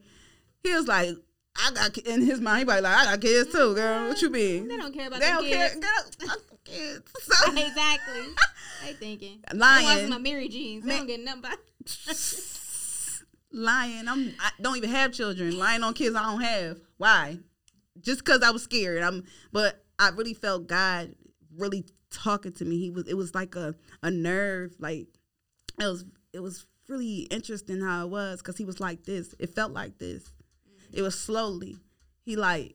He 0.62 0.72
was 0.74 0.86
like, 0.86 1.16
I 1.56 1.72
got 1.72 1.96
in 1.98 2.22
his 2.22 2.40
mind. 2.40 2.60
He 2.60 2.64
probably 2.64 2.82
like, 2.82 2.96
I 2.96 3.04
got 3.04 3.20
kids 3.20 3.52
too, 3.52 3.74
girl. 3.74 4.08
What 4.08 4.22
you 4.22 4.30
mean? 4.30 4.68
They 4.68 4.76
don't 4.76 4.92
care 4.94 5.08
about 5.08 5.20
kids. 5.20 5.42
They 5.42 5.48
don't 5.48 5.48
care. 5.48 5.68
kids. 5.68 5.80
Girl, 5.80 5.90
I 6.20 6.26
got 6.26 6.38
kids. 6.64 7.12
So 7.20 7.52
exactly. 7.52 8.20
They 8.86 8.92
thinking. 8.94 9.40
Lying. 9.52 9.84
watching 9.84 10.08
my 10.08 10.16
Mary 10.18 10.48
jeans. 10.48 10.84
They 10.84 10.88
Man. 10.88 10.98
don't 10.98 11.06
get 11.06 11.20
nothing 11.20 11.42
by. 11.42 11.54
lying. 13.52 14.08
I'm. 14.08 14.34
I 14.40 14.50
don't 14.60 14.76
even 14.78 14.88
have 14.88 15.12
children. 15.12 15.58
Lying 15.58 15.82
on 15.82 15.92
kids 15.92 16.16
I 16.16 16.22
don't 16.22 16.40
have. 16.40 16.78
Why? 16.96 17.38
Just 18.00 18.20
because 18.24 18.42
I 18.42 18.50
was 18.50 18.62
scared. 18.62 19.02
I'm. 19.02 19.24
But 19.52 19.84
I 19.98 20.08
really 20.10 20.32
felt 20.32 20.66
God 20.66 21.14
really 21.54 21.84
talking 22.10 22.52
to 22.52 22.64
me. 22.64 22.78
He 22.78 22.90
was. 22.90 23.06
It 23.06 23.14
was 23.14 23.34
like 23.34 23.54
a 23.54 23.74
a 24.02 24.10
nerve. 24.10 24.72
Like 24.78 25.08
it 25.78 25.84
was. 25.86 26.06
It 26.32 26.40
was 26.40 26.64
really 26.88 27.28
interesting 27.30 27.82
how 27.82 28.06
it 28.06 28.10
was 28.10 28.40
because 28.40 28.56
he 28.56 28.64
was 28.64 28.80
like 28.80 29.04
this. 29.04 29.34
It 29.38 29.54
felt 29.54 29.72
like 29.72 29.98
this. 29.98 30.32
It 30.92 31.02
was 31.02 31.18
slowly. 31.18 31.78
He 32.22 32.36
like. 32.36 32.74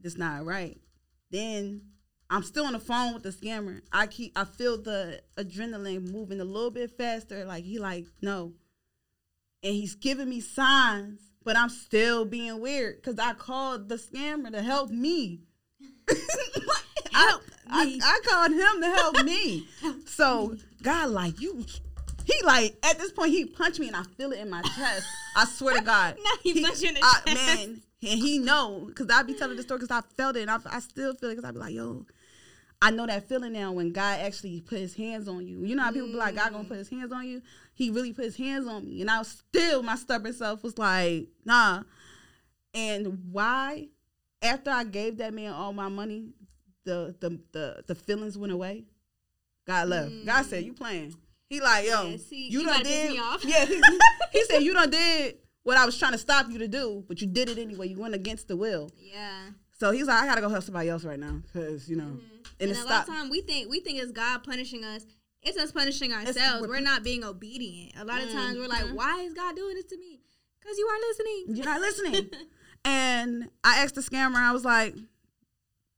This 0.00 0.16
not 0.16 0.44
right. 0.44 0.78
Then 1.30 1.82
I'm 2.28 2.42
still 2.42 2.66
on 2.66 2.74
the 2.74 2.78
phone 2.78 3.14
with 3.14 3.22
the 3.22 3.30
scammer. 3.30 3.80
I 3.92 4.06
keep. 4.06 4.32
I 4.36 4.44
feel 4.44 4.80
the 4.80 5.22
adrenaline 5.38 6.10
moving 6.10 6.40
a 6.40 6.44
little 6.44 6.70
bit 6.70 6.96
faster. 6.96 7.44
Like 7.44 7.64
he 7.64 7.78
like 7.78 8.06
no 8.20 8.54
and 9.64 9.74
he's 9.74 9.94
giving 9.94 10.28
me 10.28 10.40
signs, 10.40 11.20
but 11.42 11.56
I'm 11.56 11.70
still 11.70 12.26
being 12.26 12.60
weird 12.60 12.96
because 12.96 13.18
I 13.18 13.32
called 13.32 13.88
the 13.88 13.96
scammer 13.96 14.52
to 14.52 14.62
help 14.62 14.90
me. 14.90 15.40
I, 17.14 17.38
I, 17.68 17.86
me. 17.86 18.00
I 18.04 18.20
called 18.26 18.52
him 18.52 18.82
to 18.82 18.88
help 18.90 19.24
me. 19.24 19.66
so 20.06 20.54
God, 20.82 21.08
like 21.10 21.40
you, 21.40 21.64
he 22.24 22.34
like 22.44 22.76
at 22.82 22.98
this 22.98 23.12
point 23.12 23.30
he 23.32 23.44
punched 23.44 23.78
me 23.80 23.88
and 23.88 23.96
I 23.96 24.02
feel 24.16 24.32
it 24.32 24.38
in 24.40 24.50
my 24.50 24.62
chest. 24.62 25.06
I 25.36 25.44
swear 25.46 25.76
to 25.78 25.80
God. 25.84 26.16
Now 26.22 26.30
he 26.42 26.62
punched 26.62 26.82
you 26.82 26.88
in 26.88 26.94
the 26.94 27.00
I- 27.02 27.20
chest. 27.26 27.46
Man, 27.46 27.82
and 28.02 28.20
he 28.20 28.38
know 28.38 28.84
because 28.86 29.08
I 29.10 29.22
be 29.22 29.34
telling 29.34 29.56
the 29.56 29.62
story 29.62 29.80
because 29.80 29.96
I 29.96 30.02
felt 30.16 30.36
it 30.36 30.42
and 30.42 30.50
I, 30.50 30.58
I 30.70 30.80
still 30.80 31.14
feel 31.14 31.30
it 31.30 31.36
because 31.36 31.48
I 31.48 31.52
be 31.52 31.58
like, 31.58 31.74
yo. 31.74 32.06
I 32.82 32.90
know 32.90 33.06
that 33.06 33.26
feeling 33.30 33.54
now 33.54 33.72
when 33.72 33.92
God 33.92 34.20
actually 34.20 34.60
put 34.60 34.78
his 34.78 34.94
hands 34.94 35.26
on 35.26 35.46
you. 35.46 35.64
You 35.64 35.74
know 35.74 35.84
how 35.84 35.90
people 35.92 36.08
be 36.08 36.14
like, 36.16 36.34
God 36.34 36.52
gonna 36.52 36.68
put 36.68 36.76
his 36.76 36.90
hands 36.90 37.12
on 37.12 37.26
you? 37.26 37.40
He 37.72 37.88
really 37.88 38.12
put 38.12 38.26
his 38.26 38.36
hands 38.36 38.66
on 38.66 38.84
me. 38.84 39.00
And 39.00 39.10
I 39.10 39.18
was 39.20 39.28
still, 39.28 39.82
my 39.82 39.96
stubborn 39.96 40.34
self 40.34 40.62
was 40.62 40.76
like, 40.76 41.28
nah. 41.46 41.84
And 42.74 43.20
why? 43.32 43.88
After 44.42 44.70
I 44.70 44.84
gave 44.84 45.16
that 45.18 45.32
man 45.32 45.52
all 45.52 45.72
my 45.72 45.88
money, 45.88 46.34
the 46.84 47.14
the 47.20 47.40
the, 47.52 47.84
the 47.86 47.94
feelings 47.94 48.36
went 48.36 48.52
away. 48.52 48.84
God 49.66 49.88
left. 49.88 50.12
God 50.26 50.44
said, 50.44 50.64
You 50.64 50.74
playing. 50.74 51.14
He 51.48 51.60
like, 51.60 51.86
yo, 51.86 52.08
Yeah, 52.08 52.16
see, 52.16 52.48
you, 52.48 52.60
you 52.60 52.66
done 52.66 52.80
about 52.80 52.84
to 52.84 52.90
piss 52.90 53.12
did. 53.12 53.44
Yeah, 53.44 53.64
he, 53.66 53.82
he 54.32 54.44
said 54.44 54.58
you 54.62 54.72
done 54.72 54.90
did 54.90 55.38
what 55.62 55.76
I 55.76 55.86
was 55.86 55.98
trying 55.98 56.12
to 56.12 56.18
stop 56.18 56.50
you 56.50 56.58
to 56.58 56.68
do, 56.68 57.04
but 57.06 57.20
you 57.20 57.26
did 57.26 57.48
it 57.48 57.58
anyway. 57.58 57.88
You 57.88 57.98
went 57.98 58.14
against 58.14 58.48
the 58.48 58.56
will. 58.56 58.90
Yeah. 58.96 59.50
So 59.72 59.90
he's 59.90 60.06
like, 60.06 60.22
I 60.22 60.26
gotta 60.26 60.40
go 60.40 60.48
help 60.48 60.62
somebody 60.62 60.88
else 60.88 61.04
right 61.04 61.18
now, 61.18 61.40
cause 61.52 61.88
you 61.88 61.96
know, 61.96 62.04
mm-hmm. 62.04 62.18
and, 62.18 62.60
And, 62.60 62.70
it's 62.70 62.82
a 62.82 62.86
lot 62.86 63.08
of 63.08 63.14
time 63.14 63.28
we 63.28 63.40
think 63.40 63.68
we 63.70 63.80
think 63.80 63.98
it's 64.00 64.12
God 64.12 64.44
punishing 64.44 64.84
us. 64.84 65.04
It's 65.42 65.58
us 65.58 65.72
punishing 65.72 66.12
ourselves. 66.12 66.62
we're- 66.62 66.78
We're 66.78 66.80
not 66.80 67.02
being 67.02 67.22
obedient. 67.22 67.92
A 67.98 68.04
lot 68.04 68.22
of 68.22 68.28
mm-hmm. 68.28 68.38
times 68.38 68.58
we're 68.58 68.66
like, 68.66 68.86
why 68.94 69.20
is 69.20 69.34
God 69.34 69.54
doing 69.54 69.74
this 69.74 69.84
to 69.86 69.98
me? 69.98 70.20
Because 70.58 70.78
you 70.78 70.86
aren't 70.86 71.02
listening. 71.02 71.44
You're 71.56 71.66
not 71.66 71.80
listening. 71.80 72.30
and 72.84 73.50
I 73.62 73.82
asked 73.82 73.94
the 73.96 74.00
scammer, 74.00 74.36
I 74.36 74.52
was 74.52 74.64
like, 74.64 74.94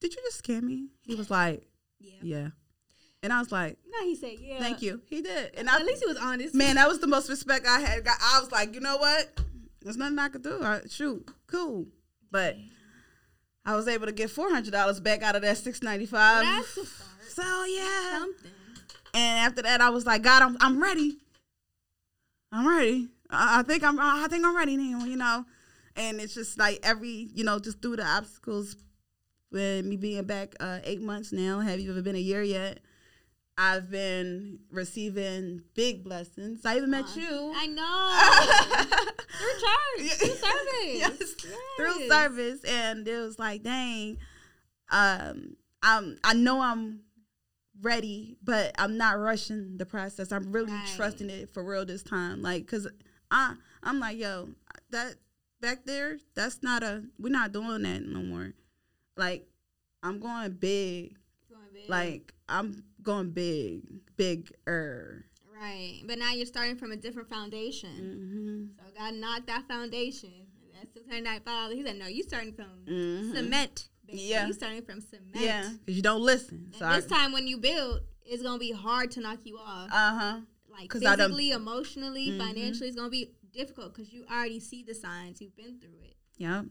Did 0.00 0.14
you 0.14 0.22
just 0.24 0.42
scam 0.42 0.62
me? 0.62 0.88
He 1.02 1.14
was 1.14 1.30
like, 1.30 1.62
Yeah. 2.00 2.18
Yeah. 2.22 2.48
And 3.22 3.32
I 3.32 3.38
was 3.40 3.50
like, 3.50 3.76
No, 3.90 4.04
he 4.04 4.14
said, 4.14 4.34
yeah. 4.40 4.58
Thank 4.58 4.82
you. 4.82 5.00
He 5.08 5.20
did. 5.22 5.54
And 5.56 5.68
I 5.68 5.76
At 5.76 5.84
least 5.86 6.02
he 6.02 6.06
was 6.06 6.18
honest. 6.18 6.54
man, 6.54 6.76
that 6.76 6.86
was 6.88 7.00
the 7.00 7.06
most 7.06 7.28
respect 7.28 7.66
I 7.66 7.80
had. 7.80 8.04
got. 8.04 8.18
I 8.20 8.40
was 8.40 8.52
like, 8.52 8.74
you 8.74 8.80
know 8.80 8.96
what? 8.98 9.40
There's 9.82 9.96
nothing 9.96 10.18
I 10.18 10.28
could 10.28 10.42
do. 10.42 10.62
I, 10.62 10.80
shoot, 10.88 11.28
cool. 11.46 11.86
But 12.30 12.56
I 13.64 13.74
was 13.74 13.88
able 13.88 14.06
to 14.06 14.12
get 14.12 14.30
four 14.30 14.50
hundred 14.50 14.72
dollars 14.72 15.00
back 15.00 15.22
out 15.22 15.36
of 15.36 15.42
that 15.42 15.56
six 15.58 15.82
ninety 15.82 16.06
five. 16.06 16.44
That's 16.44 16.76
a 16.76 16.84
start. 16.86 17.10
So 17.28 17.64
yeah. 17.64 18.18
Something. 18.20 18.50
And 19.14 19.38
after 19.40 19.62
that, 19.62 19.80
I 19.80 19.90
was 19.90 20.04
like, 20.06 20.22
God, 20.22 20.42
I'm 20.42 20.56
I'm 20.60 20.82
ready. 20.82 21.16
I'm 22.52 22.66
ready. 22.68 23.08
I, 23.30 23.60
I 23.60 23.62
think 23.62 23.82
I'm 23.82 23.98
I 23.98 24.26
think 24.28 24.44
I'm 24.44 24.56
ready 24.56 24.76
now. 24.76 25.04
You 25.04 25.16
know. 25.16 25.44
And 25.96 26.20
it's 26.20 26.34
just 26.34 26.58
like 26.58 26.80
every 26.82 27.28
you 27.34 27.44
know 27.44 27.58
just 27.58 27.80
through 27.80 27.96
the 27.96 28.06
obstacles. 28.06 28.76
With 29.52 29.86
me 29.86 29.96
being 29.96 30.24
back 30.24 30.56
uh, 30.58 30.80
eight 30.82 31.00
months 31.00 31.32
now, 31.32 31.60
have 31.60 31.78
you 31.78 31.90
ever 31.92 32.02
been 32.02 32.16
a 32.16 32.18
year 32.18 32.42
yet? 32.42 32.80
I've 33.58 33.90
been 33.90 34.58
receiving 34.70 35.62
big 35.74 36.04
blessings. 36.04 36.64
I 36.66 36.76
even 36.76 36.90
met 36.90 37.16
you. 37.16 37.52
I 37.56 37.66
know. 37.66 39.06
Through 39.38 40.08
church. 40.08 40.18
Through 40.18 40.28
service. 40.28 40.94
yes, 40.94 41.34
through 41.76 42.08
service, 42.08 42.64
and 42.64 43.06
it 43.08 43.18
was 43.18 43.38
like, 43.38 43.62
dang, 43.62 44.18
um, 44.90 45.56
I'm 45.82 46.18
I 46.24 46.34
know 46.34 46.60
I'm 46.60 47.00
ready, 47.82 48.36
but 48.42 48.72
I'm 48.78 48.96
not 48.96 49.18
rushing 49.18 49.76
the 49.78 49.86
process. 49.86 50.32
I'm 50.32 50.52
really 50.52 50.72
Right. 50.72 50.92
trusting 50.96 51.28
it 51.30 51.52
for 51.52 51.62
real 51.64 51.84
this 51.86 52.02
time, 52.02 52.42
like, 52.42 52.66
cause 52.66 52.86
I 53.30 53.54
I'm 53.82 54.00
like, 54.00 54.18
yo, 54.18 54.50
that 54.90 55.14
back 55.60 55.84
there, 55.84 56.18
that's 56.34 56.62
not 56.62 56.82
a 56.82 57.04
we're 57.18 57.30
not 57.30 57.52
doing 57.52 57.82
that 57.82 58.02
no 58.02 58.20
more. 58.22 58.52
Like, 59.16 59.46
I'm 60.02 60.18
going 60.20 60.52
big, 60.52 61.16
Going 61.50 61.62
big. 61.72 61.88
like 61.90 62.32
I'm 62.48 62.84
going 63.06 63.30
big, 63.30 63.80
bigger. 64.16 65.24
Right. 65.58 66.02
But 66.06 66.18
now 66.18 66.32
you're 66.32 66.44
starting 66.46 66.76
from 66.76 66.92
a 66.92 66.96
different 66.96 67.28
foundation. 67.30 67.90
Mm-hmm. 68.78 68.86
So 68.86 68.92
God 68.98 69.14
knocked 69.14 69.46
that 69.46 69.66
foundation. 69.66 70.30
That's 70.74 70.92
six 70.92 71.06
hundred 71.08 71.24
ninety 71.24 71.44
five 71.44 71.54
dollars. 71.70 71.74
He 71.76 71.82
said, 71.86 71.96
No, 71.98 72.06
you 72.06 72.22
starting 72.22 72.52
from 72.52 72.66
Mhm. 72.86 73.34
cement. 73.34 73.88
Baby. 74.06 74.20
Yeah. 74.22 74.46
You 74.46 74.52
starting 74.52 74.82
from 74.82 75.00
cement. 75.00 75.30
Yeah, 75.34 75.62
cause 75.62 75.94
you 75.96 76.02
don't 76.02 76.20
listen. 76.20 76.72
So 76.78 76.84
I, 76.84 76.96
this 76.96 77.06
time 77.06 77.32
when 77.32 77.46
you 77.48 77.56
build, 77.58 78.00
it's 78.26 78.42
gonna 78.42 78.58
be 78.58 78.70
hard 78.72 79.10
to 79.12 79.20
knock 79.20 79.38
you 79.44 79.56
off. 79.58 79.88
uh 79.90 80.18
huh. 80.18 80.40
like 80.70 80.90
'cause 80.90 81.02
I 81.04 81.16
done- 81.16 81.30
physically, 81.30 81.50
emotionally, 81.52 82.28
Mhm. 82.28 82.38
financially, 82.38 82.88
it's 82.88 82.96
gonna 82.96 83.08
be 83.08 83.30
difficult 83.52 83.94
because 83.94 84.12
you 84.12 84.26
already 84.30 84.60
see 84.60 84.82
the 84.82 84.94
signs. 84.94 85.40
You've 85.40 85.56
been 85.56 85.80
through 85.80 85.98
it. 86.04 86.16
Yep. 86.36 86.66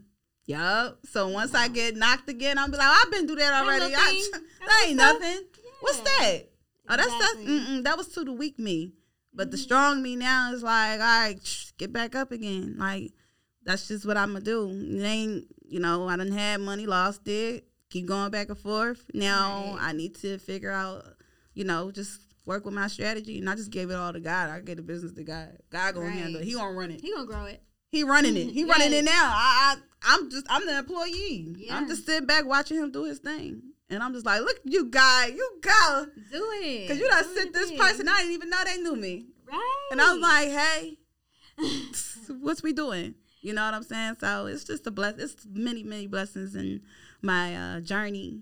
Yep. 0.45 0.99
So 1.11 1.27
once 1.29 1.55
I 1.55 1.67
get 1.69 1.95
knocked 1.97 2.29
again, 2.29 2.59
I'll 2.59 2.69
be 2.69 2.77
like, 2.77 2.87
I've 2.87 3.11
been 3.11 3.25
through 3.25 3.37
that 3.37 3.53
already. 3.63 3.95
I, 3.95 4.29
that 4.67 4.85
ain't 4.87 4.97
nothing. 4.97 5.39
What's 5.85 5.99
that? 6.01 6.41
Oh, 6.89 6.97
that's 6.97 7.13
Exactly. 7.13 7.57
that's 7.57 7.83
that 7.83 7.97
was 7.97 8.07
to 8.09 8.23
the 8.23 8.33
weak 8.33 8.59
me. 8.59 8.93
But 9.33 9.45
Mm-hmm. 9.47 9.51
the 9.51 9.57
strong 9.57 10.01
me 10.01 10.15
now 10.15 10.53
is 10.53 10.63
like, 10.63 10.99
all 10.99 11.05
right, 11.05 11.39
shh, 11.45 11.71
get 11.77 11.91
back 11.91 12.15
up 12.15 12.31
again. 12.31 12.75
Like 12.77 13.11
that's 13.63 13.87
just 13.87 14.05
what 14.05 14.17
I'm 14.17 14.33
gonna 14.33 14.45
do. 14.45 14.69
It 14.69 15.03
ain't, 15.03 15.45
you 15.67 15.79
know, 15.79 16.07
I 16.07 16.15
didn't 16.17 16.33
have 16.37 16.61
money, 16.61 16.85
lost 16.85 17.27
it, 17.27 17.67
keep 17.89 18.05
going 18.07 18.31
back 18.31 18.49
and 18.49 18.57
forth. 18.57 19.03
Now 19.13 19.73
Right. 19.75 19.89
I 19.89 19.91
need 19.93 20.15
to 20.17 20.37
figure 20.37 20.71
out, 20.71 21.03
you 21.53 21.63
know, 21.65 21.91
just 21.91 22.21
work 22.45 22.63
with 22.63 22.73
my 22.75 22.87
strategy. 22.87 23.39
And 23.39 23.49
I 23.49 23.55
just 23.55 23.71
gave 23.71 23.89
it 23.89 23.95
all 23.95 24.13
to 24.13 24.19
God. 24.19 24.49
I 24.51 24.59
gave 24.61 24.77
the 24.77 24.83
business 24.83 25.11
to 25.13 25.23
God. 25.23 25.57
God 25.71 25.95
gonna 25.95 26.05
Right. 26.07 26.15
handle 26.15 26.41
it. 26.41 26.45
He 26.45 26.53
gonna 26.53 26.71
run 26.77 26.91
it. 26.91 27.01
He 27.01 27.11
gonna 27.11 27.25
grow 27.25 27.45
it. 27.45 27.61
He 27.91 28.03
running 28.03 28.37
it. 28.37 28.51
He 28.51 28.63
running 28.71 28.93
it 28.93 29.03
now. 29.03 29.31
I, 29.35 29.75
I 29.77 30.13
I'm 30.15 30.29
just 30.29 30.45
I'm 30.49 30.65
the 30.65 30.77
employee. 30.77 31.55
Yeah. 31.57 31.75
I'm 31.75 31.87
just 31.87 32.05
sitting 32.05 32.27
back 32.27 32.45
watching 32.45 32.77
him 32.77 32.91
do 32.91 33.03
his 33.05 33.19
thing. 33.19 33.61
And 33.89 34.01
I'm 34.01 34.13
just 34.13 34.25
like, 34.25 34.41
look, 34.41 34.59
you 34.63 34.85
guy, 34.89 35.27
you 35.27 35.59
go. 35.61 36.05
Do 36.31 36.49
it. 36.63 36.87
Cause 36.87 36.97
you 36.97 37.07
done 37.07 37.23
Do 37.23 37.35
sent 37.35 37.53
this 37.53 37.71
person. 37.71 38.07
I 38.09 38.17
didn't 38.19 38.33
even 38.33 38.49
know 38.49 38.57
they 38.65 38.77
knew 38.77 38.95
me. 38.95 39.27
Right. 39.47 39.87
And 39.91 40.01
I 40.01 40.11
was 40.13 40.21
like, 40.21 40.49
hey, 40.49 40.97
what's 42.41 42.63
we 42.63 42.73
doing? 42.73 43.15
You 43.41 43.53
know 43.53 43.63
what 43.63 43.73
I'm 43.75 43.83
saying? 43.83 44.17
So 44.19 44.47
it's 44.47 44.63
just 44.63 44.87
a 44.87 44.91
bless. 44.91 45.17
It's 45.19 45.45
many, 45.51 45.83
many 45.83 46.07
blessings 46.07 46.55
in 46.55 46.81
my 47.21 47.55
uh, 47.55 47.79
journey, 47.81 48.41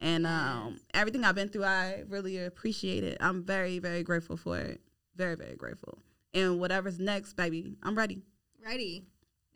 and 0.00 0.26
um, 0.28 0.78
everything 0.94 1.24
I've 1.24 1.34
been 1.34 1.48
through. 1.48 1.64
I 1.64 2.04
really 2.08 2.38
appreciate 2.38 3.02
it. 3.02 3.16
I'm 3.20 3.42
very, 3.44 3.80
very 3.80 4.04
grateful 4.04 4.36
for 4.36 4.56
it. 4.58 4.80
Very, 5.16 5.34
very 5.34 5.56
grateful. 5.56 5.98
And 6.34 6.60
whatever's 6.60 7.00
next, 7.00 7.32
baby, 7.34 7.74
I'm 7.82 7.96
ready. 7.98 8.22
ready. 8.64 9.06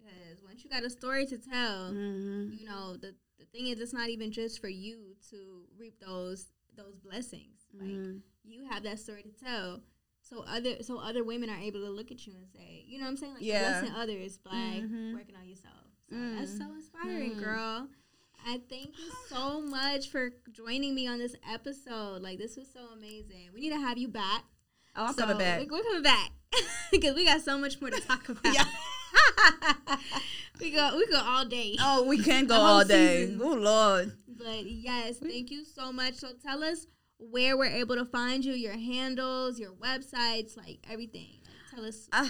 Because 0.05 0.43
once 0.45 0.65
you 0.65 0.71
got 0.71 0.83
a 0.85 0.91
story 0.91 1.27
to 1.27 1.39
tell, 1.39 1.93
Mm-hmm. 1.93 2.53
you 2.59 2.67
know 2.67 2.97
the 2.97 3.15
thing 3.59 3.67
is, 3.73 3.81
it's 3.81 3.93
not 3.93 4.09
even 4.09 4.31
just 4.31 4.61
for 4.61 4.69
you 4.69 5.17
to 5.31 5.65
reap 5.79 5.99
those 6.01 6.47
those 6.77 6.95
blessings. 6.97 7.67
Like 7.75 7.89
Mhm. 7.89 8.21
you 8.45 8.65
have 8.71 8.85
that 8.85 8.99
story 9.01 9.23
to 9.25 9.31
tell. 9.45 9.83
So 10.23 10.41
other 10.47 10.83
so 10.83 10.99
other 10.99 11.25
women 11.25 11.51
are 11.51 11.59
able 11.59 11.81
to 11.81 11.91
look 11.91 12.11
at 12.13 12.25
you 12.27 12.35
and 12.37 12.49
say, 12.49 12.85
you 12.87 12.99
know 12.99 13.05
what 13.05 13.11
I'm 13.11 13.17
saying? 13.17 13.35
Like 13.35 13.43
Yeah. 13.43 13.81
blessing 13.81 13.97
others 13.97 14.39
by 14.39 14.83
Mhm. 14.85 15.15
working 15.15 15.35
on 15.37 15.49
yourself. 15.49 15.75
So 16.09 16.17
that's 16.17 16.57
so 16.57 16.73
inspiring, 16.73 17.35
Mhm. 17.35 17.41
girl. 17.41 17.89
I 18.47 18.59
thank 18.69 18.97
you 18.99 19.11
so 19.29 19.61
much 19.61 20.09
for 20.09 20.31
joining 20.53 20.95
me 20.95 21.07
on 21.09 21.19
this 21.19 21.35
episode. 21.51 22.23
Like 22.23 22.39
this 22.39 22.57
was 22.57 22.71
so 22.71 22.87
amazing. 22.91 23.51
We 23.53 23.61
need 23.61 23.71
to 23.71 23.81
have 23.81 23.99
you 23.99 24.09
back. 24.09 24.45
Oh, 24.95 25.07
I'm 25.07 25.15
So, 25.15 25.23
coming 25.23 25.39
back. 25.39 25.61
we- 25.61 25.67
We're 25.67 25.83
coming 25.83 26.03
back 26.03 26.31
because 26.93 27.15
we 27.17 27.25
got 27.25 27.41
so 27.43 27.59
much 27.59 27.81
more 27.81 27.91
to 27.91 28.01
talk 28.01 28.29
about. 28.29 28.55
Yeah. 28.55 28.65
we 30.61 30.71
go 30.71 30.97
we 30.97 31.07
go 31.07 31.21
all 31.23 31.45
day. 31.45 31.77
Oh, 31.81 32.05
we 32.05 32.19
can 32.19 32.47
go 32.47 32.55
all 32.57 32.85
day. 32.85 33.27
season. 33.27 33.41
Oh 33.43 33.55
Lord. 33.55 34.13
But 34.27 34.65
yes, 34.71 35.19
thank 35.19 35.51
you 35.51 35.65
so 35.65 35.93
much. 35.93 36.15
So 36.15 36.29
tell 36.43 36.63
us 36.63 36.87
where 37.19 37.57
we're 37.57 37.67
able 37.67 37.97
to 37.97 38.05
find 38.05 38.45
you, 38.45 38.53
your 38.53 38.77
handles, 38.77 39.59
your 39.59 39.73
websites, 39.73 40.57
like 40.57 40.79
everything. 40.89 41.41
Like, 41.45 41.75
tell 41.75 41.85
us. 41.85 42.09
Uh, 42.13 42.29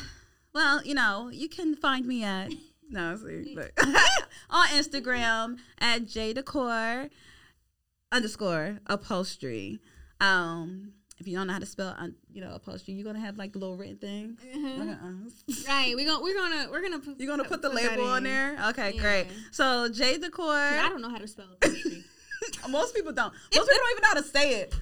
well, 0.54 0.82
you 0.84 0.94
know, 0.94 1.28
you 1.32 1.48
can 1.48 1.76
find 1.76 2.06
me 2.06 2.24
at 2.24 2.50
No, 2.90 3.16
see, 3.16 3.54
look. 3.54 3.72
on 4.50 4.68
Instagram 4.68 5.58
at 5.78 6.06
J 6.06 6.32
Decor 6.32 7.08
underscore 8.10 8.78
upholstery. 8.86 9.78
Um, 10.20 10.92
if 11.18 11.28
you 11.28 11.36
don't 11.36 11.48
know 11.48 11.52
how 11.52 11.58
to 11.58 11.66
spell, 11.66 11.94
um, 11.98 12.14
you 12.38 12.44
know, 12.44 12.54
upholstery, 12.54 12.94
you're 12.94 13.04
gonna 13.04 13.18
have 13.18 13.36
like 13.36 13.52
the 13.52 13.58
little 13.58 13.76
written 13.76 13.96
thing. 13.96 14.38
Mm-hmm. 14.56 15.66
right. 15.68 15.92
We're 15.96 16.06
gonna 16.06 16.22
we're 16.22 16.34
gonna 16.34 16.68
we're 16.70 16.82
gonna 16.82 17.00
put, 17.00 17.18
You're 17.18 17.28
gonna 17.28 17.42
put 17.48 17.62
the 17.62 17.68
that 17.68 17.74
label 17.74 18.04
on 18.04 18.22
there. 18.22 18.56
Okay, 18.68 18.92
Yeah. 18.94 19.00
great. 19.00 19.26
So 19.50 19.88
J 19.88 20.18
Decor. 20.18 20.52
I 20.54 20.88
don't 20.88 21.02
know 21.02 21.10
how 21.10 21.18
to 21.18 21.26
spell 21.26 21.46
upholstery. 21.60 22.04
Most 22.70 22.94
people 22.94 23.10
don't. 23.12 23.32
Most 23.32 23.50
people 23.50 23.66
don't 23.66 23.90
even 23.92 24.02
know 24.02 24.08
how 24.08 24.14
to 24.14 24.22
say 24.22 24.60
it. 24.60 24.72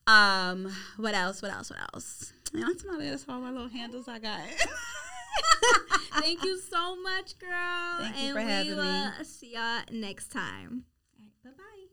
Um, 0.07 0.71
what 0.97 1.15
else? 1.15 1.43
What 1.43 1.51
else? 1.53 1.71
What 1.71 1.81
else? 1.93 2.33
You 2.53 2.61
know, 2.61 2.73
somebody 2.77 3.11
that's 3.11 3.25
all 3.29 3.41
my 3.41 3.51
little 3.51 3.69
handles 3.69 4.07
I 4.07 4.21
got. 4.21 4.39
Thank 6.21 6.45
you 6.45 6.61
so 6.61 6.95
much, 7.03 7.37
girl. 7.39 7.99
Thank 7.99 8.17
you 8.17 8.23
and 8.27 8.33
for 8.35 8.45
we 8.45 8.51
having 8.51 8.77
me. 8.77 9.25
see 9.25 9.55
y'all 9.55 9.83
next 9.91 10.31
time. 10.31 10.85
Right, 11.19 11.33
bye 11.43 11.51
bye. 11.51 11.84